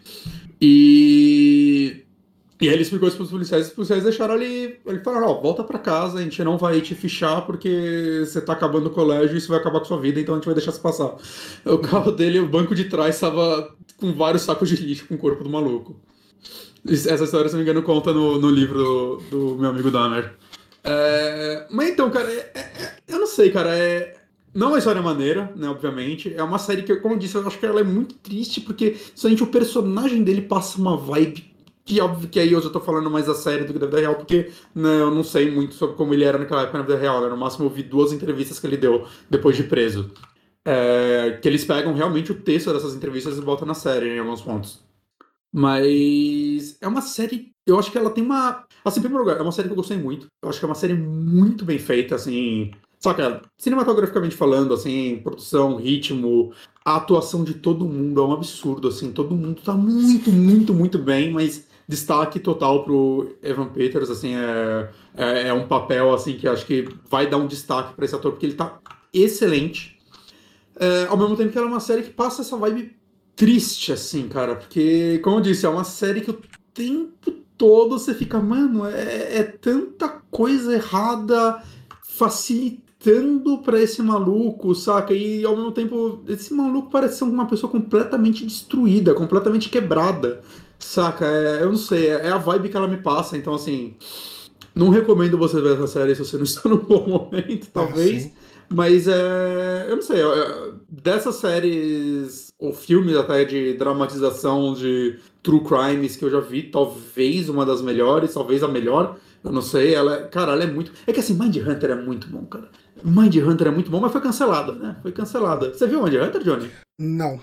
E 0.61 2.06
e 2.59 2.69
aí 2.69 2.75
ele 2.75 2.83
explicou 2.83 3.07
isso 3.07 3.19
para 3.19 3.25
os 3.25 3.31
policiais, 3.31 3.67
os 3.67 3.73
policiais 3.75 4.03
deixaram 4.03 4.35
ele. 4.35 4.81
Ele 4.87 5.01
falou: 5.01 5.29
ó, 5.29 5.41
volta 5.41 5.63
para 5.63 5.79
casa, 5.79 6.19
a 6.19 6.23
gente 6.23 6.43
não 6.43 6.57
vai 6.57 6.81
te 6.81 6.95
fichar 6.95 7.45
porque 7.45 8.23
você 8.25 8.41
tá 8.41 8.55
acabando 8.55 8.87
o 8.87 8.91
colégio 8.91 9.35
e 9.35 9.39
isso 9.39 9.49
vai 9.49 9.59
acabar 9.59 9.81
com 9.81 9.85
sua 9.85 10.01
vida, 10.01 10.21
então 10.21 10.35
a 10.35 10.39
gente 10.39 10.47
vai 10.47 10.55
deixar 10.55 10.73
você 10.73 10.81
passar. 10.81 11.17
O 11.67 11.79
carro 11.79 12.13
dele, 12.13 12.41
o 12.41 12.49
banco 12.49 12.75
de 12.75 12.85
trás, 12.85 13.15
estava 13.15 13.75
com 13.99 14.13
vários 14.15 14.43
sacos 14.43 14.69
de 14.69 14.77
lixo 14.77 15.07
com 15.07 15.17
o 15.17 15.19
corpo 15.19 15.45
do 15.45 15.51
maluco. 15.51 16.01
Essa 16.89 17.25
história, 17.25 17.49
se 17.49 17.55
não 17.55 17.63
me 17.63 17.69
engano, 17.69 17.83
conta 17.83 18.13
no, 18.13 18.41
no 18.41 18.49
livro 18.49 18.79
do, 18.79 19.17
do 19.31 19.57
meu 19.57 19.71
amigo 19.71 19.91
Dahmer. 19.91 20.35
É... 20.85 21.67
Mas 21.71 21.91
então, 21.91 22.09
cara, 22.11 22.31
é, 22.33 22.53
é, 22.55 22.61
é 22.61 22.97
eu 23.09 23.19
não 23.19 23.27
sei, 23.27 23.51
cara, 23.51 23.77
é. 23.77 24.15
Não 24.55 24.69
é 24.69 24.71
uma 24.71 24.79
história 24.79 25.03
maneira, 25.03 25.53
né, 25.55 25.69
obviamente. 25.69 26.33
É 26.35 26.43
uma 26.43 26.59
série 26.59 26.83
que, 26.83 26.97
como 26.97 27.15
eu 27.15 27.19
disse, 27.19 27.35
eu 27.35 27.47
acho 27.47 27.59
que 27.59 27.67
ela 27.67 27.81
é 27.81 27.85
muito 27.85 28.15
triste, 28.15 28.63
porque 28.63 28.97
somente 29.15 29.43
o 29.43 29.49
personagem 29.49 30.23
dele 30.23 30.41
passa 30.41 30.79
uma 30.79 30.97
vibe 30.97 31.56
que 31.87 32.01
óbvio 32.01 32.29
que 32.29 32.41
aí 32.41 32.53
eu 32.53 32.61
já 32.61 32.69
tô 32.69 32.81
falando 32.81 33.09
mais 33.09 33.27
da 33.27 33.35
série 33.35 33.65
do 33.65 33.73
que 33.73 33.79
da 33.79 33.87
vida 33.87 34.01
real, 34.01 34.17
porque 34.17 34.51
né, 34.75 35.01
eu 35.01 35.11
não 35.13 35.23
sei 35.23 35.49
muito 35.51 35.75
sobre 35.75 35.95
como 35.95 36.13
ele 36.13 36.25
era 36.25 36.37
naquela 36.37 36.63
época 36.63 36.79
na 36.79 36.85
vida 36.85 36.99
real. 36.99 37.23
Né? 37.23 37.29
No 37.29 37.37
máximo 37.37 37.65
eu 37.65 37.71
vi 37.71 37.85
duas 37.85 38.13
entrevistas 38.13 38.59
que 38.59 38.67
ele 38.67 38.77
deu 38.77 39.07
depois 39.31 39.57
de 39.57 39.63
preso. 39.63 40.11
É, 40.65 41.39
que 41.41 41.47
eles 41.47 41.65
pegam 41.65 41.95
realmente 41.95 42.33
o 42.33 42.41
texto 42.43 42.73
dessas 42.73 42.93
entrevistas 42.93 43.39
e 43.39 43.41
botam 43.41 43.69
na 43.69 43.75
série 43.75 44.17
em 44.17 44.19
alguns 44.19 44.43
pontos. 44.43 44.85
Mas 45.53 46.77
é 46.81 46.89
uma 46.89 47.01
série. 47.01 47.53
Eu 47.65 47.79
acho 47.79 47.93
que 47.93 47.97
ela 47.97 48.11
tem 48.11 48.25
uma. 48.25 48.67
Assim, 48.85 48.99
em 48.99 49.03
primeiro 49.03 49.25
lugar, 49.25 49.39
é 49.39 49.43
uma 49.43 49.53
série 49.53 49.69
que 49.69 49.73
eu 49.73 49.77
gostei 49.77 49.97
muito. 49.97 50.27
Eu 50.43 50.49
acho 50.49 50.59
que 50.59 50.65
é 50.65 50.69
uma 50.69 50.75
série 50.75 50.95
muito 50.95 51.65
bem 51.65 51.79
feita, 51.79 52.17
assim. 52.17 52.73
Só 52.99 53.15
que, 53.15 53.23
cinematograficamente 53.57 54.35
falando, 54.35 54.75
assim, 54.75 55.21
produção, 55.23 55.77
ritmo, 55.77 56.53
a 56.85 56.97
atuação 56.97 57.45
de 57.45 57.55
todo 57.55 57.85
mundo 57.85 58.21
é 58.21 58.25
um 58.25 58.33
absurdo, 58.33 58.89
assim. 58.89 59.13
Todo 59.13 59.35
mundo 59.35 59.61
tá 59.63 59.75
muito, 59.75 60.33
muito, 60.33 60.75
muito 60.75 60.99
bem, 60.99 61.31
mas 61.31 61.66
destaque 61.89 62.41
total 62.41 62.83
pro 62.83 63.37
Evan 63.43 63.69
Peters, 63.69 64.11
assim, 64.11 64.35
é, 64.35 64.91
é, 65.17 65.49
é, 65.49 65.53
um 65.53 65.67
papel, 65.69 66.13
assim, 66.13 66.35
que 66.37 66.49
acho 66.49 66.67
que 66.67 66.89
vai 67.09 67.27
dar 67.29 67.37
um 67.37 67.47
destaque 67.47 67.95
para 67.95 68.05
esse 68.05 68.15
ator, 68.15 68.33
porque 68.33 68.47
ele 68.47 68.55
tá 68.55 68.79
excelente. 69.13 69.99
É, 70.79 71.07
ao 71.07 71.17
mesmo 71.17 71.37
tempo 71.37 71.53
que 71.53 71.59
ela 71.59 71.69
é 71.69 71.71
uma 71.71 71.81
série 71.81 72.03
que 72.03 72.11
passa 72.11 72.43
essa 72.43 72.57
vibe 72.57 72.97
triste, 73.35 73.93
assim, 73.93 74.29
cara, 74.29 74.57
porque, 74.57 75.21
como 75.23 75.37
eu 75.37 75.41
disse, 75.41 75.65
é 75.65 75.69
uma 75.69 75.85
série 75.85 76.23
que 76.23 76.31
o 76.31 76.41
tempo 76.75 77.31
todo 77.57 77.99
você 77.99 78.15
fica, 78.15 78.39
mano, 78.41 78.87
é, 78.87 79.39
é 79.39 79.43
tanta 79.43 80.09
coisa 80.31 80.75
errada 80.75 81.63
facilitando 82.03 83.59
para 83.59 83.81
esse 83.81 84.03
maluco, 84.03 84.75
saca? 84.75 85.15
E 85.15 85.45
ao 85.45 85.57
mesmo 85.57 85.73
tempo, 85.73 86.23
esse 86.27 86.53
maluco 86.53 86.91
parece 86.91 87.19
ser 87.19 87.25
uma 87.25 87.47
pessoa 87.47 87.71
completamente 87.71 88.45
destruída, 88.45 89.15
completamente 89.15 89.69
quebrada. 89.69 90.43
Saca? 90.87 91.27
É, 91.27 91.63
eu 91.63 91.71
não 91.71 91.77
sei, 91.77 92.09
é, 92.09 92.27
é 92.27 92.31
a 92.31 92.39
vibe 92.39 92.69
que 92.69 92.77
ela 92.77 92.87
me 92.87 92.99
passa, 92.99 93.37
então 93.37 93.55
assim. 93.55 93.97
Não 94.75 94.91
recomendo 94.91 95.37
você 95.37 95.61
ver 95.61 95.75
essa 95.75 95.87
série 95.87 96.15
se 96.15 96.25
você 96.25 96.37
não 96.37 96.45
está 96.45 96.69
num 96.69 96.77
bom 96.77 97.07
momento, 97.07 97.69
talvez. 97.73 98.27
Ah, 98.27 98.31
mas 98.73 99.09
é. 99.09 99.87
Eu 99.89 99.97
não 99.97 100.03
sei. 100.03 100.21
É, 100.21 100.73
dessas 100.89 101.37
séries, 101.37 102.49
ou 102.59 102.73
filmes 102.73 103.17
até 103.17 103.45
de 103.45 103.75
dramatização 103.75 104.75
de 104.75 105.19
true 105.43 105.63
crimes 105.65 106.17
que 106.17 106.25
eu 106.25 106.31
já 106.31 106.41
vi, 106.41 106.65
talvez 106.65 107.49
uma 107.49 107.67
das 107.67 107.83
melhores, 107.83 108.33
talvez 108.33 108.63
a 108.63 108.69
melhor. 108.69 109.19
Eu 109.43 109.51
não 109.51 109.63
sei. 109.63 109.93
Ela, 109.93 110.29
cara, 110.29 110.53
ela 110.53 110.63
é 110.63 110.67
muito. 110.67 110.93
É 111.07 111.13
que 111.13 111.21
assim, 111.21 111.35
Mind 111.35 111.57
Hunter 111.57 111.91
é 111.91 111.97
muito 111.97 112.29
bom, 112.29 112.45
cara. 112.47 112.71
Mind 113.03 113.35
Hunter 113.37 113.67
é 113.67 113.71
muito 113.73 113.91
bom, 113.91 114.01
mas 114.01 114.13
foi 114.13 114.21
cancelada, 114.21 114.73
né? 114.73 114.97
Foi 115.03 115.11
cancelada. 115.11 115.75
Você 115.75 115.87
viu 115.87 116.03
Mind 116.03 116.15
Hunter, 116.15 116.43
Johnny? 116.45 116.71
Não. 116.99 117.41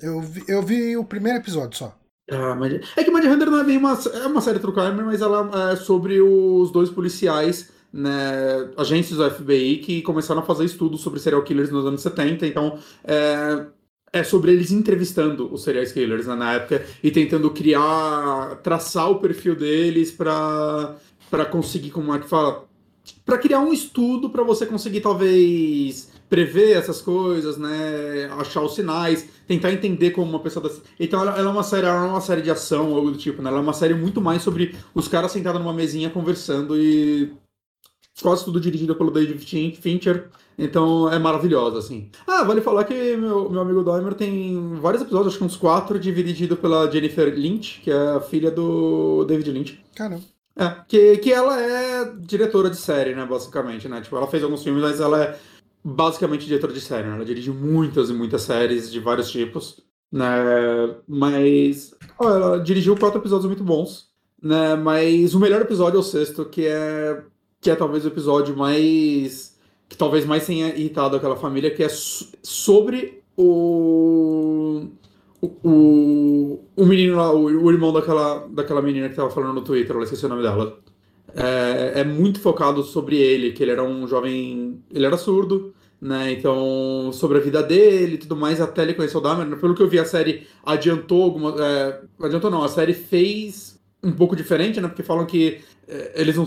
Eu 0.00 0.20
vi, 0.22 0.44
eu 0.48 0.62
vi 0.62 0.96
o 0.96 1.04
primeiro 1.04 1.38
episódio 1.38 1.76
só. 1.76 1.99
Ah, 2.30 2.54
Mind... 2.54 2.82
É 2.96 3.04
que 3.04 3.10
Mind 3.10 3.24
Hunter 3.24 3.50
não 3.50 3.60
é 3.60 3.64
bem 3.64 3.76
uma. 3.76 3.98
É 4.14 4.26
uma 4.26 4.40
série 4.40 4.58
true 4.60 4.72
crime, 4.72 5.02
mas 5.02 5.20
ela 5.20 5.72
é 5.72 5.76
sobre 5.76 6.20
os 6.20 6.70
dois 6.70 6.88
policiais 6.88 7.70
né, 7.92 8.70
agentes 8.76 9.16
do 9.16 9.28
FBI 9.30 9.78
que 9.78 10.02
começaram 10.02 10.40
a 10.40 10.44
fazer 10.44 10.64
estudos 10.64 11.00
sobre 11.00 11.18
serial 11.18 11.42
killers 11.42 11.70
nos 11.70 11.84
anos 11.84 12.00
70. 12.02 12.46
Então, 12.46 12.78
é, 13.04 13.66
é 14.12 14.22
sobre 14.22 14.52
eles 14.52 14.70
entrevistando 14.70 15.52
os 15.52 15.64
serial 15.64 15.84
killers 15.86 16.26
né, 16.26 16.34
na 16.36 16.54
época 16.54 16.84
e 17.02 17.10
tentando 17.10 17.50
criar, 17.50 18.56
traçar 18.62 19.10
o 19.10 19.18
perfil 19.20 19.56
deles 19.56 20.12
para 20.12 20.96
para 21.30 21.44
conseguir, 21.46 21.90
como 21.92 22.12
é 22.12 22.18
que 22.18 22.28
fala? 22.28 22.68
Para 23.24 23.38
criar 23.38 23.60
um 23.60 23.72
estudo 23.72 24.30
para 24.30 24.42
você 24.42 24.66
conseguir, 24.66 25.00
talvez, 25.00 26.09
prever 26.30 26.76
essas 26.76 27.02
coisas, 27.02 27.58
né? 27.58 28.30
Achar 28.38 28.62
os 28.62 28.76
sinais, 28.76 29.28
tentar 29.46 29.72
entender 29.72 30.12
como 30.12 30.30
uma 30.30 30.38
pessoa. 30.38 30.72
Então 30.98 31.20
ela, 31.20 31.36
ela, 31.36 31.50
é 31.50 31.52
uma 31.52 31.64
série, 31.64 31.86
ela 31.86 32.06
é 32.06 32.08
uma 32.08 32.20
série 32.20 32.40
de 32.40 32.50
ação, 32.50 32.94
algo 32.94 33.10
do 33.10 33.18
tipo, 33.18 33.42
né? 33.42 33.50
Ela 33.50 33.58
é 33.58 33.62
uma 33.62 33.72
série 33.72 33.94
muito 33.94 34.20
mais 34.20 34.40
sobre 34.40 34.76
os 34.94 35.08
caras 35.08 35.32
sentados 35.32 35.60
numa 35.60 35.74
mesinha 35.74 36.08
conversando 36.08 36.80
e 36.80 37.32
quase 38.22 38.44
tudo 38.44 38.60
dirigido 38.60 38.94
pelo 38.94 39.10
David 39.10 39.76
Fincher, 39.76 40.28
então 40.56 41.10
é 41.10 41.18
maravilhosa, 41.18 41.78
assim. 41.78 42.10
Ah, 42.26 42.44
vale 42.44 42.60
falar 42.60 42.84
que 42.84 43.16
meu, 43.16 43.50
meu 43.50 43.60
amigo 43.60 43.82
Dahmer 43.82 44.14
tem 44.14 44.76
vários 44.76 45.02
episódios, 45.02 45.28
acho 45.28 45.38
que 45.38 45.44
uns 45.44 45.56
quatro, 45.56 45.98
dirigido 45.98 46.56
pela 46.56 46.90
Jennifer 46.90 47.32
Lynch, 47.34 47.80
que 47.80 47.90
é 47.90 48.16
a 48.16 48.20
filha 48.20 48.50
do 48.50 49.24
David 49.24 49.50
Lynch. 49.50 49.84
Caramba. 49.96 50.22
É, 50.56 50.76
que, 50.86 51.16
que 51.18 51.32
ela 51.32 51.58
é 51.58 52.12
diretora 52.18 52.68
de 52.68 52.76
série, 52.76 53.14
né, 53.14 53.24
basicamente, 53.24 53.88
né? 53.88 54.00
Tipo, 54.00 54.16
ela 54.16 54.26
fez 54.26 54.42
alguns 54.42 54.62
filmes, 54.62 54.82
mas 54.82 55.00
ela 55.00 55.22
é 55.22 55.38
basicamente 55.84 56.46
diretora 56.46 56.72
de 56.72 56.80
série, 56.80 57.08
né? 57.08 57.14
Ela 57.14 57.24
dirige 57.24 57.50
muitas 57.50 58.10
e 58.10 58.12
muitas 58.12 58.42
séries 58.42 58.90
de 58.90 59.00
vários 59.00 59.30
tipos, 59.30 59.82
né? 60.12 60.26
Mas 61.06 61.94
ó, 62.18 62.30
ela 62.30 62.58
dirigiu 62.58 62.96
quatro 62.96 63.20
episódios 63.20 63.46
muito 63.46 63.64
bons, 63.64 64.08
né? 64.42 64.74
Mas 64.76 65.34
o 65.34 65.40
melhor 65.40 65.62
episódio 65.62 65.96
é 65.96 66.00
o 66.00 66.02
sexto, 66.02 66.44
que 66.44 66.66
é 66.66 67.22
que 67.60 67.70
é 67.70 67.76
talvez 67.76 68.04
o 68.04 68.08
episódio 68.08 68.56
mais. 68.56 69.58
que 69.88 69.96
talvez 69.96 70.24
mais 70.24 70.46
tenha 70.46 70.68
irritado 70.74 71.16
aquela 71.16 71.36
família, 71.36 71.70
que 71.70 71.82
é 71.82 71.88
sobre 71.88 73.22
o. 73.36 74.86
O, 75.42 76.60
o 76.76 76.84
menino 76.84 77.16
lá, 77.16 77.32
o, 77.32 77.44
o 77.44 77.72
irmão 77.72 77.92
daquela, 77.94 78.46
daquela 78.48 78.82
menina 78.82 79.08
que 79.08 79.16
tava 79.16 79.30
falando 79.30 79.54
no 79.54 79.62
Twitter, 79.64 79.96
eu 79.96 80.02
esqueci 80.02 80.26
o 80.26 80.28
nome 80.28 80.42
dela. 80.42 80.78
É, 81.34 82.00
é 82.00 82.04
muito 82.04 82.40
focado 82.40 82.82
sobre 82.82 83.16
ele, 83.16 83.52
que 83.52 83.62
ele 83.62 83.72
era 83.72 83.82
um 83.82 84.06
jovem. 84.06 84.82
Ele 84.92 85.06
era 85.06 85.16
surdo, 85.16 85.74
né? 86.00 86.32
Então, 86.32 87.10
sobre 87.12 87.38
a 87.38 87.40
vida 87.40 87.62
dele 87.62 88.14
e 88.14 88.18
tudo 88.18 88.36
mais, 88.36 88.60
até 88.60 88.82
ele 88.82 88.94
conhecer 88.94 89.16
o 89.16 89.20
Dahmer. 89.20 89.58
Pelo 89.58 89.74
que 89.74 89.82
eu 89.82 89.88
vi, 89.88 89.98
a 89.98 90.04
série 90.04 90.46
adiantou 90.64 91.24
alguma. 91.24 91.54
É, 91.58 92.00
adiantou 92.22 92.50
não, 92.50 92.62
a 92.62 92.68
série 92.68 92.94
fez 92.94 93.78
um 94.02 94.12
pouco 94.12 94.34
diferente, 94.34 94.80
né? 94.80 94.88
Porque 94.88 95.02
falam 95.02 95.26
que 95.26 95.60
é, 95.86 96.12
eles 96.14 96.36
não. 96.36 96.46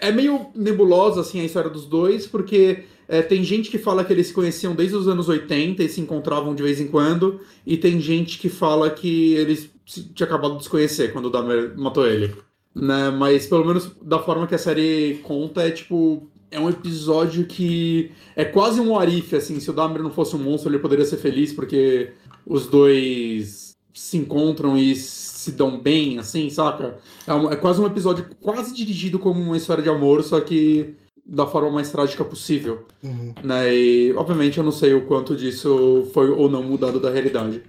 É 0.00 0.12
meio 0.12 0.46
nebulosa 0.54 1.20
assim 1.20 1.40
a 1.40 1.44
história 1.44 1.70
dos 1.70 1.86
dois, 1.86 2.26
porque 2.26 2.84
é, 3.08 3.22
tem 3.22 3.42
gente 3.42 3.70
que 3.70 3.78
fala 3.78 4.04
que 4.04 4.12
eles 4.12 4.28
se 4.28 4.32
conheciam 4.32 4.74
desde 4.74 4.94
os 4.94 5.08
anos 5.08 5.28
80 5.28 5.82
e 5.82 5.88
se 5.88 6.00
encontravam 6.00 6.54
de 6.54 6.62
vez 6.62 6.80
em 6.80 6.86
quando, 6.86 7.40
e 7.66 7.76
tem 7.76 8.00
gente 8.00 8.38
que 8.38 8.48
fala 8.48 8.88
que 8.90 9.34
eles 9.34 9.70
tinham 9.84 10.28
acabado 10.28 10.56
de 10.58 10.64
se 10.64 10.70
conhecer 10.70 11.12
quando 11.12 11.26
o 11.26 11.30
Dahmer 11.30 11.76
matou 11.76 12.06
ele. 12.06 12.32
Né? 12.74 13.10
Mas 13.10 13.46
pelo 13.46 13.64
menos 13.64 13.90
da 14.02 14.18
forma 14.18 14.46
que 14.46 14.54
a 14.54 14.58
série 14.58 15.20
conta, 15.22 15.62
é 15.62 15.70
tipo. 15.70 16.28
É 16.52 16.58
um 16.58 16.68
episódio 16.68 17.46
que 17.46 18.10
é 18.34 18.44
quase 18.44 18.80
um 18.80 18.98
arife, 18.98 19.36
assim. 19.36 19.60
Se 19.60 19.70
o 19.70 19.72
Dahmer 19.72 20.02
não 20.02 20.10
fosse 20.10 20.34
um 20.34 20.40
monstro, 20.40 20.68
ele 20.68 20.80
poderia 20.80 21.04
ser 21.04 21.16
feliz, 21.16 21.52
porque 21.52 22.12
os 22.44 22.66
dois 22.66 23.76
se 23.94 24.16
encontram 24.16 24.76
e 24.76 24.96
se 24.96 25.52
dão 25.52 25.78
bem, 25.78 26.18
assim, 26.18 26.50
saca? 26.50 26.98
É, 27.26 27.32
um, 27.32 27.50
é, 27.50 27.56
quase 27.56 27.80
um 27.80 27.86
episódio 27.86 28.26
quase 28.40 28.74
dirigido 28.74 29.18
como 29.18 29.40
uma 29.40 29.56
história 29.56 29.82
de 29.82 29.88
amor, 29.88 30.22
só 30.24 30.40
que 30.40 30.94
da 31.24 31.46
forma 31.46 31.70
mais 31.70 31.90
trágica 31.90 32.24
possível. 32.24 32.86
Uhum. 33.02 33.34
Né? 33.44 33.74
E, 33.74 34.12
obviamente, 34.14 34.58
eu 34.58 34.64
não 34.64 34.72
sei 34.72 34.94
o 34.94 35.06
quanto 35.06 35.36
disso 35.36 36.08
foi 36.12 36.28
ou 36.30 36.50
não 36.50 36.62
mudado 36.62 36.98
da 36.98 37.10
realidade. 37.10 37.62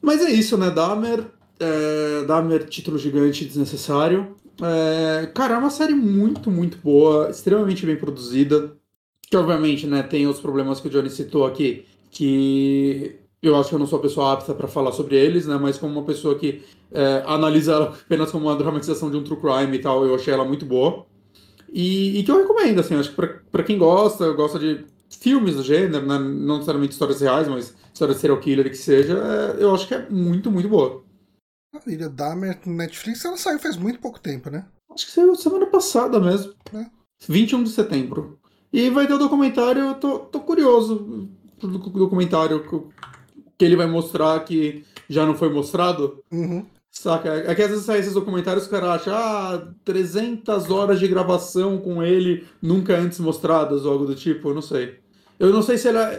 Mas 0.00 0.22
é 0.22 0.30
isso, 0.30 0.56
né? 0.56 0.70
Dahmer, 0.70 1.26
é, 1.60 2.24
Dahmer 2.24 2.66
título 2.68 2.98
gigante 2.98 3.44
desnecessário. 3.44 4.34
É, 4.62 5.26
cara, 5.34 5.54
é 5.54 5.58
uma 5.58 5.70
série 5.70 5.94
muito, 5.94 6.50
muito 6.50 6.78
boa, 6.78 7.30
extremamente 7.30 7.84
bem 7.86 7.96
produzida. 7.96 8.76
Que, 9.30 9.36
obviamente, 9.36 9.86
né, 9.86 10.02
tem 10.02 10.26
os 10.26 10.40
problemas 10.40 10.80
que 10.80 10.88
o 10.88 10.90
Johnny 10.90 11.08
citou 11.08 11.46
aqui, 11.46 11.84
que 12.10 13.16
eu 13.42 13.56
acho 13.56 13.68
que 13.68 13.74
eu 13.74 13.78
não 13.78 13.86
sou 13.86 13.98
a 13.98 14.02
pessoa 14.02 14.32
apta 14.32 14.54
para 14.54 14.66
falar 14.66 14.92
sobre 14.92 15.16
eles, 15.16 15.46
né? 15.46 15.56
Mas 15.56 15.78
como 15.78 15.92
uma 15.92 16.04
pessoa 16.04 16.36
que 16.36 16.62
é, 16.92 17.22
analisa 17.26 17.72
ela 17.72 17.86
apenas 18.04 18.30
como 18.30 18.46
uma 18.46 18.56
dramatização 18.56 19.10
de 19.10 19.16
um 19.16 19.22
true 19.22 19.40
crime 19.40 19.76
e 19.76 19.80
tal, 19.80 20.04
eu 20.04 20.14
achei 20.14 20.34
ela 20.34 20.44
muito 20.44 20.66
boa. 20.66 21.06
E, 21.72 22.18
e 22.18 22.24
que 22.24 22.30
eu 22.30 22.38
recomendo, 22.38 22.80
assim, 22.80 22.96
acho 22.96 23.14
que 23.14 23.16
para 23.50 23.62
quem 23.62 23.78
gosta, 23.78 24.32
gosta 24.32 24.58
de 24.58 24.84
filmes 25.08 25.56
do 25.56 25.62
gênero, 25.62 26.04
né? 26.06 26.18
não 26.18 26.54
necessariamente 26.54 26.92
histórias 26.92 27.20
reais, 27.20 27.48
mas 27.48 27.74
histórias 27.92 28.16
de 28.16 28.20
serial 28.20 28.40
killer 28.40 28.68
que 28.68 28.76
seja, 28.76 29.16
é, 29.16 29.62
eu 29.62 29.74
acho 29.74 29.86
que 29.86 29.94
é 29.94 30.08
muito, 30.10 30.50
muito 30.50 30.68
boa. 30.68 31.04
A 31.72 31.90
Ilha 31.90 32.08
Dahmer 32.08 32.58
Netflix, 32.66 33.24
ela 33.24 33.36
saiu 33.36 33.58
faz 33.58 33.76
muito 33.76 34.00
pouco 34.00 34.18
tempo, 34.18 34.50
né? 34.50 34.66
Acho 34.92 35.06
que 35.06 35.12
saiu 35.12 35.34
semana 35.36 35.66
passada 35.66 36.18
mesmo. 36.18 36.52
É. 36.74 36.86
21 37.28 37.62
de 37.62 37.70
setembro. 37.70 38.38
E 38.72 38.90
vai 38.90 39.06
ter 39.06 39.14
o 39.14 39.18
documentário, 39.18 39.82
eu 39.82 39.94
tô, 39.94 40.18
tô 40.18 40.40
curioso 40.40 41.28
pro 41.58 41.68
documentário 41.68 42.64
que 43.56 43.64
ele 43.64 43.76
vai 43.76 43.86
mostrar 43.86 44.40
que 44.44 44.84
já 45.08 45.24
não 45.24 45.34
foi 45.34 45.52
mostrado. 45.52 46.22
Uhum. 46.32 46.66
Saca? 46.90 47.28
É 47.28 47.54
que 47.54 47.62
às 47.62 47.70
vezes 47.70 47.84
saem 47.84 48.00
esses 48.00 48.14
documentários 48.14 48.64
os 48.64 48.70
caras 48.70 48.90
acham, 48.90 49.14
ah, 49.14 49.72
300 49.84 50.70
horas 50.70 50.98
de 50.98 51.06
gravação 51.06 51.78
com 51.78 52.02
ele 52.02 52.46
nunca 52.60 52.96
antes 52.96 53.20
mostradas 53.20 53.84
ou 53.84 53.92
algo 53.92 54.06
do 54.06 54.14
tipo, 54.14 54.48
eu 54.48 54.54
não 54.54 54.62
sei. 54.62 54.98
Eu 55.38 55.52
não 55.52 55.62
sei 55.62 55.78
se 55.78 55.88
ela. 55.88 56.10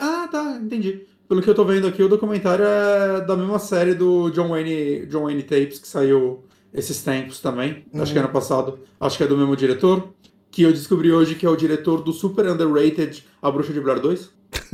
Ah, 0.00 0.28
tá, 0.28 0.58
entendi. 0.60 1.06
Pelo 1.30 1.42
que 1.42 1.48
eu 1.48 1.54
tô 1.54 1.64
vendo 1.64 1.86
aqui, 1.86 2.02
o 2.02 2.08
documentário 2.08 2.64
é 2.64 3.20
da 3.20 3.36
mesma 3.36 3.60
série 3.60 3.94
do 3.94 4.30
John 4.30 4.48
Wayne, 4.48 5.06
John 5.06 5.26
Wayne 5.26 5.44
Tapes, 5.44 5.78
que 5.78 5.86
saiu 5.86 6.42
esses 6.74 7.04
tempos 7.04 7.38
também. 7.38 7.84
Uhum. 7.94 8.02
Acho 8.02 8.12
que 8.12 8.18
ano 8.18 8.30
passado. 8.30 8.80
Acho 8.98 9.16
que 9.16 9.22
é 9.22 9.28
do 9.28 9.36
mesmo 9.36 9.54
diretor. 9.54 10.12
Que 10.50 10.62
eu 10.62 10.72
descobri 10.72 11.12
hoje 11.12 11.36
que 11.36 11.46
é 11.46 11.48
o 11.48 11.54
diretor 11.54 12.02
do 12.02 12.12
super 12.12 12.48
underrated 12.48 13.24
A 13.40 13.48
Bruxa 13.48 13.72
de 13.72 13.80
Blair 13.80 14.00
2. 14.00 14.28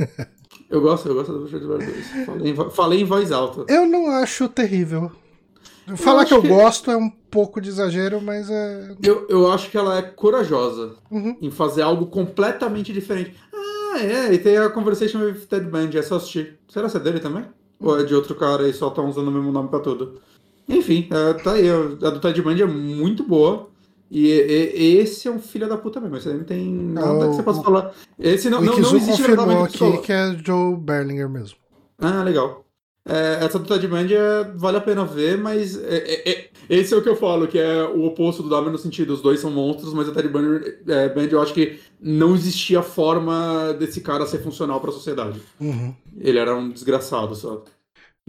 Eu 0.67 0.81
gosto, 0.81 1.07
eu 1.07 1.13
gosto 1.13 1.31
da 1.31 1.37
Bruxa 1.37 1.59
de 1.59 1.65
Blair 1.65 1.85
2. 1.85 2.25
Falei, 2.25 2.51
em, 2.51 2.69
falei 2.71 3.01
em 3.01 3.05
voz 3.05 3.31
alta. 3.31 3.71
Eu 3.71 3.85
não 3.85 4.09
acho 4.09 4.49
terrível. 4.49 5.09
Falar 5.95 6.25
que 6.25 6.33
eu 6.33 6.41
que... 6.41 6.47
gosto 6.49 6.91
é 6.91 6.97
um 6.97 7.09
pouco 7.09 7.61
de 7.61 7.69
exagero, 7.69 8.19
mas 8.21 8.49
é. 8.49 8.95
Eu, 9.01 9.25
eu 9.29 9.49
acho 9.49 9.71
que 9.71 9.77
ela 9.77 9.97
é 9.97 10.01
corajosa 10.01 10.95
uhum. 11.09 11.37
em 11.41 11.49
fazer 11.49 11.83
algo 11.83 12.07
completamente 12.07 12.91
diferente. 12.91 13.33
Ah, 13.53 13.76
é, 13.95 14.33
e 14.33 14.37
tem 14.37 14.57
a 14.57 14.69
Conversation 14.69 15.19
with 15.19 15.45
Ted 15.47 15.65
Bundy, 15.65 15.97
é 15.97 16.01
só 16.01 16.15
assistir. 16.15 16.59
Será 16.67 16.89
que 16.89 16.97
é 16.97 16.99
dele 16.99 17.19
também? 17.19 17.45
Ou 17.79 17.99
é 17.99 18.03
de 18.03 18.13
outro 18.15 18.35
cara 18.35 18.67
e 18.67 18.73
só 18.73 18.89
tá 18.89 19.01
usando 19.01 19.27
o 19.27 19.31
mesmo 19.31 19.51
nome 19.51 19.69
pra 19.69 19.79
tudo? 19.79 20.19
Enfim, 20.67 21.07
é, 21.11 21.33
tá 21.33 21.53
aí. 21.53 21.69
A 21.69 22.09
do 22.09 22.19
Ted 22.19 22.41
Bundy 22.41 22.63
é 22.63 22.67
muito 22.67 23.23
boa. 23.23 23.69
E, 24.09 24.27
e, 24.29 24.97
esse 24.97 25.27
é 25.27 25.31
um 25.31 25.39
filho 25.39 25.67
da 25.67 25.77
puta 25.77 25.99
mesmo. 25.99 26.17
Esse 26.17 26.29
não 26.29 26.43
tem 26.43 26.73
nada 26.73 27.29
que 27.29 27.35
você 27.35 27.43
possa 27.43 27.61
falar. 27.61 27.93
Esse 28.17 28.49
não, 28.49 28.61
não, 28.61 28.77
não 28.77 28.95
existe 28.95 29.21
confirmou 29.21 29.63
aqui 29.63 29.97
que 29.99 30.11
é 30.11 30.37
Joe 30.45 30.75
Berlinger 30.75 31.29
mesmo. 31.29 31.57
Ah, 31.99 32.23
legal. 32.23 32.66
É, 33.07 33.45
essa 33.45 33.57
do 33.57 33.65
Ted 33.65 33.87
Bundy 33.87 34.15
é, 34.15 34.43
vale 34.55 34.77
a 34.77 34.81
pena 34.81 35.05
ver, 35.05 35.37
mas 35.37 35.81
é, 35.81 35.97
é, 35.97 36.29
é, 36.29 36.49
esse 36.69 36.93
é 36.93 36.97
o 36.97 37.01
que 37.01 37.07
eu 37.07 37.15
falo, 37.15 37.47
que 37.47 37.57
é 37.57 37.83
o 37.83 38.03
oposto 38.03 38.43
do 38.43 38.49
Dahmer 38.49 38.71
no 38.71 38.77
sentido, 38.77 39.13
os 39.13 39.21
dois 39.21 39.39
são 39.39 39.49
monstros, 39.49 39.93
mas 39.93 40.09
a 40.09 40.13
Ted 40.13 40.27
Bundy, 40.27 40.77
é, 40.87 41.07
Bundy 41.07 41.31
eu 41.31 41.41
acho 41.41 41.53
que 41.53 41.79
não 42.01 42.35
existia 42.35 42.81
forma 42.81 43.73
desse 43.79 44.01
cara 44.01 44.25
ser 44.25 44.39
funcional 44.39 44.81
para 44.81 44.89
a 44.89 44.93
sociedade. 44.93 45.41
Uhum. 45.59 45.95
Ele 46.17 46.37
era 46.37 46.53
um 46.53 46.69
desgraçado 46.69 47.33
só. 47.33 47.63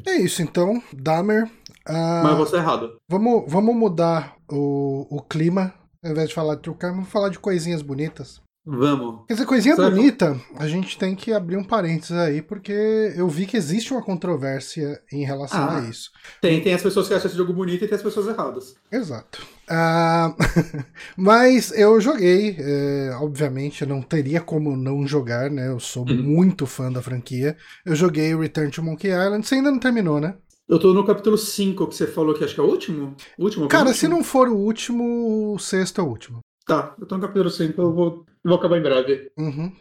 É 0.06 0.14
isso 0.16 0.42
então, 0.42 0.80
Dahmer. 0.92 1.50
Uh, 1.88 2.22
mas 2.22 2.38
você 2.38 2.56
é 2.56 2.58
errado. 2.60 2.96
Vamos, 3.10 3.44
vamos 3.48 3.74
mudar 3.74 4.36
o, 4.48 5.06
o 5.10 5.22
clima. 5.22 5.74
Ao 6.04 6.12
invés 6.12 6.28
de 6.28 6.34
falar 6.34 6.54
de 6.54 6.70
crime, 6.70 6.94
vamos 6.94 7.08
falar 7.08 7.30
de 7.30 7.38
coisinhas 7.40 7.82
bonitas. 7.82 8.40
Vamos. 8.70 9.24
Quer 9.26 9.32
dizer, 9.32 9.46
coisinha 9.46 9.74
Certo. 9.74 9.90
bonita, 9.94 10.38
a 10.58 10.68
gente 10.68 10.98
tem 10.98 11.14
que 11.14 11.32
abrir 11.32 11.56
um 11.56 11.64
parênteses 11.64 12.12
aí, 12.16 12.42
porque 12.42 12.70
eu 13.16 13.26
vi 13.26 13.46
que 13.46 13.56
existe 13.56 13.92
uma 13.94 14.02
controvérsia 14.02 15.00
em 15.10 15.24
relação 15.24 15.58
Ah. 15.60 15.78
a 15.78 15.80
isso. 15.88 16.10
Tem, 16.42 16.60
tem 16.62 16.74
as 16.74 16.82
pessoas 16.82 17.08
que 17.08 17.14
acham 17.14 17.28
esse 17.28 17.36
jogo 17.36 17.54
bonito 17.54 17.82
e 17.82 17.88
tem 17.88 17.96
as 17.96 18.02
pessoas 18.02 18.26
erradas. 18.26 18.74
Exato. 18.92 19.40
Ah, 19.70 20.34
mas 21.16 21.72
eu 21.72 21.98
joguei, 22.00 22.56
é, 22.58 23.10
obviamente, 23.20 23.86
não 23.86 24.02
teria 24.02 24.40
como 24.40 24.76
não 24.76 25.06
jogar, 25.06 25.50
né? 25.50 25.68
Eu 25.68 25.80
sou 25.80 26.06
Uhum. 26.06 26.22
muito 26.22 26.66
fã 26.66 26.92
da 26.92 27.00
franquia. 27.02 27.56
Eu 27.86 27.94
joguei 27.96 28.36
Return 28.36 28.70
to 28.70 28.82
Monkey 28.82 29.08
Island, 29.08 29.46
você 29.46 29.54
ainda 29.56 29.70
não 29.70 29.78
terminou, 29.78 30.20
né? 30.20 30.34
Eu 30.68 30.78
tô 30.78 30.92
no 30.92 31.06
capítulo 31.06 31.38
5 31.38 31.86
que 31.86 31.94
você 31.94 32.06
falou 32.06 32.34
que 32.34 32.44
acho 32.44 32.54
que 32.54 32.60
é 32.60 32.62
o 32.62 32.66
último? 32.66 33.14
O 33.38 33.44
último? 33.44 33.66
Cara, 33.68 33.84
penúltimo? 33.84 33.94
se 34.00 34.08
não 34.08 34.22
for 34.22 34.48
o 34.48 34.56
último, 34.56 35.54
o 35.54 35.58
sexto 35.58 36.00
é 36.02 36.04
o 36.04 36.06
último. 36.08 36.40
Tá, 36.66 36.94
eu 37.00 37.06
tô 37.06 37.14
no 37.16 37.22
capítulo 37.22 37.48
5, 37.48 37.80
eu 37.80 37.94
vou, 37.94 38.26
vou 38.44 38.56
acabar 38.56 38.78
em 38.78 38.82
breve. 38.82 39.30
Uhum. 39.38 39.72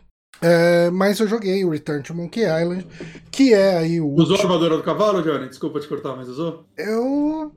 É, 0.41 0.89
mas 0.91 1.19
eu 1.19 1.27
joguei 1.27 1.63
o 1.65 1.69
Return 1.69 2.03
to 2.03 2.13
Monkey 2.13 2.41
Island, 2.41 2.85
que 3.31 3.53
é 3.53 3.77
aí 3.77 3.99
o 3.99 4.13
Usou 4.13 4.37
a 4.37 4.41
armadura 4.41 4.77
do 4.77 4.83
cavalo, 4.83 5.23
Johnny? 5.23 5.49
Desculpa 5.49 5.79
te 5.79 5.87
cortar, 5.87 6.15
mas 6.15 6.29
usou? 6.29 6.65
Eu 6.77 7.51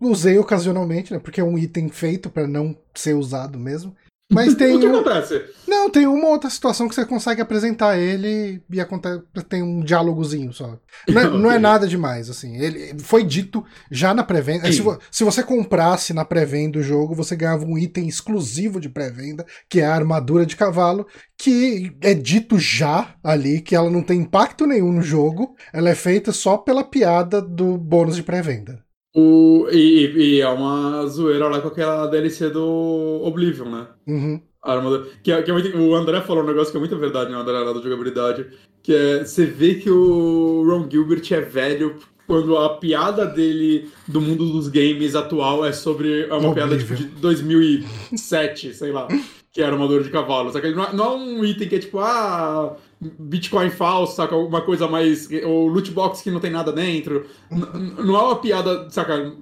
usei 0.00 0.38
ocasionalmente, 0.38 1.12
né? 1.12 1.18
Porque 1.18 1.40
é 1.40 1.44
um 1.44 1.58
item 1.58 1.88
feito 1.88 2.30
pra 2.30 2.46
não 2.46 2.76
ser 2.94 3.14
usado 3.14 3.58
mesmo. 3.58 3.96
Mas 4.34 4.54
tem 4.54 4.76
o 4.76 4.80
que 4.80 4.86
um, 4.86 5.00
acontece? 5.00 5.42
não, 5.66 5.88
tem 5.88 6.06
uma 6.06 6.28
outra 6.28 6.50
situação 6.50 6.88
que 6.88 6.94
você 6.94 7.04
consegue 7.04 7.40
apresentar 7.40 7.98
ele 7.98 8.62
e 8.70 8.80
acontece, 8.80 9.22
tem 9.48 9.62
um 9.62 9.80
diálogozinho 9.80 10.52
só. 10.52 10.78
Não 11.08 11.20
é, 11.20 11.24
não 11.30 11.50
é 11.50 11.58
nada 11.58 11.86
demais, 11.86 12.28
assim. 12.28 12.56
Ele 12.56 12.98
foi 12.98 13.24
dito 13.24 13.64
já 13.90 14.12
na 14.12 14.22
pré-venda. 14.22 14.70
Se, 14.72 14.80
vo- 14.82 14.98
se 15.10 15.24
você 15.24 15.42
comprasse 15.42 16.12
na 16.12 16.24
pré-venda 16.24 16.78
o 16.78 16.82
jogo, 16.82 17.14
você 17.14 17.34
ganhava 17.34 17.64
um 17.64 17.78
item 17.78 18.06
exclusivo 18.06 18.80
de 18.80 18.88
pré-venda, 18.88 19.46
que 19.68 19.80
é 19.80 19.86
a 19.86 19.94
armadura 19.94 20.44
de 20.44 20.56
cavalo, 20.56 21.06
que 21.38 21.92
é 22.00 22.14
dito 22.14 22.58
já 22.58 23.14
ali 23.22 23.60
que 23.60 23.74
ela 23.74 23.90
não 23.90 24.02
tem 24.02 24.20
impacto 24.20 24.66
nenhum 24.66 24.92
no 24.92 25.02
jogo. 25.02 25.54
Ela 25.72 25.90
é 25.90 25.94
feita 25.94 26.32
só 26.32 26.56
pela 26.56 26.84
piada 26.84 27.40
do 27.40 27.76
bônus 27.78 28.16
de 28.16 28.22
pré-venda. 28.22 28.83
O, 29.14 29.68
e, 29.70 30.06
e- 30.16 30.40
é 30.40 30.48
uma 30.48 31.06
zoeira 31.06 31.48
lá 31.48 31.60
com 31.60 31.68
aquela 31.68 32.06
DLC 32.08 32.50
do 32.50 33.20
Oblivion, 33.22 33.66
né? 33.70 33.86
Uhum. 34.06 34.40
Armadura. 34.60 35.06
Que, 35.22 35.30
é- 35.30 35.40
que 35.42 35.50
é 35.50 35.54
muito- 35.54 35.76
o 35.78 35.94
André 35.94 36.20
falou 36.22 36.42
um 36.42 36.46
negócio 36.46 36.72
que 36.72 36.76
é 36.76 36.80
muito 36.80 36.96
verdade, 36.98 37.30
né? 37.30 37.36
O 37.36 37.40
André 37.40 37.52
lá 37.58 37.72
da 37.72 37.80
jogabilidade. 37.80 38.46
Que 38.82 38.92
é. 38.94 39.24
Você 39.24 39.46
vê 39.46 39.74
que 39.74 39.90
o 39.90 40.64
Ron 40.66 40.88
Gilbert 40.90 41.22
é 41.30 41.40
velho 41.40 41.94
quando 42.26 42.56
a 42.56 42.70
piada 42.78 43.24
dele 43.26 43.88
do 44.08 44.20
mundo 44.20 44.46
dos 44.50 44.66
games 44.68 45.14
atual 45.14 45.64
é 45.64 45.72
sobre. 45.72 46.22
É 46.22 46.34
uma 46.34 46.52
piada 46.54 46.76
tipo, 46.76 46.94
de 46.94 47.04
2007, 47.04 48.74
sei 48.74 48.90
lá. 48.92 49.06
Que 49.52 49.60
é 49.62 49.64
a 49.64 49.68
armadura 49.70 50.02
de 50.02 50.10
cavalo. 50.10 50.50
Só 50.52 50.60
que 50.60 50.70
não 50.72 50.84
é, 50.84 50.92
não 50.92 51.04
é 51.04 51.16
um 51.16 51.44
item 51.44 51.68
que 51.68 51.76
é 51.76 51.78
tipo, 51.78 51.98
ah. 52.00 52.76
Bitcoin 53.18 53.70
falso, 53.70 54.16
saca? 54.16 54.36
Uma 54.36 54.60
coisa 54.62 54.88
mais. 54.88 55.28
Ou 55.44 55.66
loot 55.68 55.90
box 55.90 56.22
que 56.22 56.30
não 56.30 56.40
tem 56.40 56.50
nada 56.50 56.72
dentro. 56.72 57.26
N- 57.50 57.94
não 58.04 58.16
é 58.16 58.22
uma 58.22 58.36
piada, 58.36 58.88
saca? 58.90 59.32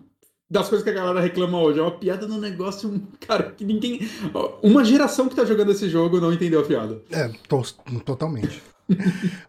Das 0.51 0.69
coisas 0.69 0.85
que 0.85 0.91
a 0.91 0.93
galera 0.93 1.21
reclama 1.21 1.59
hoje. 1.59 1.79
É 1.79 1.83
uma 1.83 1.93
piada 1.93 2.27
no 2.29 2.39
negócio, 2.39 3.03
cara, 3.21 3.53
que 3.57 3.65
ninguém. 3.65 4.01
Uma 4.63 4.85
geração 4.85 5.29
que 5.29 5.35
tá 5.35 5.45
jogando 5.47 5.73
esse 5.73 5.89
jogo 5.89 6.21
não 6.21 6.33
entendeu 6.33 6.61
a 6.61 6.65
piada. 6.65 7.01
É, 7.11 7.29
to- 7.49 7.63
totalmente. 8.05 8.63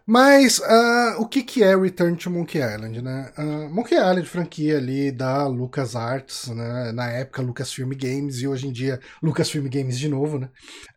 Mas 0.06 0.60
ah, 0.62 1.16
o 1.18 1.26
que, 1.26 1.42
que 1.42 1.62
é 1.62 1.76
Return 1.76 2.16
to 2.16 2.30
Monkey 2.30 2.58
Island, 2.58 3.02
né? 3.02 3.32
Ah, 3.36 3.68
Monkey 3.70 3.94
Island, 3.94 4.28
franquia 4.28 4.78
ali 4.78 5.10
da 5.10 5.46
LucasArts, 5.46 6.48
né? 6.48 6.92
Na 6.92 7.10
época 7.10 7.42
Lucasfilm 7.42 7.90
Games 7.90 8.40
e 8.40 8.48
hoje 8.48 8.68
em 8.68 8.72
dia 8.72 9.00
Lucasfilm 9.22 9.68
Games 9.68 9.98
de 9.98 10.08
novo, 10.08 10.38
né? 10.38 10.48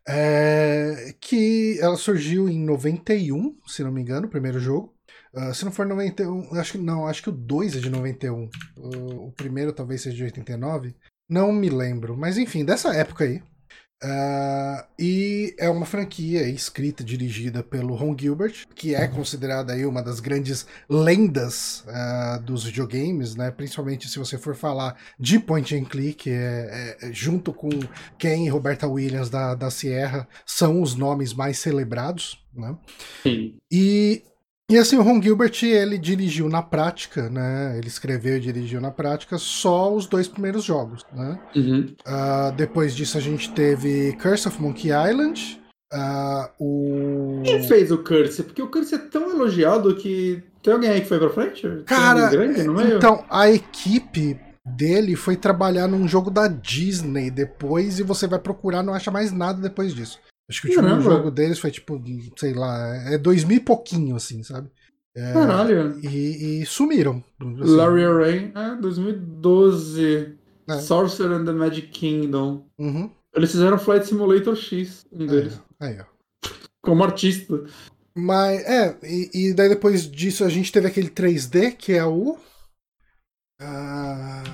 É, 0.06 1.14
que 1.20 1.78
ela 1.80 1.96
surgiu 1.96 2.48
em 2.48 2.58
91, 2.64 3.56
se 3.66 3.82
não 3.82 3.92
me 3.92 4.00
engano, 4.00 4.26
o 4.26 4.30
primeiro 4.30 4.58
jogo. 4.58 4.94
Ah, 5.34 5.52
se 5.52 5.64
não 5.64 5.72
for 5.72 5.86
91, 5.86 6.54
acho 6.54 6.72
que 6.72 6.78
não, 6.78 7.06
acho 7.06 7.22
que 7.22 7.28
o 7.28 7.32
2 7.32 7.76
é 7.76 7.80
de 7.80 7.90
91. 7.90 8.48
O, 8.76 9.28
o 9.28 9.32
primeiro 9.32 9.72
talvez 9.72 10.02
seja 10.02 10.16
de 10.16 10.24
89. 10.24 10.94
Não 11.28 11.52
me 11.52 11.68
lembro, 11.68 12.16
mas 12.16 12.38
enfim, 12.38 12.64
dessa 12.64 12.94
época 12.94 13.24
aí. 13.24 13.42
Ah, 14.02 14.86
e 14.98 15.54
é 15.58 15.68
uma 15.68 15.84
franquia 15.84 16.48
escrita 16.48 17.02
e 17.02 17.06
dirigida 17.06 17.62
pelo 17.62 17.96
Ron 17.96 18.16
Gilbert, 18.18 18.66
que 18.74 18.94
é 18.94 19.08
considerada 19.08 19.72
aí 19.72 19.84
uma 19.84 20.02
das 20.02 20.20
grandes 20.20 20.66
lendas 20.88 21.84
ah, 21.88 22.40
dos 22.44 22.64
videogames, 22.64 23.34
né? 23.34 23.50
Principalmente 23.50 24.08
se 24.08 24.18
você 24.18 24.38
for 24.38 24.54
falar 24.54 24.96
de 25.18 25.38
point 25.40 25.74
and 25.74 25.84
click, 25.84 26.30
é, 26.30 26.96
é- 27.00 27.12
junto 27.12 27.52
com 27.52 27.70
Ken 28.18 28.44
e 28.44 28.48
Roberta 28.48 28.86
Williams 28.86 29.30
da, 29.30 29.54
da 29.54 29.70
Sierra, 29.70 30.28
são 30.46 30.80
os 30.80 30.94
nomes 30.94 31.34
mais 31.34 31.58
celebrados, 31.58 32.44
né? 32.54 32.76
Sim. 33.22 33.56
E, 33.70 34.22
e 34.70 34.76
assim, 34.76 34.96
o 34.96 35.02
Ron 35.02 35.20
Gilbert, 35.22 35.58
ele 35.62 35.98
dirigiu 35.98 36.48
na 36.48 36.62
prática, 36.62 37.28
né? 37.30 37.76
Ele 37.78 37.88
escreveu 37.88 38.36
e 38.36 38.40
dirigiu 38.40 38.80
na 38.80 38.90
prática 38.90 39.38
só 39.38 39.94
os 39.94 40.06
dois 40.06 40.28
primeiros 40.28 40.64
jogos, 40.64 41.04
né? 41.12 41.38
Uhum. 41.56 41.94
Ah, 42.06 42.52
depois 42.56 42.94
disso 42.94 43.16
a 43.16 43.20
gente 43.20 43.50
teve 43.52 44.16
Curse 44.20 44.48
of 44.48 44.60
Monkey 44.60 44.88
Island, 44.88 45.58
ah, 45.92 46.50
o... 46.58 47.40
Quem 47.44 47.62
fez 47.66 47.90
o 47.90 47.98
Curse? 47.98 48.42
Porque 48.42 48.60
o 48.60 48.68
Curse 48.68 48.94
é 48.94 48.98
tão 48.98 49.30
elogiado 49.30 49.94
que. 49.96 50.42
Tem 50.62 50.72
alguém 50.72 50.90
aí 50.90 51.00
que 51.00 51.08
foi 51.08 51.18
pra 51.18 51.30
frente? 51.30 51.62
Cara, 51.86 52.28
grande 52.28 52.60
então, 52.60 53.24
a 53.30 53.48
equipe 53.50 54.38
dele 54.66 55.16
foi 55.16 55.36
trabalhar 55.36 55.88
num 55.88 56.06
jogo 56.06 56.30
da 56.30 56.46
Disney 56.46 57.30
depois 57.30 57.98
e 57.98 58.02
você 58.02 58.26
vai 58.26 58.38
procurar, 58.38 58.82
não 58.82 58.92
acha 58.92 59.10
mais 59.10 59.32
nada 59.32 59.62
depois 59.62 59.94
disso. 59.94 60.20
Acho 60.48 60.62
que 60.62 60.68
o 60.68 60.80
último 60.80 61.00
jogo 61.02 61.30
deles 61.30 61.58
foi 61.58 61.70
tipo, 61.70 62.02
sei 62.36 62.54
lá, 62.54 62.94
é 63.12 63.18
2000 63.18 63.56
e 63.56 63.60
pouquinho, 63.60 64.16
assim, 64.16 64.42
sabe? 64.42 64.70
É, 65.14 65.32
Caralho. 65.32 65.98
e, 66.02 66.60
e 66.62 66.66
sumiram. 66.66 67.22
assim. 67.40 67.74
Larry 67.76 68.04
Array, 68.04 68.52
é, 68.54 68.76
2012. 68.76 70.36
É. 70.68 70.78
Sorcerer 70.80 71.32
and 71.32 71.44
the 71.44 71.52
Magic 71.52 71.88
Kingdom. 71.88 72.66
Uhum. 72.78 73.10
Eles 73.34 73.50
fizeram 73.50 73.78
Flight 73.78 74.06
Simulator 74.06 74.54
X, 74.54 75.06
um 75.10 75.26
deles. 75.26 75.60
Aí, 75.80 75.98
ó. 76.00 76.04
Como 76.82 77.02
artista. 77.04 77.64
Mas, 78.14 78.62
é, 78.64 78.96
e, 79.02 79.30
e 79.32 79.54
daí 79.54 79.68
depois 79.68 80.10
disso 80.10 80.44
a 80.44 80.48
gente 80.48 80.72
teve 80.72 80.86
aquele 80.86 81.08
3D, 81.08 81.72
que 81.76 81.92
é 81.92 82.04
o. 82.04 82.38
Ah, 83.60 84.44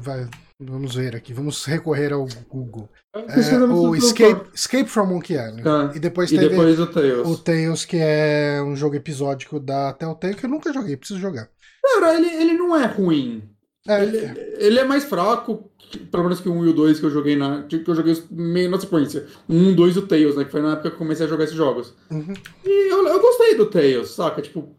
vai, 0.00 0.28
vamos 0.60 0.94
ver 0.94 1.16
aqui, 1.16 1.32
vamos 1.32 1.64
recorrer 1.64 2.12
ao 2.12 2.26
Google. 2.48 2.88
É, 3.14 3.56
o 3.66 3.94
Escape, 3.94 4.50
Escape 4.54 4.88
from 4.88 5.06
Monkey 5.06 5.34
Island. 5.34 5.62
Ah, 5.66 5.92
e 5.94 5.98
depois 5.98 6.32
E 6.32 6.36
teve 6.36 6.48
depois 6.48 6.80
o 6.80 6.86
Tails. 6.86 7.28
o 7.28 7.36
Tales, 7.36 7.84
que 7.84 7.98
é 8.00 8.62
um 8.64 8.74
jogo 8.74 8.96
episódico 8.96 9.60
da 9.60 9.92
Telltale, 9.92 10.34
que 10.34 10.46
eu 10.46 10.50
nunca 10.50 10.72
joguei, 10.72 10.96
preciso 10.96 11.20
jogar. 11.20 11.48
Cara, 11.82 12.14
ele, 12.14 12.28
ele 12.28 12.52
não 12.54 12.74
é 12.74 12.86
ruim. 12.86 13.42
É, 13.86 14.02
Ele, 14.02 14.18
ele 14.58 14.78
é 14.78 14.84
mais 14.84 15.02
fraco, 15.04 15.68
pelo 16.10 16.22
menos 16.22 16.40
que 16.40 16.48
o 16.48 16.52
1 16.52 16.66
e 16.66 16.68
o 16.68 16.72
2 16.72 17.00
que 17.00 17.06
eu 17.06 17.10
joguei 17.10 17.34
na. 17.34 17.64
Que 17.64 17.84
eu 17.84 17.94
joguei 17.96 18.16
meio 18.30 18.70
na 18.70 18.78
sequência. 18.78 19.26
O 19.48 19.54
1, 19.54 19.74
2 19.74 19.96
e 19.96 19.98
o 19.98 20.06
Tails, 20.06 20.36
né? 20.36 20.44
Que 20.44 20.52
foi 20.52 20.62
na 20.62 20.72
época 20.74 20.88
que 20.88 20.94
eu 20.94 20.98
comecei 20.98 21.26
a 21.26 21.28
jogar 21.28 21.44
esses 21.44 21.56
jogos. 21.56 21.92
uhum. 22.10 22.32
E 22.64 22.92
eu, 22.92 23.06
eu 23.08 23.20
gostei 23.20 23.56
do 23.56 23.66
Tails, 23.66 24.10
saca? 24.10 24.40
Tipo, 24.40 24.74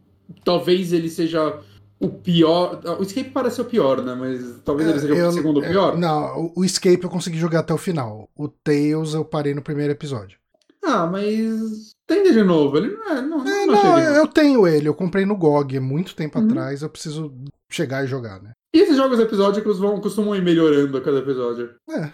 talvez 0.46 0.94
ele 0.94 1.10
seja 1.10 1.60
o 2.06 2.10
pior. 2.10 2.82
O 3.00 3.04
Escape 3.04 3.30
parece 3.32 3.62
o 3.62 3.66
pior, 3.66 4.02
né? 4.04 4.14
Mas 4.16 4.60
talvez 4.64 4.90
ele 4.90 5.00
seja 5.00 5.14
Eu- 5.16 5.30
o 5.30 5.32
segundo 5.32 5.64
é, 5.64 5.70
pior. 5.70 5.98
Não, 5.98 6.52
o, 6.56 6.64
Escape 6.66 7.04
eu 7.04 7.10
consegui 7.10 7.38
jogar 7.38 7.60
até 7.60 7.74
o 7.74 7.78
final. 7.78 8.30
O 8.36 8.48
Tales 8.48 9.14
eu 9.14 9.24
parei 9.26 9.54
no 9.54 9.62
primeiro 9.62 9.92
episódio. 9.94 10.38
Ah, 10.84 11.08
mas. 11.08 11.94
Tenta 12.06 12.34
de 12.34 12.44
novo. 12.44 12.78
Ele 12.78 12.96
não 12.96 13.08
é. 13.12 13.22
Não, 13.22 13.48
É, 13.48 13.66
não, 13.66 13.74
não, 13.74 14.00
eu 14.00 14.28
tenho 14.28 14.68
ele, 14.68 14.88
eu 14.88 14.94
comprei 14.94 15.26
no 15.26 15.38
GOG 15.38 15.78
há 15.78 15.82
muito 15.82 16.16
tempo 16.16 16.38
Uhum. 16.40 16.46
atrás, 16.46 16.82
eu 16.82 16.90
preciso 16.90 17.34
chegar 17.72 18.04
e 18.04 18.08
jogar, 18.08 18.42
né? 18.42 18.52
E 18.76 18.80
esses 18.80 18.98
jogos 18.98 19.20
episódicos 19.20 19.80
vão, 19.80 20.02
costumam 20.02 20.36
ir 20.36 20.42
melhorando 20.44 20.98
a 20.98 21.02
cada 21.02 21.20
episódio. 21.20 21.70
É. 21.90 22.12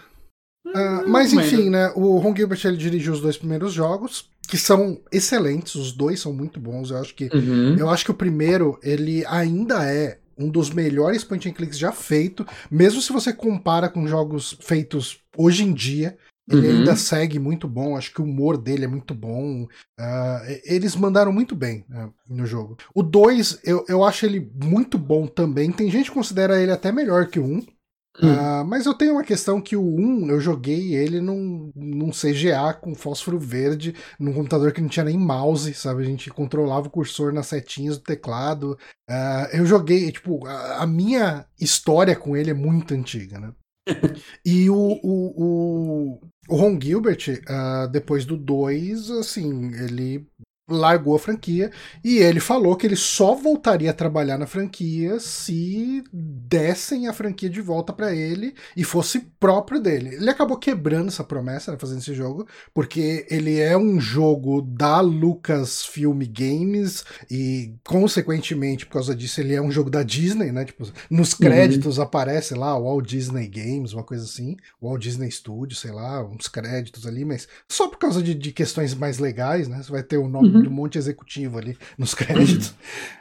Ah, 0.74 1.02
mas 1.06 1.32
enfim, 1.32 1.70
né? 1.70 1.90
O 1.96 2.18
Ron 2.18 2.36
Gilbert 2.36 2.60
ele 2.64 2.76
dirigiu 2.76 3.12
os 3.12 3.20
dois 3.20 3.36
primeiros 3.36 3.72
jogos, 3.72 4.28
que 4.50 4.58
são 4.58 5.00
excelentes, 5.12 5.74
os 5.76 5.92
dois 5.92 6.20
são 6.20 6.32
muito 6.32 6.58
bons. 6.60 6.90
Eu 6.90 6.98
acho 6.98 7.14
que 7.14 7.30
Uhum. 7.32 7.76
eu 7.78 7.88
acho 7.88 8.04
que 8.04 8.10
o 8.10 8.14
primeiro 8.14 8.78
ele 8.82 9.24
ainda 9.26 9.84
é 9.84 10.18
um 10.36 10.48
dos 10.48 10.70
melhores 10.70 11.22
point 11.22 11.48
and 11.48 11.52
clicks 11.52 11.78
já 11.78 11.92
feito, 11.92 12.46
mesmo 12.70 13.00
se 13.00 13.12
você 13.12 13.32
compara 13.32 13.88
com 13.88 14.06
jogos 14.06 14.56
feitos 14.60 15.18
hoje 15.36 15.62
em 15.64 15.72
dia. 15.72 16.16
Ele 16.50 16.66
Uhum. 16.66 16.78
ainda 16.78 16.96
segue 16.96 17.38
muito 17.38 17.68
bom, 17.68 17.96
acho 17.96 18.12
que 18.12 18.20
o 18.20 18.24
humor 18.24 18.58
dele 18.58 18.84
é 18.84 18.88
muito 18.88 19.14
bom. 19.14 19.68
Ah, 19.96 20.42
e- 20.48 20.74
eles 20.74 20.96
mandaram 20.96 21.30
muito 21.32 21.54
bem 21.54 21.84
né, 21.88 22.10
no 22.28 22.44
jogo. 22.44 22.76
O 22.92 23.04
2, 23.04 23.60
eu, 23.62 23.84
eu 23.88 24.02
acho 24.02 24.26
ele 24.26 24.50
muito 24.60 24.98
bom 24.98 25.28
também. 25.28 25.70
Tem 25.70 25.88
gente 25.88 26.08
que 26.10 26.14
considera 26.16 26.60
ele 26.60 26.72
até 26.72 26.90
melhor 26.90 27.28
que 27.28 27.38
o 27.38 27.44
1. 27.44 27.58
Um. 27.58 27.66
Hum. 28.22 28.28
Ah, 28.28 28.64
mas 28.64 28.86
eu 28.86 28.94
tenho 28.94 29.12
uma 29.12 29.22
questão 29.24 29.60
que 29.60 29.76
o 29.76 29.82
1 29.82 30.30
eu 30.30 30.40
joguei 30.40 30.94
ele 30.94 31.20
num, 31.20 31.70
num 31.74 32.10
CGA 32.10 32.74
com 32.74 32.94
fósforo 32.94 33.38
verde, 33.38 33.94
num 34.18 34.32
computador 34.32 34.72
que 34.72 34.80
não 34.80 34.88
tinha 34.88 35.04
nem 35.04 35.16
mouse, 35.16 35.72
sabe? 35.74 36.02
A 36.02 36.06
gente 36.06 36.28
controlava 36.30 36.88
o 36.88 36.90
cursor 36.90 37.32
nas 37.32 37.46
setinhas 37.46 37.98
do 37.98 38.04
teclado. 38.04 38.76
Ah, 39.08 39.48
eu 39.52 39.64
joguei, 39.64 40.10
tipo, 40.10 40.44
a, 40.46 40.82
a 40.82 40.86
minha 40.86 41.46
história 41.58 42.16
com 42.16 42.36
ele 42.36 42.50
é 42.50 42.54
muito 42.54 42.94
antiga, 42.94 43.38
né? 43.38 43.52
E 44.44 44.68
o, 44.70 44.76
o, 44.76 46.14
o, 46.16 46.20
O 46.48 46.56
Ron 46.56 46.78
Gilbert, 46.80 47.42
uh, 47.48 47.88
depois 47.90 48.24
do 48.24 48.36
2, 48.36 49.10
assim, 49.10 49.72
ele 49.74 50.26
largou 50.70 51.14
a 51.14 51.18
franquia 51.18 51.70
e 52.02 52.18
ele 52.18 52.40
falou 52.40 52.76
que 52.76 52.86
ele 52.86 52.96
só 52.96 53.34
voltaria 53.34 53.90
a 53.90 53.94
trabalhar 53.94 54.38
na 54.38 54.46
franquia 54.46 55.18
se 55.18 56.02
dessem 56.12 57.08
a 57.08 57.12
franquia 57.12 57.50
de 57.50 57.60
volta 57.60 57.92
para 57.92 58.14
ele 58.14 58.54
e 58.76 58.84
fosse 58.84 59.20
próprio 59.38 59.80
dele. 59.80 60.14
Ele 60.14 60.30
acabou 60.30 60.56
quebrando 60.56 61.08
essa 61.08 61.24
promessa, 61.24 61.72
né, 61.72 61.78
fazendo 61.78 61.98
esse 61.98 62.14
jogo, 62.14 62.46
porque 62.72 63.26
ele 63.30 63.58
é 63.58 63.76
um 63.76 64.00
jogo 64.00 64.62
da 64.62 65.00
Lucasfilm 65.00 66.20
Games 66.30 67.04
e 67.30 67.74
consequentemente 67.84 68.86
por 68.86 68.94
causa 68.94 69.14
disso 69.14 69.40
ele 69.40 69.54
é 69.54 69.60
um 69.60 69.70
jogo 69.70 69.90
da 69.90 70.02
Disney, 70.02 70.52
né? 70.52 70.64
Tipo, 70.64 70.88
nos 71.10 71.32
uhum. 71.32 71.38
créditos 71.38 71.98
uhum. 71.98 72.04
aparece 72.04 72.54
lá 72.54 72.76
o 72.76 72.84
Walt 72.84 73.06
Disney 73.06 73.48
Games, 73.48 73.92
uma 73.92 74.04
coisa 74.04 74.24
assim, 74.24 74.56
o 74.80 74.88
Walt 74.88 75.02
Disney 75.02 75.30
Studios, 75.30 75.80
sei 75.80 75.90
lá, 75.90 76.24
uns 76.24 76.48
créditos 76.48 77.06
ali, 77.06 77.24
mas 77.24 77.48
só 77.68 77.88
por 77.88 77.98
causa 77.98 78.22
de, 78.22 78.34
de 78.34 78.52
questões 78.52 78.94
mais 78.94 79.18
legais, 79.18 79.68
né? 79.68 79.82
Você 79.82 79.90
vai 79.90 80.02
ter 80.02 80.18
o 80.18 80.28
nome 80.28 80.48
uhum 80.48 80.59
do 80.62 80.70
monte 80.70 80.98
executivo 80.98 81.58
ali 81.58 81.76
nos 81.98 82.12
créditos. 82.14 82.74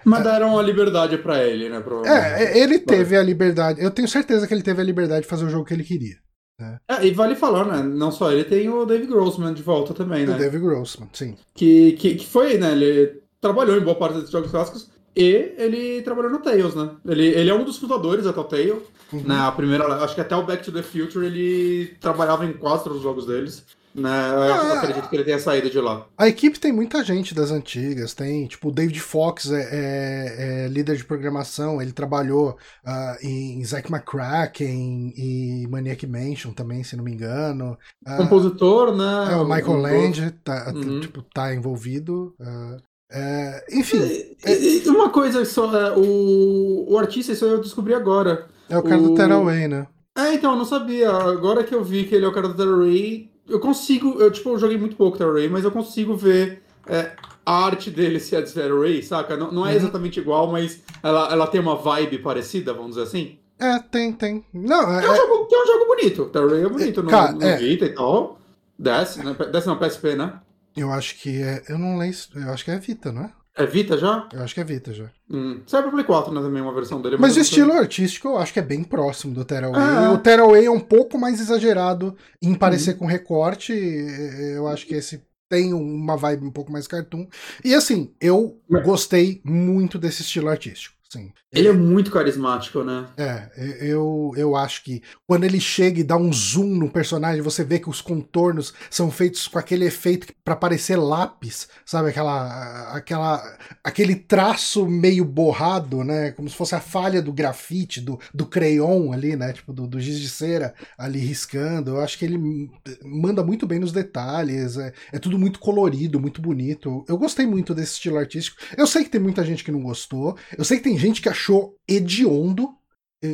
Mas 0.06 0.24
deram 0.24 0.58
a 0.58 0.62
liberdade 0.62 1.18
para 1.18 1.44
ele, 1.44 1.70
né? 1.70 1.84
É, 2.06 2.60
ele 2.60 2.80
teve 2.80 3.16
a 3.18 3.24
liberdade. 3.24 3.82
Eu 3.82 3.92
tenho 3.92 4.08
certeza 4.08 4.48
que 4.48 4.54
ele 4.54 4.64
teve 4.64 4.82
a 4.82 4.86
liberdade 4.86 5.22
de 5.22 5.28
fazer 5.28 5.46
o 5.46 5.50
jogo 5.50 5.66
que 5.66 5.74
ele 5.74 5.84
queria. 5.84 6.18
Né? 6.60 6.78
É, 6.88 7.06
e 7.06 7.12
vale 7.12 7.36
falar, 7.36 7.66
né? 7.66 7.82
Não 7.82 8.12
só 8.12 8.32
ele, 8.32 8.44
tem 8.44 8.68
o 8.70 8.86
Dave 8.86 9.08
Grossman 9.08 9.54
de 9.54 9.64
volta 9.64 9.94
também, 9.94 10.26
né? 10.26 10.36
O 10.36 10.38
Dave 10.38 10.60
Grossman, 10.60 11.10
sim. 11.14 11.36
Que, 11.54 11.94
que, 11.94 12.16
que 12.16 12.28
foi, 12.28 12.58
né? 12.58 12.74
Ele 12.74 13.22
trabalhou 13.40 13.78
em 13.78 13.84
boa 13.84 13.96
parte 13.96 14.20
dos 14.20 14.30
jogos 14.30 14.52
clássicos 14.52 14.92
e 15.16 15.54
ele 15.58 16.02
trabalhou 16.02 16.32
no 16.32 16.40
Tales, 16.40 16.76
né? 16.76 16.92
Ele, 17.06 17.28
ele 17.28 17.50
é 17.50 17.54
um 17.54 17.64
dos 17.64 17.78
fundadores 17.78 18.26
da 18.26 18.34
Telltale. 18.34 18.82
Uhum. 19.12 19.24
Na 19.26 19.50
né? 19.50 19.56
primeira, 19.56 19.86
acho 20.04 20.14
que 20.14 20.22
até 20.22 20.36
o 20.36 20.46
Back 20.46 20.64
to 20.64 20.72
the 20.72 20.84
Future 20.84 21.26
ele 21.26 21.96
trabalhava 22.00 22.46
em 22.46 22.54
quatro 22.54 22.94
dos 22.94 23.02
jogos 23.02 23.26
deles. 23.26 23.66
Né? 24.00 24.30
Eu 24.32 24.54
ah, 24.54 24.74
acredito 24.74 25.10
que 25.10 25.16
ele 25.16 25.24
tenha 25.24 25.40
saído 25.40 25.70
de 25.70 25.80
lá. 25.80 26.08
A 26.18 26.28
equipe 26.28 26.60
tem 26.60 26.72
muita 26.72 27.04
gente 27.04 27.36
das 27.36 27.52
antigas, 27.52 28.14
tem, 28.14 28.48
tipo, 28.48 28.70
o 28.70 28.72
David 28.72 29.00
Fox 29.00 29.52
é, 29.52 29.62
é, 29.62 30.66
é 30.66 30.68
líder 30.68 30.96
de 30.96 31.04
programação, 31.04 31.82
ele 31.82 31.92
trabalhou 31.92 32.58
uh, 32.86 33.26
em 33.26 33.64
Zack 33.66 33.92
McCracken 33.92 35.14
e 35.16 35.68
Maniac 35.70 36.06
Mansion 36.08 36.52
também, 36.52 36.84
se 36.84 36.96
não 36.96 37.04
me 37.04 37.12
engano. 37.12 37.78
Uh, 38.08 38.18
Compositor, 38.18 38.96
né? 38.96 39.34
É, 39.34 39.36
o 39.36 39.44
Michael 39.44 39.78
Land 39.78 40.32
tá, 40.44 40.72
uhum. 40.74 41.00
tipo, 41.02 41.22
tá 41.22 41.54
envolvido. 41.54 42.34
Uh, 42.40 42.82
é, 43.12 43.66
enfim. 43.72 44.02
E, 44.46 44.84
e, 44.86 44.90
uma 44.90 45.10
coisa 45.10 45.44
só, 45.44 45.76
é, 45.76 45.98
o, 45.98 46.86
o 46.88 46.98
artista, 46.98 47.32
isso 47.32 47.46
eu 47.46 47.60
descobri 47.60 47.94
agora. 47.94 48.48
É 48.70 48.78
o 48.78 48.84
cara 48.84 49.02
o... 49.02 49.10
do 49.10 49.16
Tearaway, 49.16 49.68
né? 49.68 49.88
É, 50.16 50.34
então, 50.34 50.52
eu 50.52 50.58
não 50.58 50.66
sabia. 50.66 51.10
Agora 51.10 51.64
que 51.64 51.74
eu 51.74 51.84
vi 51.84 52.04
que 52.04 52.14
ele 52.14 52.26
é 52.26 52.28
o 52.28 52.34
cara 52.34 52.48
do 52.48 52.54
Tearaway, 52.54 53.32
eu 53.50 53.60
consigo, 53.60 54.20
eu 54.20 54.32
tipo, 54.32 54.50
eu 54.50 54.60
joguei 54.60 54.78
muito 54.78 54.96
pouco 54.96 55.18
Terra 55.18 55.34
Ray, 55.34 55.50
mas 55.50 55.64
eu 55.64 55.72
consigo 55.72 56.16
ver 56.16 56.64
é, 56.88 57.12
a 57.46 57.66
arte 57.66 57.90
dele 57.90 58.20
se 58.20 58.36
é 58.36 58.42
de 58.42 58.54
Terra 58.54 58.80
Ray, 58.80 59.02
saca? 59.04 59.36
Não, 59.36 59.52
não 59.52 59.66
é 59.66 59.72
uhum. 59.72 59.76
exatamente 59.76 60.20
igual, 60.20 60.52
mas 60.52 60.82
ela, 61.04 61.32
ela 61.32 61.48
tem 61.48 61.60
uma 61.60 61.76
vibe 61.76 62.20
parecida, 62.20 62.74
vamos 62.74 62.92
dizer 62.92 63.04
assim. 63.04 63.40
É, 63.60 63.80
tem, 63.80 64.14
tem. 64.14 64.46
Não, 64.54 64.82
é, 64.94 65.06
é, 65.06 65.12
um, 65.12 65.16
jogo, 65.16 65.48
é 65.52 65.64
um 65.64 65.68
jogo 65.68 65.86
bonito. 65.86 66.26
Terra 66.28 66.48
Ray 66.48 66.64
é 66.64 66.70
bonito 66.70 67.04
no, 67.04 67.10
cara, 67.10 67.32
no 67.34 67.44
é. 67.44 67.58
Vita 67.58 67.86
e 67.86 67.94
tal. 67.94 68.40
Desce, 68.78 69.24
né? 69.24 69.36
Desce 69.52 69.68
no 69.68 69.78
PSP, 69.78 70.16
né? 70.16 70.40
Eu 70.78 70.92
acho 70.92 71.16
que 71.20 71.42
é. 71.42 71.64
Eu 71.68 71.78
não 71.78 71.98
leio. 71.98 72.14
Eu 72.36 72.52
acho 72.52 72.64
que 72.64 72.72
é 72.72 72.78
Vita, 72.78 73.12
não 73.12 73.24
é? 73.24 73.32
É 73.60 73.66
Vita 73.66 73.98
já? 73.98 74.26
Eu 74.32 74.42
acho 74.42 74.54
que 74.54 74.62
é 74.62 74.64
Vita 74.64 74.94
já. 74.94 75.12
Hum. 75.30 75.60
Sai 75.68 75.82
pro 75.82 75.92
Play 75.92 76.06
4, 76.06 76.34
né? 76.34 76.42
Também 76.42 76.62
uma 76.62 76.74
versão 76.74 77.02
dele. 77.02 77.18
Mas, 77.18 77.32
mas 77.32 77.38
o 77.38 77.42
estilo 77.42 77.72
sei. 77.72 77.80
artístico 77.80 78.30
eu 78.30 78.38
acho 78.38 78.54
que 78.54 78.60
é 78.60 78.64
bem 78.64 78.86
próximo 78.86 79.34
do 79.34 79.44
Tearaway. 79.44 79.76
Ah. 79.76 80.14
O 80.14 80.18
Tearaway 80.18 80.66
é 80.66 80.72
um 80.72 80.80
pouco 80.80 81.18
mais 81.18 81.42
exagerado 81.42 82.16
em 82.42 82.56
parecer 82.56 82.94
uhum. 82.94 83.00
com 83.00 83.06
recorte. 83.06 83.74
Eu 83.74 84.66
acho 84.66 84.88
que 84.88 84.96
esse 84.96 85.22
tem 85.50 85.74
uma 85.74 86.16
vibe 86.16 86.46
um 86.46 86.52
pouco 86.52 86.72
mais 86.72 86.88
cartoon. 86.88 87.28
E 87.66 87.76
assim, 87.76 88.14
eu 88.22 88.62
mas... 88.70 88.82
gostei 88.86 89.42
muito 89.44 90.00
desse 90.00 90.22
estilo 90.22 90.48
artístico. 90.48 90.96
Sim. 91.12 91.32
Ele 91.52 91.68
é 91.68 91.74
muito 91.74 92.12
carismático, 92.12 92.84
né? 92.84 93.08
É, 93.18 93.50
eu, 93.82 94.32
eu 94.38 94.56
acho 94.56 94.84
que 94.84 95.02
quando 95.26 95.44
ele 95.44 95.60
chega 95.60 96.00
e 96.00 96.04
dá 96.04 96.16
um 96.16 96.32
zoom 96.32 96.76
no 96.76 96.88
personagem, 96.88 97.42
você 97.42 97.64
vê 97.64 97.80
que 97.80 97.90
os 97.90 98.00
contornos 98.00 98.76
são 98.92 99.10
feitos 99.10 99.48
com 99.48 99.58
aquele 99.58 99.86
efeito 99.86 100.32
para 100.44 100.56
parecer 100.56 100.98
lápis, 100.98 101.68
sabe? 101.84 102.10
Aquela, 102.10 102.94
aquela, 102.94 103.58
aquele 103.84 104.16
traço 104.16 104.88
meio 104.88 105.26
borrado, 105.26 106.04
né? 106.04 106.30
Como 106.32 106.48
se 106.48 106.56
fosse 106.56 106.76
a 106.76 106.80
falha 106.80 107.24
do 107.24 107.34
grafite, 107.34 108.02
do, 108.02 108.20
do 108.32 108.46
crayon 108.46 109.12
ali, 109.12 109.36
né? 109.36 109.52
Tipo, 109.52 109.74
do, 109.74 109.88
do 109.88 110.00
giz 110.00 110.20
de 110.20 110.30
cera 110.30 110.76
ali 110.96 111.18
riscando. 111.18 111.96
Eu 111.96 112.02
acho 112.02 112.20
que 112.20 112.26
ele 112.26 112.70
manda 113.04 113.44
muito 113.44 113.66
bem 113.66 113.80
nos 113.80 113.92
detalhes, 113.92 114.78
é, 114.78 114.94
é 115.12 115.18
tudo 115.18 115.40
muito 115.40 115.58
colorido, 115.58 116.20
muito 116.20 116.40
bonito. 116.40 117.04
Eu 117.08 117.18
gostei 117.18 117.48
muito 117.48 117.74
desse 117.74 117.94
estilo 117.94 118.20
artístico. 118.20 118.62
Eu 118.78 118.86
sei 118.86 119.04
que 119.04 119.10
tem 119.10 119.20
muita 119.20 119.44
gente 119.44 119.64
que 119.64 119.72
não 119.72 119.82
gostou, 119.82 120.38
eu 120.56 120.64
sei 120.64 120.78
que 120.78 120.84
tem 120.84 120.99
gente 121.00 121.22
que 121.22 121.30
achou 121.30 121.76
hediondo, 121.88 122.70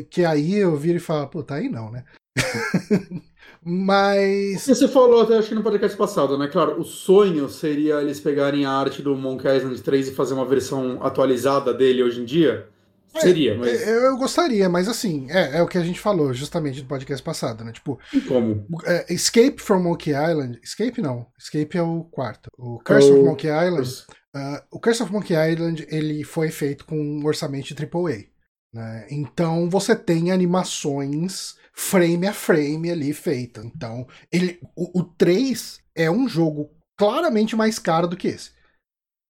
que 0.10 0.24
aí 0.24 0.56
eu 0.56 0.76
viro 0.76 0.98
e 0.98 1.02
falo, 1.02 1.28
pô, 1.28 1.44
tá 1.44 1.56
aí 1.56 1.70
não, 1.70 1.92
né? 1.92 2.04
Mas. 3.64 4.68
Você 4.68 4.88
falou 4.88 5.22
até 5.22 5.38
acho 5.38 5.50
que 5.50 5.56
no 5.56 5.64
podcast 5.64 5.98
passado, 5.98 6.38
né? 6.38 6.48
Claro, 6.48 6.80
o 6.80 6.84
sonho 6.84 7.50
seria 7.50 8.02
eles 8.02 8.20
pegarem 8.20 8.66
a 8.66 8.72
arte 8.72 9.02
do 9.02 9.16
Monkey 9.16 9.48
Island 9.48 9.82
3 9.82 10.10
e 10.10 10.14
fazer 10.14 10.36
uma 10.36 10.46
versão 10.46 11.04
atualizada 11.04 11.74
dele 11.74 12.04
hoje 12.04 12.22
em 12.22 12.26
dia. 12.26 12.68
É, 13.16 13.22
seria, 13.22 13.58
mas. 13.58 13.82
É, 13.82 14.08
eu 14.08 14.18
gostaria, 14.18 14.70
mas 14.70 14.88
assim, 14.88 15.26
é, 15.32 15.58
é 15.58 15.62
o 15.64 15.68
que 15.68 15.78
a 15.78 15.84
gente 15.84 16.00
falou 16.00 16.34
justamente 16.34 16.82
no 16.82 16.88
podcast 16.88 17.24
passado, 17.24 17.64
né? 17.64 17.72
Tipo. 17.72 17.98
Como? 18.28 18.68
É, 18.86 19.12
Escape 19.12 19.60
from 19.60 19.80
Monkey 19.80 20.12
Island. 20.12 20.60
Escape 20.62 21.02
não. 21.02 21.26
Escape 21.40 21.78
é 21.78 21.82
o 21.82 22.04
quarto. 22.04 22.50
O 22.58 22.80
Curse 22.84 23.12
of 23.12 23.24
Monkey 23.24 23.48
Island. 23.48 23.90
Uh, 24.36 24.62
o 24.70 24.80
Curse 24.80 25.02
of 25.02 25.14
Monkey 25.14 25.34
Island 25.34 25.88
ele 25.90 26.24
foi 26.26 26.52
feito 26.52 26.86
com 26.86 27.00
um 27.00 27.26
orçamento 27.26 27.74
de 27.74 27.84
AAA. 27.84 28.26
Né? 28.74 29.08
Então 29.10 29.70
você 29.70 29.96
tem 29.96 30.32
animações 30.32 31.56
frame 31.76 32.28
a 32.28 32.34
frame 32.34 32.92
ali 32.92 33.14
feita. 33.14 33.62
Então, 33.64 34.08
ele, 34.32 34.60
o, 34.76 35.00
o 35.00 35.04
3 35.04 35.80
é 35.96 36.10
um 36.12 36.28
jogo 36.28 36.70
claramente 36.98 37.56
mais 37.56 37.80
caro 37.80 38.08
do 38.08 38.18
que 38.18 38.30
esse. 38.30 38.52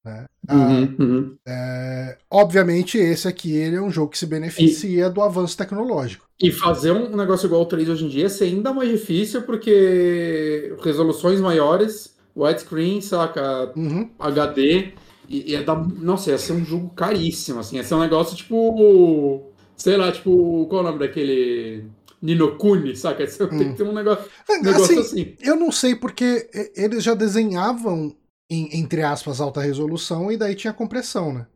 Né? 0.04 0.24
Uhum, 0.48 0.56
ah, 0.58 1.02
uhum. 1.02 1.36
É, 1.46 2.18
obviamente, 2.30 2.96
esse 2.96 3.26
aqui 3.26 3.52
ele 3.52 3.76
é 3.76 3.82
um 3.82 3.90
jogo 3.90 4.12
que 4.12 4.18
se 4.18 4.26
beneficia 4.26 5.06
e, 5.06 5.10
do 5.10 5.20
avanço 5.20 5.56
tecnológico. 5.56 6.26
E 6.40 6.52
fazer 6.52 6.92
um 6.92 7.16
negócio 7.16 7.46
igual 7.46 7.62
o 7.62 7.66
3 7.66 7.88
hoje 7.88 8.04
em 8.04 8.08
dia 8.08 8.26
é 8.26 8.44
ainda 8.44 8.72
mais 8.72 8.88
difícil, 8.88 9.42
porque 9.42 10.76
resoluções 10.82 11.40
maiores 11.40 12.15
widescreen, 12.36 13.00
saca? 13.00 13.72
Uhum. 13.76 14.10
HD. 14.18 14.92
E, 15.28 15.52
e 15.52 15.54
é 15.56 15.62
da, 15.62 15.74
nossa, 15.74 16.30
ia 16.30 16.38
ser 16.38 16.52
um 16.52 16.64
jogo 16.64 16.90
caríssimo, 16.90 17.60
assim. 17.60 17.76
Ia 17.76 17.84
ser 17.84 17.94
um 17.94 18.00
negócio 18.00 18.36
tipo. 18.36 19.50
Sei 19.76 19.96
lá, 19.96 20.12
tipo. 20.12 20.66
Qual 20.68 20.80
é 20.80 20.84
o 20.84 20.86
nome 20.88 20.98
daquele. 21.00 21.84
Ninokuni, 22.20 22.96
saca? 22.96 23.24
Hum. 23.24 23.58
Tem 23.58 23.70
que 23.72 23.76
ter 23.76 23.82
um 23.82 23.92
negócio, 23.92 24.24
um 24.48 24.62
negócio 24.62 24.98
assim, 24.98 25.22
assim, 25.22 25.34
Eu 25.40 25.54
não 25.54 25.70
sei 25.70 25.94
porque 25.94 26.48
eles 26.74 27.04
já 27.04 27.14
desenhavam 27.14 28.16
em, 28.50 28.80
entre 28.80 29.02
aspas, 29.02 29.40
alta 29.40 29.60
resolução 29.60 30.32
e 30.32 30.36
daí 30.36 30.54
tinha 30.54 30.72
compressão, 30.72 31.32
né? 31.32 31.46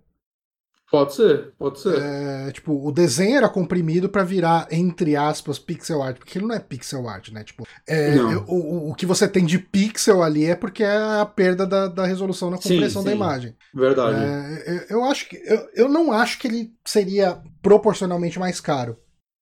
Pode 0.91 1.15
ser, 1.15 1.53
pode 1.57 1.79
ser. 1.79 1.97
É, 2.01 2.51
tipo, 2.51 2.85
o 2.85 2.91
desenho 2.91 3.37
era 3.37 3.49
comprimido 3.49 4.09
para 4.09 4.25
virar, 4.25 4.67
entre 4.73 5.15
aspas, 5.15 5.57
pixel 5.57 6.03
art, 6.03 6.19
porque 6.19 6.37
ele 6.37 6.47
não 6.47 6.55
é 6.55 6.59
pixel 6.59 7.09
art, 7.09 7.31
né? 7.31 7.45
Tipo, 7.45 7.65
é, 7.89 8.17
o, 8.49 8.91
o 8.91 8.95
que 8.97 9.07
você 9.07 9.29
tem 9.29 9.45
de 9.47 9.57
pixel 9.57 10.21
ali 10.21 10.47
é 10.47 10.57
porque 10.57 10.83
é 10.83 11.21
a 11.21 11.25
perda 11.25 11.65
da, 11.65 11.87
da 11.87 12.05
resolução 12.05 12.51
na 12.51 12.57
compressão 12.57 12.89
sim, 12.89 12.99
sim. 12.99 13.05
da 13.05 13.13
imagem. 13.13 13.55
Verdade. 13.73 14.17
É, 14.19 14.87
eu, 14.91 15.05
acho 15.05 15.29
que. 15.29 15.37
Eu, 15.37 15.69
eu 15.75 15.89
não 15.89 16.11
acho 16.11 16.41
que 16.41 16.49
ele 16.49 16.73
seria 16.85 17.39
proporcionalmente 17.63 18.41
mais 18.41 18.61
caro. 18.61 18.97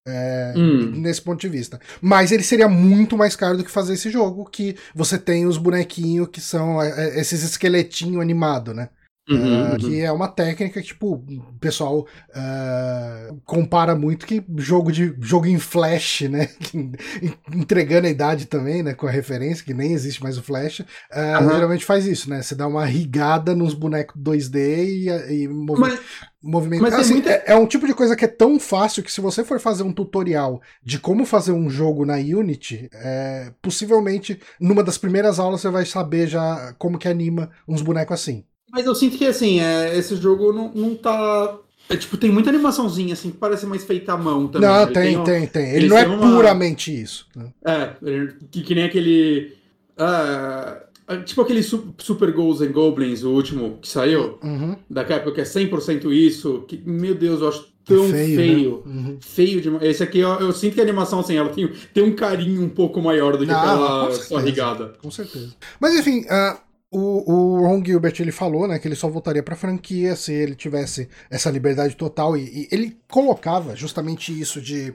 É, 0.06 0.54
hum. 0.56 0.92
Nesse 1.00 1.20
ponto 1.20 1.40
de 1.40 1.48
vista. 1.48 1.78
Mas 2.00 2.32
ele 2.32 2.42
seria 2.42 2.68
muito 2.68 3.16
mais 3.16 3.36
caro 3.36 3.58
do 3.58 3.64
que 3.64 3.70
fazer 3.70 3.94
esse 3.94 4.10
jogo, 4.10 4.48
que 4.48 4.76
você 4.94 5.18
tem 5.18 5.46
os 5.46 5.58
bonequinhos 5.58 6.28
que 6.28 6.40
são 6.40 6.80
é, 6.80 6.88
é, 6.88 7.20
esses 7.20 7.42
esqueletinhos 7.42 8.20
animados, 8.20 8.74
né? 8.74 8.88
Uhum, 9.28 9.74
uh, 9.74 9.76
que 9.76 10.00
é 10.00 10.10
uma 10.10 10.26
técnica 10.26 10.80
que, 10.80 10.86
tipo, 10.86 11.14
o 11.14 11.58
pessoal 11.60 12.06
uh, 12.30 13.40
compara 13.44 13.94
muito 13.94 14.26
que 14.26 14.42
jogo 14.56 14.90
de 14.90 15.14
jogo 15.20 15.46
em 15.46 15.58
flash, 15.58 16.22
né? 16.22 16.48
Entregando 17.54 18.06
a 18.06 18.10
idade 18.10 18.46
também, 18.46 18.82
né? 18.82 18.94
Com 18.94 19.06
a 19.06 19.10
referência, 19.10 19.64
que 19.64 19.74
nem 19.74 19.92
existe 19.92 20.22
mais 20.22 20.38
o 20.38 20.42
flash. 20.42 20.80
Uh, 20.80 21.42
uhum. 21.42 21.50
Geralmente 21.50 21.84
faz 21.84 22.06
isso, 22.06 22.30
né? 22.30 22.40
Você 22.40 22.54
dá 22.54 22.66
uma 22.66 22.86
rigada 22.86 23.54
nos 23.54 23.74
bonecos 23.74 24.20
2D 24.20 24.56
e, 24.56 25.42
e 25.42 25.48
movi 25.48 25.80
mas, 25.80 26.00
movimento. 26.42 26.82
Mas 26.82 26.94
assim, 26.94 27.14
muita... 27.14 27.30
é, 27.30 27.44
é, 27.48 27.56
um 27.56 27.66
tipo 27.66 27.86
de 27.86 27.94
coisa 27.94 28.16
que 28.16 28.24
é 28.24 28.28
tão 28.28 28.58
fácil 28.58 29.02
que 29.02 29.12
se 29.12 29.20
você 29.20 29.44
for 29.44 29.60
fazer 29.60 29.82
um 29.82 29.92
tutorial 29.92 30.62
de 30.82 30.98
como 30.98 31.26
fazer 31.26 31.52
um 31.52 31.68
jogo 31.68 32.06
na 32.06 32.14
Unity, 32.14 32.88
é, 32.92 33.52
possivelmente 33.60 34.40
numa 34.60 34.82
das 34.82 34.96
primeiras 34.96 35.38
aulas 35.38 35.60
você 35.60 35.68
vai 35.68 35.84
saber 35.84 36.26
já 36.26 36.74
como 36.78 36.98
que 36.98 37.08
anima 37.08 37.50
uns 37.66 37.82
bonecos 37.82 38.14
assim. 38.14 38.44
Mas 38.70 38.86
eu 38.86 38.94
sinto 38.94 39.16
que, 39.16 39.24
assim, 39.26 39.60
é, 39.60 39.96
esse 39.96 40.14
jogo 40.16 40.52
não, 40.52 40.70
não 40.74 40.94
tá 40.94 41.56
É, 41.90 41.96
tipo, 41.96 42.16
tem 42.18 42.30
muita 42.30 42.50
animaçãozinha, 42.50 43.14
assim, 43.14 43.30
que 43.30 43.38
parece 43.38 43.64
mais 43.64 43.82
feita 43.84 44.12
à 44.12 44.16
mão 44.16 44.46
também. 44.46 44.68
Não, 44.68 44.82
Ele 44.82 44.92
tem, 44.92 45.16
um- 45.18 45.24
tem, 45.24 45.46
tem. 45.46 45.68
Ele, 45.70 45.76
ele 45.76 45.88
não 45.88 45.96
é 45.98 46.04
tem 46.04 46.14
uma- 46.14 46.36
puramente 46.36 47.02
isso. 47.02 47.26
né? 47.34 47.46
É, 47.64 47.90
ele- 48.02 48.34
que, 48.50 48.62
que 48.62 48.74
nem 48.74 48.84
aquele. 48.84 49.54
ah, 49.96 50.82
tipo 51.24 51.40
aquele 51.40 51.62
Su- 51.62 51.94
Super 51.98 52.30
Ghosts 52.32 52.68
and 52.68 52.72
Goblins, 52.72 53.22
o 53.24 53.30
último 53.30 53.78
que 53.80 53.88
saiu, 53.88 54.38
Uhum. 54.42 54.76
da 54.90 55.04
Capcom, 55.04 55.32
que 55.32 55.40
é 55.40 55.44
100% 55.44 56.12
isso. 56.12 56.64
Que, 56.68 56.76
meu 56.84 57.14
Deus, 57.14 57.40
eu 57.40 57.48
acho 57.48 57.66
tão 57.86 58.10
Feio, 58.10 58.36
feio. 58.36 58.82
né? 58.84 58.92
Uhum. 58.92 59.16
Feio 59.20 59.60
demais. 59.62 59.82
Esse 59.84 60.02
aqui, 60.02 60.18
eu, 60.18 60.28
eu 60.40 60.52
sinto 60.52 60.74
que 60.74 60.80
a 60.80 60.84
animação, 60.84 61.20
assim, 61.20 61.36
ela 61.36 61.48
tem, 61.48 61.66
tem 61.94 62.04
um 62.04 62.14
carinho 62.14 62.60
um 62.62 62.68
pouco 62.68 63.00
maior 63.00 63.38
do 63.38 63.46
que 63.46 63.50
Ah, 63.50 63.58
aquela 63.62 64.06
com 64.08 64.12
só 64.12 64.36
rigada. 64.36 64.92
Com 65.00 65.10
certeza. 65.10 65.54
Mas 65.80 65.94
enfim, 65.98 66.26
ah, 66.28 66.58
o, 66.90 67.32
o 67.32 67.66
Ron 67.66 67.84
Gilbert 67.84 68.14
ele 68.18 68.32
falou 68.32 68.66
né, 68.66 68.78
que 68.78 68.88
ele 68.88 68.94
só 68.94 69.08
voltaria 69.08 69.42
pra 69.42 69.54
franquia 69.54 70.16
se 70.16 70.32
ele 70.32 70.54
tivesse 70.54 71.08
essa 71.28 71.50
liberdade 71.50 71.94
total. 71.94 72.36
E, 72.36 72.62
e 72.62 72.68
ele 72.72 72.98
colocava 73.08 73.76
justamente 73.76 74.38
isso 74.38 74.60
de, 74.60 74.94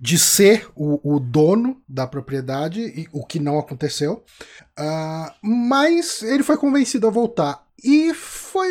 de 0.00 0.18
ser 0.18 0.68
o, 0.76 1.16
o 1.16 1.18
dono 1.18 1.82
da 1.88 2.06
propriedade, 2.06 2.80
e, 2.80 3.08
o 3.12 3.26
que 3.26 3.40
não 3.40 3.58
aconteceu. 3.58 4.24
Ah, 4.76 5.34
mas 5.42 6.22
ele 6.22 6.44
foi 6.44 6.56
convencido 6.56 7.08
a 7.08 7.10
voltar. 7.10 7.66
E 7.82 8.14
foi. 8.14 8.70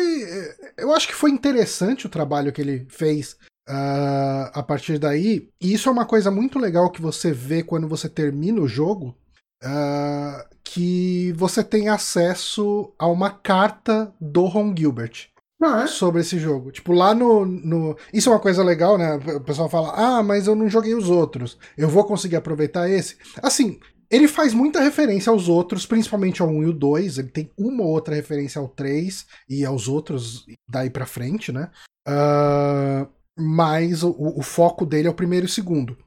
Eu 0.78 0.94
acho 0.94 1.06
que 1.06 1.14
foi 1.14 1.30
interessante 1.30 2.06
o 2.06 2.10
trabalho 2.10 2.52
que 2.52 2.62
ele 2.62 2.86
fez 2.88 3.36
ah, 3.68 4.50
a 4.54 4.62
partir 4.62 4.98
daí. 4.98 5.50
E 5.60 5.74
isso 5.74 5.90
é 5.90 5.92
uma 5.92 6.06
coisa 6.06 6.30
muito 6.30 6.58
legal 6.58 6.90
que 6.90 7.02
você 7.02 7.32
vê 7.32 7.62
quando 7.62 7.86
você 7.86 8.08
termina 8.08 8.62
o 8.62 8.68
jogo. 8.68 9.14
ah, 9.62 10.46
que 10.72 11.32
você 11.32 11.62
tem 11.62 11.90
acesso 11.90 12.92
a 12.98 13.06
uma 13.06 13.30
carta 13.30 14.10
do 14.18 14.46
Ron 14.46 14.74
Gilbert 14.74 15.28
Não, 15.60 15.80
é? 15.80 15.86
sobre 15.86 16.22
esse 16.22 16.38
jogo. 16.38 16.72
Tipo, 16.72 16.94
lá 16.94 17.14
no, 17.14 17.44
no. 17.44 17.96
Isso 18.12 18.30
é 18.30 18.32
uma 18.32 18.40
coisa 18.40 18.64
legal, 18.64 18.96
né? 18.96 19.16
O 19.36 19.40
pessoal 19.40 19.68
fala, 19.68 19.92
ah, 19.94 20.22
mas 20.22 20.46
eu 20.46 20.54
não 20.54 20.70
joguei 20.70 20.94
os 20.94 21.10
outros. 21.10 21.58
Eu 21.76 21.90
vou 21.90 22.04
conseguir 22.04 22.36
aproveitar 22.36 22.88
esse. 22.88 23.18
Assim, 23.42 23.78
ele 24.10 24.26
faz 24.26 24.54
muita 24.54 24.80
referência 24.80 25.30
aos 25.30 25.46
outros, 25.46 25.84
principalmente 25.84 26.40
ao 26.40 26.48
1 26.48 26.62
e 26.62 26.66
o 26.66 26.72
2. 26.72 27.18
Ele 27.18 27.28
tem 27.28 27.50
uma 27.58 27.82
ou 27.82 27.90
outra 27.90 28.14
referência 28.14 28.58
ao 28.58 28.68
3 28.68 29.26
e 29.50 29.66
aos 29.66 29.88
outros 29.88 30.46
daí 30.66 30.88
pra 30.88 31.04
frente, 31.04 31.52
né? 31.52 31.70
Ah, 32.08 33.06
mas 33.38 34.02
o, 34.02 34.14
o 34.18 34.42
foco 34.42 34.86
dele 34.86 35.06
é 35.06 35.10
o 35.10 35.14
primeiro 35.14 35.44
e 35.44 35.48
o 35.48 35.52
segundo. 35.52 35.98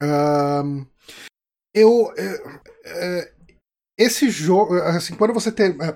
Ah, 0.00 0.62
eu. 1.74 2.12
é, 2.16 2.62
é, 2.84 3.31
esse 4.02 4.30
jogo. 4.30 4.74
Assim, 4.76 5.14
quando 5.14 5.34
você 5.34 5.50
ter. 5.50 5.76
é, 5.80 5.94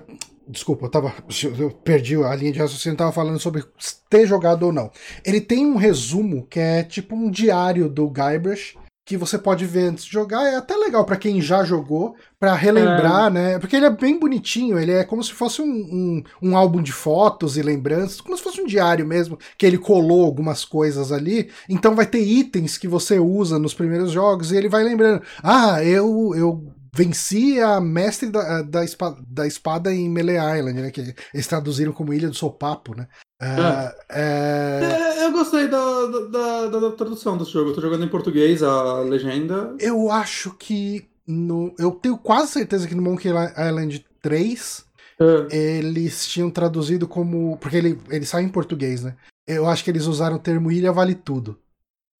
Desculpa, 0.49 0.85
eu, 0.85 0.89
tava, 0.89 1.13
eu 1.59 1.71
perdi 1.71 2.15
a 2.15 2.33
linha 2.33 2.53
de 2.53 2.59
raciocínio, 2.59 2.93
eu 2.93 2.97
tava 2.97 3.11
falando 3.11 3.37
sobre 3.37 3.65
ter 4.09 4.25
jogado 4.25 4.63
ou 4.63 4.71
não. 4.71 4.89
Ele 5.25 5.41
tem 5.41 5.65
um 5.65 5.75
resumo 5.75 6.47
que 6.49 6.57
é 6.57 6.83
tipo 6.83 7.17
um 7.17 7.29
diário 7.29 7.89
do 7.89 8.09
Guybrush 8.09 8.77
que 9.07 9.15
você 9.15 9.37
pode 9.37 9.65
ver 9.65 9.85
antes 9.85 10.03
de 10.03 10.11
jogar. 10.11 10.45
É 10.51 10.57
até 10.57 10.75
legal 10.75 11.05
pra 11.05 11.15
quem 11.15 11.41
já 11.41 11.63
jogou, 11.63 12.13
pra 12.37 12.53
relembrar, 12.53 13.31
né? 13.31 13.57
Porque 13.57 13.77
ele 13.77 13.85
é 13.85 13.89
bem 13.89 14.19
bonitinho, 14.19 14.77
ele 14.77 14.91
é 14.91 15.05
como 15.05 15.23
se 15.23 15.31
fosse 15.31 15.61
um, 15.61 15.65
um, 15.65 16.23
um 16.41 16.57
álbum 16.57 16.83
de 16.83 16.91
fotos 16.91 17.55
e 17.55 17.61
lembranças, 17.61 18.19
como 18.19 18.35
se 18.35 18.43
fosse 18.43 18.59
um 18.59 18.65
diário 18.65 19.07
mesmo, 19.07 19.39
que 19.57 19.65
ele 19.65 19.77
colou 19.77 20.25
algumas 20.25 20.65
coisas 20.65 21.13
ali. 21.13 21.49
Então 21.69 21.95
vai 21.95 22.05
ter 22.05 22.19
itens 22.19 22.77
que 22.77 22.87
você 22.87 23.17
usa 23.17 23.57
nos 23.57 23.73
primeiros 23.73 24.11
jogos 24.11 24.51
e 24.51 24.57
ele 24.57 24.67
vai 24.67 24.83
lembrando. 24.83 25.21
Ah, 25.41 25.81
eu, 25.81 26.33
eu 26.35 26.65
venci 26.97 27.59
a 27.59 27.79
mestre 27.79 28.29
da, 28.31 28.63
da, 28.63 28.83
espada, 28.83 29.17
da 29.27 29.45
espada 29.45 29.93
em 29.93 30.09
Melee 30.09 30.37
Island, 30.37 30.81
né? 30.81 30.89
Que 30.91 31.13
eles 31.33 31.45
traduziram 31.47 31.91
como 31.93 32.11
Ilha 32.13 32.27
do 32.29 32.33
Sopapo, 32.35 32.95
né? 32.95 33.07
Ah, 33.39 33.93
é... 34.09 34.79
É, 35.19 35.25
eu 35.25 35.31
gostei 35.31 35.67
da, 35.67 36.05
da, 36.31 36.67
da- 36.67 36.79
da 36.79 36.91
tradução 36.91 37.37
desse 37.37 37.51
jogo. 37.51 37.69
Eu 37.69 37.75
tô 37.75 37.81
jogando 37.81 38.03
em 38.03 38.09
português 38.09 38.63
a 38.63 39.01
legenda. 39.01 39.75
Eu 39.79 40.09
acho 40.11 40.51
que. 40.57 41.07
No, 41.27 41.75
eu 41.77 41.91
tenho 41.91 42.17
quase 42.17 42.53
certeza 42.53 42.87
que 42.87 42.95
no 42.95 43.01
Monkey 43.03 43.27
Island 43.29 44.05
3 44.21 44.85
É. 45.19 45.77
eles 45.77 46.25
tinham 46.25 46.49
traduzido 46.49 47.07
como. 47.07 47.57
Porque 47.57 47.77
ele, 47.77 47.99
ele 48.09 48.25
sai 48.25 48.43
em 48.43 48.49
português, 48.49 49.03
né? 49.03 49.15
Eu 49.47 49.67
acho 49.67 49.83
que 49.83 49.91
eles 49.91 50.05
usaram 50.07 50.37
o 50.37 50.39
termo 50.39 50.71
Ilha 50.71 50.91
Vale 50.91 51.13
Tudo. 51.15 51.59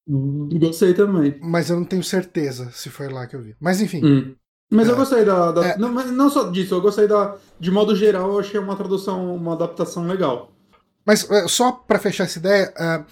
Gostei 0.08 0.94
também. 0.94 1.38
Mas 1.42 1.70
eu 1.70 1.76
não 1.78 1.84
tenho 1.86 2.04
certeza 2.04 2.70
se 2.72 2.90
foi 2.90 3.10
lá 3.10 3.26
que 3.28 3.36
eu 3.36 3.42
vi. 3.42 3.56
Mas 3.60 3.82
enfim. 3.82 4.06
Hum. 4.06 4.36
Mas 4.70 4.88
eu 4.88 4.94
É. 4.96 4.98
gostei 4.98 5.24
da. 5.26 5.52
da- 5.52 5.66
É. 5.70 5.78
não, 5.78 5.90
não 5.92 6.30
só 6.30 6.50
disso, 6.50 6.74
eu 6.76 6.82
gostei 6.82 7.08
da. 7.08 7.36
De 7.60 7.72
modo 7.72 7.96
geral, 7.96 8.32
eu 8.34 8.40
achei 8.40 8.60
uma 8.60 8.76
tradução, 8.76 9.36
uma 9.36 9.54
adaptação 9.54 10.06
legal. 10.06 10.52
Mas 11.06 11.30
é, 11.32 11.48
só 11.48 11.72
pra 11.72 12.00
fechar 12.00 12.26
essa 12.26 12.38
ideia, 12.40 12.74
é, 12.78 13.04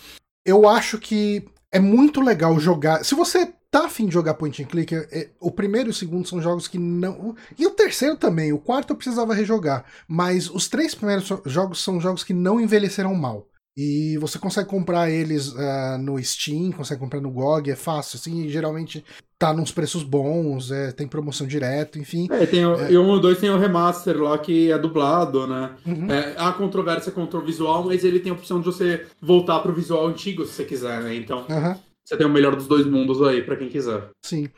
eu 0.46 0.68
acho 0.68 0.98
que 0.98 1.46
é 1.72 1.80
muito 1.80 2.20
legal 2.22 2.60
jogar. 2.60 3.06
Se 3.06 3.16
você 3.16 3.54
tá 3.72 3.86
afim 3.86 4.06
de 4.08 4.14
jogar 4.14 4.34
point 4.36 4.62
and 4.62 4.66
click, 4.68 4.94
é, 4.94 5.30
o 5.40 5.50
primeiro 5.52 5.90
e 5.90 5.92
o 5.92 5.94
segundo 5.94 6.28
são 6.28 6.42
jogos 6.42 6.68
que 6.68 6.78
não. 6.78 7.36
E 7.58 7.66
o 7.66 7.72
terceiro 7.72 8.18
também. 8.18 8.52
O 8.52 8.60
quarto 8.60 8.92
eu 8.92 8.96
precisava 8.98 9.34
rejogar. 9.34 9.86
Mas 10.08 10.50
os 10.50 10.68
três 10.68 10.94
primeiros 10.94 11.30
jogos 11.46 11.82
são 11.84 12.00
jogos 12.02 12.24
que 12.24 12.34
não 12.34 12.60
envelheceram 12.60 13.14
mal. 13.16 13.48
E 13.78 14.18
você 14.20 14.40
consegue 14.40 14.70
comprar 14.70 15.10
eles 15.10 15.54
ah, 15.58 15.98
no 16.00 16.22
Steam, 16.24 16.72
consegue 16.72 17.00
comprar 17.02 17.20
no 17.20 17.30
GOG, 17.30 17.72
é 17.72 17.76
fácil, 17.76 18.18
assim, 18.18 18.48
geralmente 18.48 19.04
tá 19.38 19.54
nos 19.54 19.72
preços 19.72 20.04
bons, 20.04 20.72
é, 20.72 20.92
tem 20.92 21.08
promoção 21.08 21.46
direto, 21.46 22.00
enfim. 22.00 22.28
É, 22.32 22.46
tem 22.46 22.66
o, 22.66 22.90
e 22.90 22.98
um 22.98 23.18
e 23.18 23.22
dois 23.22 23.38
tem 23.38 23.50
o 23.50 23.58
remaster 23.58 24.18
lá 24.22 24.38
que 24.38 24.72
é 24.72 24.78
dublado, 24.78 25.46
né? 25.46 25.76
Uhum. 25.86 26.10
É, 26.10 26.36
há 26.38 26.52
controvérsia 26.54 27.12
contra 27.12 27.38
o 27.38 27.46
visual, 27.46 27.84
mas 27.84 28.04
ele 28.04 28.20
tem 28.20 28.32
a 28.32 28.36
opção 28.36 28.60
de 28.60 28.66
você 28.66 29.06
voltar 29.22 29.60
pro 29.60 29.74
visual 29.74 30.08
antigo 30.08 30.46
se 30.46 30.54
você 30.54 30.64
quiser, 30.64 31.02
né? 31.02 31.16
Então 31.16 31.46
Aham. 31.50 31.78
você 32.04 32.16
tem 32.16 32.26
o 32.26 32.30
melhor 32.30 32.56
dos 32.56 32.68
dois 32.68 32.86
mundos 32.86 33.22
aí 33.22 33.44
pra 33.44 33.58
quem 33.58 33.70
quiser. 33.70 34.10
Sim. 34.26 34.50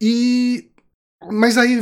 E. 0.00 0.70
Mas 1.30 1.58
aí, 1.58 1.78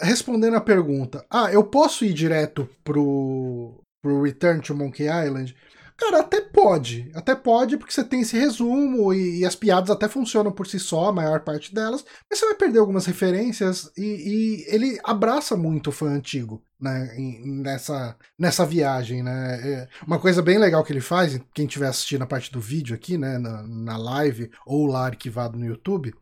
respondendo 0.00 0.56
a 0.56 0.60
pergunta, 0.60 1.24
ah, 1.30 1.48
eu 1.52 1.62
posso 1.62 2.04
ir 2.04 2.12
direto 2.12 2.68
pro, 2.82 3.80
pro 4.02 4.22
Return 4.22 4.60
to 4.60 4.74
Monkey 4.74 5.04
Island? 5.04 5.54
Cara, 5.96 6.20
até 6.20 6.40
pode. 6.40 7.10
Até 7.14 7.34
pode, 7.34 7.76
porque 7.76 7.92
você 7.92 8.02
tem 8.02 8.20
esse 8.20 8.36
resumo 8.36 9.12
e, 9.14 9.40
e 9.40 9.44
as 9.44 9.54
piadas 9.54 9.90
até 9.90 10.08
funcionam 10.08 10.50
por 10.50 10.66
si 10.66 10.78
só, 10.78 11.08
a 11.08 11.12
maior 11.12 11.40
parte 11.40 11.72
delas, 11.72 12.04
mas 12.28 12.38
você 12.38 12.46
vai 12.46 12.54
perder 12.56 12.80
algumas 12.80 13.06
referências 13.06 13.90
e, 13.96 14.02
e 14.02 14.74
ele 14.74 14.98
abraça 15.04 15.56
muito 15.56 15.88
o 15.88 15.92
fã 15.92 16.08
antigo. 16.08 16.62
Né, 16.80 17.14
nessa, 17.16 18.14
nessa 18.38 18.66
viagem, 18.66 19.22
né? 19.22 19.60
É 19.64 19.88
uma 20.06 20.18
coisa 20.18 20.42
bem 20.42 20.58
legal 20.58 20.84
que 20.84 20.92
ele 20.92 21.00
faz, 21.00 21.40
quem 21.54 21.64
estiver 21.64 21.86
assistindo 21.86 22.22
a 22.22 22.26
parte 22.26 22.52
do 22.52 22.60
vídeo 22.60 22.94
aqui, 22.94 23.16
né, 23.16 23.38
na, 23.38 23.62
na 23.62 23.96
live 23.96 24.50
ou 24.66 24.86
lá 24.86 25.06
arquivado 25.06 25.56
no 25.56 25.64
YouTube, 25.64 26.12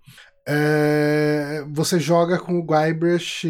é, 0.46 1.64
você 1.70 2.00
joga 2.00 2.38
com 2.38 2.58
o 2.58 2.66
Guybrush, 2.66 3.46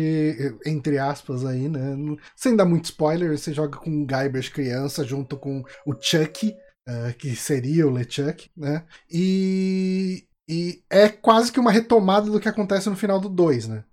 entre 0.66 0.98
aspas 0.98 1.44
aí, 1.44 1.68
né? 1.68 1.96
Sem 2.36 2.54
dar 2.54 2.64
muito 2.64 2.86
spoiler, 2.86 3.36
você 3.36 3.52
joga 3.52 3.78
com 3.78 4.02
o 4.02 4.06
Guybrush 4.06 4.50
criança 4.50 5.04
junto 5.04 5.36
com 5.36 5.62
o 5.86 5.94
Chuck, 6.00 6.54
eh, 6.88 7.14
que 7.16 7.36
seria 7.36 7.86
o 7.86 7.90
LeChuck, 7.90 8.50
né? 8.56 8.84
E, 9.10 10.24
e 10.48 10.82
é 10.90 11.08
quase 11.08 11.52
que 11.52 11.60
uma 11.60 11.70
retomada 11.70 12.28
do 12.30 12.40
que 12.40 12.48
acontece 12.48 12.90
no 12.90 12.96
final 12.96 13.20
do 13.20 13.28
2, 13.28 13.68
né? 13.68 13.84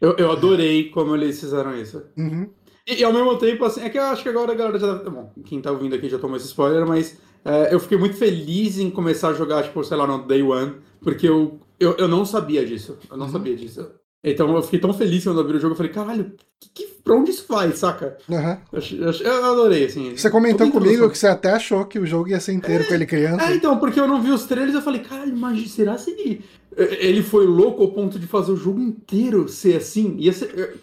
Eu, 0.00 0.16
eu 0.16 0.30
adorei 0.30 0.90
como 0.90 1.14
eles 1.16 1.40
fizeram 1.40 1.76
isso. 1.76 2.04
Uhum. 2.16 2.50
E, 2.86 2.96
e 2.96 3.04
ao 3.04 3.12
mesmo 3.12 3.36
tempo, 3.38 3.64
assim, 3.64 3.80
é 3.80 3.88
que 3.88 3.98
eu 3.98 4.02
acho 4.02 4.22
que 4.22 4.28
agora 4.28 4.52
a 4.52 4.54
galera 4.54 4.78
já. 4.78 4.94
Bom, 4.94 5.32
quem 5.46 5.62
tá 5.62 5.70
ouvindo 5.72 5.94
aqui 5.94 6.08
já 6.08 6.18
tomou 6.18 6.36
esse 6.36 6.46
spoiler, 6.46 6.86
mas 6.86 7.18
é, 7.42 7.74
eu 7.74 7.80
fiquei 7.80 7.96
muito 7.96 8.16
feliz 8.16 8.78
em 8.78 8.90
começar 8.90 9.28
a 9.28 9.34
jogar, 9.34 9.62
tipo, 9.62 9.82
sei 9.82 9.96
lá, 9.96 10.06
no 10.06 10.26
Day 10.26 10.42
One, 10.42 10.76
porque 11.00 11.26
eu, 11.26 11.58
eu, 11.78 11.96
eu 11.96 12.08
não 12.08 12.24
sabia 12.24 12.64
disso. 12.64 12.98
Eu 13.10 13.16
não 13.16 13.26
Uhum. 13.26 13.32
sabia 13.32 13.56
disso. 13.56 13.86
Então 14.26 14.56
eu 14.56 14.62
fiquei 14.62 14.80
tão 14.80 14.94
feliz 14.94 15.22
quando 15.22 15.36
eu 15.38 15.44
abri 15.44 15.58
o 15.58 15.60
jogo, 15.60 15.74
eu 15.74 15.76
falei, 15.76 15.92
caralho, 15.92 16.32
que, 16.58 16.70
que, 16.70 16.86
pra 17.04 17.14
onde 17.14 17.30
isso 17.30 17.44
vai, 17.46 17.70
saca? 17.72 18.16
Aham. 18.30 18.58
Eu, 18.72 18.80
eu, 18.98 19.12
eu 19.12 19.44
adorei, 19.44 19.84
assim. 19.84 20.16
Você 20.16 20.30
comentou 20.30 20.70
comigo 20.70 21.10
que 21.10 21.18
você 21.18 21.26
até 21.26 21.50
achou 21.50 21.84
que 21.84 21.98
o 21.98 22.06
jogo 22.06 22.30
ia 22.30 22.40
ser 22.40 22.54
inteiro 22.54 22.86
com 22.86 22.94
ele 22.94 23.04
criança. 23.04 23.44
É, 23.44 23.54
então, 23.54 23.78
porque 23.78 24.00
eu 24.00 24.08
não 24.08 24.22
vi 24.22 24.30
os 24.30 24.44
trailers, 24.44 24.74
eu 24.74 24.80
falei, 24.80 25.02
caralho, 25.02 25.36
mas 25.36 25.70
será 25.70 25.98
se 25.98 26.10
ele. 26.10 26.42
Ele 26.76 27.22
foi 27.22 27.46
louco 27.46 27.82
ao 27.82 27.92
ponto 27.92 28.18
de 28.18 28.26
fazer 28.26 28.50
o 28.50 28.56
jogo 28.56 28.80
inteiro 28.80 29.46
ser 29.46 29.76
assim? 29.76 30.16
Ia 30.18 30.32
ser, 30.32 30.80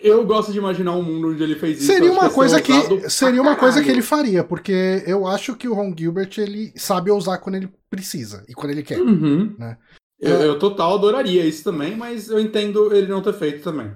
eu, 0.00 0.24
gosto 0.24 0.52
de 0.52 0.58
imaginar 0.58 0.92
um 0.92 1.02
mundo 1.02 1.30
onde 1.30 1.42
ele 1.42 1.56
fez 1.56 1.78
isso. 1.78 1.86
Seria 1.86 2.12
uma 2.12 2.28
ser 2.28 2.34
coisa 2.34 2.60
que 2.60 3.10
seria 3.10 3.42
uma 3.42 3.56
coisa 3.56 3.82
que 3.82 3.90
ele 3.90 4.02
faria, 4.02 4.44
porque 4.44 5.02
eu 5.04 5.26
acho 5.26 5.56
que 5.56 5.66
o 5.66 5.74
Ron 5.74 5.92
Gilbert 5.98 6.30
ele 6.38 6.72
sabe 6.76 7.10
usar 7.10 7.38
quando 7.38 7.56
ele 7.56 7.68
precisa 7.90 8.44
e 8.48 8.52
quando 8.54 8.70
ele 8.70 8.84
quer. 8.84 9.00
Uhum. 9.00 9.52
Né? 9.58 9.76
Eu, 10.22 10.36
É. 10.36 10.46
eu 10.46 10.58
total 10.58 10.94
adoraria 10.94 11.44
isso 11.44 11.64
também, 11.64 11.96
mas 11.96 12.28
eu 12.30 12.38
entendo 12.38 12.94
ele 12.94 13.08
não 13.08 13.20
ter 13.20 13.34
feito 13.34 13.62
também. 13.64 13.92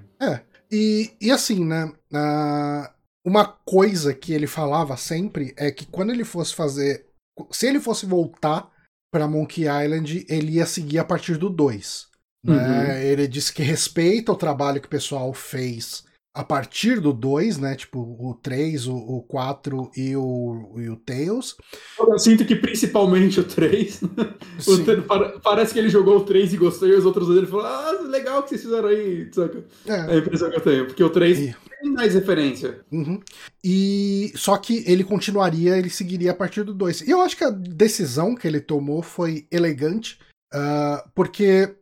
E, 0.69 1.11
e 1.21 1.31
assim, 1.31 1.63
né? 1.63 1.91
ah, 2.13 2.93
uma 3.25 3.45
coisa 3.45 4.13
que 4.13 4.33
ele 4.33 4.45
falava 4.47 4.97
sempre 4.97 5.53
é 5.57 5.71
que 5.71 5.85
quando 5.85 6.11
ele 6.11 6.25
fosse 6.25 6.53
fazer. 6.53 7.05
Se 7.51 7.67
ele 7.67 7.79
fosse 7.79 8.05
voltar 8.05 8.69
pra 9.11 9.27
Monkey 9.27 9.61
Island, 9.63 10.25
ele 10.27 10.53
ia 10.53 10.65
seguir 10.65 10.99
a 10.99 11.05
partir 11.05 11.37
do 11.37 11.49
2. 11.49 12.07
Né? 12.43 13.05
Ele 13.05 13.27
disse 13.27 13.53
que 13.53 13.61
respeita 13.63 14.31
o 14.31 14.35
trabalho 14.37 14.81
que 14.81 14.87
o 14.87 14.89
pessoal 14.89 15.33
fez 15.33 16.03
a 16.37 16.43
partir 16.43 16.99
do 16.99 17.11
2, 17.11 17.57
né? 17.57 17.73
Tipo, 17.73 17.99
o 17.99 18.35
3, 18.35 18.85
o, 18.85 18.95
o 18.95 19.23
4 19.23 19.89
e 19.97 20.15
o, 20.15 20.75
e 20.77 20.87
o 20.87 20.95
Tails. 20.95 21.57
Eu 21.99 22.19
sinto 22.19 22.45
que 22.45 22.55
principalmente 22.55 23.39
o 23.39 23.43
3. 23.43 24.01
o 24.67 24.83
3 24.83 25.03
parece 25.41 25.73
que 25.73 25.79
ele 25.79 25.89
jogou 25.89 26.17
o 26.17 26.23
3 26.23 26.53
e 26.53 26.57
gostou, 26.57 26.87
e 26.87 26.93
os 26.93 27.07
outros 27.07 27.35
ele 27.35 27.47
falou: 27.47 27.65
Ah, 27.65 27.91
legal 28.03 28.43
que 28.43 28.49
vocês 28.49 28.61
fizeram 28.61 28.87
aí, 28.87 29.27
saca? 29.33 29.65
É, 29.87 29.93
é 29.93 30.11
a 30.11 30.17
impressão 30.17 30.51
que 30.51 30.57
eu 30.57 30.61
tenho, 30.61 30.85
porque 30.85 31.03
o 31.03 31.09
3 31.09 31.39
e... 31.39 31.55
tem 31.81 31.91
mais 31.91 32.13
referência. 32.13 32.81
Uhum. 32.91 33.19
E 33.63 34.31
só 34.35 34.57
que 34.57 34.83
ele 34.85 35.03
continuaria, 35.03 35.75
ele 35.75 35.89
seguiria 35.89 36.31
a 36.31 36.35
partir 36.35 36.61
do 36.61 36.73
2. 36.73 37.01
E 37.01 37.09
eu 37.09 37.19
acho 37.19 37.35
que 37.35 37.45
a 37.45 37.49
decisão 37.49 38.35
que 38.35 38.47
ele 38.47 38.61
tomou 38.61 39.01
foi 39.01 39.47
elegante, 39.51 40.19
uh, 40.53 41.09
porque 41.15 41.75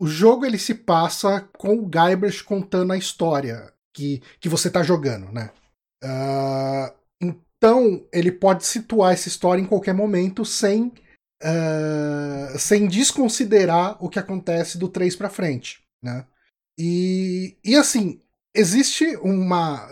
o 0.00 0.06
jogo 0.06 0.46
ele 0.46 0.56
se 0.56 0.74
passa 0.74 1.46
com 1.58 1.74
o 1.74 1.86
Guybrush 1.86 2.40
contando 2.40 2.94
a 2.94 2.96
história 2.96 3.70
que, 4.00 4.22
que 4.40 4.48
você 4.48 4.68
está 4.68 4.82
jogando, 4.82 5.30
né? 5.30 5.50
Uh, 6.02 6.94
então 7.20 8.06
ele 8.10 8.32
pode 8.32 8.64
situar 8.64 9.12
essa 9.12 9.28
história 9.28 9.60
em 9.60 9.66
qualquer 9.66 9.92
momento 9.92 10.44
sem 10.44 10.92
uh, 11.42 12.58
sem 12.58 12.88
desconsiderar 12.88 14.02
o 14.02 14.08
que 14.08 14.18
acontece 14.18 14.78
do 14.78 14.88
3 14.88 15.14
para 15.16 15.28
frente, 15.28 15.82
né? 16.02 16.24
E, 16.78 17.56
e 17.62 17.76
assim 17.76 18.20
existe 18.54 19.14
uma 19.16 19.86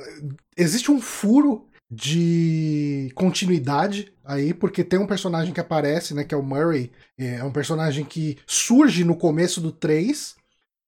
existe 0.56 0.90
um 0.90 1.00
furo 1.00 1.68
de 1.90 3.10
continuidade 3.14 4.12
aí, 4.24 4.52
porque 4.52 4.84
tem 4.84 4.98
um 4.98 5.06
personagem 5.06 5.54
que 5.54 5.60
aparece, 5.60 6.12
né, 6.14 6.22
que 6.22 6.34
é 6.34 6.38
o 6.38 6.42
Murray, 6.42 6.92
é 7.16 7.42
um 7.42 7.52
personagem 7.52 8.04
que 8.04 8.36
surge 8.46 9.04
no 9.04 9.16
começo 9.16 9.58
do 9.58 9.72
3. 9.72 10.36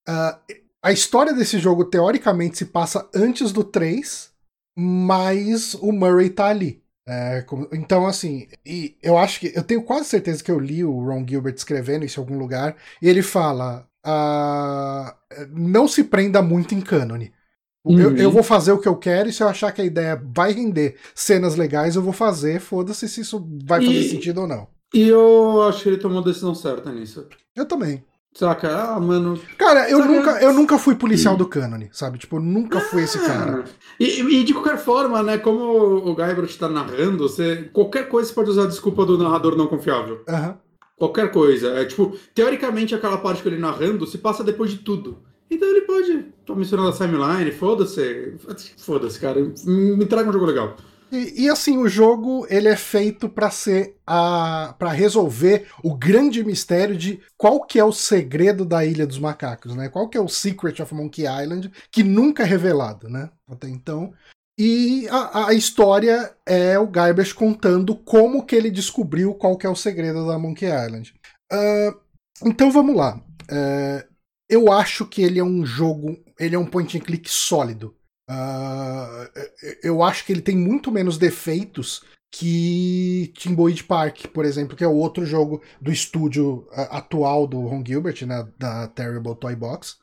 Uh, 0.07 0.55
a 0.83 0.93
história 0.93 1.33
desse 1.33 1.59
jogo, 1.59 1.85
teoricamente, 1.85 2.59
se 2.59 2.67
passa 2.67 3.09
antes 3.15 3.53
do 3.53 3.63
3, 3.63 4.31
mas 4.79 5.75
o 5.75 5.93
Murray 5.93 6.31
tá 6.31 6.47
ali. 6.47 6.83
É, 7.09 7.45
então, 7.73 8.07
assim, 8.07 8.47
e 8.65 8.97
eu 9.03 9.19
acho 9.19 9.41
que. 9.41 9.53
Eu 9.55 9.63
tenho 9.65 9.83
quase 9.83 10.09
certeza 10.09 10.45
que 10.45 10.51
eu 10.51 10.59
li 10.59 10.85
o 10.85 11.05
Ron 11.05 11.27
Gilbert 11.27 11.55
escrevendo 11.55 12.05
isso 12.05 12.21
em 12.21 12.23
algum 12.23 12.39
lugar, 12.39 12.77
e 13.03 13.09
ele 13.09 13.23
fala: 13.23 13.87
uh, 14.07 15.13
não 15.51 15.89
se 15.89 16.05
prenda 16.05 16.41
muito 16.41 16.75
em 16.75 16.81
cânone. 16.81 17.33
Uhum. 17.85 17.99
Eu, 17.99 18.17
eu, 18.17 18.31
vou 18.31 18.43
fazer 18.43 18.73
o 18.73 18.79
que 18.79 18.87
eu 18.87 18.97
quero 18.97 19.31
e 19.31 19.33
se 19.33 19.43
eu 19.43 19.49
achar 19.49 19.73
que 19.73 19.81
a 19.81 19.85
ideia 19.85 20.23
vai 20.23 20.53
render 20.53 20.97
cenas 21.15 21.57
legais, 21.57 21.97
eu 21.97 22.03
vou 22.03 22.13
fazer, 22.13 22.61
foda-se 22.61 23.09
se 23.09 23.23
isso 23.23 23.43
vai 23.65 23.81
fazer 23.81 24.01
e, 24.01 24.11
sentido 24.11 24.43
ou 24.43 24.47
não. 24.47 24.69
E 24.93 25.09
eu 25.09 25.63
acho 25.63 25.83
que 25.83 25.89
ele 25.89 25.97
tomou 25.97 26.21
a 26.21 26.25
decisão 26.25 26.55
certa 26.55 26.93
nisso. 26.93 27.27
Eu 27.57 27.65
também. 27.65 28.05
Saca? 28.33 28.95
Ah, 28.95 29.01
mano. 29.01 29.39
Cara, 29.59 29.91
eu, 29.91 29.99
saca? 29.99 30.11
nunca, 30.11 30.43
eu 30.43 30.53
nunca 30.53 30.79
fui 30.79 30.95
policial 30.95 31.37
do 31.37 31.49
cânone, 31.49 31.91
sabe? 31.93 32.19
Tipo, 32.19 32.37
eu 32.37 32.41
nunca 32.41 32.79
ah, 32.79 32.81
fui 32.81 33.03
esse 33.03 33.19
cara. 33.19 33.65
E, 33.99 34.21
e, 34.21 34.45
de 34.45 34.55
qualquer 34.55 34.79
forma, 34.79 35.23
né? 35.23 35.37
Como 35.39 35.63
o 35.63 36.15
Guybrush 36.15 36.57
tá 36.57 36.69
narrando, 36.69 37.29
você, 37.29 37.69
qualquer 37.73 38.09
coisa 38.09 38.29
você 38.29 38.35
pode 38.35 38.51
usar 38.51 38.65
a 38.65 38.69
desculpa 38.69 39.05
do 39.05 39.19
narrador 39.19 39.57
não 39.57 39.67
confiável. 39.67 40.23
Uhum. 40.29 40.55
Qualquer 40.97 41.33
coisa. 41.33 41.69
É 41.71 41.85
tipo, 41.85 42.17
teoricamente 42.35 42.95
aquela 42.95 43.19
parte 43.19 43.43
que 43.43 43.49
ele 43.49 43.59
narrando 43.59 44.07
se 44.07 44.19
passa 44.19 44.45
depois 44.45 44.71
de 44.71 44.79
tudo. 44.79 45.19
Então 45.51 45.69
ele 45.69 45.81
pode. 45.81 46.27
Tô 46.47 46.55
mencionando 46.55 46.91
a 46.91 46.93
timeline, 46.93 47.51
foda-se. 47.51 48.35
Foda-se, 48.79 49.19
cara. 49.19 49.41
Me 49.67 50.07
traga 50.07 50.31
um 50.31 50.33
jogo 50.33 50.47
legal. 50.47 50.77
E, 51.13 51.45
e, 51.45 51.49
assim, 51.49 51.77
o 51.77 51.89
jogo 51.89 52.47
ele 52.49 52.69
é 52.69 52.77
feito 52.77 53.29
para 53.29 53.51
ser 53.51 53.97
a 54.07 54.75
para 54.79 54.91
resolver 54.91 55.67
o 55.83 55.95
grande 55.95 56.45
mistério 56.45 56.97
de 56.97 57.21
qual 57.37 57.65
que 57.65 57.79
é 57.79 57.85
o 57.85 57.93
segredo 57.93 58.65
da 58.65 58.85
Ilha 58.85 59.07
dos 59.07 59.19
Macacos, 59.19 59.75
né? 59.75 59.89
Qual 59.89 60.09
que 60.09 60.17
é 60.17 60.21
o 60.21 60.29
Secret 60.29 60.81
of 60.81 60.95
Monkey 60.95 61.23
Island 61.23 61.71
que 61.91 62.03
nunca 62.03 62.45
é 62.45 62.47
revelado, 62.47 63.09
né? 63.09 63.31
Até 63.49 63.69
então. 63.69 64.13
E 64.59 65.09
a, 65.09 65.49
a 65.49 65.55
história 65.55 66.37
é 66.45 66.79
o 66.79 66.87
Guybrush 66.87 67.33
contando 67.33 67.97
como 67.97 68.45
que 68.45 68.55
ele 68.55 68.71
descobriu 68.71 69.35
qual 69.35 69.57
que 69.57 69.67
é 69.67 69.71
o 69.71 69.75
segredo 69.75 70.27
da 70.27 70.39
Monkey 70.39 70.67
Island. 70.67 71.15
Uh, 71.53 71.99
então 72.45 72.71
vamos 72.71 72.95
lá. 72.95 73.17
Uh, 73.51 74.07
eu 74.49 74.71
acho 74.71 75.07
que 75.07 75.23
ele 75.23 75.39
é 75.39 75.45
um 75.45 75.65
jogo, 75.65 76.19
ele 76.39 76.55
é 76.55 76.59
um 76.59 76.67
point 76.67 76.99
and 76.99 77.01
click 77.01 77.31
sólido. 77.31 77.97
Uh, 78.31 79.29
eu 79.83 80.05
acho 80.05 80.25
que 80.25 80.33
ele 80.33 80.41
tem 80.41 80.57
muito 80.57 80.93
menos 80.93 81.19
defeitos 81.19 82.05
que 82.33 83.33
Timboid 83.37 83.83
Park, 83.83 84.27
por 84.29 84.45
exemplo, 84.45 84.77
que 84.77 84.85
é 84.85 84.87
o 84.87 84.95
outro 84.95 85.27
jogo 85.27 85.61
do 85.81 85.91
estúdio 85.91 86.69
uh, 86.71 86.87
atual 86.93 87.45
do 87.45 87.61
Ron 87.67 87.83
Gilbert, 87.85 88.25
né, 88.25 88.47
da 88.57 88.87
Terrible 88.87 89.35
Toy 89.35 89.57
Box. 89.57 89.97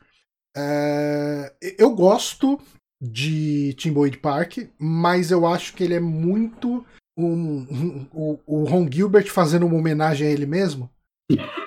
Uh, 0.57 1.47
eu 1.77 1.95
gosto 1.95 2.59
de 3.01 3.73
Timboid 3.75 4.17
Park, 4.17 4.57
mas 4.77 5.31
eu 5.31 5.45
acho 5.45 5.73
que 5.73 5.83
ele 5.83 5.93
é 5.93 5.99
muito 5.99 6.85
um, 7.15 7.65
um, 7.71 8.07
um, 8.13 8.39
o 8.45 8.65
Ron 8.65 8.91
Gilbert 8.91 9.27
fazendo 9.31 9.65
uma 9.65 9.77
homenagem 9.77 10.27
a 10.27 10.31
ele 10.31 10.45
mesmo. 10.45 10.89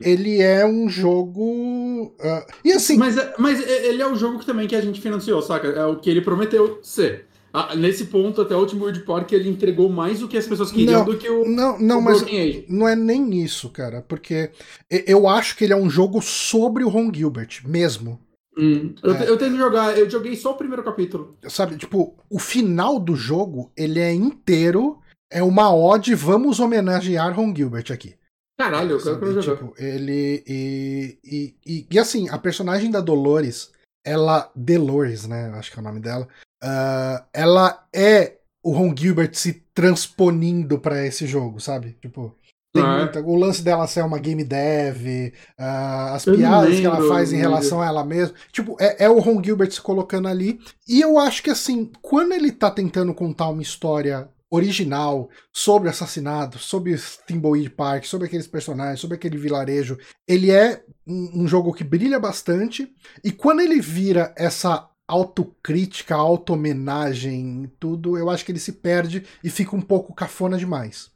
ele 0.00 0.40
é 0.40 0.66
um 0.66 0.88
jogo. 0.88 2.14
Uh, 2.20 2.52
e 2.64 2.72
assim. 2.72 2.96
Mas, 2.96 3.16
mas 3.38 3.60
ele 3.60 4.02
é 4.02 4.06
o 4.06 4.16
jogo 4.16 4.38
que 4.38 4.46
também 4.46 4.66
que 4.66 4.76
a 4.76 4.80
gente 4.80 5.00
financiou, 5.00 5.40
saca? 5.42 5.68
É 5.68 5.84
o 5.84 5.96
que 5.96 6.10
ele 6.10 6.20
prometeu 6.20 6.78
ser. 6.82 7.26
Ah, 7.52 7.74
nesse 7.74 8.04
ponto, 8.04 8.42
até 8.42 8.54
o 8.54 8.58
último 8.58 8.82
World 8.82 9.00
Park, 9.00 9.32
ele 9.32 9.48
entregou 9.48 9.88
mais 9.88 10.20
do 10.20 10.28
que 10.28 10.36
as 10.36 10.46
pessoas 10.46 10.70
queriam 10.70 10.98
não, 10.98 11.04
do 11.06 11.16
que 11.16 11.26
o. 11.26 11.48
Não, 11.48 11.78
não, 11.78 12.00
o 12.00 12.02
mas 12.02 12.22
não 12.68 12.86
é 12.86 12.94
nem 12.94 13.42
isso, 13.42 13.70
cara. 13.70 14.02
Porque 14.02 14.50
eu 14.90 15.26
acho 15.26 15.56
que 15.56 15.64
ele 15.64 15.72
é 15.72 15.76
um 15.76 15.88
jogo 15.88 16.20
sobre 16.20 16.84
o 16.84 16.88
Ron 16.90 17.10
Gilbert, 17.10 17.62
mesmo. 17.64 18.20
Hum, 18.58 18.94
eu, 19.02 19.14
é. 19.14 19.28
eu 19.30 19.38
que 19.38 19.56
jogar, 19.56 19.96
eu 19.96 20.08
joguei 20.08 20.36
só 20.36 20.52
o 20.52 20.56
primeiro 20.56 20.82
capítulo. 20.82 21.34
Sabe, 21.48 21.76
tipo, 21.76 22.14
o 22.28 22.38
final 22.38 22.98
do 22.98 23.16
jogo, 23.16 23.70
ele 23.76 24.00
é 24.00 24.12
inteiro. 24.12 24.98
É 25.30 25.42
uma 25.42 25.74
ode, 25.74 26.14
vamos 26.14 26.60
homenagear 26.60 27.34
Ron 27.34 27.54
Gilbert 27.56 27.90
aqui. 27.90 28.14
Caralho, 28.58 28.98
eu 28.98 29.18
quero 29.18 29.42
jogar. 29.42 29.58
Tipo, 29.58 29.74
ele. 29.78 30.42
E, 30.46 31.18
e, 31.22 31.56
e, 31.66 31.86
e, 31.90 31.98
assim, 31.98 32.28
a 32.30 32.38
personagem 32.38 32.90
da 32.90 33.00
Dolores, 33.00 33.70
ela. 34.04 34.50
Dolores, 34.54 35.26
né? 35.26 35.52
Acho 35.54 35.70
que 35.70 35.78
é 35.78 35.80
o 35.80 35.84
nome 35.84 36.00
dela. 36.00 36.26
Uh, 36.64 37.22
ela 37.34 37.86
é 37.94 38.38
o 38.64 38.72
Ron 38.72 38.94
Gilbert 38.96 39.34
se 39.34 39.52
transponindo 39.74 40.78
para 40.78 41.04
esse 41.04 41.26
jogo, 41.26 41.60
sabe? 41.60 41.96
Tipo. 42.00 42.34
Ah, 42.78 42.98
muita, 42.98 43.20
o 43.22 43.36
lance 43.36 43.62
dela 43.62 43.86
ser 43.86 44.04
uma 44.04 44.18
game 44.18 44.44
dev, 44.44 45.32
uh, 45.58 46.12
as 46.12 46.26
piadas 46.26 46.78
que 46.78 46.84
ela 46.84 47.08
faz 47.08 47.32
em 47.32 47.38
relação 47.38 47.80
a 47.80 47.86
ela 47.86 48.04
mesma. 48.04 48.34
Tipo, 48.52 48.76
é, 48.78 49.04
é, 49.04 49.08
o 49.08 49.18
Ron 49.18 49.42
Gilbert 49.42 49.70
se 49.70 49.80
colocando 49.80 50.28
ali. 50.28 50.60
E 50.86 51.00
eu 51.00 51.18
acho 51.18 51.42
que, 51.42 51.48
assim, 51.48 51.90
quando 52.02 52.32
ele 52.32 52.52
tá 52.52 52.70
tentando 52.70 53.14
contar 53.14 53.48
uma 53.48 53.62
história 53.62 54.28
original 54.56 55.28
sobre 55.52 55.88
assassinato, 55.88 56.58
sobre 56.58 56.96
Thimbleweed 57.26 57.70
Park, 57.70 58.04
sobre 58.04 58.26
aqueles 58.26 58.46
personagens, 58.46 59.00
sobre 59.00 59.16
aquele 59.16 59.36
vilarejo. 59.36 59.98
Ele 60.26 60.50
é 60.50 60.82
um, 61.06 61.42
um 61.42 61.48
jogo 61.48 61.72
que 61.72 61.84
brilha 61.84 62.18
bastante 62.18 62.88
e 63.22 63.30
quando 63.30 63.60
ele 63.60 63.80
vira 63.80 64.34
essa 64.36 64.88
autocrítica, 65.08 66.16
auto-homenagem, 66.16 67.70
tudo, 67.78 68.18
eu 68.18 68.28
acho 68.28 68.44
que 68.44 68.50
ele 68.50 68.58
se 68.58 68.72
perde 68.72 69.24
e 69.42 69.48
fica 69.48 69.76
um 69.76 69.80
pouco 69.80 70.14
cafona 70.14 70.58
demais. 70.58 71.10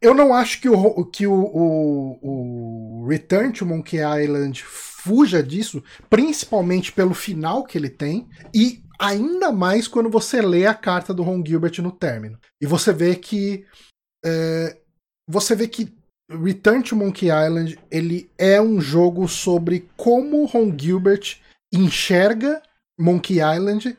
Eu 0.00 0.14
não 0.14 0.32
acho 0.32 0.60
que 0.60 0.68
o, 0.68 1.04
que 1.04 1.26
o, 1.26 1.34
o, 1.34 3.02
o 3.02 3.06
Return 3.06 3.52
to 3.52 3.66
Monkey 3.66 3.98
Island 3.98 4.62
fuja 4.64 5.42
disso, 5.42 5.82
principalmente 6.08 6.92
pelo 6.92 7.14
final 7.14 7.64
que 7.64 7.76
ele 7.76 7.90
tem, 7.90 8.26
e 8.54 8.82
ainda 9.00 9.50
mais 9.50 9.88
quando 9.88 10.10
você 10.10 10.42
lê 10.42 10.66
a 10.66 10.74
carta 10.74 11.14
do 11.14 11.22
Ron 11.22 11.42
Gilbert 11.44 11.80
no 11.80 11.90
término. 11.90 12.38
E 12.60 12.66
você 12.66 12.92
vê 12.92 13.16
que. 13.16 13.64
É, 14.24 14.78
você 15.26 15.54
vê 15.56 15.66
que 15.66 15.96
Return 16.30 16.82
to 16.82 16.94
Monkey 16.94 17.26
Island 17.26 17.78
ele 17.90 18.30
é 18.38 18.60
um 18.60 18.80
jogo 18.80 19.26
sobre 19.26 19.88
como 19.96 20.44
Ron 20.44 20.76
Gilbert 20.78 21.40
enxerga 21.72 22.62
Monkey 22.98 23.38
Island 23.40 23.96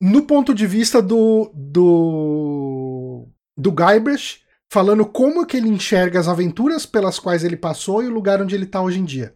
no 0.00 0.26
ponto 0.26 0.54
de 0.54 0.66
vista 0.66 1.00
do 1.00 1.50
do 1.54 3.26
do 3.58 3.72
Guybrush 3.72 4.42
falando 4.70 5.06
como 5.06 5.46
que 5.46 5.56
ele 5.56 5.68
enxerga 5.68 6.20
as 6.20 6.28
aventuras 6.28 6.84
pelas 6.84 7.18
quais 7.18 7.44
ele 7.44 7.56
passou 7.56 8.02
e 8.02 8.06
o 8.06 8.12
lugar 8.12 8.42
onde 8.42 8.54
ele 8.54 8.64
está 8.64 8.82
hoje 8.82 8.98
em 8.98 9.04
dia. 9.04 9.34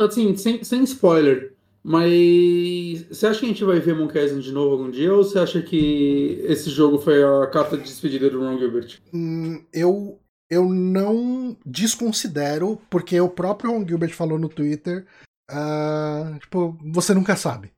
Assim, 0.00 0.34
sem, 0.34 0.64
sem 0.64 0.82
spoiler, 0.84 1.55
mas 1.88 3.06
você 3.08 3.28
acha 3.28 3.38
que 3.38 3.46
a 3.46 3.48
gente 3.48 3.62
vai 3.62 3.78
ver 3.78 3.94
Monkey 3.94 4.18
Island 4.18 4.42
de 4.42 4.50
novo 4.50 4.72
algum 4.72 4.90
dia 4.90 5.14
ou 5.14 5.22
você 5.22 5.38
acha 5.38 5.62
que 5.62 6.40
esse 6.42 6.68
jogo 6.68 6.98
foi 6.98 7.22
a 7.22 7.46
carta 7.46 7.76
de 7.76 7.84
despedida 7.84 8.28
do 8.28 8.40
Ron 8.40 8.58
Gilbert? 8.58 8.98
Hum, 9.14 9.64
eu, 9.72 10.18
eu 10.50 10.68
não 10.68 11.56
desconsidero, 11.64 12.76
porque 12.90 13.20
o 13.20 13.28
próprio 13.28 13.70
Ron 13.70 13.86
Gilbert 13.86 14.12
falou 14.14 14.36
no 14.36 14.48
Twitter, 14.48 15.06
uh, 15.48 16.36
tipo, 16.40 16.76
você 16.92 17.14
nunca 17.14 17.36
sabe. 17.36 17.70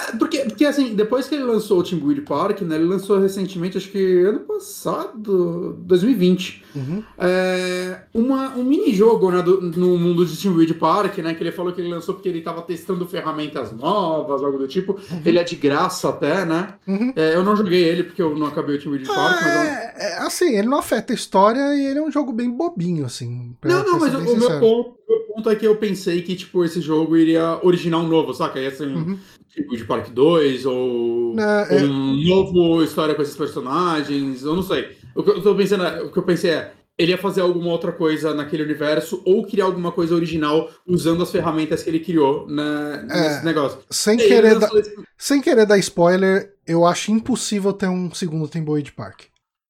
Ah, 0.00 0.12
Porque, 0.18 0.38
porque 0.40 0.64
assim, 0.64 0.94
depois 0.94 1.26
que 1.28 1.34
ele 1.34 1.44
lançou 1.44 1.80
o 1.80 1.82
Timbuid 1.82 2.20
Park, 2.22 2.60
né? 2.62 2.76
Ele 2.76 2.84
lançou 2.84 3.18
recentemente, 3.18 3.76
acho 3.78 3.90
que 3.90 4.22
ano 4.22 4.40
passado, 4.40 5.74
2020. 5.80 6.64
Uhum. 6.76 7.02
É, 7.18 8.02
uma, 8.14 8.54
um 8.56 8.62
mini-jogo 8.64 9.30
né, 9.30 9.42
do- 9.42 9.60
no 9.60 9.98
mundo 9.98 10.24
de 10.24 10.36
Timbuid 10.36 10.72
Park, 10.74 11.18
né? 11.18 11.34
Que 11.34 11.42
ele 11.42 11.52
falou 11.52 11.72
que 11.72 11.80
ele 11.80 11.88
lançou 11.90 12.14
porque 12.14 12.28
ele 12.28 12.38
estava 12.38 12.62
testando 12.62 13.06
ferramentas 13.06 13.72
novas, 13.72 14.42
algo 14.42 14.58
do 14.58 14.68
tipo. 14.68 14.98
Ele 15.24 15.38
é 15.38 15.44
de 15.44 15.56
graça 15.56 16.08
até, 16.08 16.44
né? 16.44 16.74
Uhum. 16.86 17.12
É, 17.16 17.34
eu 17.34 17.42
não 17.44 17.56
joguei 17.56 17.82
ele 17.84 18.04
porque 18.04 18.22
eu 18.22 18.36
não 18.36 18.46
acabei 18.46 18.76
o 18.76 18.78
Timbuid 18.78 19.06
Park, 19.06 19.42
mas 19.42 19.54
eu- 19.54 19.60
É, 19.60 19.94
é, 19.96 20.18
assim, 20.18 20.56
ele 20.56 20.68
não 20.68 20.78
afeta 20.78 21.12
a 21.12 21.16
história 21.16 21.74
e 21.74 21.86
ele 21.86 21.98
é 21.98 22.02
um 22.02 22.10
jogo 22.10 22.32
bem 22.32 22.50
bobinho, 22.50 23.04
assim. 23.06 23.54
Não, 23.64 23.84
não, 23.84 23.98
mas 23.98 24.14
o, 24.14 24.18
bem 24.18 24.26
o 24.26 24.30
meu 24.32 24.40
sincero. 24.42 24.60
ponto, 24.60 24.90
o 25.08 25.10
meu 25.12 25.20
ponto 25.34 25.50
é 25.50 25.56
que 25.56 25.66
eu 25.66 25.76
pensei 25.76 26.22
que, 26.22 26.36
tipo, 26.36 26.64
esse 26.64 26.80
jogo 26.80 27.16
iria 27.16 27.58
original 27.62 28.02
um 28.02 28.08
novo, 28.08 28.32
saca? 28.34 28.58
Ia 28.60 28.70
ser 28.70 28.86
um 28.88 28.96
Uhum. 28.98 29.18
Tipo 29.62 29.76
de 29.76 29.84
Park 29.84 30.08
2, 30.10 30.64
ou 30.66 31.34
Não, 31.34 31.42
é- 31.44 31.82
um 31.84 32.14
novo 32.26 32.82
história 32.82 33.14
com 33.14 33.22
esses 33.22 33.36
personagens, 33.36 34.42
eu 34.42 34.54
não 34.56 34.62
sei. 34.62 34.96
O 35.14 35.22
que 35.22 35.30
eu 35.30 35.42
tô 35.42 35.54
pensando, 35.54 35.84
é- 35.84 36.02
o 36.02 36.10
que 36.10 36.18
eu 36.18 36.22
pensei 36.22 36.50
é, 36.50 36.72
ele 36.96 37.12
ia 37.12 37.18
fazer 37.18 37.40
alguma 37.42 37.70
outra 37.70 37.92
coisa 37.92 38.34
naquele 38.34 38.62
universo, 38.64 39.22
ou 39.24 39.46
criar 39.46 39.66
alguma 39.66 39.92
coisa 39.92 40.14
original 40.14 40.68
usando 40.86 41.22
as 41.22 41.30
ferramentas 41.30 41.82
que 41.82 41.90
ele 41.90 42.00
criou 42.00 42.46
né, 42.48 43.04
nesse 43.06 43.44
negócio. 43.44 43.78
Sem 43.90 44.16
querer, 44.16 44.54
dar, 44.54 44.60
lançou 44.62 44.78
esse- 44.80 44.94
sem 45.16 45.40
querer 45.40 45.64
dar 45.66 45.78
spoiler, 45.78 46.54
eu 46.66 46.84
acho 46.84 47.12
impossível 47.12 47.72
ter 47.72 47.86
um 47.88 48.12
segundo 48.12 48.48
Timboid 48.48 48.90
Park. 48.92 49.22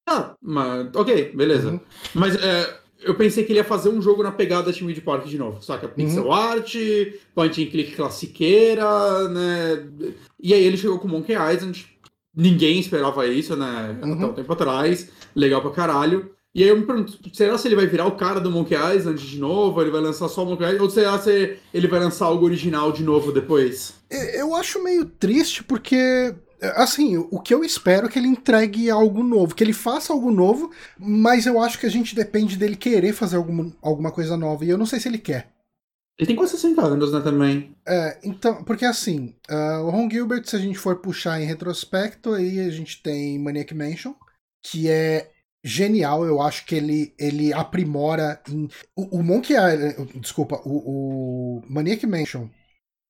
Ah, 0.07 0.33
mas, 0.41 0.87
ok, 0.95 1.31
beleza. 1.35 1.69
Uhum. 1.69 1.79
Mas 2.15 2.35
é, 2.35 2.79
eu 3.01 3.15
pensei 3.15 3.43
que 3.43 3.51
ele 3.51 3.59
ia 3.59 3.63
fazer 3.63 3.89
um 3.89 4.01
jogo 4.01 4.21
na 4.23 4.31
pegada 4.31 4.71
Time 4.73 4.93
de 4.93 5.01
Park 5.01 5.25
de 5.25 5.37
novo, 5.37 5.61
saca? 5.63 5.87
Pixel 5.87 6.25
Uhum. 6.25 6.31
art, 6.33 6.75
point 7.33 7.63
and 7.63 7.67
click 7.71 7.95
classiqueira, 7.95 9.27
né? 9.29 9.87
E 10.41 10.53
aí 10.53 10.63
ele 10.63 10.77
chegou 10.77 10.99
com 10.99 11.07
Monkey 11.07 11.33
Island. 11.33 11.85
Ninguém 12.35 12.79
esperava 12.79 13.27
isso, 13.27 13.55
né? 13.55 13.97
Até 13.97 14.05
Uhum. 14.05 14.25
um 14.29 14.33
tempo 14.33 14.53
atrás. 14.53 15.09
Legal 15.35 15.61
pra 15.61 15.71
caralho. 15.71 16.31
E 16.53 16.63
aí 16.63 16.69
eu 16.69 16.77
me 16.77 16.85
pergunto, 16.85 17.17
será 17.33 17.57
se 17.57 17.67
ele 17.67 17.75
vai 17.75 17.85
virar 17.85 18.07
o 18.07 18.15
cara 18.17 18.39
do 18.39 18.49
Monkey 18.49 18.75
Island 18.75 19.21
de 19.25 19.37
novo? 19.39 19.79
Ele 19.81 19.91
vai 19.91 20.01
lançar 20.01 20.27
só 20.27 20.43
o 20.43 20.45
Monkey 20.47 20.63
Island? 20.63 20.81
Ou 20.81 20.89
será 20.89 21.17
se 21.19 21.57
ele 21.73 21.87
vai 21.87 21.99
lançar 21.99 22.25
algo 22.25 22.45
original 22.45 22.91
de 22.91 23.03
novo 23.03 23.31
depois? 23.31 23.93
Eu 24.09 24.55
acho 24.55 24.83
meio 24.83 25.05
triste 25.05 25.63
porque, 25.63 26.33
assim, 26.75 27.17
o 27.17 27.39
que 27.39 27.53
eu 27.53 27.63
espero 27.63 28.07
é 28.07 28.09
que 28.09 28.19
ele 28.19 28.27
entregue 28.27 28.89
algo 28.89 29.23
novo, 29.23 29.55
que 29.55 29.63
ele 29.63 29.73
faça 29.73 30.13
algo 30.13 30.31
novo, 30.31 30.71
mas 30.97 31.45
eu 31.45 31.61
acho 31.61 31.79
que 31.79 31.85
a 31.85 31.91
gente 31.91 32.15
depende 32.15 32.57
dele 32.57 32.75
querer 32.75 33.13
fazer 33.13 33.37
alguma, 33.37 33.71
alguma 33.81 34.11
coisa 34.11 34.35
nova, 34.35 34.65
e 34.65 34.69
eu 34.69 34.77
não 34.77 34.85
sei 34.85 34.99
se 34.99 35.07
ele 35.07 35.17
quer. 35.17 35.51
Ele 36.17 36.27
tem 36.27 36.35
quase 36.35 36.51
60 36.51 36.81
anos, 36.81 37.13
né, 37.13 37.21
também. 37.21 37.73
É, 37.87 38.19
então, 38.23 38.61
porque 38.65 38.83
assim, 38.83 39.33
ah, 39.47 39.81
o 39.83 39.89
Ron 39.89 40.09
Gilbert, 40.09 40.43
se 40.45 40.55
a 40.55 40.59
gente 40.59 40.77
for 40.77 40.97
puxar 40.97 41.41
em 41.41 41.45
retrospecto, 41.45 42.33
aí 42.33 42.59
a 42.59 42.69
gente 42.69 43.01
tem 43.01 43.39
Maniac 43.39 43.73
Mansion, 43.73 44.13
que 44.61 44.89
é 44.89 45.31
genial, 45.63 46.25
eu 46.25 46.41
acho 46.41 46.65
que 46.65 46.75
ele, 46.75 47.13
ele 47.17 47.53
aprimora 47.53 48.41
em. 48.49 48.67
O, 48.95 49.19
o 49.19 49.23
Monkey 49.23 49.53
Island. 49.53 50.19
Desculpa, 50.19 50.61
o, 50.65 51.59
o 51.59 51.61
Maniac 51.69 52.05
Mansion 52.05 52.49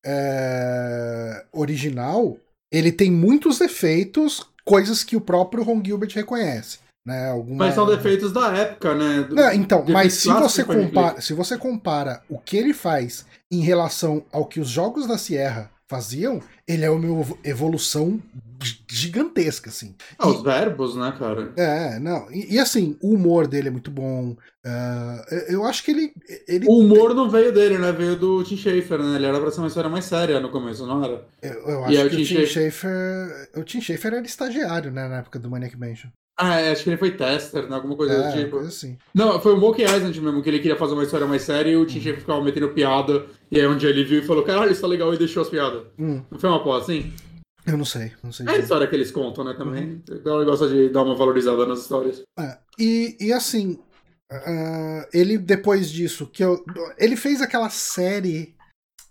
é, 0.06 1.46
original, 1.52 2.38
ele 2.72 2.92
tem 2.92 3.12
muitos 3.12 3.60
defeitos, 3.60 4.46
coisas 4.64 5.04
que 5.04 5.16
o 5.16 5.22
próprio 5.22 5.64
Ron 5.64 5.82
Gilbert 5.84 6.12
reconhece. 6.14 6.80
Né, 7.08 7.30
alguma... 7.30 7.66
Mas 7.66 7.76
são 7.76 7.88
defeitos 7.88 8.32
da 8.32 8.56
época, 8.56 8.94
né? 8.94 9.24
Do- 9.24 9.34
Não, 9.34 9.52
então, 9.54 9.84
mas 9.88 10.14
se 10.14 10.28
você, 10.32 10.64
compara, 10.64 11.22
se 11.22 11.34
você 11.34 11.58
compara 11.58 12.22
o 12.30 12.38
que 12.38 12.56
ele 12.58 12.74
faz 12.74 13.26
em 13.52 13.62
relação 13.62 14.24
ao 14.32 14.46
que 14.46 14.60
os 14.60 14.70
jogos 14.70 15.08
da 15.08 15.18
Sierra 15.18 15.72
faziam, 15.90 16.40
ele 16.68 16.86
é 16.86 16.90
uma 16.90 17.06
evo- 17.06 17.40
evolução 17.44 18.22
gi- 18.64 18.80
gigantesca, 18.88 19.70
assim. 19.70 19.96
Ah, 20.18 20.28
os 20.30 20.42
verbos, 20.44 20.96
né, 20.96 21.14
cara? 21.18 21.52
É, 21.58 22.00
não. 22.00 22.32
E, 22.32 22.54
e, 22.56 22.60
assim, 22.60 22.96
o 23.02 23.14
humor 23.16 23.48
dele 23.48 23.70
é 23.70 23.72
muito 23.72 23.90
bom. 23.90 24.38
ah, 24.66 25.26
eu- 25.48 25.66
acho 25.66 25.84
que 25.84 25.92
ele. 25.92 26.14
ele 26.48 26.66
O 26.68 26.80
humor 26.80 27.14
não 27.16 27.30
veio 27.30 27.52
dele, 27.52 27.78
né? 27.78 27.92
Veio 27.92 28.16
do 28.16 28.44
Tim 28.44 28.56
Schafer, 28.56 29.00
né? 29.02 29.16
Ele 29.16 29.26
era 29.26 29.40
pra 29.40 29.50
ser 29.52 29.60
uma 29.62 29.68
história 29.68 29.90
mais 29.90 30.06
séria 30.06 30.40
no 30.40 30.50
começo, 30.52 30.86
não 30.86 31.04
era? 31.04 31.26
eu, 31.42 31.54
eu 31.68 31.90
E 31.90 31.98
acho 31.98 32.06
o 32.08 32.10
que 32.10 32.16
o 32.16 32.20
Tim 32.20 32.36
Tim 32.36 32.46
Schafer. 32.46 33.50
O 33.56 33.64
Tim 33.64 33.82
Schafer 33.82 34.14
era 34.14 34.26
estagiário, 34.26 34.92
né, 34.92 35.08
na 35.08 35.18
época 35.18 35.40
do 35.40 35.50
Maniac 35.50 35.76
Mansion. 35.78 36.10
Ah, 36.42 36.62
é, 36.62 36.72
acho 36.72 36.84
que 36.86 36.90
ele 36.90 36.98
foi 36.98 37.12
tester, 37.12 37.68
né? 37.68 37.76
Alguma 37.76 37.98
coisa 37.98 38.14
É, 38.14 38.32
do 38.32 38.38
tipo. 38.38 38.52
coisa 38.52 38.70
assim. 38.70 38.98
Não, 39.14 39.42
foi 39.42 39.54
o 39.54 39.58
Monkey 39.58 39.84
Island 39.84 40.22
mesmo, 40.22 40.42
que 40.42 40.50
ele 40.50 40.60
queria 40.60 40.78
fazer 40.78 40.94
uma 40.94 41.04
história 41.04 41.28
mais 41.28 41.42
séria 41.42 41.70
e 41.70 41.76
o. 41.76 41.86
Tim 41.86 42.00
Schafer 42.00 42.22
ficava 42.22 42.42
metendo 42.42 42.70
piada. 42.70 43.26
E 43.52 43.60
aí 43.60 43.68
um 43.68 43.76
dia 43.78 43.90
ele 43.90 44.06
viu 44.06 44.20
e 44.20 44.26
falou, 44.26 44.44
caralho, 44.44 44.72
isso 44.72 44.80
tá 44.82 44.88
legal, 44.88 45.14
e 45.14 45.18
deixou 45.18 45.42
as 45.42 45.50
piadas. 45.50 45.84
Hum, 46.00 46.22
Não 46.32 46.40
foi 46.40 46.50
uma 46.50 46.64
porra 46.64 46.80
assim? 46.80 47.12
eu 47.68 47.78
não 47.78 47.86
sei, 47.86 48.14
não 48.24 48.32
sei. 48.32 48.46
É 48.46 48.50
a 48.50 48.52
dizer. 48.54 48.64
história 48.64 48.88
que 48.88 48.96
eles 48.96 49.12
contam, 49.12 49.44
né, 49.44 49.54
também. 49.54 49.84
Uhum. 49.84 50.02
Então 50.12 50.38
ele 50.38 50.46
gosta 50.50 50.68
de 50.70 50.90
dar 50.90 51.04
uma 51.04 51.14
valorizada 51.16 51.66
nas 51.68 51.80
histórias. 51.82 52.22
É, 52.40 52.58
e, 52.80 53.18
e 53.20 53.34
assim, 53.34 53.78
ah, 54.32 55.08
ele 55.14 55.38
depois 55.38 55.90
disso, 55.92 56.26
que 56.26 56.44
eu, 56.44 56.64
ele 56.98 57.16
fez 57.16 57.42
aquela 57.42 57.70
série, 57.70 58.56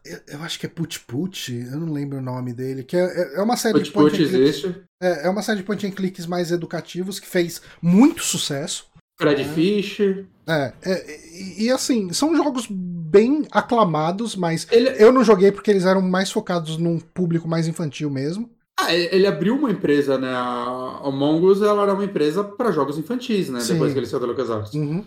eu, 0.04 0.18
eu 0.28 0.42
acho 0.42 0.58
que 0.58 0.66
é 0.66 0.68
Put 0.68 1.00
Put, 1.00 1.52
eu 1.52 1.78
não 1.78 1.92
lembro 1.92 2.18
o 2.18 2.22
nome 2.22 2.52
dele, 2.52 2.82
que 2.82 2.96
é, 2.96 3.34
é 3.34 3.42
uma 3.42 3.56
série 3.56 3.82
de 3.82 3.90
point 3.90 4.10
Put 4.10 4.22
and 4.22 4.26
existe. 4.26 4.74
é, 5.02 5.26
é 5.26 5.30
uma 5.30 5.42
série 5.42 5.58
de 5.58 5.64
point 5.64 5.86
and 5.86 5.90
clicks 5.90 6.26
mais 6.26 6.50
educativos 6.50 7.18
que 7.20 7.26
fez 7.26 7.60
muito 7.82 8.22
sucesso. 8.22 8.86
Fred 9.20 9.42
É. 9.42 9.44
Fish. 9.44 10.00
É, 10.46 10.72
é, 10.82 11.20
e, 11.36 11.64
e, 11.64 11.70
assim, 11.70 12.12
são 12.12 12.36
jogos 12.36 12.66
bem 12.70 13.46
aclamados, 13.50 14.36
mas 14.36 14.66
Ele, 14.70 14.90
eu 15.02 15.12
não 15.12 15.24
joguei 15.24 15.50
porque 15.50 15.70
eles 15.70 15.84
eram 15.84 16.00
mais 16.00 16.30
focados 16.30 16.78
num 16.78 16.98
público 16.98 17.48
mais 17.48 17.66
infantil 17.66 18.08
mesmo. 18.10 18.48
Ah, 18.80 18.94
ele 18.94 19.26
abriu 19.26 19.56
uma 19.56 19.72
empresa, 19.72 20.16
né? 20.16 20.28
A 20.30 21.00
Among 21.02 21.44
Us 21.46 21.60
ela 21.60 21.82
era 21.82 21.94
uma 21.94 22.04
empresa 22.04 22.44
para 22.44 22.70
jogos 22.70 22.96
infantis, 22.96 23.48
né? 23.50 23.58
Sim. 23.58 23.72
Depois 23.72 23.92
que 23.92 23.98
ele 23.98 24.06
saiu 24.06 24.20
da 24.20 24.26
LucasArts. 24.28 24.72
Uhum. 24.72 25.04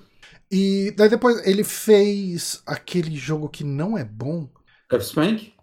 E 0.51 0.93
daí 0.97 1.07
depois 1.07 1.47
ele 1.47 1.63
fez 1.63 2.61
aquele 2.65 3.15
jogo 3.15 3.47
que 3.47 3.63
não 3.63 3.97
é 3.97 4.03
bom. 4.03 4.49
Death 4.91 5.03
Spank? 5.03 5.53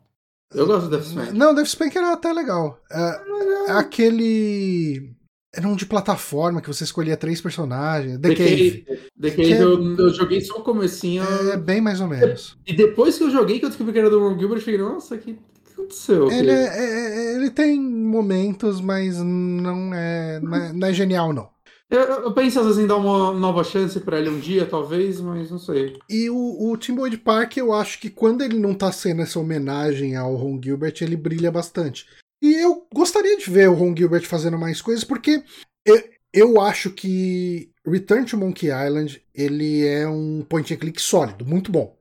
Eu 0.55 0.67
gosto 0.67 0.89
do 0.89 0.97
Death 0.97 1.07
Spank. 1.09 1.33
Não, 1.33 1.55
Death 1.55 1.67
Spank 1.69 1.97
era 1.97 2.13
até 2.13 2.33
legal. 2.33 2.81
É, 2.91 3.21
é 3.69 3.73
aquele. 3.73 5.13
Era 5.55 5.67
um 5.67 5.77
de 5.77 5.87
plataforma 5.87 6.61
que 6.61 6.69
você 6.69 6.85
escolhia 6.85 7.17
três 7.17 7.41
personagens. 7.41 8.19
The, 8.19 8.29
The 8.29 8.35
Cave. 8.35 8.71
Cave. 8.83 9.01
The 9.21 9.31
Cave 9.31 9.53
eu, 9.53 9.97
eu 9.97 10.15
joguei 10.15 10.41
só 10.41 10.59
o 10.59 10.63
comecinho. 10.63 11.25
É 11.53 11.57
bem 11.57 11.81
mais 11.81 12.01
ou 12.01 12.07
menos. 12.09 12.57
E 12.67 12.73
depois 12.75 13.17
que 13.17 13.25
eu 13.25 13.31
joguei, 13.31 13.59
que 13.59 13.65
eu 13.65 13.69
descobri 13.71 13.93
que 13.93 13.99
era 13.99 14.11
do 14.11 14.21
Ron 14.21 14.39
Gilbert, 14.39 14.59
eu 14.59 14.65
fiquei, 14.65 14.79
nossa, 14.79 15.15
o 15.15 15.19
que, 15.19 15.39
aconteceu? 15.73 16.31
Ele, 16.31 16.51
é- 16.51 16.65
é- 16.65 17.17
é- 17.17 17.37
ele 17.37 17.51
tem 17.51 17.81
momentos, 17.81 18.81
mas 18.81 19.19
não 19.23 19.95
é, 19.95 20.41
não 20.41 20.55
é, 20.55 20.73
não 20.73 20.89
é 20.89 20.93
genial, 20.93 21.33
não. 21.33 21.49
Eu, 21.91 22.01
eu 22.01 22.33
penso 22.33 22.61
às 22.61 22.67
vezes 22.67 22.83
em 22.83 22.87
dar 22.87 22.97
uma 22.97 23.33
nova 23.33 23.65
chance 23.65 23.99
pra 24.01 24.19
ele 24.19 24.29
um 24.29 24.39
dia, 24.39 24.67
talvez, 24.67 25.21
mas 25.21 25.51
não 25.51 25.59
sei. 25.59 25.99
E 26.09 26.29
o, 26.29 26.71
o 26.71 26.77
Timboid 26.77 27.17
Park, 27.19 27.57
eu 27.57 27.73
acho 27.73 27.99
que 27.99 28.11
quando 28.11 28.43
ele 28.43 28.59
não 28.59 28.75
tá 28.75 28.93
sendo 28.93 29.23
essa 29.23 29.39
homenagem 29.39 30.15
ao 30.15 30.35
Ron 30.37 30.61
Gilbert, 30.63 30.95
ele 31.01 31.17
brilha 31.17 31.51
bastante. 31.51 32.07
E 32.43 32.55
eu 32.55 32.87
gostaria 32.95 33.37
de 33.39 33.51
ver 33.51 33.71
o 33.71 33.75
Ron 33.75 33.95
Gilbert 33.97 34.27
fazendo 34.27 34.59
mais 34.59 34.83
coisas, 34.83 35.03
porque 35.03 35.43
eu, 35.85 36.03
eu 36.33 36.61
acho 36.61 36.91
que 36.91 37.71
Return 37.87 38.27
to 38.27 38.37
Monkey 38.37 38.67
Island 38.67 39.23
ele 39.35 39.87
é 39.87 40.07
um 40.07 40.43
point 40.43 40.73
and 40.73 40.77
click 40.77 41.01
sólido, 41.01 41.47
muito 41.47 41.73
bom. 41.73 41.97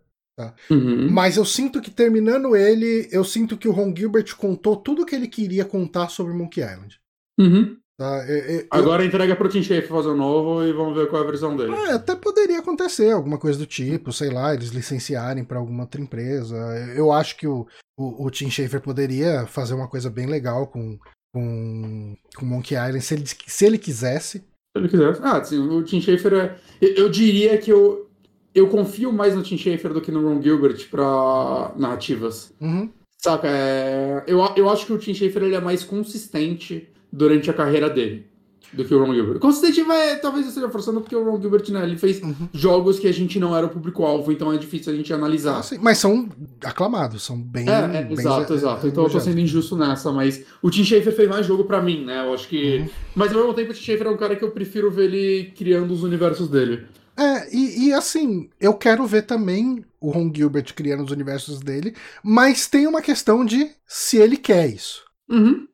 Uhum. 0.69 1.09
Mas 1.09 1.37
eu 1.37 1.45
sinto 1.45 1.81
que 1.81 1.89
terminando 1.89 2.55
ele, 2.55 3.07
eu 3.11 3.23
sinto 3.23 3.57
que 3.57 3.67
o 3.67 3.71
Ron 3.71 3.95
Gilbert 3.95 4.35
contou 4.35 4.75
tudo 4.75 5.01
o 5.01 5.05
que 5.05 5.15
ele 5.15 5.27
queria 5.27 5.65
contar 5.65 6.09
sobre 6.09 6.33
Monkey 6.33 6.61
Island. 6.61 6.99
Uhum. 7.39 7.77
Tá? 7.97 8.23
Eu- 8.27 8.37
eu- 8.37 8.59
eu- 8.59 8.67
Agora 8.69 9.03
entrega 9.03 9.35
pro 9.35 9.49
Tim 9.49 9.63
Schafer 9.63 9.87
fazer 9.87 10.09
o 10.09 10.15
novo 10.15 10.63
e 10.63 10.71
vamos 10.71 10.95
ver 10.95 11.07
qual 11.09 11.21
é 11.21 11.25
a 11.25 11.27
versão 11.29 11.57
dele. 11.57 11.73
Ah, 11.73 11.95
até 11.95 12.15
poderia 12.15 12.59
acontecer 12.59 13.11
alguma 13.11 13.39
coisa 13.39 13.57
do 13.57 13.65
tipo, 13.65 14.13
sei 14.13 14.29
lá, 14.29 14.53
eles 14.53 14.69
licenciarem 14.69 15.43
para 15.43 15.57
alguma 15.57 15.83
outra 15.83 15.99
empresa. 15.99 16.55
Eu 16.95 17.11
acho 17.11 17.35
que 17.37 17.47
o, 17.47 17.65
o, 17.97 18.25
o 18.25 18.29
Tim 18.29 18.51
Schafer 18.51 18.79
poderia 18.81 19.47
fazer 19.47 19.73
uma 19.73 19.87
coisa 19.87 20.11
bem 20.11 20.27
legal 20.27 20.67
com, 20.67 20.99
com, 21.33 22.15
com 22.35 22.45
Monkey 22.45 22.75
Island 22.75 23.01
se 23.01 23.13
ele, 23.15 23.23
se 23.25 23.65
ele 23.65 23.77
quisesse. 23.79 24.39
Se 24.39 24.43
ele 24.75 24.89
quiser. 24.89 25.17
Ah, 25.23 25.43
sim, 25.43 25.57
o 25.57 25.83
Tim 25.83 25.99
Schafer 25.99 26.33
é. 26.33 26.55
Eu, 26.79 26.89
eu 27.05 27.09
diria 27.09 27.57
que 27.57 27.71
eu, 27.71 28.07
eu 28.53 28.67
confio 28.69 29.11
mais 29.11 29.33
no 29.35 29.41
Tim 29.41 29.57
Schafer 29.57 29.91
do 29.91 30.01
que 30.01 30.11
no 30.11 30.21
Ron 30.21 30.39
Gilbert 30.39 30.87
pra 30.91 31.73
narrativas. 31.75 32.53
Uhum. 32.61 32.91
Saca? 33.19 33.47
É, 33.47 34.23
eu, 34.27 34.37
eu 34.55 34.69
acho 34.69 34.85
que 34.85 34.93
o 34.93 34.99
Tim 34.99 35.15
Schafer 35.15 35.41
ele 35.41 35.55
é 35.55 35.59
mais 35.59 35.83
consistente 35.83 36.87
durante 37.17 37.49
a 37.49 37.53
carreira 37.53 37.89
dele 37.89 38.27
do 38.73 38.83
que 38.83 38.93
o 38.93 38.99
Ron 39.01 39.13
Gilbert. 39.13 39.39
Consistente 39.39 39.81
vai, 39.83 40.19
talvez 40.19 40.43
eu 40.45 40.49
esteja 40.49 40.69
forçando 40.69 40.99
porque 40.99 41.15
o 41.15 41.23
Ron 41.23 41.41
Gilbert, 41.41 41.63
né, 41.71 41.83
ele 41.85 41.97
fez 41.97 42.21
Uhum. 42.21 42.49
jogos 42.53 42.99
que 42.99 43.07
a 43.07 43.13
gente 43.13 43.39
não 43.39 43.55
era 43.55 43.65
o 43.65 43.69
público-alvo, 43.69 44.29
então 44.29 44.51
é 44.51 44.57
difícil 44.57 44.91
a 44.91 44.95
gente 44.95 45.11
analisar. 45.13 45.59
Assim, 45.59 45.77
mas 45.81 45.97
são 45.97 46.27
aclamados, 46.63 47.23
são 47.23 47.41
bem. 47.41 47.67
É, 47.69 47.99
é, 47.99 48.03
bem 48.03 48.11
exato, 48.11 48.53
exato. 48.53 48.85
Então 48.87 49.05
eu 49.05 49.09
tô 49.09 49.19
sendo 49.21 49.39
injusto 49.39 49.77
nessa, 49.77 50.11
mas 50.11 50.43
o 50.61 50.69
Tim 50.69 50.83
Schafer 50.83 51.15
fez 51.15 51.29
mais 51.29 51.45
jogo 51.45 51.63
pra 51.63 51.81
mim, 51.81 52.03
né? 52.03 52.25
Eu 52.27 52.33
acho 52.33 52.47
que. 52.49 52.79
Uhum. 52.79 52.89
Mas 53.15 53.31
ao 53.31 53.37
mesmo 53.39 53.53
tempo 53.53 53.71
o 53.71 53.73
Tim 53.73 53.81
Schafer 53.83 54.07
é 54.07 54.09
um 54.09 54.17
cara 54.17 54.35
que 54.35 54.43
eu 54.43 54.51
prefiro 54.51 54.91
ver 54.91 55.05
ele 55.05 55.53
criando 55.57 55.91
os 55.93 56.03
universos 56.03 56.49
dele. 56.49 56.85
É, 57.17 57.55
e, 57.55 57.87
e 57.87 57.93
assim, 57.93 58.49
eu 58.59 58.73
quero 58.73 59.07
ver 59.07 59.23
também 59.23 59.83
o 59.99 60.11
Ron 60.11 60.31
Gilbert 60.35 60.73
criando 60.75 61.03
os 61.03 61.11
universos 61.11 61.59
dele, 61.59 61.95
mas 62.21 62.67
tem 62.67 62.85
uma 62.85 63.01
questão 63.01 63.43
de 63.45 63.69
se 63.87 64.17
ele 64.17 64.37
quer 64.37 64.67
isso. 64.67 65.03
Uhum. 65.29 65.65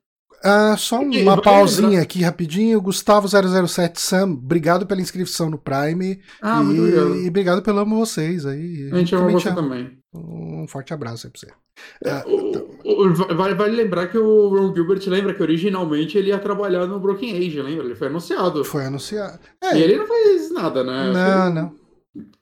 Ah, 0.43 0.75
só 0.77 0.99
uma 0.99 1.41
pausinha 1.41 2.01
aqui 2.01 2.21
rapidinho. 2.21 2.81
Gustavo007 2.81 3.97
Sam, 3.97 4.31
obrigado 4.33 4.85
pela 4.85 5.01
inscrição 5.01 5.49
no 5.49 5.57
Prime. 5.57 6.19
Ah, 6.41 6.59
e, 6.61 6.63
muito 6.65 6.81
obrigado. 6.81 7.15
e 7.15 7.27
obrigado 7.29 7.61
pelo 7.61 7.79
amo 7.79 7.97
vocês 7.97 8.45
aí. 8.45 8.89
A 8.91 8.97
gente 8.97 9.15
ama 9.15 9.31
você 9.31 9.47
amo. 9.49 9.55
também. 9.61 9.97
Um 10.13 10.67
forte 10.67 10.93
abraço 10.93 11.27
aí 11.27 11.31
pra 11.31 11.39
você. 11.39 11.47
É, 12.05 12.11
Ah, 12.11 12.23
o- 12.27 13.07
o- 13.07 13.35
vale, 13.35 13.55
vale 13.55 13.75
lembrar 13.75 14.07
que 14.07 14.17
o 14.17 14.49
Ron 14.49 14.75
Gilbert 14.75 15.01
lembra 15.07 15.33
que 15.33 15.41
originalmente 15.41 16.17
ele 16.17 16.27
ia 16.29 16.37
trabalhar 16.37 16.85
no 16.85 16.99
Broken 16.99 17.35
Age, 17.37 17.61
lembra? 17.61 17.85
Ele 17.85 17.95
foi 17.95 18.07
anunciado. 18.07 18.63
Foi 18.65 18.85
anunciado. 18.85 19.39
E 19.63 19.65
É, 19.65 19.79
ele 19.79 19.97
não 19.97 20.05
fez 20.05 20.51
nada, 20.51 20.83
né? 20.83 21.11
não, 21.11 21.45
Ele 21.47 21.53
não. 21.55 21.75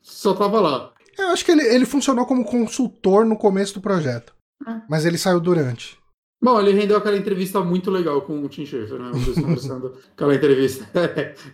Só 0.01 0.33
tava 0.33 0.59
lá. 0.59 0.91
Eu 1.17 1.27
acho 1.27 1.45
que 1.45 1.51
ele, 1.51 1.61
ele 1.63 1.85
funcionou 1.85 2.25
como 2.25 2.43
consultor 2.43 3.25
no 3.25 3.37
começo 3.37 3.75
do 3.75 3.81
projeto. 3.81 4.33
É. 4.67 4.81
Mas 4.89 5.05
ele 5.05 5.17
saiu 5.17 5.39
durante. 5.39 5.97
Bom, 6.41 6.59
ele 6.59 6.71
rendeu 6.71 6.97
aquela 6.97 7.17
entrevista 7.17 7.63
muito 7.63 7.91
legal 7.91 8.21
com 8.23 8.41
o 8.41 8.49
Tim 8.49 8.65
Schafer, 8.65 8.97
né? 8.99 9.11
Conversando. 9.35 9.95
Aquela 10.13 10.33
entrevista. 10.35 10.87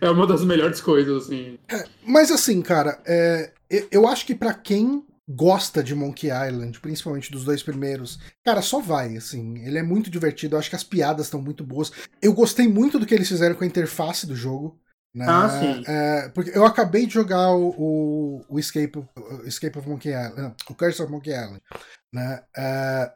É 0.00 0.10
uma 0.10 0.26
das 0.26 0.42
melhores 0.44 0.80
coisas, 0.80 1.24
assim. 1.24 1.58
Mas 2.06 2.30
assim, 2.30 2.62
cara, 2.62 2.98
é, 3.06 3.52
eu- 3.90 4.08
acho 4.08 4.24
que 4.24 4.34
pra 4.34 4.54
quem 4.54 5.04
gosta 5.28 5.82
de 5.82 5.94
Monkey 5.94 6.28
Island, 6.28 6.80
principalmente 6.80 7.30
dos 7.30 7.44
dois 7.44 7.62
primeiros, 7.62 8.18
cara, 8.42 8.62
só 8.62 8.80
vai, 8.80 9.14
assim. 9.16 9.58
Ele 9.62 9.76
é 9.78 9.82
muito 9.82 10.08
divertido, 10.10 10.54
eu 10.54 10.58
acho 10.58 10.70
que 10.70 10.76
as 10.76 10.84
piadas 10.84 11.26
estão 11.26 11.42
muito 11.42 11.62
boas. 11.62 11.92
Eu 12.22 12.32
gostei 12.32 12.66
muito 12.66 12.98
do 12.98 13.04
que 13.04 13.14
eles 13.14 13.28
fizeram 13.28 13.54
com 13.54 13.64
a 13.64 13.66
interface 13.66 14.26
do 14.26 14.34
jogo. 14.34 14.80
Né? 15.14 15.26
Ah, 15.28 15.48
sim. 15.48 15.82
É, 15.86 16.28
porque 16.30 16.50
eu 16.54 16.64
acabei 16.64 17.06
de 17.06 17.12
jogar 17.14 17.50
o, 17.50 17.74
o, 17.76 18.44
o 18.48 18.58
Escape, 18.58 18.98
o 18.98 19.06
Escape 19.44 19.78
of 19.78 19.88
Monkey 19.88 20.10
Island, 20.10 20.40
não, 20.40 20.54
o 20.70 20.74
Curse 20.74 21.02
of 21.02 21.10
Monkey 21.10 21.30
Island, 21.30 21.60
né? 22.12 22.42
É, 22.56 23.12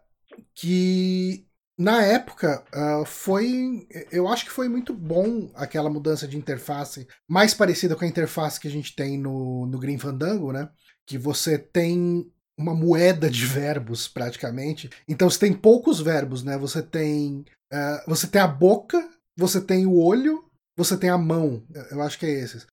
que 0.54 1.46
na 1.82 2.00
época 2.04 2.64
ah, 2.72 3.02
foi, 3.04 3.86
eu 4.12 4.28
acho 4.28 4.44
que 4.44 4.52
foi 4.52 4.68
muito 4.68 4.94
bom 4.94 5.50
aquela 5.54 5.90
mudança 5.90 6.28
de 6.28 6.36
interface, 6.36 7.08
mais 7.28 7.54
parecida 7.54 7.96
com 7.96 8.04
a 8.04 8.08
interface 8.08 8.60
que 8.60 8.68
a 8.68 8.70
gente 8.70 8.94
tem 8.94 9.18
no, 9.18 9.66
no 9.66 9.78
Green 9.78 9.98
Fandango, 9.98 10.52
né? 10.52 10.68
Que 11.04 11.18
você 11.18 11.58
tem 11.58 12.30
uma 12.56 12.72
moeda 12.74 13.28
de 13.28 13.44
verbos 13.44 14.06
praticamente. 14.06 14.88
Então 15.08 15.28
você 15.28 15.40
tem 15.40 15.52
poucos 15.52 16.00
verbos, 16.00 16.44
né? 16.44 16.56
Você 16.56 16.80
tem 16.82 17.44
ah, 17.72 18.04
você 18.06 18.28
tem 18.28 18.40
a 18.40 18.46
boca, 18.46 19.04
você 19.36 19.60
tem 19.60 19.84
o 19.84 19.96
olho, 19.96 20.44
você 20.76 20.96
tem 20.96 21.10
a 21.10 21.18
mão. 21.18 21.64
Eu 21.90 22.00
acho 22.00 22.16
que 22.16 22.26
é 22.26 22.30
esses. 22.30 22.66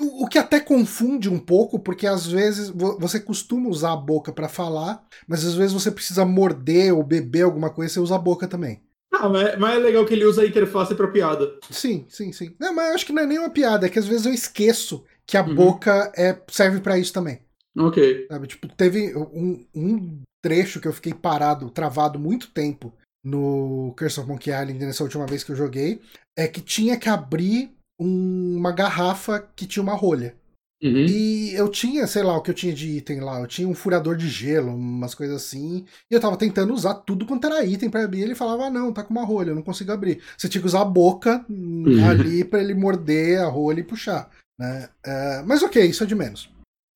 O 0.00 0.24
o 0.24 0.28
que 0.28 0.38
até 0.38 0.60
confunde 0.60 1.28
um 1.28 1.38
pouco, 1.38 1.78
porque 1.78 2.06
às 2.06 2.26
vezes 2.26 2.68
vo- 2.68 2.98
você 2.98 3.18
costuma 3.20 3.68
usar 3.68 3.92
a 3.92 3.96
boca 3.96 4.32
pra 4.32 4.48
falar, 4.48 5.04
mas 5.26 5.44
às 5.44 5.54
vezes 5.54 5.72
você 5.72 5.90
precisa 5.90 6.24
morder 6.24 6.92
ou 6.94 7.02
beber 7.02 7.42
alguma 7.42 7.70
coisa, 7.70 7.94
você 7.94 8.00
usa 8.00 8.16
a 8.16 8.18
boca 8.18 8.46
também. 8.48 8.82
Ah, 9.14 9.28
mas, 9.28 9.58
mas 9.58 9.76
é 9.76 9.78
legal 9.78 10.04
que 10.04 10.12
ele 10.14 10.24
usa 10.24 10.42
a 10.42 10.46
interface 10.46 10.94
pra 10.94 11.08
piada. 11.08 11.58
Sim, 11.70 12.04
sim, 12.08 12.32
sim. 12.32 12.54
Não, 12.58 12.74
mas 12.74 12.88
eu 12.88 12.94
acho 12.94 13.06
que 13.06 13.12
não 13.12 13.22
é 13.22 13.26
nem 13.26 13.38
uma 13.38 13.48
piada, 13.50 13.86
é 13.86 13.88
que 13.88 13.98
às 13.98 14.06
vezes 14.06 14.26
eu 14.26 14.32
esqueço 14.34 15.04
que 15.26 15.36
a 15.36 15.42
Uhum. 15.44 15.54
boca 15.54 16.12
é, 16.16 16.36
serve 16.50 16.80
pra 16.80 16.98
isso 16.98 17.12
também. 17.12 17.40
Ok. 17.78 18.26
Sabe? 18.30 18.46
Tipo, 18.46 18.68
teve 18.74 19.16
um, 19.16 19.64
um 19.74 20.20
trecho 20.42 20.80
que 20.80 20.88
eu 20.88 20.92
fiquei 20.92 21.14
parado, 21.14 21.70
travado 21.70 22.18
muito 22.18 22.50
tempo 22.52 22.92
no 23.24 23.94
Curse 23.98 24.20
of 24.20 24.28
Monkey 24.28 24.50
Island 24.50 24.78
nessa 24.84 25.02
última 25.02 25.26
vez 25.26 25.42
que 25.44 25.52
eu 25.52 25.56
joguei, 25.56 26.00
é 26.36 26.46
que 26.46 26.60
tinha 26.60 26.96
que 26.98 27.08
abrir 27.08 27.75
uma 27.98 28.72
garrafa 28.72 29.40
que 29.54 29.66
tinha 29.66 29.82
uma 29.82 29.94
rolha. 29.94 30.34
Uhum. 30.82 31.06
E 31.08 31.54
eu 31.54 31.70
tinha, 31.70 32.06
sei 32.06 32.22
lá, 32.22 32.36
o 32.36 32.42
que 32.42 32.50
eu 32.50 32.54
tinha 32.54 32.74
de 32.74 32.98
item 32.98 33.20
lá. 33.20 33.40
Eu 33.40 33.46
tinha 33.46 33.66
um 33.66 33.74
furador 33.74 34.14
de 34.14 34.28
gelo, 34.28 34.74
umas 34.74 35.14
coisas 35.14 35.36
assim. 35.42 35.86
E 36.10 36.14
eu 36.14 36.20
tava 36.20 36.36
tentando 36.36 36.74
usar 36.74 36.94
tudo 36.94 37.24
quanto 37.24 37.46
era 37.46 37.64
item 37.64 37.88
pra 37.88 38.04
abrir. 38.04 38.20
Ele 38.20 38.34
falava, 38.34 38.66
ah, 38.66 38.70
não, 38.70 38.92
tá 38.92 39.02
com 39.02 39.14
uma 39.14 39.24
rolha, 39.24 39.50
eu 39.50 39.54
não 39.54 39.62
consigo 39.62 39.90
abrir. 39.90 40.22
Você 40.36 40.48
tinha 40.50 40.60
que 40.60 40.66
usar 40.66 40.82
a 40.82 40.84
boca 40.84 41.44
hum, 41.48 41.84
Uhum. 41.86 42.08
ali 42.10 42.44
pra 42.44 42.60
ele 42.60 42.74
morder 42.74 43.40
a 43.40 43.46
rolha 43.48 43.80
e 43.80 43.84
puxar. 43.84 44.30
Né? 44.58 44.88
É, 45.04 45.42
mas 45.46 45.62
ok, 45.62 45.82
isso 45.82 46.04
é 46.04 46.06
de 46.06 46.14
menos. 46.14 46.50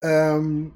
Ahn, 0.04 0.68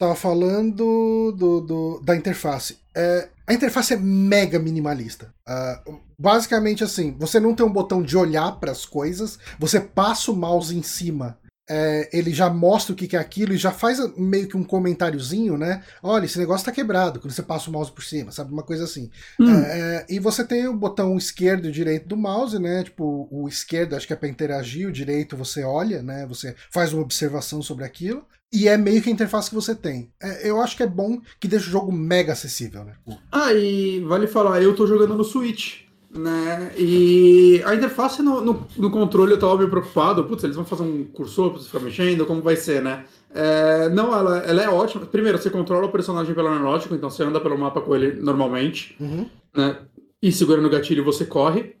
tava 0.00 0.16
falando 0.16 1.30
do, 1.32 1.60
do- 1.60 2.00
da 2.00 2.16
interface. 2.16 2.78
É, 2.94 3.28
a 3.46 3.54
interface 3.54 3.94
é 3.94 3.96
mega 3.96 4.58
minimalista. 4.58 5.32
Ah, 5.46 5.80
basicamente 6.18 6.82
assim, 6.82 7.16
você 7.18 7.38
não 7.38 7.54
tem 7.54 7.64
um 7.64 7.72
botão 7.72 8.02
de 8.02 8.16
olhar 8.16 8.58
para 8.58 8.72
as 8.72 8.84
coisas, 8.84 9.38
você 9.58 9.78
passa 9.80 10.32
o 10.32 10.36
mouse 10.36 10.76
em 10.76 10.82
cima. 10.82 11.38
É, 11.68 12.08
ele 12.12 12.32
já 12.32 12.48
mostra 12.48 12.92
o 12.92 12.96
que 12.96 13.08
que 13.08 13.16
é 13.16 13.18
aquilo 13.18 13.52
e 13.52 13.56
já 13.56 13.72
faz 13.72 13.98
meio 14.16 14.48
que 14.48 14.56
um 14.56 14.62
comentáriozinho, 14.62 15.56
né? 15.58 15.82
Olha, 16.02 16.24
esse 16.24 16.38
negócio 16.38 16.64
tá 16.64 16.72
quebrado 16.72 17.18
quando 17.18 17.32
você 17.32 17.42
passa 17.42 17.68
o 17.68 17.72
mouse 17.72 17.90
por 17.90 18.04
cima, 18.04 18.30
sabe? 18.30 18.52
Uma 18.52 18.62
coisa 18.62 18.84
assim. 18.84 19.10
Hum. 19.38 19.60
É, 19.60 20.06
e 20.08 20.18
você 20.20 20.44
tem 20.44 20.68
o 20.68 20.74
botão 20.74 21.16
esquerdo 21.16 21.68
e 21.68 21.72
direito 21.72 22.06
do 22.06 22.16
mouse, 22.16 22.58
né? 22.58 22.84
Tipo, 22.84 23.28
o 23.30 23.48
esquerdo 23.48 23.96
acho 23.96 24.06
que 24.06 24.12
é 24.12 24.16
para 24.16 24.28
interagir, 24.28 24.88
o 24.88 24.92
direito 24.92 25.36
você 25.36 25.64
olha, 25.64 26.02
né? 26.02 26.24
Você 26.26 26.54
faz 26.70 26.92
uma 26.92 27.02
observação 27.02 27.60
sobre 27.60 27.84
aquilo. 27.84 28.24
E 28.52 28.68
é 28.68 28.76
meio 28.76 29.02
que 29.02 29.10
a 29.10 29.12
interface 29.12 29.48
que 29.48 29.54
você 29.56 29.74
tem. 29.74 30.08
É, 30.22 30.48
eu 30.48 30.60
acho 30.60 30.76
que 30.76 30.82
é 30.82 30.86
bom 30.86 31.20
que 31.40 31.48
deixa 31.48 31.66
o 31.66 31.70
jogo 31.70 31.90
mega 31.90 32.32
acessível, 32.32 32.84
né? 32.84 32.94
Ah, 33.30 33.52
e 33.52 34.00
vale 34.00 34.28
falar, 34.28 34.62
eu 34.62 34.74
tô 34.74 34.86
jogando 34.86 35.16
no 35.16 35.24
Switch, 35.24 35.85
né? 36.10 36.72
E 36.78 37.62
a 37.64 37.74
interface 37.74 38.22
no, 38.22 38.40
no, 38.40 38.66
no 38.76 38.90
controle 38.90 39.32
eu 39.32 39.38
tava 39.38 39.56
meio 39.56 39.70
preocupado. 39.70 40.24
Putz, 40.24 40.44
eles 40.44 40.56
vão 40.56 40.64
fazer 40.64 40.82
um 40.82 41.04
cursor 41.04 41.50
pra 41.50 41.58
você 41.60 41.66
ficar 41.66 41.80
mexendo, 41.80 42.26
como 42.26 42.40
vai 42.42 42.56
ser, 42.56 42.82
né? 42.82 43.04
É, 43.34 43.88
não, 43.90 44.14
ela, 44.16 44.38
ela 44.38 44.62
é 44.62 44.68
ótima. 44.68 45.04
Primeiro, 45.06 45.36
você 45.38 45.50
controla 45.50 45.86
o 45.86 45.92
personagem 45.92 46.34
pelo 46.34 46.48
analógico, 46.48 46.94
então 46.94 47.10
você 47.10 47.22
anda 47.22 47.40
pelo 47.40 47.58
mapa 47.58 47.80
com 47.80 47.94
ele 47.94 48.20
normalmente, 48.20 48.96
Uhum. 49.00 49.26
né? 49.54 49.76
E 50.22 50.32
segurando 50.32 50.66
o 50.66 50.70
gatilho 50.70 51.04
você 51.04 51.24
corre. 51.26 51.76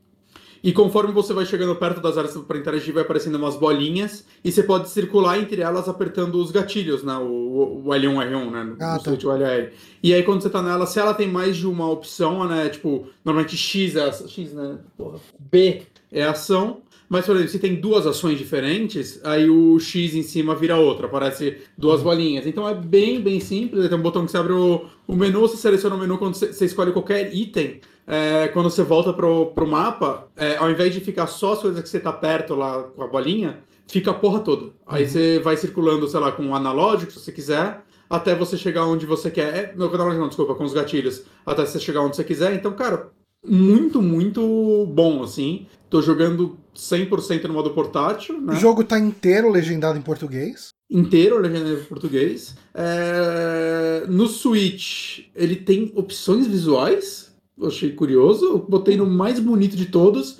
E 0.62 0.72
conforme 0.72 1.12
você 1.12 1.32
vai 1.32 1.46
chegando 1.46 1.74
perto 1.76 2.00
das 2.00 2.16
áreas 2.18 2.36
para 2.36 2.58
interagir, 2.58 2.92
vai 2.92 3.02
aparecendo 3.02 3.36
umas 3.36 3.56
bolinhas. 3.56 4.26
E 4.44 4.50
você 4.50 4.62
pode 4.62 4.88
circular 4.88 5.38
entre 5.38 5.62
elas 5.62 5.88
apertando 5.88 6.36
os 6.36 6.50
gatilhos, 6.50 7.02
né? 7.02 7.16
O, 7.16 7.82
o 7.84 7.88
L1, 7.88 8.14
R1, 8.14 8.50
né? 8.50 8.64
No 8.64 8.76
Ah, 8.80 8.98
tá. 8.98 9.10
O 9.10 9.32
LR. 9.32 9.72
E 10.02 10.14
aí 10.14 10.22
quando 10.22 10.42
você 10.42 10.50
tá 10.50 10.62
nela, 10.62 10.86
se 10.86 10.98
ela 10.98 11.14
tem 11.14 11.28
mais 11.28 11.56
de 11.56 11.66
uma 11.66 11.88
opção, 11.88 12.46
né? 12.48 12.68
Tipo, 12.68 13.06
normalmente 13.24 13.56
X 13.56 13.96
é 13.96 14.08
ação, 14.08 14.28
X, 14.28 14.52
né? 14.52 14.78
Porra. 14.96 15.18
B 15.38 15.82
é 16.10 16.24
ação. 16.24 16.82
Mas, 17.08 17.24
por 17.24 17.36
exemplo, 17.36 17.52
se 17.52 17.58
tem 17.60 17.76
duas 17.76 18.06
ações 18.06 18.36
diferentes, 18.36 19.20
aí 19.24 19.48
o 19.48 19.78
X 19.78 20.14
em 20.14 20.22
cima 20.22 20.56
vira 20.56 20.76
outra, 20.76 21.06
aparece 21.06 21.58
duas 21.78 22.02
bolinhas. 22.02 22.46
Então 22.46 22.68
é 22.68 22.74
bem, 22.74 23.20
bem 23.20 23.38
simples. 23.38 23.88
Tem 23.88 23.96
um 23.96 24.02
botão 24.02 24.24
que 24.24 24.32
você 24.32 24.38
abre 24.38 24.52
o, 24.52 24.86
o 25.06 25.14
menu, 25.14 25.40
você 25.40 25.56
seleciona 25.56 25.94
o 25.94 25.98
menu 25.98 26.18
quando 26.18 26.34
você, 26.34 26.52
você 26.52 26.64
escolhe 26.64 26.92
qualquer 26.92 27.32
item. 27.32 27.80
É, 28.06 28.48
quando 28.48 28.70
você 28.70 28.82
volta 28.82 29.12
pro, 29.12 29.46
pro 29.46 29.66
mapa, 29.66 30.28
é, 30.36 30.56
ao 30.56 30.70
invés 30.70 30.92
de 30.94 31.00
ficar 31.00 31.26
só 31.26 31.54
as 31.54 31.60
coisas 31.60 31.82
que 31.82 31.88
você 31.88 31.98
tá 31.98 32.12
perto 32.12 32.54
lá 32.54 32.84
com 32.84 33.02
a 33.02 33.06
bolinha, 33.08 33.58
fica 33.88 34.10
a 34.10 34.14
porra 34.14 34.40
toda. 34.40 34.70
Aí 34.86 35.08
você 35.08 35.38
vai 35.40 35.56
circulando, 35.56 36.08
sei 36.08 36.20
lá, 36.20 36.30
com 36.32 36.46
o 36.48 36.54
analógico, 36.54 37.12
se 37.12 37.20
você 37.20 37.32
quiser, 37.32 37.82
até 38.08 38.34
você 38.34 38.56
chegar 38.56 38.86
onde 38.86 39.06
você 39.06 39.30
quer. 39.30 39.54
É, 39.54 39.74
não, 39.76 39.88
não, 39.90 40.28
desculpa, 40.28 40.54
com 40.54 40.64
os 40.64 40.72
gatilhos. 40.72 41.24
Até 41.44 41.66
você 41.66 41.80
chegar 41.80 42.02
onde 42.02 42.14
você 42.16 42.24
quiser. 42.24 42.54
Então, 42.54 42.72
cara, 42.72 43.10
muito, 43.44 44.00
muito 44.00 44.86
bom, 44.86 45.22
assim. 45.22 45.66
Tô 45.90 46.02
jogando 46.02 46.56
100% 46.74 47.44
no 47.44 47.54
modo 47.54 47.70
portátil, 47.70 48.40
né? 48.40 48.54
O 48.54 48.56
jogo 48.56 48.84
tá 48.84 48.98
inteiro 48.98 49.50
legendado 49.50 49.98
em 49.98 50.02
português. 50.02 50.68
inteiro, 50.90 51.38
legenda 51.38 51.70
em 51.70 51.84
português. 51.84 52.54
É, 52.74 54.04
No 54.08 54.26
Switch, 54.26 55.26
ele 55.34 55.56
tem 55.56 55.92
opções 55.94 56.46
visuais. 56.46 57.25
Achei 57.62 57.92
curioso. 57.92 58.58
Botei 58.68 58.96
no 58.96 59.06
mais 59.06 59.40
bonito 59.40 59.76
de 59.76 59.86
todos. 59.86 60.38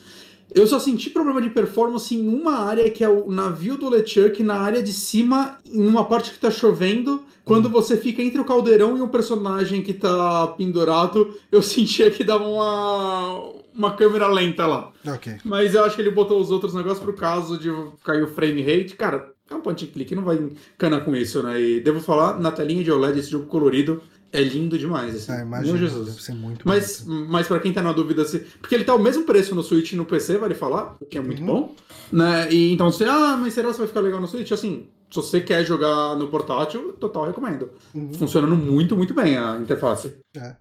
Eu 0.54 0.66
só 0.66 0.78
senti 0.78 1.10
problema 1.10 1.42
de 1.42 1.50
performance 1.50 2.14
em 2.14 2.28
uma 2.28 2.58
área, 2.60 2.90
que 2.90 3.02
é 3.02 3.08
o 3.08 3.30
navio 3.30 3.76
do 3.76 3.88
LeChuck, 3.88 4.42
na 4.42 4.54
área 4.54 4.82
de 4.82 4.92
cima, 4.92 5.58
em 5.66 5.86
uma 5.86 6.04
parte 6.04 6.30
que 6.30 6.38
tá 6.38 6.50
chovendo. 6.50 7.22
Quando 7.44 7.68
você 7.68 7.96
fica 7.96 8.22
entre 8.22 8.40
o 8.40 8.44
caldeirão 8.44 8.96
e 8.96 9.00
o 9.00 9.08
personagem 9.08 9.82
que 9.82 9.92
tá 9.92 10.48
pendurado, 10.48 11.34
eu 11.50 11.60
sentia 11.62 12.10
que 12.10 12.24
dava 12.24 12.44
uma, 12.44 13.52
uma 13.74 13.94
câmera 13.94 14.28
lenta 14.28 14.66
lá. 14.66 14.92
Ok. 15.06 15.36
Mas 15.44 15.74
eu 15.74 15.84
acho 15.84 15.96
que 15.96 16.02
ele 16.02 16.10
botou 16.10 16.40
os 16.40 16.50
outros 16.50 16.74
negócios 16.74 17.00
pro 17.00 17.12
caso 17.12 17.58
de 17.58 17.70
cair 18.04 18.24
o 18.24 18.28
frame 18.28 18.62
rate. 18.62 18.96
Cara, 18.96 19.32
é 19.50 19.54
um 19.54 19.60
point 19.60 19.84
and 19.84 19.88
click, 19.88 20.14
não 20.14 20.24
vai 20.24 20.36
encanar 20.74 21.04
com 21.04 21.14
isso, 21.14 21.42
né? 21.42 21.60
E 21.60 21.80
devo 21.80 22.00
falar, 22.00 22.40
na 22.40 22.50
telinha 22.50 22.82
de 22.82 22.90
OLED, 22.90 23.18
esse 23.18 23.30
jogo 23.30 23.46
colorido 23.46 24.02
é 24.39 24.43
lindo 24.43 24.78
demais. 24.78 25.14
Assim. 25.16 25.32
Ah, 25.32 25.37
Meu 25.39 25.47
imagina, 25.47 25.78
Jesus. 25.78 26.07
deve 26.09 26.22
ser 26.22 26.34
muito 26.34 26.66
Mas, 26.66 27.01
bonito. 27.01 27.30
mas 27.30 27.47
para 27.49 27.61
quem 27.61 27.72
tá 27.72 27.82
na 27.82 27.93
dúvida 27.93 28.24
se. 28.24 28.41
Porque 28.41 28.74
ele 28.74 28.84
tá 28.84 28.95
o 28.95 28.99
mesmo 28.99 29.24
preço 29.24 29.55
no 29.55 29.62
Switch 29.62 29.93
e 29.93 29.97
no 29.97 30.05
PC, 30.05 30.39
vale 30.39 30.55
falar, 30.55 30.96
o 31.00 31.07
que 31.07 31.18
é 31.18 31.21
muito 31.21 31.41
Uhum. 31.41 31.46
bom. 31.46 31.75
Né? 32.13 32.53
E 32.53 32.72
então 32.72 32.91
você, 32.91 33.04
ah, 33.04 33.37
mas 33.37 33.54
será 33.54 33.71
que 33.72 33.79
vai 33.79 33.87
ficar 33.87 34.00
legal 34.00 34.21
no 34.21 34.26
Switch? 34.29 34.50
Assim, 34.53 34.88
se 35.11 35.17
você 35.17 35.41
quer 35.41 35.64
jogar 35.64 36.14
no 36.17 36.29
portátil, 36.29 36.92
total 36.95 37.26
recomendo. 37.26 37.71
Uhum. 37.95 38.13
Funcionando 38.14 38.57
muito, 38.57 38.96
muito 38.96 39.14
bem 39.14 39.37
a 39.37 39.57
interface. 39.58 40.17
É. 40.37 40.57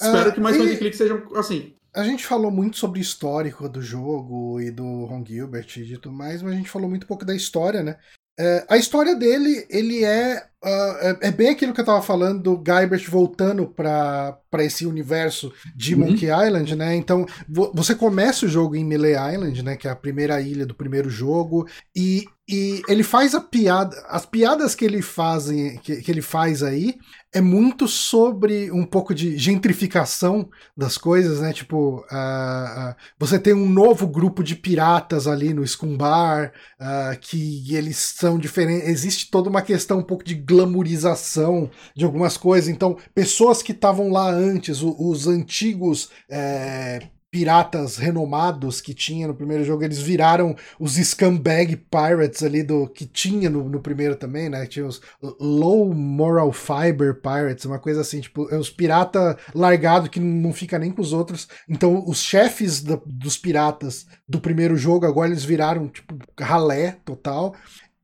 Espero 0.00 0.28
Ah, 0.30 0.32
que 0.32 0.40
mais 0.40 0.56
e- 0.56 0.76
click 0.76 0.96
sejam 0.96 1.22
assim. 1.34 1.74
A 1.92 2.04
gente 2.04 2.24
falou 2.24 2.52
muito 2.52 2.76
sobre 2.78 3.00
o 3.00 3.02
histórico 3.02 3.68
do 3.68 3.82
jogo 3.82 4.60
e 4.60 4.70
do 4.70 5.06
Ron 5.06 5.24
Gilbert 5.26 5.66
e 5.76 5.82
de 5.84 5.98
tudo 5.98 6.14
mais, 6.14 6.40
mas 6.40 6.52
a 6.52 6.56
gente 6.56 6.70
falou 6.70 6.88
muito 6.88 7.04
pouco 7.04 7.24
da 7.24 7.34
história, 7.34 7.82
né? 7.82 7.96
É, 8.42 8.64
a 8.70 8.78
história 8.78 9.14
dele, 9.14 9.66
ele 9.68 10.02
é, 10.02 10.42
uh, 10.64 11.18
é, 11.20 11.30
bem 11.30 11.50
aquilo 11.50 11.74
que 11.74 11.80
eu 11.82 11.84
tava 11.84 12.00
falando 12.00 12.42
do 12.42 12.56
Guybrush 12.56 13.06
voltando 13.06 13.66
para 13.66 14.40
esse 14.60 14.86
universo 14.86 15.52
de 15.76 15.94
uhum. 15.94 16.06
Monkey 16.06 16.28
Island, 16.28 16.74
né? 16.74 16.96
Então, 16.96 17.26
vo 17.46 17.70
você 17.74 17.94
começa 17.94 18.46
o 18.46 18.48
jogo 18.48 18.74
em 18.74 18.82
Melee 18.82 19.12
Island, 19.34 19.62
né? 19.62 19.76
Que 19.76 19.86
é 19.86 19.90
a 19.90 19.96
primeira 19.96 20.40
ilha 20.40 20.64
do 20.64 20.74
primeiro 20.74 21.10
jogo, 21.10 21.68
e, 21.94 22.24
e 22.48 22.80
ele 22.88 23.02
faz 23.02 23.34
a 23.34 23.42
piada. 23.42 23.94
As 24.08 24.24
piadas 24.24 24.74
que 24.74 24.86
ele 24.86 25.02
faz, 25.02 25.50
que, 25.82 25.96
que 25.96 26.10
ele 26.10 26.22
faz 26.22 26.62
aí 26.62 26.96
é 27.32 27.40
muito 27.40 27.86
sobre 27.86 28.72
um 28.72 28.84
pouco 28.84 29.14
de 29.14 29.38
gentrificação 29.38 30.48
das 30.76 30.98
coisas, 30.98 31.40
né? 31.40 31.52
Tipo, 31.52 31.98
uh, 32.10 32.90
uh, 32.90 32.94
você 33.18 33.38
tem 33.38 33.54
um 33.54 33.68
novo 33.68 34.06
grupo 34.08 34.42
de 34.42 34.56
piratas 34.56 35.28
ali 35.28 35.54
no 35.54 35.66
Scumbar, 35.66 36.52
uh, 36.80 37.18
que 37.20 37.74
eles 37.74 37.96
são 37.96 38.38
diferentes. 38.38 38.88
Existe 38.88 39.30
toda 39.30 39.48
uma 39.48 39.62
questão 39.62 39.98
um 39.98 40.04
pouco 40.04 40.24
de 40.24 40.34
glamorização 40.34 41.70
de 41.94 42.04
algumas 42.04 42.36
coisas. 42.36 42.68
Então, 42.68 42.96
pessoas 43.14 43.62
que 43.62 43.72
estavam 43.72 44.10
lá 44.10 44.28
antes, 44.28 44.82
os, 44.82 44.94
os 44.98 45.26
antigos. 45.28 46.10
É, 46.28 47.00
piratas 47.30 47.96
renomados 47.96 48.80
que 48.80 48.92
tinha 48.92 49.28
no 49.28 49.34
primeiro 49.34 49.64
jogo, 49.64 49.84
eles 49.84 49.98
viraram 49.98 50.56
os 50.78 50.96
scumbag 50.96 51.76
pirates 51.76 52.42
ali 52.42 52.62
do 52.62 52.88
que 52.88 53.06
tinha 53.06 53.48
no, 53.48 53.68
no 53.68 53.80
primeiro 53.80 54.16
também, 54.16 54.48
né? 54.48 54.66
Tinha 54.66 54.86
os 54.86 55.00
low 55.38 55.94
moral 55.94 56.52
fiber 56.52 57.14
pirates, 57.20 57.64
uma 57.64 57.78
coisa 57.78 58.00
assim, 58.00 58.20
tipo, 58.20 58.52
é 58.52 58.58
os 58.58 58.68
pirata 58.68 59.38
largado 59.54 60.10
que 60.10 60.18
não 60.18 60.52
fica 60.52 60.78
nem 60.78 60.90
com 60.90 61.00
os 61.00 61.12
outros. 61.12 61.48
Então, 61.68 62.04
os 62.06 62.20
chefes 62.20 62.82
da, 62.82 63.00
dos 63.06 63.36
piratas 63.36 64.06
do 64.28 64.40
primeiro 64.40 64.76
jogo 64.76 65.06
agora 65.06 65.30
eles 65.30 65.44
viraram 65.44 65.88
tipo 65.88 66.18
ralé 66.38 66.98
total. 67.04 67.54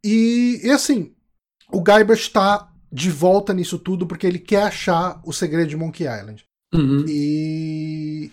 E, 0.04 0.60
e 0.62 0.70
assim, 0.70 1.12
o 1.72 1.82
Guybrush 1.82 2.28
tá 2.28 2.72
de 2.92 3.10
volta 3.10 3.52
nisso 3.52 3.78
tudo 3.78 4.06
porque 4.06 4.26
ele 4.26 4.38
quer 4.38 4.62
achar 4.62 5.20
o 5.24 5.32
segredo 5.32 5.68
de 5.68 5.76
Monkey 5.76 6.04
Island. 6.04 6.44
Uhum. 6.72 7.04
E, 7.08 8.30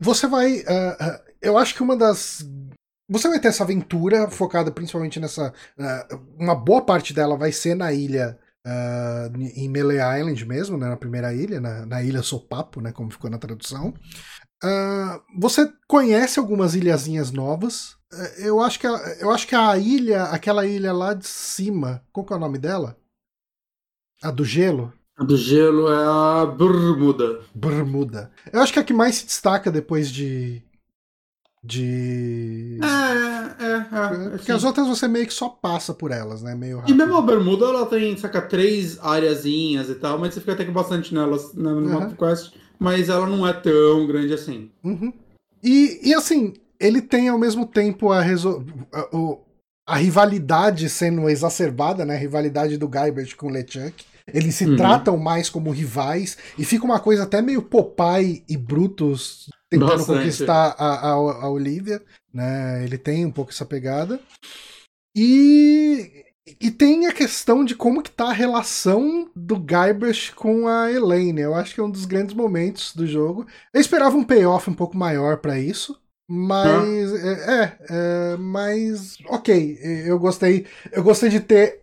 você 0.00 0.26
vai. 0.26 0.60
Uh, 0.60 1.22
eu 1.42 1.58
acho 1.58 1.74
que 1.74 1.82
uma 1.82 1.96
das. 1.96 2.48
Você 3.08 3.28
vai 3.28 3.40
ter 3.40 3.48
essa 3.48 3.64
aventura 3.64 4.30
focada 4.30 4.70
principalmente 4.70 5.20
nessa. 5.20 5.52
Uh, 5.78 6.16
uma 6.38 6.54
boa 6.54 6.82
parte 6.82 7.12
dela 7.12 7.36
vai 7.36 7.52
ser 7.52 7.74
na 7.74 7.92
ilha. 7.92 8.38
Uh, 8.66 9.40
em 9.56 9.70
Melee 9.70 9.96
Island 10.20 10.44
mesmo, 10.44 10.76
né, 10.76 10.86
na 10.86 10.96
primeira 10.96 11.32
ilha, 11.32 11.58
na, 11.58 11.86
na 11.86 12.02
ilha 12.02 12.22
Sopapo, 12.22 12.82
né, 12.82 12.92
como 12.92 13.10
ficou 13.10 13.30
na 13.30 13.38
tradução. 13.38 13.94
você 15.34 15.72
conhece 15.88 16.38
algumas 16.38 16.74
ilhazinhas 16.74 17.30
novas. 17.30 17.96
eu, 18.36 18.60
acho 18.60 18.78
que 18.78 18.86
a, 18.86 18.90
eu 19.18 19.30
acho 19.30 19.48
que 19.48 19.54
a 19.54 19.78
ilha, 19.78 20.24
aquela 20.24 20.66
ilha 20.66 20.92
lá 20.92 21.14
de 21.14 21.26
cima, 21.26 22.04
qual 22.12 22.26
que 22.26 22.34
é 22.34 22.36
o 22.36 22.40
nome 22.40 22.58
dela? 22.58 22.98
A 24.22 24.30
do 24.30 24.44
gelo? 24.44 24.92
A 25.20 25.22
do 25.22 25.36
gelo 25.36 25.86
é 25.92 26.02
a 26.02 26.46
Bermuda. 26.46 27.40
Bermuda. 27.54 28.30
Eu 28.50 28.62
acho 28.62 28.72
que 28.72 28.78
é 28.78 28.82
a 28.82 28.84
que 28.84 28.94
mais 28.94 29.16
se 29.16 29.26
destaca 29.26 29.70
depois 29.70 30.10
de. 30.10 30.62
De. 31.62 32.80
É, 32.82 33.62
é, 33.62 33.72
é. 33.72 34.26
é 34.26 34.28
porque 34.30 34.50
as 34.50 34.64
outras 34.64 34.88
você 34.88 35.06
meio 35.06 35.26
que 35.26 35.34
só 35.34 35.50
passa 35.50 35.92
por 35.92 36.10
elas, 36.10 36.42
né? 36.42 36.54
Meio 36.54 36.78
rápido. 36.78 36.94
E 36.94 36.96
mesmo 36.96 37.16
a 37.16 37.20
Bermuda, 37.20 37.66
ela 37.66 37.84
tem, 37.84 38.16
saca, 38.16 38.40
três 38.40 38.98
areazinhas 38.98 39.90
e 39.90 39.94
tal, 39.96 40.18
mas 40.18 40.32
você 40.32 40.40
fica 40.40 40.54
até 40.54 40.64
que 40.64 40.70
bastante 40.70 41.12
nelas 41.12 41.52
na, 41.52 41.74
no 41.74 41.98
uhum. 41.98 42.14
quest, 42.14 42.54
mas 42.78 43.10
ela 43.10 43.26
não 43.26 43.46
é 43.46 43.52
tão 43.52 44.06
grande 44.06 44.32
assim. 44.32 44.70
Uhum. 44.82 45.12
E, 45.62 46.00
e 46.02 46.14
assim, 46.14 46.54
ele 46.80 47.02
tem 47.02 47.28
ao 47.28 47.38
mesmo 47.38 47.66
tempo 47.66 48.10
a, 48.10 48.22
resol... 48.22 48.64
a, 48.90 49.00
a, 49.00 49.36
a 49.86 49.96
rivalidade 49.96 50.88
sendo 50.88 51.28
exacerbada, 51.28 52.06
né? 52.06 52.14
A 52.14 52.18
rivalidade 52.18 52.78
do 52.78 52.88
Guybrush 52.88 53.34
com 53.34 53.48
o 53.48 53.50
LeChuck. 53.50 54.08
Eles 54.34 54.54
se 54.54 54.64
uhum. 54.64 54.76
tratam 54.76 55.16
mais 55.16 55.48
como 55.48 55.70
rivais 55.70 56.36
e 56.58 56.64
fica 56.64 56.84
uma 56.84 57.00
coisa 57.00 57.24
até 57.24 57.40
meio 57.40 57.62
Popeye 57.62 58.44
e 58.48 58.56
Brutus 58.56 59.48
tentando 59.68 59.98
Bastante. 59.98 60.18
conquistar 60.18 60.74
a, 60.78 61.08
a, 61.08 61.12
a 61.12 61.48
Olivia, 61.48 62.02
né? 62.32 62.82
Ele 62.84 62.98
tem 62.98 63.24
um 63.24 63.30
pouco 63.30 63.50
essa 63.50 63.64
pegada. 63.64 64.20
E, 65.16 66.24
e 66.60 66.70
tem 66.70 67.06
a 67.06 67.12
questão 67.12 67.64
de 67.64 67.74
como 67.74 68.02
que 68.02 68.10
tá 68.10 68.28
a 68.30 68.32
relação 68.32 69.30
do 69.34 69.56
Guybrush 69.56 70.30
com 70.34 70.66
a 70.66 70.90
Elaine. 70.90 71.40
Eu 71.40 71.54
acho 71.54 71.74
que 71.74 71.80
é 71.80 71.84
um 71.84 71.90
dos 71.90 72.04
grandes 72.04 72.34
momentos 72.34 72.94
do 72.94 73.06
jogo. 73.06 73.46
Eu 73.72 73.80
esperava 73.80 74.16
um 74.16 74.24
payoff 74.24 74.68
um 74.68 74.74
pouco 74.74 74.96
maior 74.96 75.38
para 75.38 75.58
isso. 75.58 76.00
Mas 76.32 77.12
é, 77.12 77.32
é, 77.32 77.78
é, 77.90 78.36
mas 78.36 79.16
ok, 79.26 79.76
eu 80.06 80.16
gostei, 80.16 80.64
eu 80.92 81.02
gostei 81.02 81.28
de 81.28 81.40
ter 81.40 81.80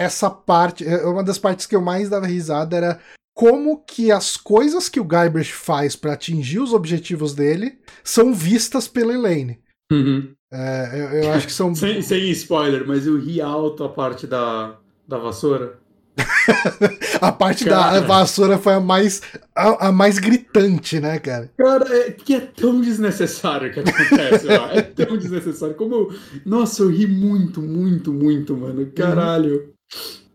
essa 0.00 0.30
parte, 0.30 0.86
é, 0.86 1.04
uma 1.04 1.22
das 1.22 1.38
partes 1.38 1.66
que 1.66 1.76
eu 1.76 1.80
mais 1.80 2.08
dava 2.08 2.26
risada 2.26 2.76
era 2.76 3.00
como 3.34 3.82
que 3.84 4.10
as 4.10 4.36
coisas 4.36 4.88
que 4.88 5.00
o 5.00 5.04
Guybrush 5.04 5.52
faz 5.52 5.96
para 5.96 6.12
atingir 6.12 6.58
os 6.58 6.72
objetivos 6.72 7.34
dele 7.34 7.78
são 8.04 8.34
vistas 8.34 8.88
pela 8.88 9.12
Elaine. 9.12 9.60
Uhum. 9.92 10.34
É, 10.52 10.90
eu, 10.92 11.22
eu, 11.24 11.32
acho 11.32 11.46
que 11.46 11.52
são. 11.52 11.72
sem, 11.76 12.02
sem 12.02 12.30
spoiler, 12.30 12.86
mas 12.86 13.06
eu 13.06 13.18
ri 13.18 13.40
alto 13.40 13.84
a 13.84 13.88
parte 13.88 14.26
da, 14.26 14.76
da 15.06 15.18
vassoura. 15.18 15.78
a 17.20 17.32
parte 17.32 17.64
cara. 17.64 18.00
da 18.00 18.06
vassoura 18.06 18.58
foi 18.58 18.74
a 18.74 18.80
mais 18.80 19.22
a, 19.56 19.88
a, 19.88 19.92
mais 19.92 20.18
gritante, 20.18 21.00
né, 21.00 21.18
cara? 21.18 21.50
Cara, 21.56 21.96
é 21.96 22.10
que 22.10 22.34
é 22.34 22.40
tão 22.40 22.80
desnecessário 22.80 23.72
que 23.72 23.80
acontece 23.80 24.46
lá. 24.46 24.74
É 24.74 24.82
tão 24.82 25.16
desnecessário. 25.16 25.74
Como 25.76 25.94
eu... 25.94 26.14
Nossa, 26.44 26.82
eu 26.82 26.90
ri 26.90 27.06
muito, 27.06 27.62
muito, 27.62 28.12
muito, 28.12 28.56
mano. 28.56 28.90
Caralho. 28.92 29.72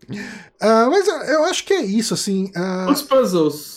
Uh, 0.08 0.90
mas 0.90 1.08
eu 1.08 1.44
acho 1.44 1.64
que 1.64 1.74
é 1.74 1.84
isso, 1.84 2.14
assim. 2.14 2.52
Uh... 2.56 2.90
Os 2.90 3.02
puzzles. 3.02 3.76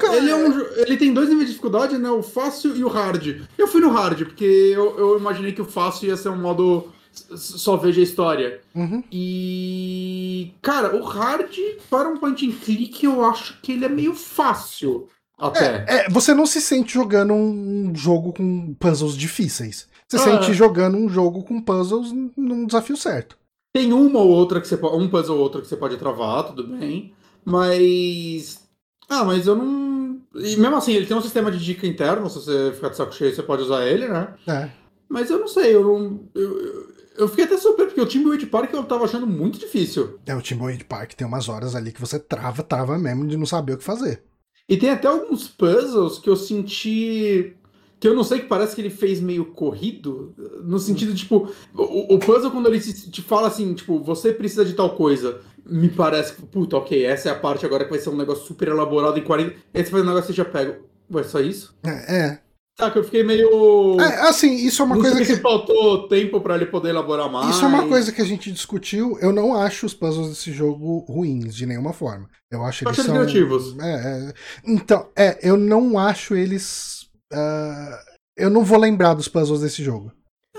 Cara, 0.00 0.16
ele, 0.16 0.30
é 0.30 0.34
um, 0.34 0.60
ele 0.78 0.96
tem 0.96 1.14
dois 1.14 1.28
níveis 1.28 1.46
de 1.46 1.52
dificuldade, 1.52 1.96
né? 1.96 2.10
O 2.10 2.22
fácil 2.22 2.76
e 2.76 2.82
o 2.82 2.88
hard. 2.88 3.42
Eu 3.56 3.68
fui 3.68 3.80
no 3.80 3.90
hard, 3.90 4.24
porque 4.24 4.44
eu, 4.44 4.98
eu 4.98 5.18
imaginei 5.18 5.52
que 5.52 5.62
o 5.62 5.66
fácil 5.66 6.08
ia 6.08 6.16
ser 6.16 6.30
um 6.30 6.36
modo 6.36 6.92
só 7.36 7.76
veja 7.76 8.00
a 8.00 8.04
história. 8.04 8.60
Uhum. 8.74 9.02
E. 9.10 10.52
Cara, 10.60 10.96
o 10.96 11.02
hard, 11.02 11.54
para 11.88 12.08
um 12.08 12.16
point 12.16 12.46
and 12.46 12.52
click, 12.52 13.04
eu 13.04 13.24
acho 13.24 13.60
que 13.60 13.72
ele 13.72 13.84
é 13.84 13.88
meio 13.88 14.14
fácil. 14.14 15.08
Até. 15.38 15.84
É, 15.86 15.96
é, 15.96 16.08
você 16.08 16.34
não 16.34 16.46
se 16.46 16.60
sente 16.60 16.94
jogando 16.94 17.32
um 17.34 17.92
jogo 17.94 18.32
com 18.32 18.74
puzzles 18.74 19.16
difíceis. 19.16 19.86
Você 20.08 20.16
ah. 20.16 20.20
sente 20.20 20.54
jogando 20.54 20.96
um 20.96 21.08
jogo 21.08 21.42
com 21.42 21.60
puzzles 21.60 22.12
num 22.36 22.66
desafio 22.66 22.96
certo. 22.96 23.36
Tem 23.72 23.92
uma 23.92 24.20
ou 24.20 24.28
outra 24.28 24.60
que 24.60 24.68
você 24.68 24.76
pode. 24.76 24.96
Um 24.96 25.08
puzzle 25.08 25.36
ou 25.36 25.42
outro 25.42 25.60
que 25.60 25.68
você 25.68 25.76
pode 25.76 25.96
travar, 25.96 26.44
tudo 26.44 26.66
bem. 26.66 27.12
Mas. 27.44 28.66
Ah, 29.08 29.24
mas 29.24 29.46
eu 29.46 29.54
não. 29.54 30.20
E 30.34 30.56
mesmo 30.56 30.76
assim, 30.76 30.92
ele 30.92 31.06
tem 31.06 31.16
um 31.16 31.22
sistema 31.22 31.50
de 31.50 31.62
dica 31.62 31.86
interno, 31.86 32.28
se 32.28 32.36
você 32.40 32.72
ficar 32.74 32.88
de 32.88 32.96
saco 32.96 33.14
cheio, 33.14 33.34
você 33.34 33.42
pode 33.42 33.62
usar 33.62 33.86
ele, 33.86 34.08
né? 34.08 34.34
É. 34.46 34.70
Mas 35.08 35.30
eu 35.30 35.38
não 35.38 35.48
sei, 35.48 35.74
eu 35.74 35.82
não. 35.82 36.28
Eu, 36.34 36.94
eu 37.16 37.28
fiquei 37.28 37.44
até 37.44 37.56
surpreso, 37.56 37.90
porque 37.90 38.00
o 38.00 38.06
Timberweight 38.06 38.46
Park 38.46 38.72
eu 38.72 38.84
tava 38.84 39.04
achando 39.04 39.26
muito 39.26 39.58
difícil. 39.58 40.18
É, 40.26 40.34
o 40.34 40.42
Timberweight 40.42 40.84
Park 40.84 41.12
tem 41.14 41.26
umas 41.26 41.48
horas 41.48 41.74
ali 41.74 41.92
que 41.92 42.00
você 42.00 42.18
trava, 42.18 42.62
trava 42.62 42.98
mesmo 42.98 43.26
de 43.26 43.36
não 43.36 43.46
saber 43.46 43.74
o 43.74 43.78
que 43.78 43.84
fazer. 43.84 44.22
E 44.68 44.76
tem 44.76 44.90
até 44.90 45.06
alguns 45.06 45.46
puzzles 45.46 46.18
que 46.18 46.28
eu 46.28 46.36
senti 46.36 47.56
que 47.98 48.06
eu 48.06 48.14
não 48.14 48.24
sei 48.24 48.40
que 48.40 48.46
parece 48.46 48.74
que 48.74 48.80
ele 48.80 48.90
fez 48.90 49.20
meio 49.20 49.46
corrido, 49.46 50.34
no 50.64 50.78
sentido, 50.78 51.14
tipo, 51.14 51.50
o, 51.74 52.14
o 52.14 52.18
puzzle 52.18 52.50
quando 52.50 52.68
ele 52.68 52.80
te 52.80 53.22
fala 53.22 53.48
assim, 53.48 53.72
tipo, 53.74 54.02
você 54.02 54.32
precisa 54.32 54.64
de 54.64 54.74
tal 54.74 54.94
coisa, 54.96 55.40
me 55.64 55.88
parece 55.88 56.34
que, 56.34 56.42
puta, 56.42 56.76
ok, 56.76 57.04
essa 57.04 57.28
é 57.28 57.32
a 57.32 57.38
parte 57.38 57.64
agora 57.64 57.84
que 57.84 57.90
vai 57.90 57.98
ser 57.98 58.10
um 58.10 58.16
negócio 58.16 58.46
super 58.46 58.68
elaborado 58.68 59.18
em 59.18 59.24
40. 59.24 59.54
Aí 59.74 59.84
você 59.84 59.90
faz 59.90 60.02
um 60.02 60.06
negócio 60.06 60.30
e 60.30 60.34
já 60.34 60.44
pega. 60.44 60.80
Ué, 61.12 61.22
só 61.22 61.40
isso? 61.40 61.74
É. 61.84 62.16
é. 62.16 62.38
Saca, 62.78 62.98
eu 62.98 63.04
fiquei 63.04 63.22
meio. 63.22 63.98
É, 63.98 64.28
assim, 64.28 64.54
isso 64.54 64.82
é 64.82 64.84
uma 64.84 64.96
não 64.96 65.02
coisa 65.02 65.24
que. 65.24 65.36
faltou 65.36 66.06
tempo 66.08 66.42
para 66.42 66.56
ele 66.56 66.66
poder 66.66 66.90
elaborar 66.90 67.32
mais. 67.32 67.56
Isso 67.56 67.64
é 67.64 67.68
uma 67.68 67.88
coisa 67.88 68.12
que 68.12 68.20
a 68.20 68.24
gente 68.24 68.52
discutiu. 68.52 69.18
Eu 69.18 69.32
não 69.32 69.56
acho 69.56 69.86
os 69.86 69.94
puzzles 69.94 70.28
desse 70.28 70.52
jogo 70.52 70.98
ruins, 71.08 71.56
de 71.56 71.64
nenhuma 71.64 71.94
forma. 71.94 72.28
Eu 72.50 72.62
acho 72.62 72.86
eles 72.86 72.96
são. 72.98 73.14
criativos. 73.14 73.74
É, 73.78 74.28
é, 74.28 74.32
Então, 74.62 75.08
é, 75.16 75.38
eu 75.42 75.56
não 75.56 75.98
acho 75.98 76.34
eles 76.36 76.95
Uh, 77.36 78.16
eu 78.36 78.50
não 78.50 78.64
vou 78.64 78.78
lembrar 78.78 79.14
dos 79.14 79.28
puzzles 79.28 79.60
desse 79.60 79.82
jogo. 79.82 80.12
É, 80.56 80.58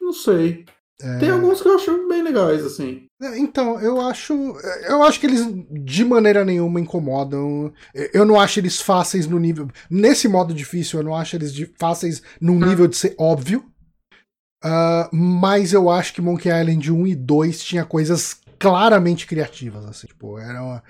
não 0.00 0.12
sei. 0.12 0.64
É... 1.00 1.18
Tem 1.18 1.30
alguns 1.30 1.60
que 1.60 1.66
eu 1.66 1.74
acho 1.74 2.08
bem 2.08 2.22
legais, 2.22 2.64
assim. 2.64 3.06
É, 3.20 3.36
então, 3.38 3.80
eu 3.80 4.00
acho. 4.00 4.32
Eu 4.86 5.02
acho 5.02 5.18
que 5.18 5.26
eles 5.26 5.44
de 5.70 6.04
maneira 6.04 6.44
nenhuma 6.44 6.80
incomodam. 6.80 7.72
Eu 8.12 8.24
não 8.24 8.40
acho 8.40 8.60
eles 8.60 8.80
fáceis 8.80 9.26
no 9.26 9.38
nível. 9.38 9.68
Nesse 9.90 10.28
modo 10.28 10.54
difícil, 10.54 11.00
eu 11.00 11.04
não 11.04 11.14
acho 11.14 11.36
eles 11.36 11.52
fáceis 11.78 12.22
num 12.40 12.54
hum. 12.54 12.66
nível 12.66 12.86
de 12.86 12.96
ser 12.96 13.14
óbvio. 13.18 13.64
Uh, 14.64 15.10
mas 15.12 15.72
eu 15.72 15.90
acho 15.90 16.14
que 16.14 16.22
Monkey 16.22 16.48
Island 16.48 16.92
1 16.92 17.06
e 17.08 17.14
2 17.16 17.64
tinha 17.64 17.84
coisas 17.84 18.40
claramente 18.60 19.26
criativas, 19.26 19.84
assim, 19.84 20.06
tipo, 20.06 20.38
eram 20.38 20.80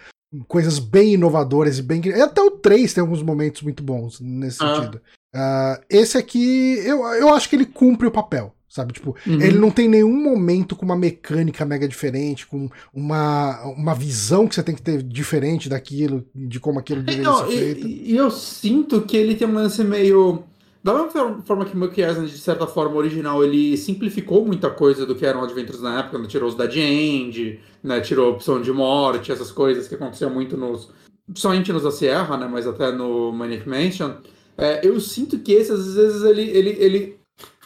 coisas 0.46 0.78
bem 0.78 1.14
inovadoras 1.14 1.78
e 1.78 1.82
bem. 1.82 2.02
Até 2.22 2.42
o 2.42 2.50
3 2.50 2.92
tem 2.92 3.00
alguns 3.00 3.22
momentos 3.22 3.62
muito 3.62 3.82
bons 3.82 4.20
nesse 4.20 4.62
ah. 4.62 4.74
sentido. 4.74 5.00
Uh, 5.34 5.82
esse 5.88 6.18
aqui, 6.18 6.78
eu, 6.84 7.02
eu 7.14 7.34
acho 7.34 7.48
que 7.48 7.56
ele 7.56 7.64
cumpre 7.64 8.06
o 8.06 8.10
papel, 8.10 8.54
sabe? 8.68 8.92
Tipo, 8.92 9.16
uhum. 9.26 9.40
ele 9.40 9.58
não 9.58 9.70
tem 9.70 9.88
nenhum 9.88 10.22
momento 10.22 10.76
com 10.76 10.84
uma 10.84 10.96
mecânica 10.96 11.64
mega 11.64 11.88
diferente, 11.88 12.46
com 12.46 12.68
uma, 12.92 13.62
uma 13.64 13.94
visão 13.94 14.46
que 14.46 14.54
você 14.54 14.62
tem 14.62 14.74
que 14.74 14.82
ter 14.82 15.02
diferente 15.02 15.70
daquilo, 15.70 16.24
de 16.34 16.60
como 16.60 16.78
aquilo 16.78 17.02
deveria 17.02 17.30
não, 17.30 17.46
ser 17.46 17.56
feito. 17.56 17.86
E, 17.86 18.12
e, 18.12 18.16
eu 18.16 18.30
sinto 18.30 19.00
que 19.02 19.16
ele 19.16 19.34
tem 19.34 19.48
um 19.48 19.54
lance 19.54 19.82
meio. 19.82 20.44
Da 20.84 20.92
mesma 20.92 21.40
forma 21.44 21.64
que 21.64 21.76
Monkey 21.76 22.02
Island, 22.02 22.28
de 22.30 22.38
certa 22.38 22.66
forma, 22.66 22.96
original, 22.96 23.42
ele 23.44 23.76
simplificou 23.76 24.44
muita 24.44 24.68
coisa 24.68 25.06
do 25.06 25.14
que 25.14 25.24
eram 25.24 25.44
Adventures 25.44 25.80
na 25.80 26.00
época, 26.00 26.18
né? 26.18 26.26
tirou 26.26 26.48
os 26.48 26.56
Dead 26.56 26.76
End, 26.76 27.60
né? 27.84 28.00
tirou 28.00 28.26
a 28.26 28.30
opção 28.30 28.60
de 28.60 28.72
morte, 28.72 29.30
essas 29.30 29.52
coisas 29.52 29.86
que 29.86 29.94
aconteciam 29.94 30.28
muito 30.28 30.56
nos. 30.56 30.90
Principalmente 31.24 31.72
nos 31.72 31.84
da 31.84 31.92
Sierra, 31.92 32.36
né? 32.36 32.48
Mas 32.50 32.66
até 32.66 32.90
no 32.90 33.32
Maniac 33.32 33.66
Mansion. 33.66 34.14
É, 34.56 34.86
eu 34.86 35.00
sinto 35.00 35.38
que 35.38 35.52
esse, 35.52 35.72
às 35.72 35.94
vezes, 35.94 36.22
ele, 36.22 36.42
ele, 36.42 36.70
ele 36.78 37.22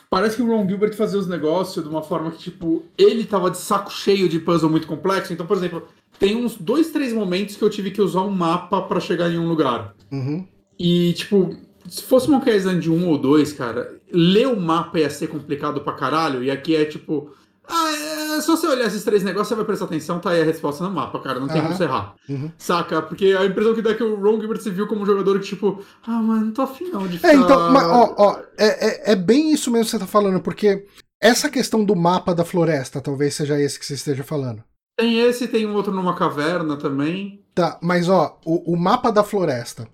Parece 0.08 0.36
que 0.36 0.42
o 0.42 0.46
Ron 0.46 0.68
Gilbert 0.68 0.94
fazia 0.94 1.18
os 1.18 1.26
negócios 1.26 1.84
de 1.84 1.90
uma 1.90 2.02
forma 2.02 2.30
que, 2.30 2.38
tipo, 2.38 2.84
ele 2.96 3.24
tava 3.24 3.50
de 3.50 3.58
saco 3.58 3.92
cheio 3.92 4.28
de 4.28 4.38
puzzle 4.38 4.70
muito 4.70 4.86
complexo. 4.86 5.32
Então, 5.32 5.46
por 5.46 5.56
exemplo, 5.56 5.82
tem 6.18 6.36
uns 6.36 6.56
dois, 6.56 6.90
três 6.90 7.12
momentos 7.12 7.56
que 7.56 7.62
eu 7.62 7.70
tive 7.70 7.90
que 7.90 8.00
usar 8.00 8.22
um 8.22 8.30
mapa 8.30 8.82
para 8.82 9.00
chegar 9.00 9.30
em 9.30 9.38
um 9.38 9.48
lugar. 9.48 9.94
Uhum. 10.12 10.46
E, 10.78 11.12
tipo, 11.14 11.56
se 11.88 12.02
fosse 12.02 12.30
Monkey 12.30 12.54
Island 12.54 12.88
1 12.88 13.08
ou 13.08 13.18
2, 13.18 13.52
cara, 13.52 14.00
ler 14.12 14.46
o 14.46 14.58
mapa 14.58 15.00
ia 15.00 15.10
ser 15.10 15.26
complicado 15.26 15.80
pra 15.80 15.92
caralho. 15.92 16.42
E 16.42 16.50
aqui 16.50 16.76
é, 16.76 16.84
tipo, 16.84 17.32
ah, 17.68 18.36
é, 18.36 18.40
se 18.40 18.46
você 18.46 18.66
olhar 18.66 18.86
esses 18.86 19.02
três 19.02 19.22
negócios, 19.22 19.48
você 19.48 19.54
vai 19.54 19.64
prestar 19.64 19.86
atenção, 19.86 20.20
tá 20.20 20.30
aí 20.30 20.40
a 20.40 20.44
resposta 20.44 20.84
no 20.84 20.90
mapa, 20.90 21.18
cara. 21.20 21.40
Não 21.40 21.48
tem 21.48 21.60
como 21.60 21.74
você 21.74 21.84
errar. 21.84 22.14
Uhum. 22.28 22.50
Saca? 22.56 23.02
Porque 23.02 23.26
a 23.32 23.44
impressão 23.44 23.74
que 23.74 23.82
dá 23.82 23.90
é 23.90 23.94
que 23.94 24.02
o 24.02 24.14
Ron 24.20 24.40
Gilbert 24.40 24.60
se 24.60 24.70
viu 24.70 24.86
como 24.86 25.02
um 25.02 25.06
jogador 25.06 25.38
que, 25.40 25.46
tipo, 25.46 25.82
ah, 26.06 26.22
mano, 26.22 26.46
não 26.46 26.52
tô 26.52 26.62
afim 26.62 26.90
não 26.90 27.06
de 27.06 27.16
ficar... 27.16 27.32
É, 27.32 27.34
então, 27.34 27.70
mas, 27.72 27.84
ó, 27.84 28.14
ó, 28.16 28.38
é, 28.56 29.10
é, 29.10 29.12
é 29.12 29.16
bem 29.16 29.52
isso 29.52 29.70
mesmo 29.70 29.86
que 29.86 29.90
você 29.90 29.98
tá 29.98 30.06
falando, 30.06 30.40
porque 30.40 30.86
essa 31.20 31.50
questão 31.50 31.84
do 31.84 31.96
mapa 31.96 32.34
da 32.34 32.44
floresta, 32.44 33.00
talvez 33.00 33.34
seja 33.34 33.60
esse 33.60 33.78
que 33.78 33.86
você 33.86 33.94
esteja 33.94 34.22
falando. 34.22 34.62
Tem 34.98 35.18
esse, 35.20 35.48
tem 35.48 35.66
um 35.66 35.74
outro 35.74 35.92
numa 35.92 36.14
caverna 36.14 36.76
também. 36.76 37.44
Tá, 37.54 37.78
mas 37.82 38.08
ó, 38.08 38.38
o, 38.44 38.72
o 38.72 38.76
mapa 38.76 39.10
da 39.10 39.24
floresta. 39.24 39.88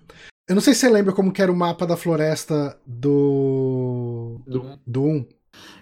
Eu 0.47 0.55
não 0.55 0.61
sei 0.61 0.73
se 0.73 0.81
você 0.81 0.89
lembra 0.89 1.13
como 1.13 1.31
que 1.31 1.41
era 1.41 1.51
o 1.51 1.55
mapa 1.55 1.85
da 1.85 1.97
floresta 1.97 2.77
do. 2.85 4.41
Do, 4.45 4.79
do 4.85 5.03
1. 5.03 5.27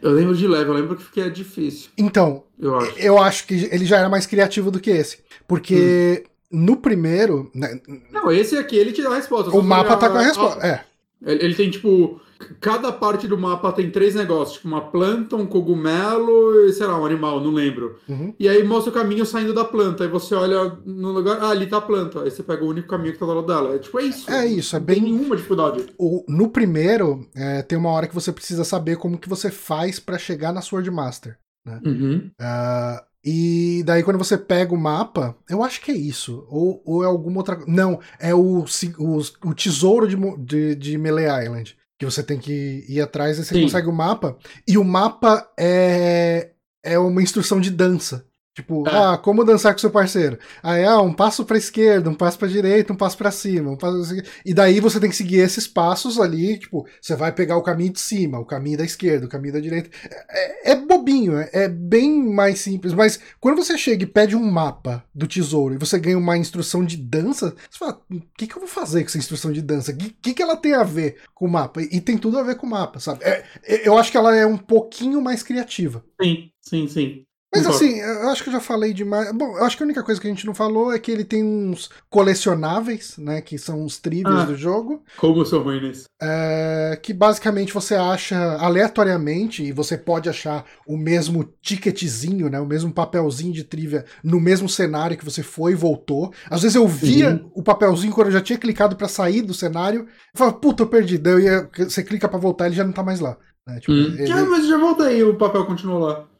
Eu 0.02 0.12
lembro 0.12 0.36
de 0.36 0.48
leve, 0.48 0.70
eu 0.70 0.74
lembro 0.74 0.96
que 0.96 1.04
fiquei 1.04 1.30
difícil. 1.30 1.90
Então, 1.98 2.44
eu 2.60 2.78
acho. 2.78 3.00
eu 3.00 3.18
acho 3.20 3.48
que 3.48 3.70
ele 3.72 3.86
já 3.86 3.98
era 3.98 4.10
mais 4.10 4.26
criativo 4.26 4.72
do 4.72 4.80
que 4.80 4.90
esse. 4.90 5.20
Porque 5.48 6.24
hum. 6.52 6.66
no 6.66 6.78
primeiro. 6.78 7.52
Né, 7.54 7.80
não, 8.12 8.32
esse 8.32 8.58
aqui 8.58 8.76
ele 8.76 8.92
te 8.92 9.04
dá 9.04 9.10
a 9.10 9.16
resposta. 9.16 9.52
O 9.52 9.62
mapa 9.62 9.96
tá 9.98 10.10
com 10.10 10.18
a 10.18 10.22
resposta. 10.22 10.66
É. 10.66 10.91
Ele, 11.24 11.46
ele 11.46 11.56
tem, 11.56 11.70
tipo, 11.70 12.20
cada 12.60 12.92
parte 12.92 13.28
do 13.28 13.38
mapa 13.38 13.72
tem 13.72 13.92
três 13.92 14.16
negócios, 14.16 14.58
tipo 14.58 14.68
uma 14.68 14.82
planta, 14.82 15.36
um 15.36 15.46
cogumelo 15.46 16.66
e, 16.66 16.74
sei 16.74 16.88
lá, 16.88 17.00
um 17.00 17.06
animal, 17.06 17.40
não 17.42 17.52
lembro. 17.52 18.00
Uhum. 18.08 18.34
E 18.40 18.48
aí 18.50 18.64
mostra 18.64 18.92
o 18.92 18.94
caminho 18.94 19.26
saindo 19.26 19.54
da 19.54 19.64
planta. 19.64 20.04
Aí 20.04 20.10
você 20.10 20.34
olha 20.36 20.78
no 20.86 21.12
lugar, 21.12 21.40
ah, 21.42 21.50
ali 21.50 21.68
tá 21.68 21.78
a 21.78 21.82
planta. 21.82 22.24
Aí 22.24 22.32
você 22.32 22.44
pega 22.44 22.64
o 22.64 22.70
único 22.70 22.88
caminho 22.88 23.14
que 23.14 23.20
tá 23.20 23.26
do 23.26 23.34
lado 23.34 23.48
dela. 23.48 23.76
É 23.76 23.80
tipo, 23.80 24.00
é 24.00 24.04
isso. 24.04 24.32
É 24.32 24.46
isso, 24.46 24.76
é 24.76 24.80
bem. 24.80 24.98
Não 24.98 25.06
tem 25.06 25.14
nenhuma 25.14 25.36
dificuldade. 25.36 25.86
O, 25.98 26.26
no 26.28 26.50
primeiro, 26.50 27.28
é, 27.36 27.62
tem 27.62 27.78
uma 27.78 27.90
hora 27.90 28.08
que 28.08 28.16
você 28.16 28.32
precisa 28.32 28.64
saber 28.64 28.98
como 28.98 29.18
que 29.18 29.30
você 29.30 29.52
faz 29.52 30.00
para 30.00 30.18
chegar 30.18 30.52
na 30.52 30.62
Sword 30.62 30.90
Master. 30.90 31.38
Né? 31.66 31.80
Uhum. 31.86 32.32
Uh, 32.40 33.11
e 33.24 33.84
daí 33.86 34.04
quando 34.04 34.18
você 34.18 34.38
pega 34.38 34.74
o 34.74 34.78
mapa, 34.78 35.36
eu 35.50 35.64
acho 35.64 35.82
que 35.82 35.92
é 35.92 35.96
isso. 35.96 36.46
Ou, 36.50 36.82
ou 36.86 37.04
é 37.04 37.08
alguma 37.08 37.38
outra 37.38 37.60
Não, 37.68 38.00
é 38.20 38.34
o, 38.34 38.66
o, 38.98 39.18
o 39.46 39.54
tesouro 39.54 40.08
de, 40.08 40.18
de, 40.38 40.76
de 40.76 40.98
Melee 40.98 41.44
Island 41.44 41.78
que 42.02 42.06
você 42.06 42.24
tem 42.24 42.40
que 42.40 42.84
ir 42.90 43.00
atrás 43.00 43.38
e 43.38 43.46
você 43.46 43.54
Sim. 43.54 43.62
consegue 43.62 43.88
o 43.88 43.94
mapa. 43.94 44.36
E 44.68 44.76
o 44.76 44.84
mapa 44.84 45.48
é, 45.56 46.50
é 46.84 46.98
uma 46.98 47.22
instrução 47.22 47.62
de 47.62 47.70
dança. 47.70 48.26
Tipo, 48.62 48.88
é. 48.88 48.92
ah, 48.96 49.18
como 49.18 49.44
dançar 49.44 49.74
com 49.74 49.80
seu 49.80 49.90
parceiro? 49.90 50.38
Aí, 50.62 50.84
ah, 50.84 51.02
um 51.02 51.14
passo 51.14 51.44
pra 51.44 51.58
esquerda, 51.58 52.10
um 52.10 52.16
passo 52.16 52.38
pra 52.38 52.48
direita, 52.48 52.94
um 52.94 52.96
passo 52.96 53.18
pra 53.18 53.32
cima. 53.32 53.72
Um 53.72 53.78
passo... 53.78 54.16
E 54.46 54.54
daí 54.54 54.80
você 54.80 55.00
tem 55.00 55.10
que 55.10 55.16
seguir 55.16 55.40
esses 55.40 55.68
passos 55.68 56.20
ali, 56.20 56.60
tipo, 56.60 56.88
você 57.02 57.16
vai 57.16 57.32
pegar 57.32 57.58
o 57.58 57.64
caminho 57.64 57.94
de 57.94 58.00
cima, 58.00 58.40
o 58.40 58.46
caminho 58.46 58.78
da 58.78 58.86
esquerda, 58.86 59.26
o 59.26 59.30
caminho 59.30 59.54
da 59.54 59.60
direita. 59.60 59.90
É, 60.30 60.72
é 60.72 60.76
bobinho, 60.76 61.38
é, 61.38 61.50
é, 61.54 61.68
bem 61.68 62.24
mais 62.24 62.60
simples, 62.60 62.94
mas 62.94 63.20
quando 63.40 63.58
você 63.58 63.78
chega 63.78 64.04
e 64.04 64.08
pede 64.08 64.36
um 64.36 64.52
mapa 64.52 65.04
do 65.14 65.28
tesouro 65.28 65.74
e 65.74 65.78
você 65.78 66.00
ganha 66.00 66.18
uma 66.18 66.38
instrução 66.38 66.86
de 66.86 66.98
dança, 66.98 67.56
você 67.70 67.80
fala, 67.80 68.02
o 68.12 68.22
que, 68.38 68.48
que 68.48 68.56
eu 68.56 68.60
vou 68.60 68.70
fazer 68.70 69.02
com 69.02 69.08
essa 69.08 69.18
instrução 69.18 69.52
de 69.52 69.62
dança? 69.62 69.92
O 69.92 69.96
que, 69.96 70.34
que 70.34 70.42
ela 70.42 70.56
tem 70.56 70.74
a 70.74 70.84
ver 70.84 71.18
com 71.34 71.46
o 71.46 71.52
mapa? 71.52 71.82
E 71.82 72.00
tem 72.00 72.18
tudo 72.18 72.38
a 72.38 72.44
ver 72.44 72.56
com 72.56 72.68
o 72.68 72.70
mapa, 72.70 73.00
sabe? 73.00 73.24
É, 73.24 73.44
eu 73.88 73.98
acho 73.98 74.12
que 74.12 74.18
ela 74.18 74.36
é 74.36 74.46
um 74.46 74.58
pouquinho 74.58 75.22
mais 75.22 75.42
criativa. 75.42 76.04
Sim, 76.22 76.52
sim, 76.62 76.88
sim. 76.88 77.26
Mas 77.54 77.68
assim, 77.68 78.00
eu 78.00 78.30
acho 78.30 78.44
que 78.44 78.50
eu 78.50 78.54
já 78.54 78.62
falei 78.62 78.94
demais. 78.94 79.30
Bom, 79.34 79.58
eu 79.58 79.66
acho 79.66 79.76
que 79.76 79.84
a 79.84 79.86
única 79.86 80.02
coisa 80.02 80.22
que 80.22 80.26
a 80.26 80.30
gente 80.30 80.46
não 80.46 80.54
falou 80.54 80.94
é 80.94 80.98
que 80.98 81.12
ele 81.12 81.26
tem 81.26 81.44
uns 81.44 81.90
colecionáveis, 82.10 83.18
né? 83.18 83.42
Que 83.42 83.58
são 83.58 83.84
os 83.84 83.98
trivias 83.98 84.42
ah, 84.42 84.46
do 84.46 84.56
jogo. 84.56 85.04
Como 85.18 85.46
são 85.46 85.62
ruins? 85.62 86.06
É, 86.22 86.98
que 87.02 87.14
basicamente 87.14 87.74
você 87.74 87.96
acha 87.96 88.38
aleatoriamente, 88.56 89.64
e 89.64 89.74
você 89.74 89.98
pode 89.98 90.30
achar 90.30 90.64
o 90.88 90.96
mesmo 90.96 91.44
ticketzinho, 91.62 92.50
né? 92.50 92.60
O 92.60 92.66
mesmo 92.66 92.94
papelzinho 92.94 93.52
de 93.52 93.66
trivia 93.66 94.06
no 94.24 94.40
mesmo 94.40 94.70
cenário 94.70 95.18
que 95.18 95.26
você 95.26 95.44
foi 95.44 95.74
e 95.74 95.76
voltou. 95.76 96.32
Às 96.50 96.62
vezes 96.62 96.76
eu 96.76 96.88
via 96.88 97.32
uhum. 97.32 97.52
o 97.56 97.64
papelzinho 97.64 98.14
quando 98.14 98.28
eu 98.28 98.34
já 98.34 98.42
tinha 98.42 98.58
clicado 98.58 98.96
para 98.96 99.10
sair 99.10 99.42
do 99.42 99.54
cenário. 99.54 100.02
Eu 100.02 100.38
falava, 100.38 100.58
puta, 100.58 100.84
eu 100.84 100.88
perdi. 100.88 101.18
Daí 101.18 101.34
eu 101.34 101.40
ia, 101.40 101.70
você 101.78 102.02
clica 102.02 102.30
para 102.30 102.40
voltar, 102.40 102.68
ele 102.68 102.76
já 102.76 102.86
não 102.86 102.94
tá 102.94 103.04
mais 103.04 103.20
lá. 103.20 103.38
Né? 103.68 103.80
Tipo, 103.82 103.92
hum. 103.92 104.16
ele... 104.18 104.32
Ah, 104.32 104.46
mas 104.46 104.68
já 104.68 104.78
voltei 104.78 105.20
e 105.20 105.24
o 105.24 105.38
papel 105.38 105.66
continuou 105.66 106.00
lá. 106.00 106.31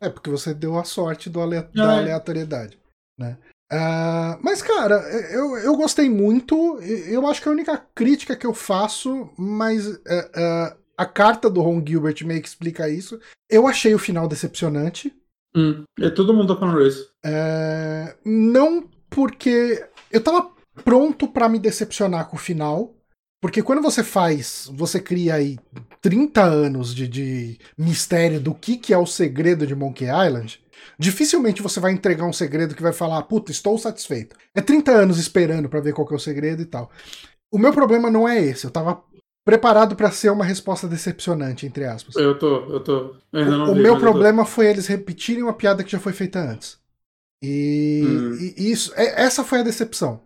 É, 0.00 0.08
porque 0.08 0.30
você 0.30 0.54
deu 0.54 0.78
a 0.78 0.84
sorte 0.84 1.28
do 1.28 1.40
ale... 1.40 1.62
da 1.74 1.94
é. 1.94 1.98
aleatoriedade, 1.98 2.78
né? 3.18 3.36
Uh, 3.70 4.40
mas, 4.42 4.62
cara, 4.62 4.94
eu, 5.30 5.56
eu 5.58 5.76
gostei 5.76 6.08
muito. 6.08 6.78
Eu 6.80 7.26
acho 7.26 7.42
que 7.42 7.48
a 7.48 7.52
única 7.52 7.76
crítica 7.94 8.34
que 8.34 8.46
eu 8.46 8.54
faço, 8.54 9.30
mas 9.36 9.86
uh, 9.86 9.98
uh, 9.98 10.78
a 10.96 11.04
carta 11.04 11.50
do 11.50 11.60
Ron 11.60 11.84
Gilbert 11.86 12.24
meio 12.24 12.40
que 12.40 12.48
explica 12.48 12.88
isso. 12.88 13.20
Eu 13.50 13.66
achei 13.66 13.94
o 13.94 13.98
final 13.98 14.26
decepcionante. 14.26 15.14
Hum, 15.54 15.84
é 16.00 16.08
todo 16.08 16.32
mundo 16.32 16.54
tá 16.54 16.60
falando 16.60 16.86
isso. 16.86 17.10
Não 18.24 18.88
porque 19.10 19.86
eu 20.10 20.22
tava 20.22 20.50
pronto 20.84 21.28
para 21.28 21.48
me 21.48 21.58
decepcionar 21.58 22.28
com 22.28 22.36
o 22.36 22.40
final. 22.40 22.94
Porque 23.40 23.62
quando 23.62 23.82
você 23.82 24.02
faz, 24.02 24.68
você 24.72 24.98
cria 24.98 25.34
aí 25.34 25.58
30 26.00 26.42
anos 26.42 26.94
de, 26.94 27.08
de 27.08 27.58
mistério 27.76 28.40
do 28.40 28.54
que, 28.54 28.76
que 28.76 28.92
é 28.92 28.98
o 28.98 29.06
segredo 29.06 29.66
de 29.66 29.74
Monkey 29.74 30.06
Island, 30.06 30.60
dificilmente 30.98 31.62
você 31.62 31.80
vai 31.80 31.92
entregar 31.92 32.24
um 32.24 32.32
segredo 32.32 32.74
que 32.74 32.82
vai 32.82 32.92
falar, 32.92 33.22
puta, 33.22 33.50
estou 33.50 33.78
satisfeito. 33.78 34.36
É 34.54 34.60
30 34.60 34.92
anos 34.92 35.18
esperando 35.18 35.68
para 35.68 35.80
ver 35.80 35.92
qual 35.92 36.06
que 36.06 36.14
é 36.14 36.16
o 36.16 36.20
segredo 36.20 36.62
e 36.62 36.66
tal. 36.66 36.90
O 37.50 37.58
meu 37.58 37.72
problema 37.72 38.10
não 38.10 38.28
é 38.28 38.40
esse, 38.40 38.64
eu 38.64 38.70
tava 38.70 39.02
preparado 39.44 39.96
para 39.96 40.10
ser 40.10 40.30
uma 40.30 40.44
resposta 40.44 40.86
decepcionante, 40.86 41.64
entre 41.64 41.86
aspas. 41.86 42.14
Eu 42.16 42.38
tô, 42.38 42.70
eu 42.70 42.80
tô. 42.80 43.16
Eu 43.32 43.46
o, 43.46 43.72
o 43.72 43.74
meu 43.74 43.98
problema 43.98 44.44
foi 44.44 44.66
eles 44.66 44.86
repetirem 44.86 45.42
uma 45.42 45.54
piada 45.54 45.82
que 45.82 45.90
já 45.90 45.98
foi 45.98 46.12
feita 46.12 46.38
antes. 46.38 46.78
E, 47.42 48.02
hum. 48.04 48.34
e 48.56 48.70
isso, 48.70 48.92
é, 48.94 49.22
essa 49.22 49.42
foi 49.42 49.60
a 49.60 49.62
decepção. 49.62 50.20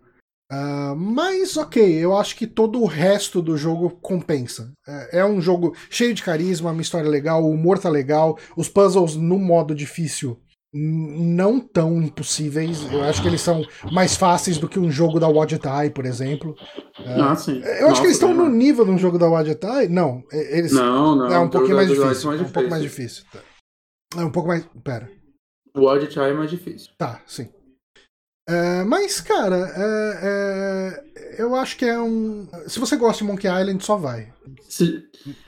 Uh, 0.51 0.95
mas 0.95 1.57
ok, 1.57 1.81
eu 1.83 2.15
acho 2.15 2.35
que 2.35 2.45
todo 2.45 2.79
o 2.81 2.85
resto 2.85 3.41
do 3.41 3.57
jogo 3.57 3.89
compensa. 4.01 4.71
É, 4.87 5.19
é, 5.19 5.25
um 5.25 5.41
jogo 5.41 5.75
cheio 5.89 6.13
de 6.13 6.21
carisma, 6.21 6.71
uma 6.71 6.81
história 6.81 7.09
legal, 7.09 7.43
o 7.43 7.49
humor 7.49 7.79
tá 7.79 7.89
legal, 7.89 8.37
os 8.55 8.69
puzzles 8.69 9.15
no 9.15 9.39
modo 9.39 9.73
difícil 9.73 10.39
não 10.73 11.59
tão 11.59 12.01
impossíveis. 12.01 12.91
Eu 12.91 13.03
acho 13.03 13.21
que 13.21 13.27
eles 13.27 13.41
são 13.41 13.63
mais 13.91 14.15
fáceis 14.15 14.57
do 14.57 14.67
que 14.67 14.79
um 14.79 14.89
jogo 14.89 15.19
da 15.19 15.27
Wadgetai, 15.27 15.91
por 15.91 16.05
exemplo. 16.05 16.55
Ah, 17.05 17.35
sim. 17.35 17.61
Eu 17.63 17.81
Nossa, 17.81 17.91
acho 17.91 18.01
que 18.01 18.07
eles 18.07 18.15
estão 18.15 18.33
no 18.33 18.49
nível 18.49 18.83
de 18.83 18.91
um 18.91 18.97
jogo 18.97 19.19
da 19.19 19.27
Wadgetai. 19.27 19.87
Não, 19.87 20.23
eles. 20.31 20.71
Não, 20.71 21.15
não. 21.15 21.27
É 21.31 21.37
um 21.37 21.49
pouquinho 21.49 21.75
mais 21.75 21.87
difícil. 21.87 22.05
mais 22.05 22.19
difícil. 22.21 22.45
um 22.47 22.51
pouco 22.51 22.69
mais 22.69 22.81
difícil. 22.81 23.23
É 24.17 24.25
um 24.25 24.31
pouco 24.31 24.49
mais. 24.49 24.67
Pera. 24.83 25.09
O 25.75 25.81
Wadgetai 25.81 26.31
é 26.31 26.33
mais 26.33 26.49
difícil. 26.49 26.91
Tá, 26.97 27.21
sim. 27.27 27.49
É, 28.47 28.83
mas, 28.83 29.21
cara, 29.21 29.71
é, 29.73 30.19
é, 31.37 31.41
eu 31.41 31.55
acho 31.55 31.77
que 31.77 31.85
é 31.85 31.99
um. 31.99 32.45
Se 32.67 32.77
você 32.77 32.97
gosta 32.97 33.23
de 33.23 33.29
Monkey 33.29 33.47
Island, 33.47 33.83
só 33.83 33.95
vai. 33.95 34.33
Se, 34.67 35.05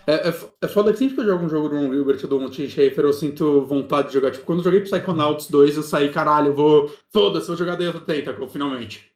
é, 0.07 0.29
é, 0.29 0.33
é 0.61 0.67
foda 0.67 0.93
que 0.93 0.99
sempre 0.99 1.15
que 1.15 1.21
eu 1.21 1.25
jogo 1.25 1.45
um 1.45 1.49
jogo 1.49 1.67
do 1.67 1.75
Ron 1.75 1.91
Gilbert 1.91 2.19
ou 2.23 2.39
do 2.39 2.49
Tim 2.49 2.69
Schafer, 2.69 3.03
eu 3.03 3.11
sinto 3.11 3.65
vontade 3.65 4.07
de 4.07 4.13
jogar. 4.13 4.31
Tipo, 4.31 4.45
quando 4.45 4.59
eu 4.59 4.63
joguei 4.63 4.79
Psychonauts 4.79 5.47
2, 5.49 5.75
eu 5.75 5.83
saí, 5.83 6.09
caralho, 6.09 6.47
eu 6.47 6.55
vou. 6.55 6.95
Foda-se, 7.11 7.47
vou 7.47 7.57
jogar 7.57 7.75
Day 7.75 7.89
of 7.89 7.99
the 7.99 8.13
Tentacle, 8.13 8.47
finalmente. 8.47 9.11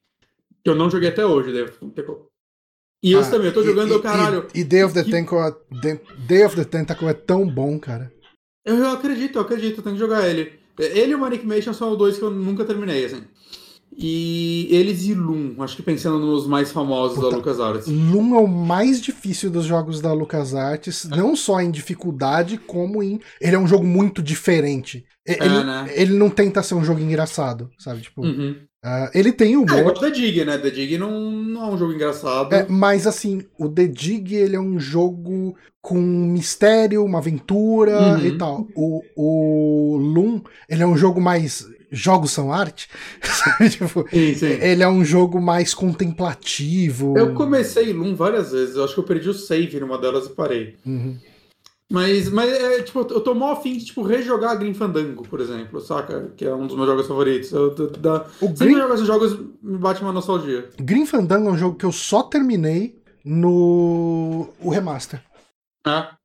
Que 0.62 0.70
eu 0.70 0.76
não 0.76 0.90
joguei 0.90 1.08
até 1.08 1.26
hoje, 1.26 1.54
the 1.54 1.72
Tentacle. 1.72 2.28
E 3.02 3.16
ah, 3.16 3.22
esse 3.22 3.32
também, 3.32 3.48
eu 3.48 3.54
tô 3.54 3.64
jogando, 3.64 3.96
e, 3.96 4.02
caralho. 4.02 4.48
E, 4.54 4.60
e 4.60 4.64
Day 4.66 4.84
of 4.84 4.94
the 4.94 5.04
Tentacle, 5.04 5.56
Day 6.28 6.46
of 6.46 6.56
the 6.58 6.66
Tentacle 6.66 7.08
é 7.08 7.14
tão 7.14 7.48
bom, 7.48 7.80
cara. 7.80 8.12
Eu, 8.66 8.76
eu 8.76 8.90
acredito, 8.90 9.38
eu 9.38 9.42
acredito, 9.42 9.78
eu 9.78 9.84
tenho 9.84 9.96
que 9.96 10.02
jogar 10.02 10.28
ele. 10.28 10.60
Ele 10.78 11.12
e 11.12 11.16
o 11.16 11.20
Manic 11.20 11.46
Mansion 11.46 11.74
são 11.74 11.92
os 11.92 11.98
dois 11.98 12.18
que 12.18 12.24
eu 12.24 12.30
nunca 12.30 12.66
terminei, 12.66 13.06
assim. 13.06 13.24
E 14.02 14.68
eles 14.72 15.04
e 15.06 15.14
Loom, 15.14 15.56
acho 15.62 15.76
que 15.76 15.84
pensando 15.84 16.20
nos 16.20 16.48
mais 16.48 16.72
famosos 16.72 17.18
Puta, 17.18 17.32
da 17.32 17.36
LucasArts. 17.38 17.88
Loom 17.88 18.34
é 18.36 18.40
o 18.40 18.48
mais 18.48 19.02
difícil 19.02 19.50
dos 19.50 19.66
jogos 19.66 20.00
da 20.00 20.14
LucasArts, 20.14 21.04
não 21.06 21.36
só 21.36 21.60
em 21.60 21.70
dificuldade, 21.70 22.58
como 22.58 23.04
em. 23.04 23.20
Ele 23.42 23.56
é 23.56 23.60
um 23.60 23.68
jogo 23.68 23.86
muito 23.86 24.22
diferente. 24.24 25.04
É, 25.28 25.34
Ele, 25.46 25.64
né? 25.64 25.88
ele 25.94 26.14
não 26.18 26.30
tenta 26.30 26.64
ser 26.64 26.76
um 26.76 26.84
jogo 26.84 27.02
engraçado, 27.02 27.70
sabe? 27.78 28.02
Tipo, 28.02 28.22
Uhum. 28.26 28.56
ah, 28.84 29.12
ele 29.14 29.32
tem 29.34 29.54
É, 29.54 29.58
humor. 29.58 29.78
igual 29.80 29.94
The 29.94 30.10
Dig, 30.12 30.46
né? 30.46 30.58
The 30.58 30.72
Dig 30.72 30.98
não, 30.98 31.30
não 31.32 31.64
é 31.70 31.74
um 31.74 31.78
jogo 31.78 31.94
engraçado. 31.94 32.54
É, 32.54 32.66
mas 32.70 33.06
assim, 33.06 33.44
o 33.60 33.68
The 33.68 33.86
Dig 33.88 34.34
ele 34.34 34.56
é 34.56 34.60
um 34.62 34.80
jogo 34.80 35.56
com 35.82 35.98
mistério, 36.00 37.04
uma 37.04 37.20
aventura 37.20 38.16
Uhum. 38.18 38.26
e 38.26 38.38
tal. 38.38 38.68
O, 38.76 39.02
o 39.16 39.98
Loom, 39.98 40.42
ele 40.70 40.84
é 40.84 40.88
um 40.88 40.96
jogo 40.98 41.20
mais. 41.22 41.68
Jogos 41.92 42.32
são 42.32 42.52
arte? 42.54 42.88
Tipo, 43.72 44.06
Sim, 44.10 44.36
sim. 44.36 44.46
ele 44.46 44.84
é 44.84 44.88
um 44.88 45.04
jogo 45.04 45.42
mais 45.42 45.74
contemplativo. 45.74 47.18
Eu 47.18 47.34
comecei 47.34 47.92
Loom 47.92 48.16
várias 48.16 48.52
vezes, 48.52 48.76
eu 48.76 48.84
acho 48.84 48.94
que 48.94 49.00
eu 49.00 49.04
perdi 49.04 49.30
o 49.30 49.34
save 49.34 49.80
numa 49.80 49.98
delas 49.98 50.28
e 50.28 50.30
parei. 50.30 50.76
Uhum. 50.86 51.18
Mas, 51.92 52.30
mas 52.30 52.52
é, 52.52 52.84
tipo, 52.84 53.00
eu 53.00 53.20
tô 53.20 53.34
mó 53.34 53.52
afim 53.52 53.76
de, 53.76 53.86
tipo, 53.86 54.04
rejogar 54.04 54.60
Green 54.60 54.76
Fandango, 54.76 55.24
por 55.28 55.40
exemplo, 55.40 55.82
saca? 55.82 56.32
Que 56.38 56.46
é 56.46 56.54
um 56.54 56.68
dos 56.68 56.76
meus 56.76 56.88
jogos 56.88 57.08
favoritos. 57.08 57.52
Eu, 57.52 57.74
da, 57.74 57.86
da... 57.98 58.26
O 58.40 58.48
Sempre 58.48 58.66
Green, 58.66 58.76
eu 58.76 58.82
jogo 58.82 58.94
esses 58.94 59.08
jogos, 59.08 59.40
me 59.64 59.78
bate 59.80 60.02
uma 60.04 60.14
nostalgia. 60.14 60.70
Green 60.80 61.08
Fandango 61.08 61.50
é 61.50 61.52
um 61.52 61.58
jogo 61.58 61.76
que 61.76 61.86
eu 61.86 61.92
só 61.92 62.22
terminei 62.22 63.02
no 63.26 64.50
o 64.62 64.70
remaster. 64.70 65.20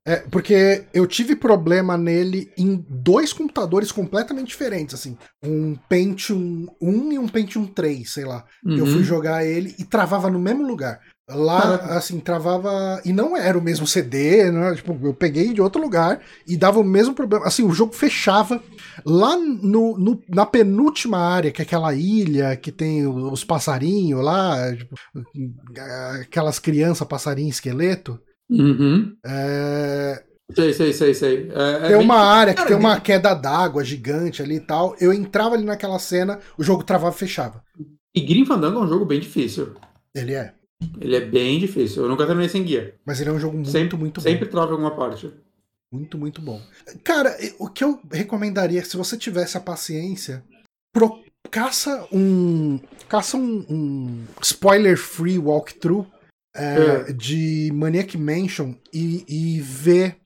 É, 0.07 0.17
porque 0.29 0.85
eu 0.93 1.07
tive 1.07 1.35
problema 1.35 1.97
nele 1.97 2.51
em 2.57 2.85
dois 2.87 3.33
computadores 3.33 3.91
completamente 3.91 4.47
diferentes, 4.47 4.93
assim. 4.93 5.17
Um 5.43 5.75
Pentium 5.89 6.67
1 6.81 7.11
e 7.13 7.19
um 7.19 7.27
Pentium 7.27 7.65
3, 7.65 8.13
sei 8.13 8.25
lá. 8.25 8.45
Eu 8.63 8.85
uhum. 8.85 8.91
fui 8.93 9.03
jogar 9.03 9.43
ele 9.45 9.73
e 9.79 9.83
travava 9.83 10.29
no 10.29 10.39
mesmo 10.39 10.65
lugar. 10.65 10.99
Lá, 11.27 11.59
Caraca. 11.59 11.95
assim, 11.95 12.19
travava. 12.19 13.01
E 13.03 13.11
não 13.11 13.35
era 13.35 13.57
o 13.57 13.61
mesmo 13.61 13.87
CD, 13.87 14.51
né? 14.51 14.75
Tipo, 14.75 14.95
eu 15.03 15.11
peguei 15.11 15.53
de 15.53 15.59
outro 15.61 15.81
lugar 15.81 16.21
e 16.47 16.55
dava 16.55 16.79
o 16.79 16.83
mesmo 16.83 17.15
problema. 17.15 17.47
Assim, 17.47 17.63
o 17.63 17.73
jogo 17.73 17.93
fechava. 17.93 18.61
Lá 19.03 19.35
no, 19.35 19.97
no- 19.97 20.21
na 20.29 20.45
penúltima 20.45 21.17
área, 21.17 21.51
que 21.51 21.63
é 21.63 21.65
aquela 21.65 21.95
ilha 21.95 22.55
que 22.55 22.71
tem 22.71 23.07
os 23.07 23.43
passarinhos 23.43 24.23
lá, 24.23 24.55
tipo, 24.75 24.95
aquelas 26.21 26.59
crianças 26.59 27.07
passarinho 27.07 27.49
esqueleto. 27.49 28.19
Uhum. 28.49 29.15
É, 29.25 30.23
Sei, 30.53 30.73
sei, 30.73 30.93
sei, 30.93 31.13
sei. 31.15 31.51
É, 31.51 31.85
é 31.85 31.87
tem 31.87 31.95
uma 31.97 32.17
área 32.17 32.53
que 32.53 32.65
tem 32.65 32.75
uma 32.75 32.93
bem- 32.95 33.01
queda 33.03 33.33
d'água 33.33 33.83
gigante 33.83 34.41
ali 34.43 34.55
e 34.57 34.59
tal. 34.59 34.95
Eu 34.99 35.11
entrava 35.11 35.55
ali 35.55 35.65
naquela 35.65 35.97
cena, 35.97 36.39
o 36.57 36.63
jogo 36.63 36.83
travava 36.83 37.15
e 37.15 37.17
fechava. 37.19 37.63
E 38.13 38.21
Green 38.21 38.45
Fandango 38.45 38.79
é 38.79 38.83
um 38.83 38.87
jogo 38.87 39.05
bem 39.05 39.19
difícil. 39.19 39.73
Ele 40.13 40.33
é. 40.33 40.53
Ele 41.01 41.15
é 41.15 41.21
bem 41.21 41.59
difícil. 41.59 42.03
Eu 42.03 42.09
nunca 42.09 42.25
terminei 42.27 42.47
sem 42.47 42.63
guia. 42.63 42.93
Mas 43.05 43.19
ele 43.19 43.31
é 43.31 43.33
um 43.33 43.39
jogo 43.39 43.55
muito, 43.55 43.69
sempre, 43.71 43.97
muito 43.97 44.21
bom. 44.21 44.29
Sempre 44.29 44.47
trava 44.47 44.71
alguma 44.71 44.95
parte. 44.95 45.33
Muito, 45.91 46.17
muito 46.17 46.41
bom. 46.41 46.61
Cara, 47.03 47.35
o 47.57 47.67
que 47.69 47.83
eu 47.83 47.99
recomendaria, 48.11 48.83
se 48.85 48.95
você 48.95 49.17
tivesse 49.17 49.57
a 49.57 49.61
paciência, 49.61 50.43
pro- 50.93 51.23
caça 51.49 52.07
um. 52.11 52.79
Caça 53.09 53.35
um, 53.37 53.65
um 53.69 54.23
spoiler-free 54.41 55.39
walkthrough 55.39 56.05
é, 56.55 57.09
É. 57.09 57.13
de 57.13 57.69
Maniac 57.73 58.17
Mansion 58.17 58.73
e, 58.93 59.25
e 59.27 59.61
ver 59.61 60.17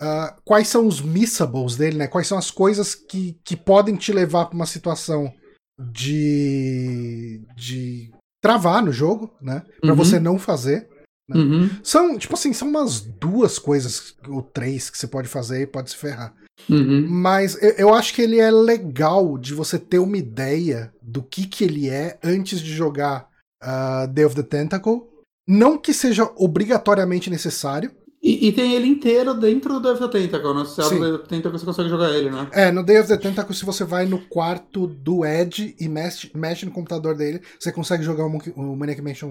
ah, 0.00 0.36
quais 0.44 0.68
são 0.68 0.86
os 0.86 1.00
missables 1.00 1.76
dele, 1.76 1.96
né? 1.98 2.06
Quais 2.06 2.26
são 2.26 2.36
as 2.38 2.50
coisas 2.50 2.94
que, 2.94 3.38
que 3.44 3.56
podem 3.56 3.94
te 3.96 4.12
levar 4.12 4.46
pra 4.46 4.56
uma 4.56 4.66
situação 4.66 5.32
de. 5.78 7.40
de 7.56 8.10
travar 8.42 8.82
no 8.84 8.92
jogo, 8.92 9.32
né? 9.40 9.62
Pra 9.80 9.90
Uhum. 9.90 9.96
você 9.96 10.18
não 10.18 10.38
fazer. 10.38 10.88
Né? 11.28 11.36
Uhum. 11.40 11.70
São, 11.84 12.18
tipo 12.18 12.34
assim, 12.34 12.52
são 12.52 12.68
umas 12.68 13.00
duas 13.00 13.58
coisas, 13.58 14.16
ou 14.28 14.42
três, 14.42 14.90
que 14.90 14.98
você 14.98 15.06
pode 15.06 15.28
fazer 15.28 15.62
e 15.62 15.66
pode 15.66 15.90
se 15.90 15.96
ferrar. 15.96 16.34
Uhum. 16.68 17.06
Mas 17.08 17.60
eu, 17.62 17.70
eu 17.70 17.94
acho 17.94 18.12
que 18.14 18.20
ele 18.22 18.40
é 18.40 18.50
legal 18.50 19.38
de 19.38 19.54
você 19.54 19.78
ter 19.78 20.00
uma 20.00 20.16
ideia 20.18 20.92
do 21.00 21.22
que 21.22 21.46
que 21.46 21.62
ele 21.64 21.88
é 21.88 22.18
antes 22.22 22.60
de 22.60 22.72
jogar 22.74 23.28
ah, 23.62 24.06
Day 24.06 24.24
of 24.24 24.34
the 24.34 24.42
Tentacle. 24.42 25.08
Não 25.46 25.76
que 25.78 25.92
seja 25.92 26.30
obrigatoriamente 26.36 27.28
necessário. 27.30 27.90
E, 28.22 28.48
e 28.48 28.52
tem 28.52 28.74
ele 28.74 28.86
inteiro 28.86 29.34
dentro 29.34 29.74
do 29.74 29.80
Death 29.80 30.00
of 30.00 30.12
the 30.12 30.20
Tentacle, 30.20 30.54
né? 30.54 30.64
Se 30.64 30.76
você 30.76 30.82
Sim. 30.82 30.94
abre 30.94 30.98
o 30.98 31.10
Death 31.10 31.14
of 31.14 31.22
the 31.28 31.34
Tentacle, 31.36 31.58
você 31.58 31.66
consegue 31.66 31.88
jogar 31.88 32.10
ele, 32.10 32.30
né? 32.30 32.48
É, 32.52 32.70
no 32.70 32.84
Day 32.84 33.00
of 33.00 33.08
the 33.08 33.16
Tentacle, 33.16 33.54
se 33.54 33.64
você 33.64 33.84
vai 33.84 34.06
no 34.06 34.18
quarto 34.18 34.86
do 34.86 35.24
Ed 35.24 35.74
e 35.80 35.88
mexe, 35.88 36.30
mexe 36.32 36.64
no 36.64 36.70
computador 36.70 37.16
dele, 37.16 37.40
você 37.58 37.72
consegue 37.72 38.04
jogar 38.04 38.24
o, 38.24 38.30
Monkey- 38.30 38.52
o 38.54 38.76
Maniac 38.76 39.02
Mansion 39.02 39.30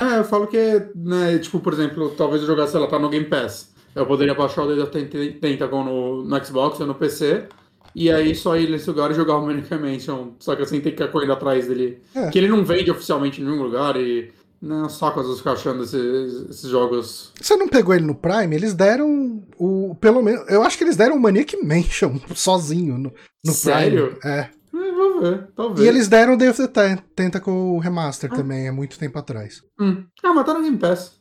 1. 0.00 0.04
É, 0.04 0.18
eu 0.18 0.24
falo 0.24 0.48
que, 0.48 0.58
né, 0.96 1.38
tipo, 1.38 1.60
por 1.60 1.72
exemplo, 1.72 2.10
talvez 2.16 2.42
eu 2.42 2.48
jogasse, 2.48 2.76
lá, 2.76 2.88
tá 2.88 2.98
no 2.98 3.08
Game 3.10 3.26
Pass. 3.26 3.70
Eu 3.94 4.06
poderia 4.06 4.34
baixar 4.34 4.64
o 4.64 4.66
Dead 4.74 4.82
of 4.82 4.90
the 4.90 5.38
Tentacle 5.38 5.84
no, 5.84 6.24
no 6.24 6.44
Xbox 6.44 6.80
ou 6.80 6.86
no 6.86 6.94
PC, 6.96 7.46
e 7.94 8.10
aí 8.10 8.34
só 8.34 8.56
ir 8.56 8.70
nesse 8.70 8.88
lugar 8.88 9.10
e 9.10 9.14
jogar 9.14 9.36
o 9.36 9.46
Manic 9.46 9.70
Mansion, 9.74 10.32
só 10.38 10.56
que 10.56 10.62
assim 10.62 10.80
tem 10.80 10.92
que 10.92 10.98
ficar 10.98 11.12
correndo 11.12 11.34
atrás 11.34 11.68
dele. 11.68 12.00
É. 12.14 12.30
Que 12.30 12.38
ele 12.38 12.48
não 12.48 12.64
vende 12.64 12.90
oficialmente 12.90 13.40
em 13.40 13.44
nenhum 13.44 13.62
lugar 13.62 13.96
e... 13.96 14.32
Não, 14.62 14.88
saco 14.88 15.18
às 15.18 15.26
vezes 15.26 15.40
ficar 15.40 15.54
achando 15.54 15.82
esses, 15.82 16.48
esses 16.48 16.70
jogos. 16.70 17.32
Você 17.40 17.56
não 17.56 17.66
pegou 17.68 17.92
ele 17.94 18.06
no 18.06 18.14
Prime? 18.14 18.54
Eles 18.54 18.74
deram 18.74 19.42
o. 19.58 19.96
Pelo 20.00 20.22
menos. 20.22 20.48
Eu 20.48 20.62
acho 20.62 20.78
que 20.78 20.84
eles 20.84 20.94
deram 20.96 21.16
o 21.16 21.20
Maniac 21.20 21.56
Mansion 21.64 22.16
sozinho 22.32 22.96
no, 22.96 23.12
no 23.44 23.52
Sério? 23.52 24.16
Prime. 24.20 24.32
É. 24.36 24.50
É, 24.74 24.92
vou 24.92 25.20
ver, 25.20 25.48
talvez. 25.56 25.80
E 25.80 25.88
eles 25.88 26.06
deram 26.08 26.34
o 26.34 26.36
Day 26.36 26.48
of 26.48 26.56
the 26.62 26.68
Ten- 26.68 27.02
Tentacle 27.14 27.78
Remaster 27.80 28.30
também, 28.30 28.68
há 28.68 28.72
muito 28.72 28.98
tempo 28.98 29.18
atrás. 29.18 29.62
Hum. 29.80 30.04
Ah, 30.22 30.32
mas 30.32 30.46
tá 30.46 30.54
no 30.54 30.62
Game 30.62 30.78
Pass. 30.78 31.18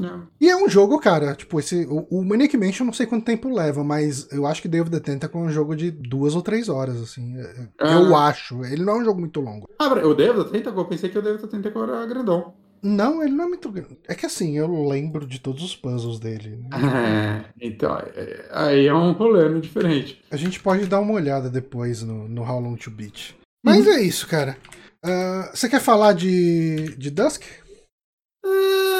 É. 0.00 0.06
É. 0.06 0.10
E 0.40 0.48
é 0.48 0.56
um 0.56 0.68
jogo, 0.68 0.98
cara, 1.00 1.34
tipo, 1.34 1.58
esse. 1.58 1.84
O, 1.86 2.06
o 2.10 2.24
Maniac 2.24 2.56
Mansion 2.56 2.84
eu 2.84 2.86
não 2.86 2.92
sei 2.92 3.06
quanto 3.06 3.24
tempo 3.24 3.48
leva, 3.52 3.82
mas 3.82 4.30
eu 4.32 4.46
acho 4.46 4.62
que 4.62 4.68
Day 4.68 4.80
of 4.80 4.90
the 4.90 5.00
Tentacle 5.00 5.40
é 5.40 5.44
um 5.44 5.50
jogo 5.50 5.74
de 5.74 5.90
duas 5.90 6.34
ou 6.36 6.42
três 6.42 6.68
horas, 6.68 7.00
assim. 7.00 7.36
é- 7.38 7.68
Ah. 7.80 7.92
Eu 7.94 8.14
acho. 8.16 8.64
Ele 8.64 8.84
não 8.84 8.94
é 8.96 8.98
um 9.00 9.04
jogo 9.04 9.20
muito 9.20 9.40
longo. 9.40 9.68
Ah, 9.78 9.88
o 9.88 10.10
of 10.10 10.16
the 10.16 10.44
Tentacle, 10.50 10.78
eu 10.80 10.84
pensei 10.86 11.08
que 11.10 11.18
o 11.18 11.20
of 11.34 11.42
the 11.42 11.46
Tentacle 11.48 11.82
era 11.82 12.06
grandão. 12.06 12.54
Não, 12.80 13.20
ele 13.24 13.32
não 13.32 13.46
é 13.46 13.48
muito 13.48 13.68
grande. 13.72 13.98
É 14.06 14.14
que 14.14 14.24
assim, 14.24 14.56
eu 14.56 14.86
lembro 14.86 15.26
de 15.26 15.40
todos 15.40 15.64
os 15.64 15.74
puzzles 15.74 16.20
dele. 16.20 16.60
né? 16.70 16.70
É, 17.60 17.66
então, 17.66 17.96
é- 18.14 18.48
aí 18.52 18.86
é 18.86 18.94
um 18.94 19.10
rolê 19.12 19.60
diferente. 19.60 20.22
A 20.30 20.36
gente 20.36 20.60
pode 20.60 20.86
dar 20.86 21.00
uma 21.00 21.14
olhada 21.14 21.50
depois 21.50 22.02
no, 22.04 22.28
no 22.28 22.42
How 22.42 22.60
Long 22.60 22.76
to 22.76 22.90
Beat. 22.90 23.34
Mas 23.64 23.84
é 23.88 24.00
isso, 24.00 24.28
cara. 24.28 24.56
Ah, 25.04 25.50
você 25.52 25.68
quer 25.68 25.80
falar 25.80 26.12
de, 26.12 26.94
de 26.96 27.10
Dusk? 27.10 27.42
Ah, 28.44 28.97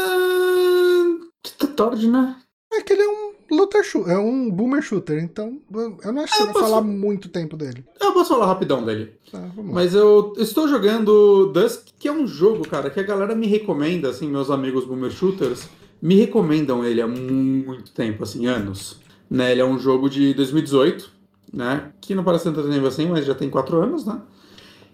Tá 1.58 1.66
tarde, 1.68 2.08
né? 2.08 2.36
É 2.72 2.82
que 2.82 2.92
ele 2.92 3.02
é 3.02 3.08
um 3.08 3.32
looter 3.56 3.82
shooter, 3.82 4.12
é 4.12 4.18
um 4.18 4.50
boomer 4.50 4.82
shooter, 4.82 5.22
então 5.22 5.58
eu 6.04 6.12
não 6.12 6.22
acho 6.22 6.34
que 6.36 6.42
É, 6.42 6.44
você 6.44 6.44
vai 6.44 6.52
posso- 6.52 6.64
falar 6.66 6.82
muito 6.82 7.28
tempo 7.30 7.56
dele. 7.56 7.84
Eu 8.00 8.12
posso 8.12 8.28
falar 8.28 8.46
rapidão 8.46 8.84
dele. 8.84 9.14
Tá, 9.32 9.38
vamos 9.56 9.68
lá. 9.68 9.74
Mas 9.74 9.94
eu 9.94 10.34
estou 10.36 10.68
jogando 10.68 11.46
Dusk, 11.52 11.86
que 11.98 12.08
é 12.08 12.12
um 12.12 12.26
jogo, 12.26 12.68
cara, 12.68 12.90
que 12.90 13.00
a 13.00 13.02
galera 13.04 13.34
me 13.34 13.46
recomenda, 13.46 14.10
assim, 14.10 14.28
meus 14.28 14.50
amigos 14.50 14.84
boomer 14.84 15.10
shooters, 15.10 15.66
me 16.02 16.14
recomendam 16.16 16.84
ele 16.84 17.00
há 17.00 17.06
muito 17.08 17.90
tempo, 17.92 18.22
assim, 18.22 18.46
anos. 18.46 18.98
Né? 19.30 19.52
Ele 19.52 19.60
é 19.62 19.64
um 19.64 19.78
jogo 19.78 20.08
de 20.10 20.34
2018, 20.34 21.10
né? 21.52 21.90
Que 22.02 22.14
não 22.14 22.22
parece 22.24 22.44
tanto 22.44 22.62
tempo 22.68 22.86
assim, 22.86 23.06
mas 23.08 23.24
já 23.24 23.34
tem 23.34 23.48
quatro 23.48 23.78
anos, 23.80 24.04
né? 24.04 24.20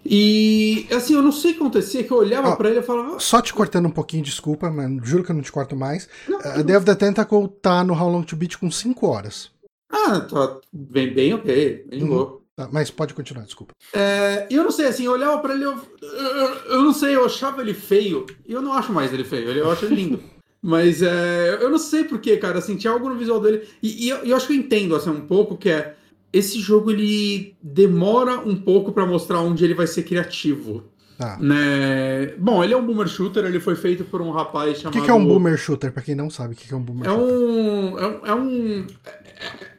E, 0.05 0.87
assim, 0.93 1.15
eu 1.15 1.23
não 1.23 1.33
sei 1.33 1.53
o 1.53 1.55
que 1.55 1.61
acontecia, 1.61 2.05
que 2.05 2.11
eu 2.11 2.19
olhava 2.19 2.51
Ó, 2.51 2.57
pra 2.57 2.69
ele 2.69 2.81
e 2.81 2.83
falava... 2.83 3.19
Só 3.19 3.41
te 3.41 3.55
cortando 3.55 3.87
um 3.87 3.91
pouquinho, 3.91 4.23
desculpa, 4.23 4.71
mas 4.71 4.91
juro 5.03 5.25
que 5.25 5.31
eu 5.31 5.35
não 5.35 5.43
te 5.43 5.51
corto 5.51 5.75
mais. 5.75 6.09
Não, 6.29 6.39
A 6.41 6.63
Day 6.63 6.77
of 6.77 6.85
the 6.85 6.95
Tentacle 6.95 7.49
tá 7.63 7.83
no 7.83 7.95
How 7.95 8.11
Long 8.11 8.23
to 8.23 8.37
Beat 8.37 8.59
com 8.59 8.71
5 8.71 9.07
horas. 9.07 9.51
Ah, 9.91 10.21
tá 10.21 10.59
bem, 10.73 11.13
bem 11.15 11.33
ok, 11.33 11.87
bem 11.89 12.03
Uhum. 12.03 12.39
Tá, 12.57 12.69
mas 12.71 12.91
pode 12.91 13.15
continuar, 13.15 13.45
desculpa. 13.45 13.73
É, 13.93 14.47
eu 14.49 14.63
não 14.63 14.71
sei, 14.71 14.87
assim, 14.87 15.05
eu 15.05 15.13
olhava 15.13 15.39
pra 15.39 15.55
ele, 15.55 15.65
eu, 15.65 15.77
eu, 16.03 16.55
eu 16.67 16.83
não 16.83 16.93
sei, 16.93 17.17
eu 17.17 17.25
achava 17.25 17.61
ele 17.61 17.75
feio, 17.75 18.27
e 18.47 18.53
eu 18.53 18.63
não 18.63 18.73
acho 18.73 18.93
mais 18.93 19.13
ele 19.13 19.25
feio, 19.25 19.51
eu 19.51 19.71
acho 19.71 19.87
ele 19.87 19.97
lindo. 19.97 20.23
Mas 20.63 21.03
é, 21.03 21.59
eu 21.61 21.69
não 21.69 21.79
sei 21.79 22.05
porquê, 22.05 22.37
cara, 22.37 22.59
assim, 22.59 22.77
tinha 22.77 22.93
algo 22.93 23.09
no 23.09 23.19
visual 23.19 23.41
dele, 23.41 23.69
e, 23.83 24.07
e 24.07 24.09
eu, 24.09 24.19
eu 24.19 24.37
acho 24.37 24.47
que 24.47 24.53
eu 24.53 24.57
entendo, 24.57 24.95
assim, 24.95 25.11
um 25.11 25.27
pouco, 25.27 25.57
que 25.57 25.69
é, 25.69 25.97
esse 26.37 26.59
jogo, 26.61 26.91
ele 26.91 27.55
demora 27.63 28.39
um 28.41 28.57
pouco 28.57 28.93
pra 28.93 29.07
mostrar 29.07 29.41
onde 29.41 29.65
ele 29.65 29.75
vai 29.75 29.87
ser 29.87 30.03
criativo, 30.03 30.85
Tá. 31.17 31.39
né? 31.41 32.35
Bom, 32.39 32.65
ele 32.65 32.75
é 32.75 32.77
um 32.77 32.85
boomer 32.85 33.07
shooter, 33.07 33.45
ele 33.45 33.61
foi 33.61 33.77
feito 33.77 34.03
por 34.05 34.21
um 34.21 34.33
rapaz 34.33 34.79
O 34.79 34.81
chamado... 34.81 34.95
que, 34.99 35.05
que 35.05 35.11
é 35.11 35.15
um 35.15 35.25
boomer 35.25 35.57
shooter? 35.57 35.93
Pra 35.93 36.03
quem 36.03 36.17
não 36.17 36.29
sabe 36.29 36.55
o 36.55 36.57
que, 36.57 36.67
que 36.67 36.75
é 36.75 36.77
um 36.77 36.83
boomer 36.83 37.07
É 37.09 37.11
shooter. 37.15 37.35
um. 37.37 37.99
É 37.99 38.07
um. 38.07 38.27
É, 38.27 38.35
um, 38.35 38.87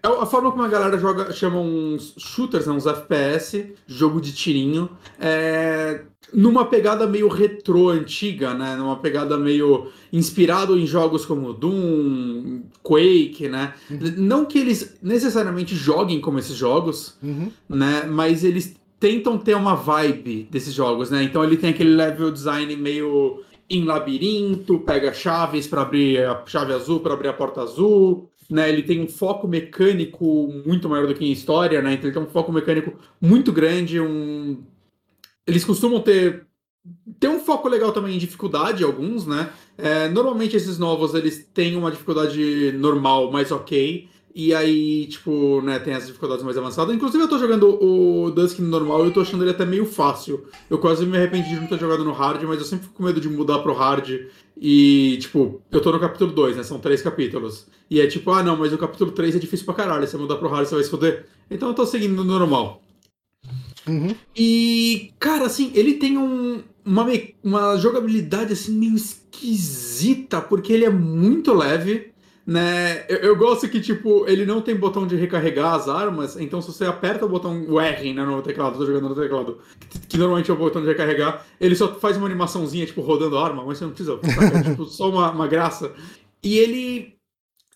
é 0.04 0.08
a 0.22 0.26
forma 0.26 0.50
como 0.52 0.64
a 0.64 0.68
galera 0.70 0.98
joga, 0.98 1.34
chama 1.34 1.60
uns 1.60 2.14
shooters, 2.18 2.68
né, 2.68 2.74
uns 2.74 2.86
FPS, 2.86 3.74
jogo 3.88 4.22
de 4.22 4.32
tirinho, 4.32 4.90
é, 5.20 6.02
numa 6.34 6.66
pegada 6.66 7.08
meio 7.08 7.28
retrô 7.28 7.90
antiga, 7.90 8.54
né? 8.54 8.76
Numa 8.76 8.98
pegada 8.98 9.38
meio 9.38 9.88
inspirado 10.12 10.78
em 10.78 10.86
jogos 10.86 11.26
como 11.26 11.54
Doom, 11.54 12.62
Quake, 12.84 13.48
né? 13.48 13.74
Não 14.18 14.46
que 14.46 14.60
eles 14.60 14.98
necessariamente 15.02 15.76
joguem 15.76 16.20
como 16.20 16.40
esses 16.40 16.56
jogos, 16.56 17.18
Uhum. 17.24 17.52
né? 17.70 18.04
Mas 18.10 18.44
eles 18.44 18.76
tentam 19.00 19.38
ter 19.38 19.56
uma 19.56 19.76
vibe 19.76 20.48
desses 20.50 20.74
jogos, 20.74 21.10
né? 21.12 21.24
Então 21.24 21.44
ele 21.44 21.58
tem 21.58 21.70
aquele 21.70 21.96
level 21.96 22.32
design 22.32 22.76
meio 22.76 23.42
em 23.70 23.84
labirinto, 23.84 24.80
pega 24.80 25.14
chaves 25.14 25.68
para 25.68 25.82
abrir 25.82 26.24
a 26.26 26.44
chave 26.46 26.74
azul 26.74 27.00
para 27.00 27.14
abrir 27.14 27.28
a 27.30 27.34
porta 27.34 27.62
azul, 27.62 28.30
né? 28.50 28.70
Ele 28.70 28.84
tem 28.84 29.02
um 29.02 29.08
foco 29.08 29.48
mecânico 29.48 30.52
muito 30.66 30.88
maior 30.88 31.08
do 31.08 31.14
que 31.16 31.26
em 31.26 31.32
história, 31.32 31.82
né? 31.82 31.94
Então 31.94 32.06
ele 32.06 32.14
tem 32.14 32.24
um 32.24 32.32
foco 32.32 32.52
mecânico 32.52 32.94
muito 33.20 33.52
grande, 33.52 34.00
um 34.00 34.58
eles 35.48 35.64
costumam 35.64 36.02
ter 36.02 36.46
tem 37.20 37.30
um 37.30 37.40
foco 37.40 37.68
legal 37.68 37.92
também 37.92 38.16
em 38.16 38.20
dificuldade, 38.20 38.84
alguns, 38.84 39.26
né? 39.26 39.50
É, 39.78 40.08
normalmente 40.10 40.56
esses 40.56 40.78
novos 40.78 41.14
eles 41.16 41.50
têm 41.54 41.76
uma 41.76 41.90
dificuldade 41.90 42.72
normal, 42.78 43.32
mas 43.32 43.52
ok. 43.52 44.08
E 44.38 44.54
aí, 44.54 45.08
tipo, 45.08 45.62
né, 45.62 45.80
tem 45.80 45.94
as 45.94 46.08
dificuldades 46.08 46.44
mais 46.44 46.58
avançadas. 46.58 46.94
Inclusive, 46.94 47.24
eu 47.24 47.28
tô 47.30 47.38
jogando 47.38 47.82
o 47.82 48.30
Dusk 48.32 48.60
no 48.60 48.68
normal 48.68 49.04
e 49.04 49.08
eu 49.08 49.14
tô 49.14 49.22
achando 49.22 49.46
ele 49.46 49.52
até 49.52 49.66
meio 49.66 49.86
fácil. 49.86 50.46
Eu 50.70 50.78
quase 50.78 51.06
me 51.06 51.16
arrependi 51.16 51.48
de 51.48 51.56
não 51.56 51.68
ter 51.68 51.80
jogado 51.80 52.04
no 52.04 52.12
hard, 52.12 52.44
mas 52.44 52.60
eu 52.60 52.66
sempre 52.66 52.86
fico 52.86 52.98
com 52.98 53.04
medo 53.04 53.22
de 53.22 53.30
mudar 53.30 53.60
pro 53.60 53.74
hard. 53.74 54.10
E, 54.60 55.18
tipo, 55.22 55.62
eu 55.72 55.82
tô 55.82 55.90
no 55.90 56.02
capítulo 56.02 56.34
2, 56.34 56.58
né? 56.58 56.64
São 56.64 56.80
três 56.80 57.02
capítulos. 57.02 57.66
E 57.90 58.02
é 58.02 58.08
tipo, 58.08 58.30
ah, 58.32 58.44
não, 58.44 58.58
mas 58.58 58.74
o 58.74 58.78
capítulo 58.78 59.12
3 59.12 59.38
é 59.38 59.40
difícil 59.40 59.66
pra 59.66 59.74
caralho. 59.74 60.06
Se 60.06 60.12
você 60.12 60.18
mudar 60.18 60.36
pro 60.36 60.50
hard, 60.50 60.68
você 60.68 60.76
vai 60.76 60.84
se 60.84 60.90
foder. 60.90 61.26
Então 61.50 61.70
eu 61.70 61.74
tô 61.74 61.86
seguindo 61.86 62.14
no 62.14 62.26
normal. 62.26 62.82
Uhum. 63.88 64.16
E, 64.36 65.12
cara, 65.20 65.46
assim, 65.46 65.72
ele 65.76 65.96
tem 65.96 66.18
um, 66.18 66.64
uma, 66.84 67.06
uma 67.44 67.78
jogabilidade 67.78 68.54
assim 68.54 68.78
meio 68.78 68.96
esquisita, 68.96 70.42
porque 70.42 70.74
ele 70.74 70.86
é 70.86 70.90
muito 70.90 71.54
leve 71.54 72.14
né? 72.46 73.06
Eu, 73.10 73.18
eu, 73.18 73.36
gosto 73.36 73.68
que, 73.68 73.82
tipo, 73.82 74.26
ele 74.28 74.46
não 74.46 74.62
tem 74.62 74.76
botão 74.76 75.08
de 75.08 75.16
recarregar 75.16 75.74
as 75.74 75.90
armas, 75.90 76.38
então 76.38 76.62
se 76.62 76.68
você 76.72 76.86
aperta 76.86 77.26
o 77.26 77.30
botão 77.30 77.66
o 77.68 77.80
R 77.80 78.14
né, 78.14 78.24
no 78.24 78.42
teclado, 78.42 78.78
tô 78.78 78.86
jogando 78.86 79.10
no 79.10 79.16
teclado, 79.16 79.58
que, 79.90 80.00
que, 80.00 80.18
normalmente 80.18 80.52
é 80.52 80.54
o 80.54 80.58
botão 80.58 80.82
de 80.82 80.88
recarregar, 80.88 81.44
ele 81.60 81.76
só 81.76 81.96
faz 81.96 82.18
uma 82.18 82.28
animaçãozinha, 82.28 82.86
tipo, 82.86 83.02
rodando 83.02 83.38
a 83.38 83.44
arma, 83.44 83.66
mas 83.66 83.80
você 83.80 83.86
não 83.86 83.92
precisa, 83.92 84.20
é 84.22 84.62
tipo, 84.70 84.86
só 84.86 85.10
uma, 85.10 85.32
uma 85.32 85.48
graça. 85.48 85.92
E 86.44 86.60
ele. 86.60 87.15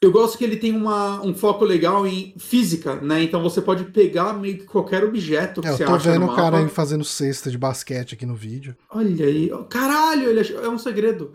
Eu 0.02 0.14
gosto 0.14 0.38
que 0.38 0.46
ele 0.46 0.56
tem 0.56 0.74
uma, 0.74 1.22
um 1.22 1.34
foco 1.34 1.66
legal 1.66 2.08
em 2.08 2.34
física, 2.38 2.96
né? 2.96 3.22
Então 3.22 3.44
você 3.44 3.62
pode 3.62 3.84
pegar 3.86 4.32
meio 4.32 4.60
que 4.60 4.64
qualquer 4.64 5.04
objeto 5.04 5.60
que 5.62 5.68
é, 5.68 5.72
você 5.72 5.84
acha. 5.84 5.92
Eu 5.92 5.98
tô 5.98 6.04
vendo 6.04 6.26
o 6.26 6.36
cara 6.36 6.58
aí 6.60 6.70
fazendo 6.70 7.04
cesta 7.04 7.52
de 7.52 7.58
basquete 7.58 8.14
aqui 8.14 8.26
no 8.26 8.36
vídeo. 8.36 8.78
Olha 8.90 9.26
aí. 9.26 9.52
Caralho, 9.70 10.30
ele 10.30 10.40
é 10.40 10.70
um 10.70 10.80
segredo. 10.80 11.34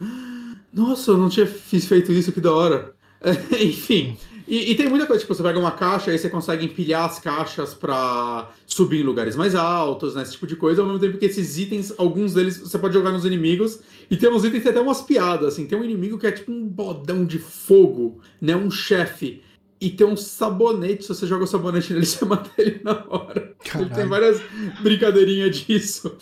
Nossa, 0.72 1.10
eu 1.10 1.18
não 1.18 1.28
tinha 1.28 1.46
feito 1.46 2.10
isso, 2.10 2.32
que 2.32 2.40
da 2.40 2.52
hora. 2.54 2.94
Enfim. 3.60 4.16
E, 4.46 4.72
e, 4.72 4.74
tem 4.74 4.88
muita 4.88 5.06
coisa, 5.06 5.20
tipo, 5.22 5.34
você 5.34 5.42
pega 5.42 5.58
uma 5.58 5.70
caixa 5.70 6.12
e 6.12 6.18
você 6.18 6.28
consegue 6.28 6.66
empilhar 6.66 7.04
as 7.04 7.18
caixas 7.18 7.72
para 7.72 8.50
subir 8.66 9.00
em 9.00 9.02
lugares 9.02 9.34
mais 9.36 9.54
altos, 9.54 10.14
né? 10.14 10.22
Esse 10.22 10.32
tipo 10.32 10.46
de 10.46 10.54
coisa, 10.54 10.82
ao 10.82 10.86
mesmo 10.86 11.00
tempo 11.00 11.16
que 11.16 11.24
esses 11.24 11.56
itens, 11.58 11.94
alguns 11.96 12.34
deles 12.34 12.58
você 12.58 12.78
pode 12.78 12.92
jogar 12.92 13.10
nos 13.10 13.24
inimigos, 13.24 13.80
e 14.10 14.16
tem 14.16 14.28
uns 14.30 14.44
itens 14.44 14.62
que 14.62 14.68
tem 14.68 14.70
até 14.70 14.80
umas 14.80 15.00
piadas, 15.00 15.54
assim. 15.54 15.66
Tem 15.66 15.78
um 15.78 15.84
inimigo 15.84 16.18
que 16.18 16.26
é 16.26 16.32
tipo 16.32 16.52
um 16.52 16.66
bodão 16.66 17.24
de 17.24 17.38
fogo, 17.38 18.20
né? 18.40 18.54
Um 18.54 18.70
chefe. 18.70 19.42
E 19.80 19.90
tem 19.90 20.06
um 20.06 20.16
sabonete, 20.16 21.04
se 21.04 21.08
você 21.08 21.26
joga 21.26 21.44
o 21.44 21.46
sabonete 21.46 21.94
nele, 21.94 22.04
você 22.06 22.24
mata 22.26 22.50
ele 22.58 22.80
na 22.84 23.02
hora. 23.08 23.54
Tem 23.94 24.06
várias 24.06 24.42
brincadeirinhas 24.82 25.56
disso. 25.56 26.16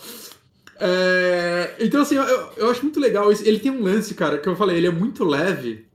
É... 0.78 1.74
Então, 1.80 2.02
assim, 2.02 2.14
eu, 2.14 2.24
eu 2.56 2.70
acho 2.70 2.82
muito 2.82 3.00
legal. 3.00 3.32
Ele 3.32 3.58
tem 3.58 3.72
um 3.72 3.82
lance, 3.82 4.14
cara, 4.14 4.38
que 4.38 4.48
eu 4.48 4.54
falei, 4.54 4.76
ele 4.76 4.86
é 4.86 4.92
muito 4.92 5.24
leve 5.24 5.90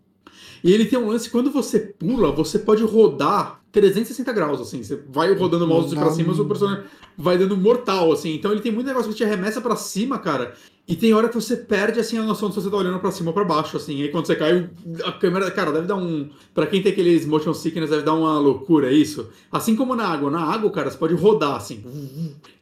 e 0.64 0.74
ele 0.74 0.86
tem 0.86 0.98
um 0.98 1.10
lance, 1.10 1.30
quando 1.30 1.52
você 1.52 1.80
pula, 1.80 2.32
você 2.32 2.60
pode 2.60 2.84
rodar 2.84 3.62
360 3.72 4.32
graus, 4.34 4.62
assim. 4.62 4.84
Você 4.84 5.02
vai 5.10 5.34
rodando 5.34 5.66
o 5.66 5.68
mouse 5.68 5.96
pra 5.96 6.12
cima, 6.12 6.32
o 6.32 6.36
seu 6.36 6.46
personagem 6.46 6.84
vai 7.18 7.38
dando 7.38 7.56
mortal, 7.58 8.12
assim. 8.12 8.34
Então 8.34 8.52
ele 8.52 8.62
tem 8.62 8.72
muito 8.72 8.88
negócio 8.88 9.10
que 9.12 9.18
te 9.18 9.24
arremessa 9.24 9.62
para 9.62 9.76
cima, 9.76 10.18
cara. 10.20 10.54
E 10.88 10.96
tem 10.96 11.14
hora 11.14 11.28
que 11.28 11.36
você 11.36 11.58
perde, 11.58 12.00
assim, 12.00 12.18
a 12.18 12.24
noção 12.24 12.48
de 12.48 12.56
se 12.56 12.62
você 12.62 12.70
tá 12.70 12.78
olhando 12.78 12.98
para 13.00 13.12
cima 13.12 13.32
ou 13.32 13.34
pra 13.34 13.44
baixo, 13.44 13.76
assim. 13.76 13.98
E 13.98 14.04
aí 14.04 14.10
quando 14.10 14.26
você 14.26 14.38
cai, 14.38 14.70
a 15.04 15.12
câmera, 15.12 15.52
cara, 15.52 15.70
deve 15.70 15.86
dar 15.86 15.96
um... 15.96 16.30
para 16.54 16.66
quem 16.66 16.82
tem 16.82 16.94
aqueles 16.94 17.26
motion 17.26 17.54
sickness, 17.54 17.90
deve 17.90 18.04
dar 18.04 18.14
uma 18.14 18.40
loucura 18.40 18.90
isso. 18.90 19.28
Assim 19.52 19.76
como 19.76 19.96
na 19.96 20.08
água. 20.08 20.32
Na 20.32 20.40
água, 20.40 20.72
cara, 20.72 20.90
você 20.90 20.98
pode 20.98 21.14
rodar, 21.14 21.56
assim. 21.56 21.84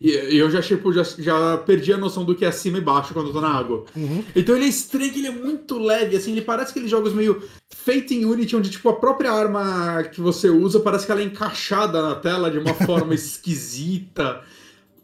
E 0.02 0.10
eu 0.10 0.49
já, 0.49 0.60
tipo, 0.60 0.91
já, 0.91 1.03
já 1.03 1.57
perdi 1.57 1.93
a 1.93 1.97
noção 1.97 2.26
do 2.26 2.34
que 2.34 2.43
é 2.43 2.52
cima 2.52 2.80
e 2.80 2.81
baixo 2.81 3.14
quando 3.14 3.27
eu 3.27 3.34
tô 3.34 3.41
na 3.41 3.53
água. 3.53 3.85
Uhum. 3.95 4.23
Então 4.35 4.56
ele 4.56 4.65
é 4.65 4.69
estranho, 4.69 5.14
ele 5.15 5.27
é 5.27 5.31
muito 5.31 5.77
leve, 5.77 6.18
assim. 6.18 6.31
Ele 6.31 6.41
parece 6.41 6.72
aqueles 6.72 6.89
jogos 6.89 7.14
meio 7.14 7.43
feito 7.69 8.11
em 8.11 8.26
Unity, 8.26 8.56
onde, 8.56 8.72
tipo, 8.72 8.89
a 8.89 8.93
própria 8.93 9.31
arma 9.31 10.02
que 10.03 10.19
você 10.19 10.49
usa 10.49 10.80
parece 10.80 11.06
que 11.06 11.11
ela 11.11 11.22
é 11.22 11.26
encaixada 11.26 12.02
na 12.02 12.15
tela 12.15 12.49
de 12.49 12.57
uma 12.57 12.73
forma 12.73 13.14
esquisita. 13.15 14.41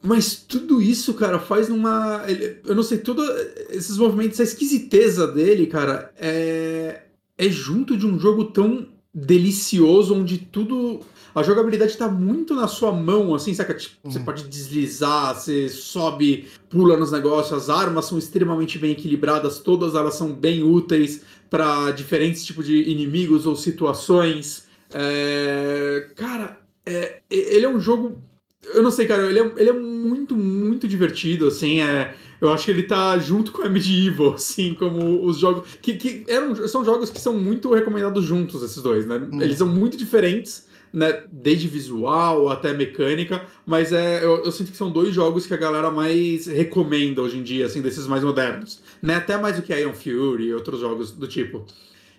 Mas 0.03 0.35
tudo 0.35 0.81
isso, 0.81 1.13
cara, 1.13 1.37
faz 1.37 1.69
numa. 1.69 2.25
Eu 2.65 2.73
não 2.73 2.81
sei, 2.81 2.97
todos 2.97 3.23
esses 3.69 3.97
movimentos, 3.97 4.39
essa 4.39 4.51
esquisiteza 4.51 5.27
dele, 5.27 5.67
cara, 5.67 6.11
é, 6.17 7.03
é 7.37 7.49
junto 7.49 7.95
de 7.95 8.07
um 8.07 8.17
jogo 8.17 8.45
tão 8.45 8.87
delicioso, 9.13 10.15
onde 10.15 10.39
tudo. 10.39 11.01
A 11.33 11.43
jogabilidade 11.43 11.91
está 11.91 12.09
muito 12.09 12.53
na 12.53 12.67
sua 12.67 12.91
mão, 12.91 13.33
assim, 13.33 13.53
saca? 13.53 13.73
Tipo, 13.73 13.95
uhum. 14.03 14.11
Você 14.11 14.19
pode 14.19 14.47
deslizar, 14.49 15.35
você 15.35 15.69
sobe, 15.69 16.47
pula 16.69 16.97
nos 16.97 17.11
negócios, 17.11 17.53
as 17.53 17.69
armas 17.69 18.05
são 18.05 18.17
extremamente 18.17 18.77
bem 18.77 18.91
equilibradas, 18.91 19.59
todas 19.59 19.95
elas 19.95 20.15
são 20.15 20.33
bem 20.33 20.61
úteis 20.61 21.21
para 21.49 21.91
diferentes 21.91 22.43
tipos 22.43 22.65
de 22.65 22.89
inimigos 22.89 23.45
ou 23.45 23.55
situações. 23.55 24.65
É... 24.93 26.09
Cara, 26.15 26.59
é... 26.85 27.21
ele 27.29 27.65
é 27.65 27.69
um 27.69 27.79
jogo 27.79 28.21
eu 28.63 28.83
não 28.83 28.91
sei, 28.91 29.07
cara, 29.07 29.27
ele 29.27 29.39
é, 29.39 29.51
ele 29.57 29.69
é 29.69 29.73
muito, 29.73 30.35
muito 30.35 30.87
divertido, 30.87 31.47
assim, 31.47 31.81
é... 31.81 32.15
Eu 32.39 32.51
acho 32.51 32.65
que 32.65 32.71
ele 32.71 32.83
tá 32.83 33.19
junto 33.19 33.51
com 33.51 33.61
a 33.61 33.69
Medieval, 33.69 34.33
assim, 34.33 34.73
como 34.73 35.23
os 35.25 35.37
jogos... 35.37 35.67
Que, 35.81 35.95
que 35.95 36.23
eram, 36.27 36.55
são 36.67 36.83
jogos 36.83 37.09
que 37.09 37.21
são 37.21 37.33
muito 37.33 37.71
recomendados 37.73 38.23
juntos, 38.23 38.63
esses 38.63 38.81
dois, 38.81 39.05
né? 39.05 39.17
Hum. 39.31 39.41
Eles 39.41 39.57
são 39.57 39.67
muito 39.67 39.95
diferentes, 39.95 40.67
né? 40.91 41.23
Desde 41.31 41.67
visual 41.67 42.49
até 42.49 42.73
mecânica, 42.73 43.45
mas 43.65 43.93
é, 43.93 44.23
eu, 44.23 44.43
eu, 44.43 44.51
sinto 44.51 44.71
que 44.71 44.77
são 44.77 44.91
dois 44.91 45.13
jogos 45.13 45.45
que 45.45 45.53
a 45.53 45.57
galera 45.57 45.91
mais 45.91 46.47
recomenda 46.47 47.21
hoje 47.21 47.37
em 47.37 47.43
dia, 47.43 47.65
assim, 47.65 47.81
desses 47.81 48.07
mais 48.07 48.23
modernos. 48.23 48.81
Né? 49.01 49.15
Até 49.15 49.37
mais 49.37 49.55
do 49.55 49.61
que 49.61 49.73
Iron 49.73 49.93
Fury 49.93 50.45
e 50.45 50.53
outros 50.53 50.79
jogos 50.79 51.11
do 51.11 51.27
tipo. 51.27 51.65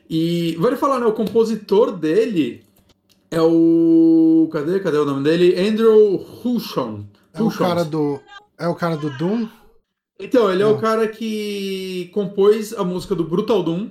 E 0.08 0.56
vale 0.58 0.76
falar, 0.76 1.00
né? 1.00 1.06
O 1.06 1.12
compositor 1.12 1.96
dele 1.96 2.62
é 3.32 3.40
o. 3.40 4.48
Cadê? 4.52 4.78
Cadê 4.78 4.98
o 4.98 5.06
nome 5.06 5.24
dele? 5.24 5.58
Andrew 5.58 6.22
Hushon. 6.44 7.06
É 7.32 7.42
o 7.42 7.50
cara 7.50 7.82
do. 7.82 8.20
É 8.58 8.68
o 8.68 8.74
cara 8.74 8.94
do 8.94 9.08
Doom? 9.16 9.48
Então, 10.20 10.50
ele 10.52 10.62
Não. 10.62 10.70
é 10.70 10.72
o 10.74 10.78
cara 10.78 11.08
que 11.08 12.10
compôs 12.12 12.74
a 12.74 12.84
música 12.84 13.14
do 13.14 13.24
Brutal 13.24 13.62
Doom. 13.62 13.88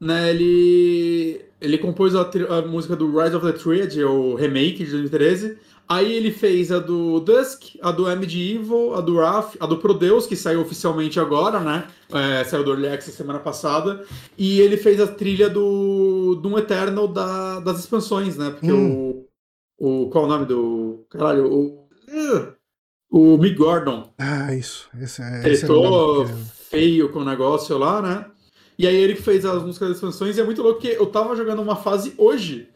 Né? 0.00 0.30
Ele. 0.30 1.40
Ele 1.60 1.78
compôs 1.78 2.16
a, 2.16 2.22
a 2.22 2.62
música 2.62 2.96
do 2.96 3.16
Rise 3.16 3.36
of 3.36 3.46
the 3.46 3.52
Triad, 3.52 4.02
o 4.02 4.34
remake 4.34 4.84
de 4.84 4.90
2013. 4.90 5.58
Aí 5.90 6.12
ele 6.12 6.30
fez 6.30 6.70
a 6.70 6.78
do 6.78 7.18
Dusk, 7.18 7.74
a 7.82 7.90
do 7.90 8.04
Medieval, 8.16 8.94
a 8.94 9.00
do 9.00 9.16
Wrath, 9.16 9.56
a 9.58 9.66
do 9.66 9.76
Prodeus, 9.76 10.24
que 10.24 10.36
saiu 10.36 10.60
oficialmente 10.60 11.18
agora, 11.18 11.58
né? 11.58 11.88
É, 12.12 12.44
saiu 12.44 12.62
do 12.62 12.70
Early 12.70 12.86
Access 12.86 13.16
semana 13.16 13.40
passada. 13.40 14.04
E 14.38 14.60
ele 14.60 14.76
fez 14.76 15.00
a 15.00 15.08
trilha 15.08 15.50
do 15.50 16.36
Doom 16.36 16.58
Eternal 16.58 17.08
da, 17.08 17.58
das 17.58 17.80
expansões, 17.80 18.36
né? 18.36 18.50
Porque 18.50 18.70
hum. 18.70 19.26
o, 19.80 20.04
o. 20.04 20.10
Qual 20.10 20.22
é 20.22 20.26
o 20.28 20.30
nome 20.30 20.46
do. 20.46 21.04
Caralho, 21.10 21.52
o. 21.52 21.88
Uh, 22.08 22.52
o 23.10 23.36
Mick 23.36 23.56
Gordon. 23.56 24.12
Ah, 24.16 24.54
isso. 24.54 24.88
Esse, 24.96 25.20
é, 25.20 25.50
esse 25.50 25.66
Tretou 25.66 26.22
é 26.22 26.28
feio 26.70 27.08
com 27.08 27.18
o 27.18 27.24
negócio 27.24 27.76
lá, 27.76 28.00
né? 28.00 28.26
E 28.78 28.86
aí 28.86 28.94
ele 28.94 29.16
fez 29.16 29.44
as 29.44 29.60
músicas 29.60 29.88
das 29.88 29.96
expansões 29.96 30.38
e 30.38 30.40
é 30.40 30.44
muito 30.44 30.62
louco 30.62 30.80
que 30.80 30.86
eu 30.86 31.06
tava 31.06 31.34
jogando 31.34 31.60
uma 31.60 31.74
fase 31.74 32.14
hoje 32.16 32.68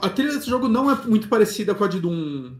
a 0.00 0.08
trilha 0.08 0.32
desse 0.32 0.48
jogo 0.48 0.68
não 0.68 0.90
é 0.90 0.98
muito 1.06 1.28
parecida 1.28 1.74
com 1.74 1.84
a 1.84 1.88
de 1.88 2.00
Doom, 2.00 2.52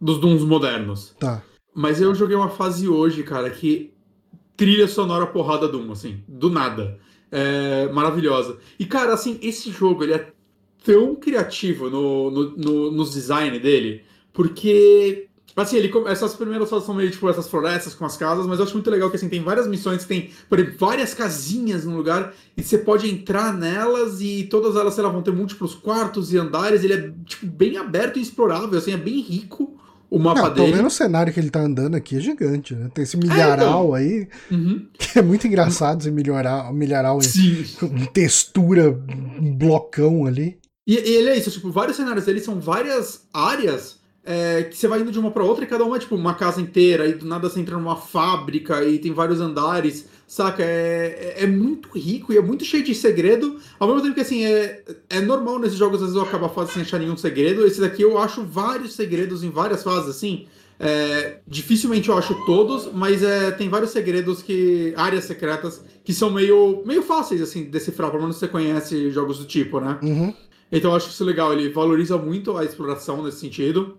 dos 0.00 0.20
Dooms 0.20 0.42
modernos. 0.42 1.14
Tá. 1.18 1.42
Mas 1.74 2.00
eu 2.00 2.14
joguei 2.14 2.36
uma 2.36 2.48
fase 2.48 2.88
hoje, 2.88 3.22
cara, 3.22 3.50
que 3.50 3.92
trilha 4.56 4.88
sonora 4.88 5.26
porrada 5.26 5.68
Doom, 5.68 5.92
assim, 5.92 6.22
do 6.26 6.50
nada. 6.50 6.98
É 7.30 7.88
maravilhosa. 7.92 8.58
E, 8.78 8.86
cara, 8.86 9.12
assim, 9.12 9.38
esse 9.42 9.70
jogo, 9.70 10.02
ele 10.02 10.14
é 10.14 10.32
tão 10.84 11.14
criativo 11.14 11.90
no, 11.90 12.30
no, 12.30 12.56
no 12.56 12.90
nos 12.90 13.12
design 13.12 13.58
dele, 13.58 14.02
porque 14.32 15.27
Assim, 15.62 15.76
ele, 15.76 15.92
essas 16.06 16.34
primeiras 16.34 16.68
fases 16.70 16.86
são 16.86 16.94
meio 16.94 17.10
tipo 17.10 17.28
essas 17.28 17.48
florestas 17.48 17.94
com 17.94 18.04
as 18.04 18.16
casas, 18.16 18.46
mas 18.46 18.58
eu 18.58 18.64
acho 18.64 18.74
muito 18.74 18.90
legal 18.90 19.10
que 19.10 19.16
assim, 19.16 19.28
tem 19.28 19.42
várias 19.42 19.66
missões 19.66 20.04
tem, 20.04 20.30
exemplo, 20.52 20.74
várias 20.78 21.14
casinhas 21.14 21.84
no 21.84 21.96
lugar, 21.96 22.32
e 22.56 22.62
você 22.62 22.78
pode 22.78 23.08
entrar 23.10 23.52
nelas 23.52 24.20
e 24.20 24.44
todas 24.44 24.76
elas, 24.76 24.94
sei 24.94 25.02
lá, 25.02 25.10
vão 25.10 25.22
ter 25.22 25.32
múltiplos 25.32 25.74
quartos 25.74 26.32
e 26.32 26.38
andares. 26.38 26.84
Ele 26.84 26.94
é 26.94 27.12
tipo, 27.24 27.46
bem 27.46 27.76
aberto 27.76 28.18
e 28.18 28.22
explorável, 28.22 28.78
assim, 28.78 28.92
é 28.92 28.96
bem 28.96 29.20
rico 29.20 29.78
o 30.10 30.18
mapa 30.18 30.42
Não, 30.42 30.48
dele. 30.48 30.66
Pelo 30.66 30.76
menos 30.76 30.94
o 30.94 30.96
cenário 30.96 31.32
que 31.32 31.38
ele 31.38 31.50
tá 31.50 31.60
andando 31.60 31.94
aqui 31.94 32.16
é 32.16 32.20
gigante, 32.20 32.74
né? 32.74 32.90
Tem 32.94 33.04
esse 33.04 33.16
milharal 33.16 33.96
é, 33.96 34.02
então. 34.02 34.18
aí, 34.18 34.28
uhum. 34.50 34.86
que 34.98 35.18
é 35.18 35.22
muito 35.22 35.46
engraçado 35.46 36.00
esse 36.00 36.10
milharal, 36.10 36.72
milharal 36.72 37.18
em 37.20 38.06
textura, 38.06 38.90
um 39.40 39.54
blocão 39.54 40.24
ali. 40.24 40.58
E, 40.86 40.94
e 40.94 41.16
ele 41.16 41.28
é 41.28 41.36
isso, 41.36 41.50
tipo, 41.50 41.70
vários 41.70 41.96
cenários 41.96 42.24
dele 42.24 42.40
são 42.40 42.58
várias 42.58 43.26
áreas 43.32 43.98
é, 44.24 44.64
que 44.64 44.76
você 44.76 44.86
vai 44.86 45.00
indo 45.00 45.10
de 45.10 45.18
uma 45.18 45.30
para 45.30 45.42
outra 45.42 45.64
e 45.64 45.66
cada 45.66 45.84
uma 45.84 45.96
é 45.96 45.98
tipo 45.98 46.14
uma 46.14 46.34
casa 46.34 46.60
inteira, 46.60 47.06
e 47.06 47.14
do 47.14 47.26
nada 47.26 47.48
você 47.48 47.60
entra 47.60 47.76
numa 47.76 47.96
fábrica 47.96 48.84
e 48.84 48.98
tem 48.98 49.12
vários 49.12 49.40
andares, 49.40 50.06
saca? 50.26 50.62
É, 50.62 51.36
é, 51.38 51.44
é 51.44 51.46
muito 51.46 51.88
rico 51.96 52.32
e 52.32 52.36
é 52.36 52.42
muito 52.42 52.64
cheio 52.64 52.84
de 52.84 52.94
segredo, 52.94 53.58
ao 53.78 53.88
mesmo 53.88 54.02
tempo 54.02 54.14
que 54.14 54.20
assim, 54.20 54.44
é, 54.44 54.82
é 55.08 55.20
normal 55.20 55.58
nesses 55.58 55.78
jogos 55.78 55.96
às 55.96 56.08
vezes 56.08 56.16
eu 56.16 56.22
acabar 56.22 56.46
a 56.46 56.50
fase 56.50 56.72
sem 56.72 56.82
achar 56.82 56.98
nenhum 56.98 57.16
segredo. 57.16 57.66
Esse 57.66 57.80
daqui 57.80 58.02
eu 58.02 58.18
acho 58.18 58.44
vários 58.44 58.92
segredos 58.92 59.42
em 59.42 59.50
várias 59.50 59.82
fases, 59.82 60.10
assim. 60.10 60.46
É, 60.80 61.38
dificilmente 61.46 62.08
eu 62.08 62.16
acho 62.16 62.34
todos, 62.46 62.92
mas 62.92 63.22
é, 63.22 63.50
tem 63.50 63.68
vários 63.68 63.90
segredos 63.90 64.42
que. 64.42 64.92
áreas 64.96 65.24
secretas 65.24 65.82
que 66.04 66.12
são 66.12 66.30
meio, 66.30 66.82
meio 66.86 67.02
fáceis 67.02 67.42
assim 67.42 67.64
de 67.64 67.70
decifrar, 67.70 68.10
pelo 68.10 68.22
menos 68.22 68.36
você 68.36 68.46
conhece 68.46 69.10
jogos 69.10 69.38
do 69.38 69.44
tipo, 69.44 69.80
né? 69.80 69.98
Uhum. 70.02 70.32
Então 70.70 70.90
eu 70.90 70.96
acho 70.96 71.08
isso 71.08 71.24
legal, 71.24 71.52
ele 71.52 71.70
valoriza 71.70 72.16
muito 72.16 72.56
a 72.56 72.64
exploração 72.64 73.22
nesse 73.22 73.40
sentido. 73.40 73.96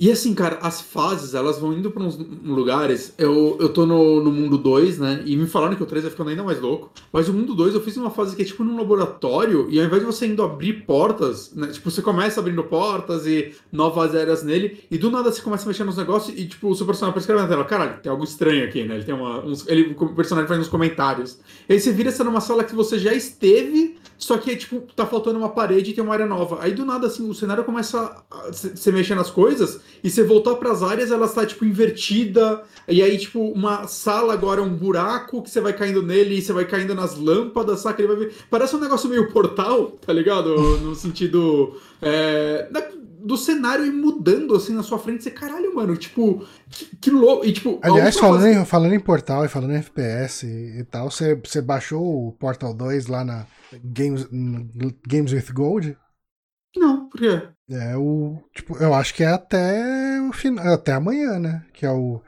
E 0.00 0.12
assim, 0.12 0.32
cara, 0.32 0.60
as 0.62 0.80
fases, 0.80 1.34
elas 1.34 1.58
vão 1.58 1.72
indo 1.72 1.90
para 1.90 2.04
uns 2.04 2.16
lugares. 2.16 3.12
Eu, 3.18 3.56
eu 3.58 3.68
tô 3.68 3.84
no, 3.84 4.22
no 4.22 4.30
mundo 4.30 4.56
2, 4.56 4.98
né? 5.00 5.22
E 5.26 5.36
me 5.36 5.48
falaram 5.48 5.74
que 5.74 5.82
o 5.82 5.86
3 5.86 6.04
vai 6.04 6.10
ficando 6.12 6.30
ainda 6.30 6.44
mais 6.44 6.60
louco. 6.60 6.92
Mas 7.12 7.28
o 7.28 7.32
mundo 7.32 7.52
2 7.52 7.74
eu 7.74 7.80
fiz 7.80 7.96
uma 7.96 8.10
fase 8.10 8.36
que 8.36 8.42
é 8.42 8.44
tipo 8.44 8.62
num 8.62 8.76
laboratório, 8.76 9.66
e 9.68 9.80
ao 9.80 9.86
invés 9.86 10.00
de 10.00 10.06
você 10.06 10.26
indo 10.26 10.40
abrir 10.40 10.84
portas, 10.84 11.52
né? 11.52 11.66
Tipo, 11.68 11.90
você 11.90 12.00
começa 12.00 12.38
abrindo 12.38 12.62
portas 12.62 13.26
e 13.26 13.52
novas 13.72 14.14
áreas 14.14 14.44
nele, 14.44 14.84
e 14.88 14.96
do 14.96 15.10
nada 15.10 15.32
você 15.32 15.42
começa 15.42 15.64
a 15.64 15.66
mexer 15.68 15.82
nos 15.82 15.96
negócios, 15.96 16.38
e 16.38 16.46
tipo, 16.46 16.68
o 16.68 16.74
seu 16.76 16.86
personagem 16.86 17.18
escrever 17.18 17.42
na 17.42 17.48
tela, 17.48 17.64
caralho, 17.64 18.00
tem 18.00 18.10
algo 18.10 18.22
estranho 18.22 18.64
aqui, 18.64 18.84
né? 18.84 18.94
Ele 18.94 19.04
tem 19.04 19.14
uma. 19.14 19.44
Uns, 19.44 19.66
ele, 19.66 19.96
o 19.98 20.14
personagem 20.14 20.46
faz 20.46 20.60
uns 20.60 20.68
comentários. 20.68 21.40
E 21.68 21.72
aí 21.72 21.80
você 21.80 21.92
vira 21.92 22.10
essa 22.10 22.22
numa 22.22 22.40
sala 22.40 22.62
que 22.62 22.74
você 22.74 23.00
já 23.00 23.12
esteve, 23.12 23.96
só 24.16 24.38
que, 24.38 24.54
tipo, 24.54 24.80
tá 24.94 25.04
faltando 25.06 25.40
uma 25.40 25.48
parede 25.48 25.90
e 25.90 25.94
tem 25.94 26.04
uma 26.04 26.12
área 26.12 26.26
nova. 26.26 26.58
Aí 26.60 26.72
do 26.72 26.84
nada, 26.84 27.08
assim, 27.08 27.28
o 27.28 27.34
cenário 27.34 27.64
começa 27.64 28.24
a 28.30 28.52
se 28.52 28.92
mexer 28.92 29.16
nas 29.16 29.30
coisas 29.30 29.87
e 30.02 30.10
você 30.10 30.22
voltar 30.22 30.54
para 30.56 30.70
as 30.70 30.82
áreas, 30.82 31.10
ela 31.10 31.26
está 31.26 31.44
tipo 31.44 31.64
invertida. 31.64 32.62
E 32.86 33.02
aí, 33.02 33.18
tipo, 33.18 33.40
uma 33.40 33.86
sala 33.86 34.32
agora 34.32 34.60
é 34.60 34.64
um 34.64 34.74
buraco 34.74 35.42
que 35.42 35.50
você 35.50 35.60
vai 35.60 35.72
caindo 35.72 36.02
nele 36.02 36.36
e 36.36 36.42
você 36.42 36.52
vai 36.52 36.64
caindo 36.64 36.94
nas 36.94 37.16
lâmpadas, 37.16 37.80
saca? 37.80 38.00
Ele 38.00 38.08
vai 38.08 38.26
ver. 38.26 38.34
Parece 38.50 38.76
um 38.76 38.80
negócio 38.80 39.08
meio 39.08 39.32
portal, 39.32 39.92
tá 39.92 40.12
ligado? 40.12 40.56
No 40.78 40.94
sentido. 40.94 41.76
É, 42.00 42.68
do 43.20 43.36
cenário 43.36 43.84
e 43.84 43.90
mudando 43.90 44.54
assim 44.54 44.72
na 44.72 44.82
sua 44.82 44.98
frente, 44.98 45.24
você, 45.24 45.30
caralho, 45.30 45.74
mano, 45.74 45.96
tipo, 45.96 46.46
que, 46.70 46.96
que 46.96 47.10
louco. 47.10 47.44
E, 47.44 47.52
tipo, 47.52 47.78
Aliás, 47.82 48.16
falando, 48.16 48.46
em, 48.46 48.64
falando 48.64 48.94
em 48.94 49.00
portal 49.00 49.44
e 49.44 49.48
falando 49.48 49.72
em 49.72 49.78
FPS 49.78 50.46
e, 50.46 50.80
e 50.80 50.84
tal, 50.84 51.10
você, 51.10 51.34
você 51.34 51.60
baixou 51.60 52.28
o 52.28 52.32
Portal 52.32 52.72
2 52.72 53.06
lá 53.06 53.24
na 53.24 53.46
Games, 53.84 54.26
Games 55.06 55.32
with 55.32 55.52
Gold? 55.52 55.96
Não, 56.76 57.08
por 57.08 57.20
quê? 57.20 57.48
É 57.70 57.96
o. 57.96 58.38
Tipo, 58.54 58.76
eu 58.78 58.94
acho 58.94 59.14
que 59.14 59.22
é 59.22 59.28
até 59.28 60.20
o 60.22 60.32
final. 60.32 60.74
Até 60.74 60.92
amanhã, 60.92 61.38
né? 61.38 61.64
Que 61.72 61.84
é 61.84 61.90
o. 61.90 62.20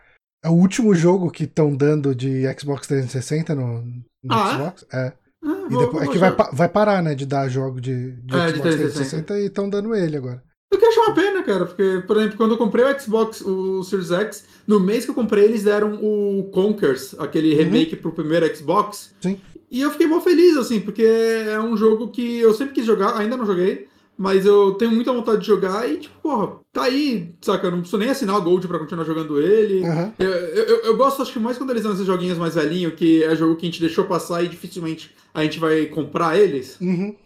É 0.44 0.48
o 0.48 0.54
último 0.54 0.94
jogo 0.94 1.30
que 1.30 1.44
estão 1.44 1.74
dando 1.74 2.14
de 2.14 2.42
Xbox 2.58 2.86
360 2.86 3.54
no, 3.54 3.82
no 3.82 4.04
ah, 4.30 4.50
é? 4.50 4.54
Xbox. 4.54 4.86
É. 4.92 5.12
Ah, 5.42 5.66
e 5.70 5.76
depois, 5.76 6.08
é 6.08 6.12
que 6.12 6.18
vai, 6.18 6.36
vai 6.52 6.68
parar, 6.68 7.02
né? 7.02 7.14
De 7.14 7.26
dar 7.26 7.48
jogo 7.48 7.80
de, 7.80 8.12
de 8.12 8.34
É, 8.34 8.46
de 8.46 8.58
Xbox 8.58 8.76
360. 8.76 9.24
360 9.24 9.38
e 9.38 9.46
estão 9.46 9.68
dando 9.68 9.94
ele 9.94 10.16
agora. 10.16 10.42
Eu 10.72 10.78
que 10.78 10.86
acho 10.86 11.00
uma 11.00 11.14
pena, 11.14 11.42
cara, 11.42 11.66
porque, 11.66 12.04
por 12.06 12.16
exemplo, 12.16 12.36
quando 12.36 12.52
eu 12.52 12.58
comprei 12.58 12.84
o 12.84 13.00
Xbox, 13.00 13.40
o 13.40 13.82
Series 13.82 14.12
X, 14.12 14.44
no 14.68 14.78
mês 14.78 15.04
que 15.04 15.10
eu 15.10 15.14
comprei, 15.14 15.44
eles 15.44 15.64
deram 15.64 15.94
o 15.94 16.48
Conkers, 16.52 17.18
aquele 17.18 17.54
remake 17.54 17.96
pro 17.96 18.12
primeiro 18.12 18.54
Xbox. 18.54 19.12
Sim. 19.20 19.40
E 19.68 19.80
eu 19.80 19.90
fiquei 19.90 20.06
mó 20.06 20.20
feliz, 20.20 20.56
assim, 20.56 20.80
porque 20.80 21.02
é 21.02 21.60
um 21.60 21.76
jogo 21.76 22.08
que 22.08 22.38
eu 22.38 22.54
sempre 22.54 22.74
quis 22.74 22.86
jogar, 22.86 23.16
ainda 23.16 23.36
não 23.36 23.46
joguei, 23.46 23.88
mas 24.20 24.44
eu 24.44 24.74
tenho 24.74 24.90
muita 24.90 25.14
vontade 25.14 25.40
de 25.40 25.46
jogar 25.46 25.90
e, 25.90 25.96
tipo, 25.96 26.14
porra, 26.20 26.58
tá 26.70 26.82
aí, 26.82 27.32
saca? 27.40 27.66
Eu 27.66 27.70
não 27.70 27.78
preciso 27.78 27.96
nem 27.96 28.10
assinar 28.10 28.36
o 28.36 28.42
Gold 28.42 28.68
pra 28.68 28.78
continuar 28.78 29.06
jogando 29.06 29.40
ele. 29.40 29.82
Aham. 29.82 30.12
Eu, 30.18 30.28
eu, 30.28 30.76
eu 30.80 30.96
gosto, 30.98 31.22
acho 31.22 31.32
que 31.32 31.38
mais 31.38 31.56
quando 31.56 31.70
eles 31.70 31.82
dão 31.82 31.94
esses 31.94 32.04
joguinhos 32.04 32.36
mais 32.36 32.54
velhinhos, 32.54 32.92
que 32.92 33.24
é 33.24 33.34
jogo 33.34 33.56
que 33.56 33.64
a 33.64 33.70
gente 33.70 33.80
deixou 33.80 34.04
passar 34.04 34.44
e 34.44 34.48
dificilmente 34.48 35.10
a 35.32 35.42
gente 35.42 35.58
vai 35.58 35.86
comprar 35.86 36.38
eles. 36.38 36.76
Uhum. 36.82 37.16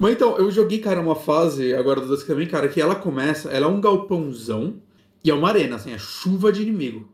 Mas 0.00 0.14
então, 0.14 0.36
eu 0.36 0.50
joguei, 0.50 0.80
cara, 0.80 1.00
uma 1.00 1.14
fase 1.14 1.72
agora 1.72 2.00
do 2.00 2.08
Dusk 2.08 2.26
também, 2.26 2.48
cara, 2.48 2.66
que 2.66 2.80
ela 2.80 2.96
começa, 2.96 3.48
ela 3.50 3.66
é 3.66 3.68
um 3.68 3.80
galpãozão 3.80 4.82
e 5.22 5.30
é 5.30 5.34
uma 5.34 5.46
arena, 5.46 5.76
assim, 5.76 5.92
é 5.92 5.98
chuva 5.98 6.50
de 6.50 6.60
inimigo. 6.60 7.08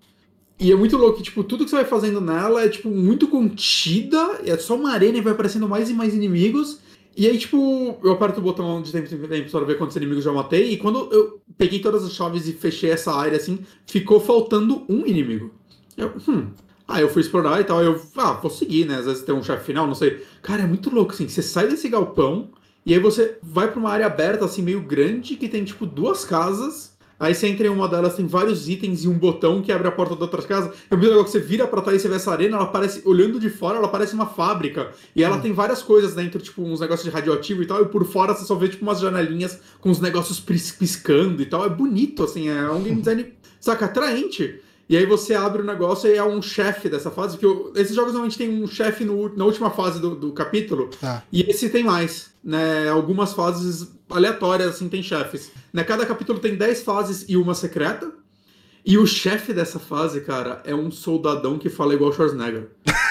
E 0.58 0.72
é 0.72 0.74
muito 0.74 0.96
louco, 0.96 1.18
que, 1.18 1.24
tipo, 1.24 1.44
tudo 1.44 1.64
que 1.64 1.70
você 1.70 1.76
vai 1.76 1.84
fazendo 1.84 2.18
nela 2.18 2.64
é, 2.64 2.68
tipo, 2.70 2.88
muito 2.88 3.28
contida, 3.28 4.40
é 4.46 4.56
só 4.56 4.74
uma 4.74 4.92
arena 4.92 5.18
e 5.18 5.20
vai 5.20 5.34
aparecendo 5.34 5.68
mais 5.68 5.90
e 5.90 5.92
mais 5.92 6.14
inimigos. 6.14 6.80
E 7.16 7.26
aí, 7.26 7.36
tipo, 7.36 7.98
eu 8.02 8.12
aperto 8.12 8.40
o 8.40 8.42
botão 8.42 8.80
de 8.80 8.90
tempo 8.90 9.14
em 9.14 9.28
tempo 9.28 9.50
para 9.50 9.64
ver 9.64 9.76
quantos 9.76 9.96
inimigos 9.96 10.24
já 10.24 10.32
matei, 10.32 10.72
e 10.72 10.76
quando 10.78 11.12
eu 11.12 11.42
peguei 11.58 11.78
todas 11.80 12.04
as 12.04 12.12
chaves 12.12 12.48
e 12.48 12.52
fechei 12.52 12.90
essa 12.90 13.12
área, 13.12 13.36
assim, 13.36 13.60
ficou 13.86 14.18
faltando 14.18 14.84
um 14.88 15.06
inimigo. 15.06 15.50
Eu, 15.96 16.12
hum. 16.28 16.48
Aí 16.88 17.02
eu 17.02 17.08
fui 17.08 17.22
explorar 17.22 17.60
e 17.60 17.64
tal, 17.64 17.82
eu, 17.82 18.00
ah, 18.16 18.32
vou 18.32 18.50
seguir, 18.50 18.86
né? 18.86 18.96
Às 18.96 19.06
vezes 19.06 19.22
tem 19.22 19.34
um 19.34 19.42
chefe 19.42 19.66
final, 19.66 19.86
não 19.86 19.94
sei. 19.94 20.24
Cara, 20.42 20.62
é 20.62 20.66
muito 20.66 20.92
louco, 20.92 21.12
assim, 21.12 21.28
você 21.28 21.42
sai 21.42 21.68
desse 21.68 21.88
galpão, 21.88 22.50
e 22.84 22.92
aí 22.92 22.98
você 22.98 23.38
vai 23.42 23.70
pra 23.70 23.78
uma 23.78 23.90
área 23.90 24.06
aberta, 24.06 24.44
assim, 24.44 24.62
meio 24.62 24.82
grande, 24.82 25.36
que 25.36 25.48
tem, 25.48 25.64
tipo, 25.64 25.86
duas 25.86 26.24
casas. 26.24 26.91
Aí 27.22 27.36
você 27.36 27.46
entra 27.46 27.68
em 27.68 27.70
uma 27.70 27.86
delas, 27.86 28.16
tem 28.16 28.26
vários 28.26 28.68
itens 28.68 29.04
e 29.04 29.08
um 29.08 29.16
botão 29.16 29.62
que 29.62 29.70
abre 29.70 29.86
a 29.86 29.92
porta 29.92 30.16
da 30.16 30.22
outra 30.22 30.42
casa. 30.42 30.72
É 30.90 30.96
muito 30.96 31.08
legal 31.08 31.22
que 31.22 31.30
você 31.30 31.38
vira 31.38 31.68
pra 31.68 31.80
trás 31.80 32.00
e 32.00 32.02
você 32.02 32.08
vê 32.08 32.16
essa 32.16 32.32
arena, 32.32 32.56
ela 32.56 32.66
parece, 32.66 33.00
olhando 33.04 33.38
de 33.38 33.48
fora, 33.48 33.78
ela 33.78 33.86
parece 33.86 34.12
uma 34.12 34.26
fábrica. 34.26 34.90
E 35.14 35.22
ela 35.22 35.38
tem 35.38 35.52
várias 35.52 35.80
coisas 35.84 36.16
dentro, 36.16 36.40
tipo, 36.42 36.60
uns 36.62 36.80
negócios 36.80 37.08
de 37.08 37.14
radioativo 37.14 37.62
e 37.62 37.66
tal. 37.66 37.80
E 37.80 37.86
por 37.86 38.04
fora 38.04 38.34
você 38.34 38.44
só 38.44 38.56
vê, 38.56 38.68
tipo, 38.68 38.82
umas 38.82 38.98
janelinhas 38.98 39.60
com 39.80 39.88
os 39.88 40.00
negócios 40.00 40.40
piscando 40.40 41.40
e 41.40 41.46
tal. 41.46 41.64
É 41.64 41.68
bonito, 41.68 42.24
assim, 42.24 42.48
é 42.48 42.68
um 42.68 42.82
game 42.82 42.98
design, 42.98 43.32
saca, 43.60 43.84
atraente. 43.84 44.60
E 44.92 44.96
aí 44.98 45.06
você 45.06 45.32
abre 45.34 45.62
o 45.62 45.64
negócio 45.64 46.06
e 46.10 46.18
é 46.18 46.22
um 46.22 46.42
chefe 46.42 46.86
dessa 46.86 47.10
fase, 47.10 47.38
porque 47.38 47.46
eu- 47.46 47.72
esses 47.76 47.96
jogos 47.96 48.12
normalmente 48.12 48.36
tem 48.36 48.62
um 48.62 48.66
chefe 48.66 49.06
na 49.06 49.42
última 49.46 49.70
fase 49.70 49.98
do, 49.98 50.14
do 50.14 50.32
capítulo, 50.32 50.90
Tá. 51.00 51.22
e 51.32 51.40
esse 51.50 51.70
tem 51.70 51.82
mais, 51.82 52.26
né? 52.44 52.90
Algumas 52.90 53.32
fases 53.32 53.88
aleatórias, 54.10 54.68
assim, 54.74 54.90
tem 54.90 55.02
chefes. 55.02 55.50
Né? 55.72 55.82
Cada 55.82 56.04
capítulo 56.04 56.38
tem 56.38 56.56
10 56.56 56.82
fases 56.82 57.24
e 57.26 57.38
uma 57.38 57.54
secreta. 57.54 58.12
E 58.84 58.98
o 58.98 59.06
chefe 59.06 59.52
dessa 59.52 59.78
fase, 59.78 60.22
cara, 60.22 60.60
é 60.64 60.74
um 60.74 60.90
soldadão 60.90 61.56
que 61.56 61.68
fala 61.68 61.94
igual 61.94 62.12
Schwarzenegger. 62.12 62.68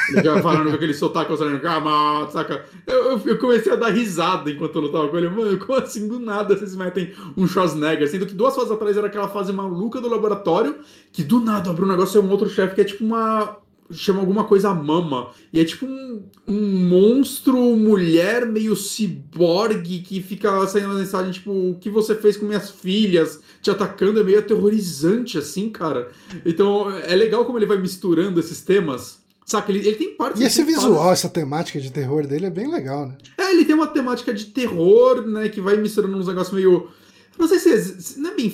Ele 0.10 0.24
já 0.24 0.42
falando 0.42 0.70
com 0.70 0.76
aquele 0.76 0.94
sotaque 0.94 1.32
australiano, 1.32 1.62
"Come 1.62 1.88
on", 1.88 2.30
saca? 2.30 2.66
Eu, 2.86 3.12
eu, 3.12 3.22
eu 3.26 3.38
comecei 3.38 3.72
a 3.72 3.78
dar 3.78 3.90
risada 3.90 4.52
enquanto 4.52 4.76
eu 4.76 4.82
lutava 4.82 5.08
com 5.08 5.18
ele. 5.18 5.30
Mano, 5.30 5.58
como 5.58 5.80
assim 5.80 6.10
do 6.10 6.20
nada 6.20 6.58
vocês 6.58 6.76
metem 6.76 7.14
um 7.38 7.48
Schwarzenegger? 7.48 8.10
Sendo 8.10 8.26
que 8.26 8.34
duas 8.34 8.54
fases 8.54 8.72
atrás 8.72 8.98
era 8.98 9.08
aquela 9.08 9.30
fase 9.30 9.54
maluca 9.54 10.02
do 10.02 10.10
laboratório, 10.10 10.80
que 11.14 11.24
do 11.24 11.40
nada 11.40 11.70
abre 11.70 11.86
um 11.86 11.88
negócio 11.88 12.18
e 12.18 12.22
é 12.22 12.26
um 12.26 12.30
outro 12.30 12.50
chefe 12.50 12.76
que 12.76 12.82
é 12.82 12.86
tipo 12.86 13.06
uma. 13.06 13.61
Chama 13.92 14.20
alguma 14.20 14.44
coisa 14.44 14.74
mama. 14.74 15.32
E 15.52 15.60
é 15.60 15.66
tipo 15.66 15.86
um, 15.86 16.24
um 16.48 16.88
monstro, 16.88 17.58
mulher 17.76 18.46
meio 18.46 18.76
ciborgue 18.76 20.00
que 20.00 20.22
fica 20.22 20.66
saindo 20.68 20.90
uma 20.90 21.00
mensagem 21.00 21.32
tipo: 21.32 21.52
o 21.52 21.78
que 21.80 21.90
você 21.90 22.16
fez 22.16 22.38
com 22.38 22.46
minhas 22.46 22.70
filhas? 22.70 23.40
Te 23.62 23.70
atacando 23.70 24.20
é 24.20 24.24
meio 24.24 24.40
aterrorizante, 24.40 25.38
assim, 25.38 25.70
cara. 25.70 26.10
Então 26.46 26.92
é 26.92 27.16
legal 27.16 27.46
como 27.46 27.58
ele 27.58 27.66
vai 27.66 27.78
misturando 27.78 28.40
esses 28.40 28.62
temas. 28.62 29.22
Saca? 29.46 29.72
Ele, 29.72 29.80
ele 29.80 29.96
tem 29.96 30.16
partes. 30.16 30.42
E 30.42 30.46
esse 30.46 30.64
visual, 30.64 31.12
essa 31.12 31.28
temática 31.28 31.80
de 31.80 31.92
terror 31.92 32.26
dele 32.26 32.46
é 32.46 32.50
bem 32.50 32.72
legal, 32.72 33.08
né? 33.08 33.18
É, 33.38 33.52
ele 33.52 33.66
tem 33.66 33.76
uma 33.76 33.88
temática 33.88 34.34
de 34.34 34.46
terror, 34.46 35.28
né? 35.28 35.50
Que 35.50 35.60
vai 35.60 35.76
misturando 35.78 36.18
uns 36.18 36.28
negócios 36.28 36.56
meio. 36.56 36.90
Não 37.38 37.48
sei 37.48 37.60
se 37.60 37.70
é, 37.74 37.78
se 37.78 38.20
não 38.20 38.32
é 38.32 38.36
bem. 38.36 38.54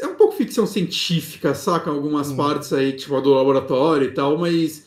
É 0.00 0.06
um 0.06 0.14
pouco 0.14 0.34
ficção 0.34 0.66
científica, 0.66 1.54
saca? 1.54 1.90
Algumas 1.90 2.30
Hum. 2.30 2.36
partes 2.36 2.72
aí, 2.72 2.92
tipo 2.92 3.14
a 3.16 3.20
do 3.20 3.32
laboratório 3.34 4.08
e 4.08 4.12
tal, 4.12 4.38
mas. 4.38 4.84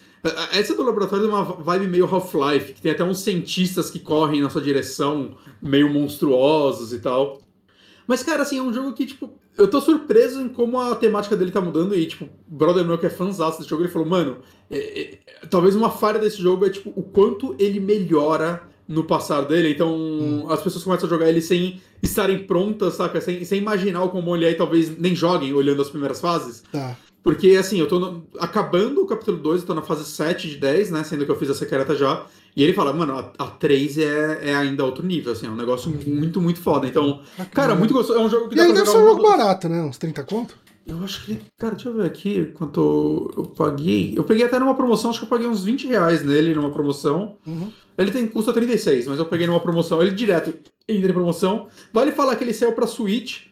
Essa 0.51 0.75
do 0.75 0.83
laboratório 0.83 1.25
é 1.25 1.29
uma 1.29 1.43
vibe 1.43 1.87
meio 1.87 2.05
Half-Life, 2.05 2.73
que 2.73 2.81
tem 2.81 2.91
até 2.91 3.03
uns 3.03 3.19
cientistas 3.19 3.89
que 3.89 3.99
correm 3.99 4.41
na 4.41 4.49
sua 4.49 4.61
direção, 4.61 5.37
meio 5.61 5.89
monstruosos 5.93 6.91
e 6.91 6.99
tal. 6.99 7.39
Mas, 8.05 8.23
cara, 8.23 8.41
assim, 8.41 8.57
é 8.57 8.61
um 8.61 8.73
jogo 8.73 8.91
que, 8.93 9.05
tipo, 9.05 9.31
eu 9.57 9.69
tô 9.69 9.79
surpreso 9.79 10.41
em 10.41 10.49
como 10.49 10.79
a 10.79 10.95
temática 10.95 11.35
dele 11.37 11.51
tá 11.51 11.61
mudando 11.61 11.95
e, 11.95 12.05
tipo, 12.05 12.25
o 12.25 12.29
brother 12.47 12.83
meu 12.83 12.97
que 12.97 13.05
é 13.05 13.09
fãzão 13.09 13.49
desse 13.51 13.69
jogo, 13.69 13.83
ele 13.83 13.91
falou, 13.91 14.07
mano, 14.07 14.37
é- 14.69 15.01
é- 15.01 15.45
talvez 15.49 15.75
uma 15.75 15.89
falha 15.89 16.19
desse 16.19 16.41
jogo 16.41 16.65
é, 16.65 16.69
tipo, 16.69 16.91
o 16.95 17.03
quanto 17.03 17.55
ele 17.57 17.79
melhora 17.79 18.63
no 18.87 19.03
passar 19.03 19.41
dele, 19.41 19.71
então 19.71 20.45
as 20.49 20.61
pessoas 20.61 20.83
começam 20.83 21.07
a 21.07 21.09
jogar 21.09 21.27
ele 21.29 21.41
sem 21.41 21.81
estarem 22.01 22.39
prontas, 22.39 22.93
saca? 22.93 23.19
Sem, 23.19 23.43
sem 23.43 23.59
imaginar 23.59 24.03
o 24.03 24.09
como 24.09 24.35
ele 24.35 24.45
é 24.45 24.51
e 24.51 24.55
talvez 24.55 24.97
nem 24.97 25.13
joguem 25.15 25.53
olhando 25.53 25.81
as 25.81 25.89
primeiras 25.89 26.21
fases. 26.21 26.63
Tá. 26.71 26.95
Porque, 27.23 27.49
assim, 27.59 27.77
eu 27.79 27.87
tô 27.89 27.99
no- 27.99 28.25
acabando 28.39 29.01
o 29.01 29.05
capítulo 29.05 29.37
2, 29.37 29.61
eu 29.61 29.67
tô 29.67 29.73
na 29.73 29.81
fase 29.81 30.05
7 30.05 30.47
de 30.49 30.55
10, 30.55 30.91
né? 30.91 31.03
Sendo 31.03 31.25
que 31.25 31.31
eu 31.31 31.35
fiz 31.35 31.49
a 31.49 31.53
secreta 31.53 31.93
já. 31.93 32.25
E 32.55 32.63
ele 32.63 32.71
fala, 32.71 32.93
mano, 32.93 33.17
a, 33.17 33.33
a 33.37 33.47
3 33.47 33.97
é, 33.97 34.39
é 34.51 34.55
ainda 34.55 34.85
outro 34.85 35.05
nível, 35.05 35.33
assim, 35.33 35.45
é 35.45 35.49
um 35.49 35.55
negócio 35.55 35.91
muito, 36.07 36.39
muito 36.39 36.61
foda. 36.61 36.87
Então, 36.87 37.21
cara, 37.51 37.75
muito 37.75 37.93
gostoso. 37.93 38.17
É 38.17 38.21
um 38.23 38.29
jogo 38.29 38.47
que 38.47 38.55
E 38.55 38.59
aí 38.61 38.67
pra 38.67 38.75
deve 38.75 38.85
ser 38.85 38.93
jogar 38.93 39.03
um 39.03 39.11
uma 39.11 39.17
jogo 39.21 39.29
barato, 39.37 39.67
né? 39.67 39.81
Uns 39.81 39.97
30 39.97 40.23
conto? 40.23 40.55
Eu 40.87 41.03
acho 41.03 41.25
que. 41.25 41.37
Cara, 41.57 41.75
deixa 41.75 41.89
eu 41.89 41.93
ver 41.95 42.05
aqui 42.05 42.45
quanto 42.53 43.33
eu 43.35 43.43
paguei. 43.45 44.13
Eu 44.15 44.23
peguei 44.23 44.45
até 44.45 44.57
numa 44.57 44.75
promoção, 44.75 45.09
acho 45.09 45.19
que 45.19 45.25
eu 45.25 45.29
paguei 45.29 45.47
uns 45.47 45.63
20 45.63 45.87
reais 45.87 46.23
nele 46.23 46.53
numa 46.55 46.71
promoção. 46.71 47.37
Uhum. 47.45 47.71
Ele 47.97 48.11
tem 48.11 48.27
custa 48.27 48.53
36, 48.53 49.07
mas 49.07 49.19
eu 49.19 49.25
peguei 49.25 49.47
numa 49.47 49.59
promoção. 49.59 50.01
Ele 50.01 50.11
direto 50.11 50.53
entra 50.87 51.09
em 51.09 51.13
promoção. 51.13 51.67
Vale 51.91 52.11
falar 52.11 52.35
que 52.35 52.43
ele 52.43 52.53
saiu 52.53 52.71
pra 52.71 52.87
Switch. 52.87 53.47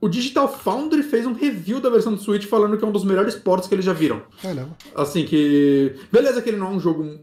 o 0.00 0.08
Digital 0.08 0.48
Foundry 0.52 1.02
fez 1.04 1.24
um 1.26 1.32
review 1.32 1.78
da 1.80 1.88
versão 1.88 2.12
do 2.14 2.20
Switch 2.20 2.46
falando 2.46 2.76
que 2.76 2.84
é 2.84 2.88
um 2.88 2.92
dos 2.92 3.04
melhores 3.04 3.36
ports 3.36 3.68
que 3.68 3.74
eles 3.74 3.84
já 3.84 3.92
viram. 3.92 4.22
Caramba. 4.42 4.76
Assim 4.96 5.24
que. 5.24 5.94
Beleza 6.10 6.42
que 6.42 6.48
ele 6.50 6.56
não 6.58 6.68
é 6.68 6.70
um 6.70 6.80
jogo, 6.80 7.20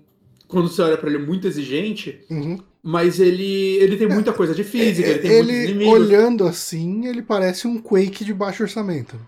quando 0.48 0.70
você 0.70 0.82
olha 0.82 0.98
pra 0.98 1.10
ele, 1.10 1.18
muito 1.26 1.46
exigente, 1.48 2.22
Uhum. 2.30 2.58
mas 2.82 3.20
ele, 3.20 3.76
ele 3.82 3.98
tem 3.98 4.08
muita 4.08 4.32
coisa 4.32 4.56
de 4.56 4.64
física, 4.64 5.10
ele 5.10 5.20
tem 5.20 5.32
muitos 5.32 5.50
Ele, 5.54 5.72
inimigos. 5.72 5.94
olhando 5.94 6.46
assim, 6.46 7.06
ele 7.08 7.22
parece 7.22 7.68
um 7.68 7.78
Quake 7.82 8.24
de 8.24 8.34
baixo 8.34 8.64
orçamento. 8.64 9.20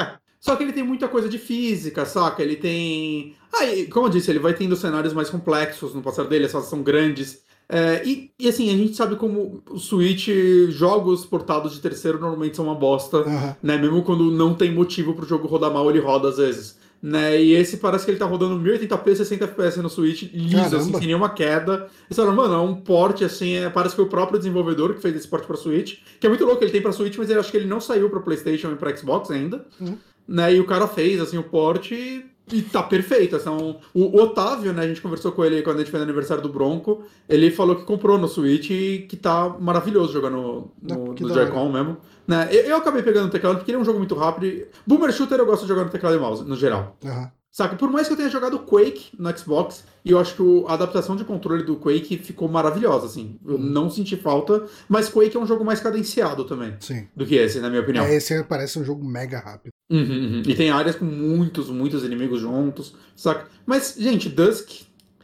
É. 0.00 0.24
Só 0.40 0.56
que 0.56 0.62
ele 0.62 0.72
tem 0.72 0.82
muita 0.82 1.08
coisa 1.08 1.28
de 1.28 1.38
física, 1.38 2.04
saca? 2.04 2.42
Ele 2.42 2.56
tem. 2.56 3.34
Ah, 3.52 3.64
e, 3.64 3.86
como 3.86 4.06
eu 4.06 4.10
disse, 4.10 4.30
ele 4.30 4.38
vai 4.38 4.52
tendo 4.52 4.76
cenários 4.76 5.14
mais 5.14 5.30
complexos 5.30 5.94
no 5.94 6.02
passar 6.02 6.24
dele, 6.24 6.44
as 6.44 6.52
fases 6.52 6.68
são 6.68 6.82
grandes. 6.82 7.42
É, 7.66 8.02
e, 8.04 8.30
e 8.38 8.46
assim, 8.46 8.68
a 8.68 8.76
gente 8.76 8.94
sabe 8.94 9.16
como 9.16 9.62
o 9.70 9.78
Switch, 9.78 10.28
jogos 10.68 11.24
portados 11.24 11.72
de 11.72 11.80
terceiro 11.80 12.20
normalmente 12.20 12.56
são 12.56 12.66
uma 12.66 12.74
bosta, 12.74 13.18
Aham. 13.18 13.56
né? 13.62 13.78
Mesmo 13.78 14.02
quando 14.02 14.30
não 14.30 14.54
tem 14.54 14.70
motivo 14.70 15.14
pro 15.14 15.26
jogo 15.26 15.48
rodar 15.48 15.72
mal, 15.72 15.88
ele 15.88 16.00
roda 16.00 16.28
às 16.28 16.36
vezes. 16.36 16.78
Né? 17.06 17.38
E 17.42 17.52
esse 17.52 17.76
parece 17.76 18.06
que 18.06 18.12
ele 18.12 18.18
tá 18.18 18.24
rodando 18.24 18.58
1080p, 18.58 19.14
60 19.14 19.44
FPS 19.44 19.76
no 19.82 19.90
Switch, 19.90 20.22
liso, 20.32 20.56
assim, 20.56 20.70
Caramba. 20.70 20.98
sem 20.98 21.06
nenhuma 21.06 21.28
queda. 21.28 21.86
E 22.10 22.14
você 22.14 22.22
fala, 22.22 22.32
mano, 22.34 22.54
é 22.54 22.58
um 22.58 22.76
porte, 22.76 23.22
assim, 23.26 23.56
é, 23.56 23.68
parece 23.68 23.94
que 23.94 23.96
foi 23.96 24.06
o 24.06 24.08
próprio 24.08 24.38
desenvolvedor 24.38 24.94
que 24.94 25.02
fez 25.02 25.14
esse 25.14 25.28
porte 25.28 25.46
pra 25.46 25.54
Switch, 25.54 25.98
que 26.18 26.26
é 26.26 26.30
muito 26.30 26.46
louco, 26.46 26.64
ele 26.64 26.70
tem 26.72 26.80
pra 26.80 26.92
Switch, 26.92 27.18
mas 27.18 27.28
eu 27.28 27.38
acho 27.38 27.50
que 27.50 27.58
ele 27.58 27.66
não 27.68 27.78
saiu 27.78 28.08
pra 28.08 28.20
Playstation 28.20 28.72
e 28.72 28.76
pra 28.76 28.96
Xbox 28.96 29.30
ainda. 29.30 29.66
Uhum. 29.78 29.98
Né? 30.26 30.54
E 30.54 30.60
o 30.60 30.64
cara 30.64 30.86
fez, 30.88 31.20
assim, 31.20 31.36
o 31.36 31.42
porte 31.42 31.94
e, 31.94 32.24
e 32.56 32.62
tá 32.62 32.82
perfeito. 32.82 33.36
Assim, 33.36 33.50
um- 33.50 33.76
o, 33.92 34.18
Otávio, 34.22 34.72
né, 34.72 34.84
a 34.84 34.88
gente 34.88 35.02
conversou 35.02 35.30
com 35.32 35.44
ele 35.44 35.60
quando 35.60 35.76
a 35.76 35.78
gente 35.80 35.90
fez 35.90 36.00
o 36.00 36.04
aniversário 36.04 36.42
do 36.42 36.48
Bronco, 36.48 37.02
ele 37.28 37.50
falou 37.50 37.76
que 37.76 37.84
comprou 37.84 38.16
no 38.16 38.28
Switch 38.28 38.70
e 38.70 39.04
que 39.06 39.16
tá 39.18 39.54
maravilhoso 39.60 40.10
jogar 40.10 40.30
no, 40.30 40.70
no, 40.82 40.94
Ah, 40.94 40.96
no 41.20 41.30
hora. 41.30 41.34
Joy-Con 41.34 41.70
mesmo. 41.70 41.98
Né? 42.26 42.48
Eu, 42.50 42.62
eu 42.62 42.76
acabei 42.76 43.02
pegando 43.02 43.26
o 43.28 43.30
teclado 43.30 43.56
porque 43.56 43.70
ele 43.70 43.78
é 43.78 43.80
um 43.80 43.84
jogo 43.84 43.98
muito 43.98 44.14
rápido. 44.14 44.46
e- 44.46 44.66
Boomer 44.86 45.12
Shooter 45.12 45.38
eu 45.38 45.46
gosto 45.46 45.62
de 45.62 45.68
jogar 45.68 45.84
no 45.84 45.90
teclado 45.90 46.16
e 46.16 46.18
mouse, 46.18 46.44
no 46.44 46.56
geral. 46.56 46.96
Aham. 47.04 47.30
Saca? 47.52 47.76
Por 47.76 47.88
mais 47.88 48.08
que 48.08 48.12
eu 48.12 48.16
tenha 48.16 48.28
jogado 48.28 48.58
Quake 48.58 49.12
no 49.16 49.38
Xbox, 49.38 49.84
e 50.04 50.10
eu 50.10 50.18
acho 50.18 50.34
que 50.34 50.64
a 50.66 50.74
adaptação 50.74 51.14
de 51.14 51.22
controle 51.24 51.62
do 51.62 51.76
Quake 51.76 52.18
ficou 52.18 52.48
maravilhosa, 52.48 53.06
assim. 53.06 53.38
Eu 53.46 53.56
não 53.56 53.88
senti 53.88 54.16
falta, 54.16 54.64
mas 54.88 55.08
Quake 55.08 55.36
é 55.36 55.38
um 55.40 55.46
jogo 55.46 55.64
mais 55.64 55.78
cadenciado 55.78 56.44
também 56.46 56.74
Sim. 56.80 57.06
do 57.14 57.24
que 57.24 57.36
esse, 57.36 57.60
na 57.60 57.68
minha 57.70 57.80
opinião. 57.80 58.04
É, 58.04 58.16
esse 58.16 58.42
parece 58.42 58.76
um 58.76 58.84
jogo 58.84 59.04
mega 59.04 59.38
rápido. 59.38 59.70
Uhum, 59.88 60.00
uhum. 60.00 60.42
E 60.44 60.54
tem 60.56 60.70
áreas 60.70 60.96
com 60.96 61.04
muitos, 61.04 61.70
muitos 61.70 62.02
inimigos 62.02 62.40
juntos, 62.40 62.96
saca? 63.14 63.46
Mas, 63.64 63.94
gente, 63.96 64.28
Dusk, 64.28 64.70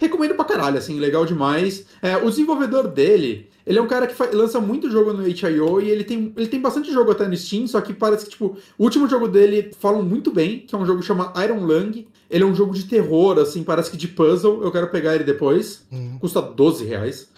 recomendo 0.00 0.34
pra 0.34 0.44
caralho, 0.44 0.78
assim, 0.78 0.98
legal 0.98 1.26
demais. 1.26 1.84
É, 2.00 2.16
o 2.16 2.30
desenvolvedor 2.30 2.88
dele, 2.88 3.48
ele 3.66 3.78
é 3.78 3.82
um 3.82 3.86
cara 3.86 4.06
que 4.06 4.34
lança 4.34 4.58
muito 4.58 4.90
jogo 4.90 5.12
no 5.12 5.28
itch.io 5.28 5.80
e 5.80 5.90
ele 5.90 6.02
tem, 6.02 6.32
ele 6.36 6.48
tem 6.48 6.60
bastante 6.60 6.90
jogo 6.90 7.12
até 7.12 7.28
no 7.28 7.36
Steam, 7.36 7.66
só 7.66 7.80
que 7.80 7.92
parece 7.92 8.24
que, 8.24 8.30
tipo, 8.30 8.56
o 8.78 8.82
último 8.82 9.06
jogo 9.06 9.28
dele 9.28 9.70
falam 9.78 10.02
muito 10.02 10.32
bem, 10.32 10.60
que 10.60 10.74
é 10.74 10.78
um 10.78 10.86
jogo 10.86 11.02
chamado 11.02 11.40
Iron 11.42 11.60
Lung. 11.64 12.06
Ele 12.30 12.44
é 12.44 12.46
um 12.46 12.54
jogo 12.54 12.72
de 12.72 12.84
terror, 12.84 13.38
assim, 13.38 13.62
parece 13.62 13.90
que 13.90 13.96
de 13.96 14.08
puzzle. 14.08 14.62
Eu 14.62 14.72
quero 14.72 14.88
pegar 14.88 15.14
ele 15.14 15.24
depois. 15.24 15.84
Uhum. 15.92 16.16
Custa 16.18 16.40
12 16.40 16.84
reais. 16.84 17.28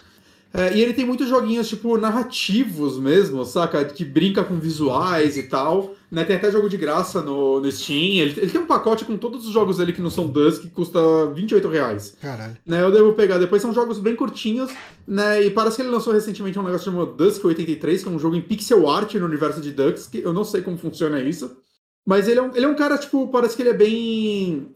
É, 0.53 0.77
e 0.77 0.81
ele 0.81 0.93
tem 0.93 1.03
muitos 1.03 1.27
joguinhos, 1.27 1.67
tipo, 1.67 1.97
narrativos 1.97 2.99
mesmo, 2.99 3.43
saca? 3.43 3.83
Que 3.85 4.05
brinca 4.05 4.43
com 4.43 4.59
visuais 4.59 5.35
e 5.35 5.43
tal. 5.43 5.95
Né? 6.11 6.23
Tem 6.23 6.35
até 6.35 6.51
jogo 6.51 6.69
de 6.69 6.77
graça 6.77 7.23
no, 7.23 7.59
no 7.59 7.71
Steam. 7.71 8.21
Ele, 8.21 8.39
ele 8.39 8.51
tem 8.51 8.61
um 8.61 8.67
pacote 8.67 9.03
com 9.03 9.17
todos 9.17 9.47
os 9.47 9.51
jogos 9.51 9.77
dele 9.77 9.93
que 9.93 10.01
não 10.01 10.11
são 10.11 10.27
Dusk, 10.27 10.61
que 10.61 10.69
custa 10.69 10.99
28 11.33 11.67
reais. 11.67 12.15
Caralho. 12.21 12.55
Né? 12.63 12.83
Eu 12.83 12.91
devo 12.91 13.13
pegar. 13.13 13.39
Depois 13.39 13.63
são 13.63 13.73
jogos 13.73 13.97
bem 13.97 14.15
curtinhos, 14.15 14.71
né? 15.07 15.43
E 15.43 15.49
parece 15.49 15.77
que 15.77 15.81
ele 15.81 15.89
lançou 15.89 16.13
recentemente 16.13 16.59
um 16.59 16.63
negócio 16.63 16.85
chamado 16.85 17.13
Dusk 17.13 17.43
83, 17.43 18.03
que 18.03 18.09
é 18.09 18.11
um 18.11 18.19
jogo 18.19 18.35
em 18.35 18.41
pixel 18.41 18.87
art 18.87 19.11
no 19.15 19.25
universo 19.25 19.59
de 19.59 19.71
Dusk. 19.71 20.13
Eu 20.13 20.33
não 20.33 20.43
sei 20.43 20.61
como 20.61 20.77
funciona 20.77 21.19
isso. 21.19 21.57
Mas 22.05 22.27
ele 22.27 22.39
é 22.39 22.43
um, 22.43 22.55
ele 22.55 22.65
é 22.65 22.69
um 22.69 22.75
cara, 22.75 22.95
tipo, 22.97 23.27
parece 23.29 23.55
que 23.55 23.63
ele 23.63 23.69
é 23.69 23.73
bem 23.73 24.67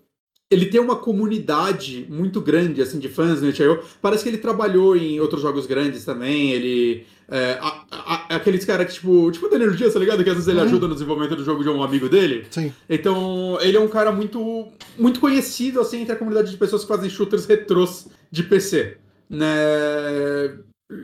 ele 0.50 0.68
tem 0.68 0.80
uma 0.80 0.96
comunidade 0.96 2.06
muito 2.10 2.40
grande, 2.40 2.82
assim, 2.82 3.00
de 3.00 3.10
fãs 3.10 3.42
no 3.42 3.50
itch.io. 3.50 3.80
Parece 4.02 4.24
que 4.24 4.30
ele 4.30 4.38
trabalhou 4.38 4.96
em 4.96 5.20
outros 5.20 5.42
jogos 5.42 5.66
grandes 5.66 6.06
também, 6.06 6.52
ele... 6.52 7.06
É, 7.30 7.58
a- 7.60 7.84
a- 7.92 8.36
aqueles 8.38 8.64
caras 8.64 8.88
que, 8.88 8.94
tipo, 8.94 9.30
tipo 9.32 9.50
Daniel 9.50 9.72
Dias, 9.76 9.94
tá 9.94 10.00
ligado? 10.00 10.24
Que 10.24 10.30
às 10.30 10.36
vezes 10.38 10.48
ele 10.48 10.60
Uhum. 10.62 10.66
ajuda 10.66 10.88
no 10.88 10.94
desenvolvimento 10.94 11.36
do 11.36 11.44
jogo 11.44 11.62
de 11.62 11.68
um 11.68 11.84
amigo 11.84 12.08
dele. 12.08 12.48
Sim. 12.50 12.72
Então, 12.90 13.58
ele 13.60 13.76
é 13.76 13.80
um 13.82 13.90
cara 13.90 14.14
muito, 14.14 14.70
muito 14.98 15.20
conhecido, 15.20 15.82
assim, 15.82 16.02
entre 16.04 16.14
a 16.14 16.16
comunidade 16.16 16.50
de 16.50 16.56
pessoas 16.56 16.84
que 16.84 16.88
fazem 16.88 17.10
shooters 17.10 17.46
retrôs 17.46 18.08
de 18.32 18.44
PC, 18.44 18.96
né? 19.30 20.58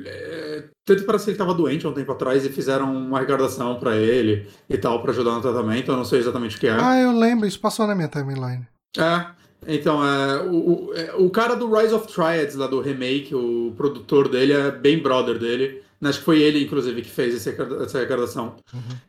É, 0.06 0.64
Tanto 0.86 1.04
parece 1.04 1.26
que 1.26 1.32
ele 1.32 1.36
estava 1.36 1.54
doente 1.54 1.86
há 1.86 1.90
um 1.90 1.94
tempo 1.94 2.12
atrás 2.14 2.46
e 2.46 2.50
fizeram 2.50 2.94
uma 2.96 3.18
arrecadação 3.18 3.78
pra 3.80 3.98
ele 3.98 4.48
e 4.70 4.78
tal, 4.78 5.02
pra 5.02 5.12
ajudar 5.12 5.32
no 5.36 5.42
tratamento. 5.42 5.92
Eu 5.92 5.98
não 5.98 6.06
sei 6.06 6.20
exatamente 6.20 6.56
o 6.56 6.60
que 6.60 6.68
é. 6.68 6.72
Ah, 6.80 7.00
eu 7.02 7.12
lembro, 7.12 7.46
isso 7.48 7.60
passou 7.60 7.86
na 7.88 7.96
minha 7.96 8.08
timeline. 8.08 8.66
É, 8.98 9.26
então, 9.68 10.06
é, 10.06 10.44
o, 10.44 10.56
o, 10.56 10.94
é, 10.94 11.14
o 11.16 11.30
cara 11.30 11.56
do 11.56 11.74
Rise 11.74 11.94
of 11.94 12.08
Triads, 12.08 12.56
lá 12.56 12.68
do 12.68 12.82
remake, 12.82 13.34
o 13.34 13.74
produtor 13.76 14.28
dele 14.28 14.54
é 14.54 14.72
bem 14.72 15.02
brother 15.02 15.40
dele. 15.40 15.82
Acho 16.04 16.20
que 16.20 16.26
foi 16.26 16.42
ele, 16.42 16.62
inclusive, 16.62 17.02
que 17.02 17.10
fez 17.10 17.34
esse 17.34 17.50
essa 17.50 17.98
arrecadação. 17.98 18.58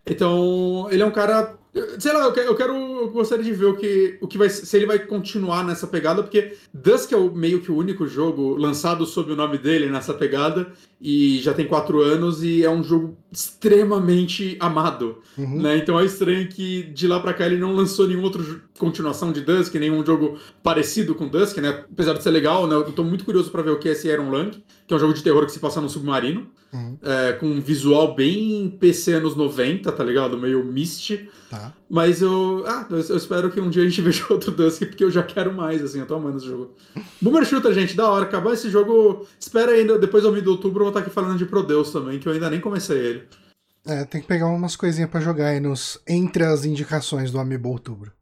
Então, 0.07 0.87
ele 0.91 1.03
é 1.03 1.07
um 1.07 1.11
cara. 1.11 1.57
Sei 1.99 2.13
lá, 2.13 2.21
eu 2.21 2.33
quero, 2.33 2.47
eu 2.47 2.55
quero. 2.55 2.73
Eu 2.73 3.11
gostaria 3.11 3.45
de 3.45 3.53
ver 3.53 3.65
o 3.65 3.77
que, 3.77 4.17
o 4.21 4.29
que 4.29 4.39
vai. 4.39 4.49
Se 4.49 4.77
ele 4.77 4.87
vai 4.87 5.01
continuar 5.01 5.65
nessa 5.65 5.89
pegada, 5.89 6.23
porque 6.23 6.57
Dusk 6.73 7.11
é 7.11 7.17
o, 7.17 7.35
meio 7.35 7.61
que 7.61 7.73
o 7.73 7.77
único 7.77 8.07
jogo 8.07 8.55
lançado 8.55 9.05
sob 9.07 9.33
o 9.33 9.37
nome 9.37 9.59
dele 9.59 9.91
nessa 9.91 10.15
pegada. 10.15 10.73
E 11.01 11.39
já 11.41 11.53
tem 11.53 11.67
quatro 11.67 12.01
anos 12.01 12.43
e 12.43 12.65
é 12.65 12.71
um 12.71 12.83
jogo 12.83 13.17
extremamente 13.31 14.57
amado. 14.61 15.19
Uhum. 15.37 15.61
Né? 15.63 15.79
Então 15.79 15.99
é 15.99 16.05
estranho 16.05 16.49
que 16.49 16.85
de 16.85 17.07
lá 17.07 17.21
pra 17.21 17.35
cá 17.35 17.47
ele 17.47 17.59
não 17.59 17.75
lançou 17.75 18.07
nenhum 18.07 18.23
outro 18.23 18.63
continuação 18.79 19.33
de 19.33 19.41
Dusk, 19.41 19.75
nenhum 19.75 20.05
jogo 20.05 20.39
parecido 20.63 21.15
com 21.15 21.29
Dusk, 21.29 21.59
né? 21.59 21.85
Apesar 21.93 22.15
de 22.15 22.23
ser 22.23 22.31
legal, 22.31 22.67
né? 22.67 22.75
Eu 22.75 22.85
tô 22.93 23.05
muito 23.05 23.25
curioso 23.25 23.51
pra 23.51 23.63
ver 23.63 23.71
o 23.71 23.79
que 23.79 23.89
é 23.89 23.93
esse 23.93 24.09
Iron 24.09 24.31
Lung, 24.31 24.51
que 24.87 24.93
é 24.93 24.97
um 24.97 25.01
jogo 25.01 25.15
de 25.15 25.23
terror 25.23 25.45
que 25.47 25.53
se 25.53 25.59
passa 25.61 25.81
num 25.81 25.89
submarino, 25.89 26.47
Uhum. 26.73 26.99
é, 27.03 27.33
com 27.35 27.47
um 27.47 27.61
visual 27.61 28.17
bem 28.17 28.69
PC 28.81 29.13
anos 29.15 29.37
90, 29.37 29.93
tá 29.93 30.03
ligado? 30.03 30.37
Meio 30.37 30.65
Mist. 30.65 31.29
Tá. 31.49 31.73
Mas 31.89 32.21
eu. 32.21 32.65
Ah, 32.67 32.85
eu, 32.91 32.99
espero 32.99 33.49
que 33.49 33.61
um 33.61 33.71
dia 33.71 33.85
a 33.85 33.89
gente 33.89 34.01
veja 34.03 34.25
outro 34.29 34.51
Dusk, 34.51 34.81
porque 34.87 35.05
eu 35.05 35.11
já 35.11 35.23
quero 35.23 35.55
mais, 35.55 35.81
assim, 35.85 36.01
eu 36.01 36.07
tô 36.07 36.17
amando 36.17 36.39
esse 36.39 36.47
jogo. 36.47 36.75
Boomer 37.23 37.45
Shooter, 37.45 37.73
gente, 37.73 37.95
da 37.95 38.11
hora. 38.11 38.25
Acabar 38.25 38.55
esse 38.55 38.69
jogo. 38.71 39.25
Espera 39.39 39.71
ainda, 39.71 39.97
depois 40.01 40.25
do 40.25 40.33
mês 40.33 40.43
de 40.43 40.49
outubro 40.51 40.84
eu 40.85 40.91
vou 40.93 40.99
estar 40.99 41.01
aqui 41.01 41.11
falando 41.11 41.39
de 41.39 41.47
Prodeus 41.47 41.91
também, 41.91 42.19
que 42.19 42.29
eu 42.29 42.33
ainda 42.33 42.51
nem 42.51 42.61
comecei 42.61 42.99
ele. 42.99 43.29
É, 43.87 44.05
tem 44.05 44.21
que 44.21 44.27
pegar 44.27 44.47
umas 44.47 44.77
coisinhas 44.77 45.11
pra 45.11 45.21
jogar 45.21 45.49
aí 45.49 45.61
nos, 45.61 46.01
entre 46.09 46.45
as 46.45 46.65
indicações 46.65 47.31
do 47.31 47.39
Amiibo 47.39 47.69
Outubro. 47.69 48.13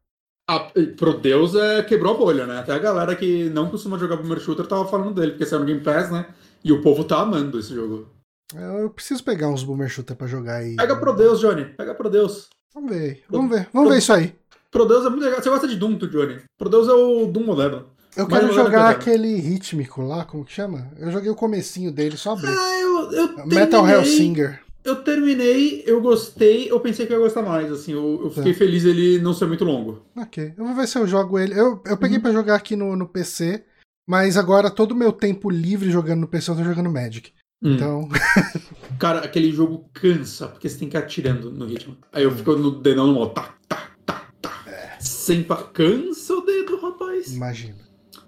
Ah, 0.49 0.69
Prodeus 0.97 1.55
é, 1.55 1.83
quebrou 1.83 2.13
a 2.13 2.17
bolha, 2.17 2.45
né? 2.45 2.59
Até 2.59 2.73
a 2.73 2.79
galera 2.79 3.15
que 3.15 3.49
não 3.49 3.69
costuma 3.69 3.97
jogar 3.97 4.17
Boomer 4.17 4.39
Shooter 4.39 4.67
tava 4.67 4.85
falando 4.85 5.13
dele, 5.13 5.31
porque 5.31 5.45
saiu 5.45 5.61
no 5.61 5.65
Game 5.65 5.79
Pass, 5.79 6.11
né? 6.11 6.27
E 6.63 6.71
o 6.71 6.81
povo 6.81 7.05
tá 7.05 7.21
amando 7.21 7.59
esse 7.59 7.73
jogo. 7.73 8.09
Eu 8.53 8.89
preciso 8.89 9.23
pegar 9.23 9.47
uns 9.47 9.63
Boomer 9.63 9.89
Shooter 9.89 10.17
pra 10.17 10.27
jogar 10.27 10.55
aí. 10.55 10.75
Pega 10.75 10.97
Prodeus, 10.97 11.39
Johnny. 11.39 11.65
Pega 11.65 11.95
Prodeus. 11.95 12.49
Vamos 12.73 12.91
ver, 12.91 13.23
vamos 13.29 13.51
ver, 13.51 13.69
vamos 13.73 13.89
ver 13.89 13.97
isso 13.99 14.11
aí. 14.13 14.35
Prodeus 14.69 15.05
é 15.05 15.09
muito 15.09 15.23
legal. 15.23 15.41
Você 15.41 15.49
gosta 15.49 15.67
de 15.67 15.77
Doom, 15.77 15.97
tu, 15.97 16.07
Johnny? 16.07 16.41
Prodeus 16.57 16.89
é 16.89 16.93
o 16.93 17.27
Doom 17.27 17.45
moderno. 17.45 17.92
Eu 18.15 18.27
quero 18.27 18.47
moderno 18.47 18.63
jogar 18.63 18.97
que 18.99 19.09
eu 19.09 19.13
aquele 19.13 19.35
rítmico 19.39 20.01
lá, 20.01 20.23
como 20.25 20.45
que 20.45 20.51
chama? 20.53 20.91
Eu 20.97 21.11
joguei 21.11 21.29
o 21.29 21.35
comecinho 21.35 21.91
dele, 21.91 22.15
só 22.17 22.33
abri. 22.33 22.47
Ah, 22.47 22.79
eu, 22.81 23.11
eu 23.11 23.27
Metal 23.47 23.81
terminei- 23.83 23.95
Hellsinger. 23.95 24.59
Eu 24.85 24.97
terminei, 24.97 25.81
eu 25.87 26.01
gostei, 26.01 26.69
eu 26.69 26.77
pensei 26.79 27.05
que 27.07 27.13
eu 27.13 27.17
ia 27.17 27.23
gostar 27.23 27.41
mais, 27.41 27.71
assim. 27.71 27.93
Eu, 27.93 28.19
eu 28.25 28.29
fiquei 28.29 28.51
Tá. 28.51 28.59
feliz 28.59 28.83
ele 28.83 29.17
não 29.19 29.33
ser 29.33 29.45
muito 29.45 29.63
longo. 29.63 30.05
Ok, 30.15 30.53
eu 30.57 30.65
vou 30.65 30.75
ver 30.75 30.87
se 30.87 30.97
eu 30.97 31.07
jogo 31.07 31.39
ele. 31.39 31.57
Eu, 31.57 31.81
eu 31.85 31.95
peguei 31.97 32.17
Uhum. 32.17 32.21
pra 32.23 32.31
jogar 32.33 32.55
aqui 32.55 32.75
no, 32.75 32.93
no 32.95 33.07
PC, 33.07 33.63
mas 34.05 34.35
agora 34.35 34.69
todo 34.69 34.91
o 34.91 34.95
meu 34.95 35.13
tempo 35.13 35.49
livre 35.49 35.89
jogando 35.89 36.19
no 36.21 36.27
PC 36.27 36.51
eu 36.51 36.55
tô 36.57 36.63
jogando 36.65 36.91
Magic. 36.91 37.31
Hum. 37.63 37.75
Então, 37.75 38.09
Cara, 38.99 39.19
aquele 39.19 39.53
jogo 39.53 39.89
cansa, 39.93 40.47
porque 40.49 40.67
você 40.67 40.77
tem 40.77 40.89
que 40.89 40.97
ir 40.97 40.99
atirando 40.99 41.49
no 41.49 41.65
ritmo. 41.65 41.97
Aí 42.11 42.23
eu 42.23 42.29
Hum. 42.31 42.35
fico 42.35 42.53
no 42.57 42.71
dedão 42.81 43.07
no 43.07 43.13
modo. 43.13 43.33
Tá, 43.33 43.53
tá, 43.69 43.89
tá, 44.05 44.21
tá. 44.41 44.63
É. 44.67 44.97
Sem 44.99 45.43
pa... 45.43 45.55
Cansa 45.63 46.33
o 46.35 46.41
dedo, 46.41 46.75
rapaz. 46.81 47.33
imagina. 47.33 47.82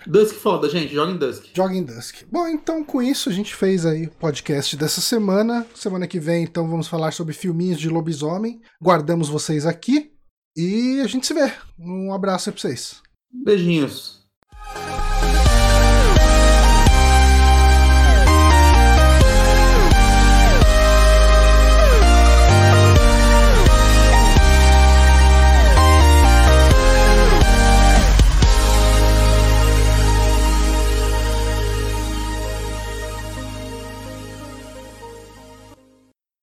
Dusk 0.07 0.35
foda, 0.35 0.69
gente. 0.69 0.93
Joga 0.93 1.11
em 1.11 1.17
Dusk. 1.17 1.45
Joga 1.53 1.73
em 1.75 1.83
Dusk. 1.83 2.23
Bom, 2.31 2.47
então 2.47 2.83
com 2.83 3.01
isso 3.01 3.29
a 3.29 3.31
gente 3.31 3.55
fez 3.55 3.85
aí 3.85 4.05
o 4.05 4.11
podcast 4.11 4.75
dessa 4.77 5.01
semana. 5.01 5.65
Semana 5.73 6.07
que 6.07 6.19
vem, 6.19 6.43
então, 6.43 6.67
vamos 6.67 6.87
falar 6.87 7.11
sobre 7.11 7.33
filminhos 7.33 7.79
de 7.79 7.89
lobisomem. 7.89 8.61
Guardamos 8.81 9.27
vocês 9.29 9.65
aqui 9.65 10.11
e 10.55 11.01
a 11.01 11.07
gente 11.07 11.25
se 11.25 11.33
vê. 11.33 11.51
Um 11.79 12.13
abraço 12.13 12.49
aí 12.49 12.53
pra 12.53 12.61
vocês. 12.61 13.01
Beijinhos. 13.31 14.14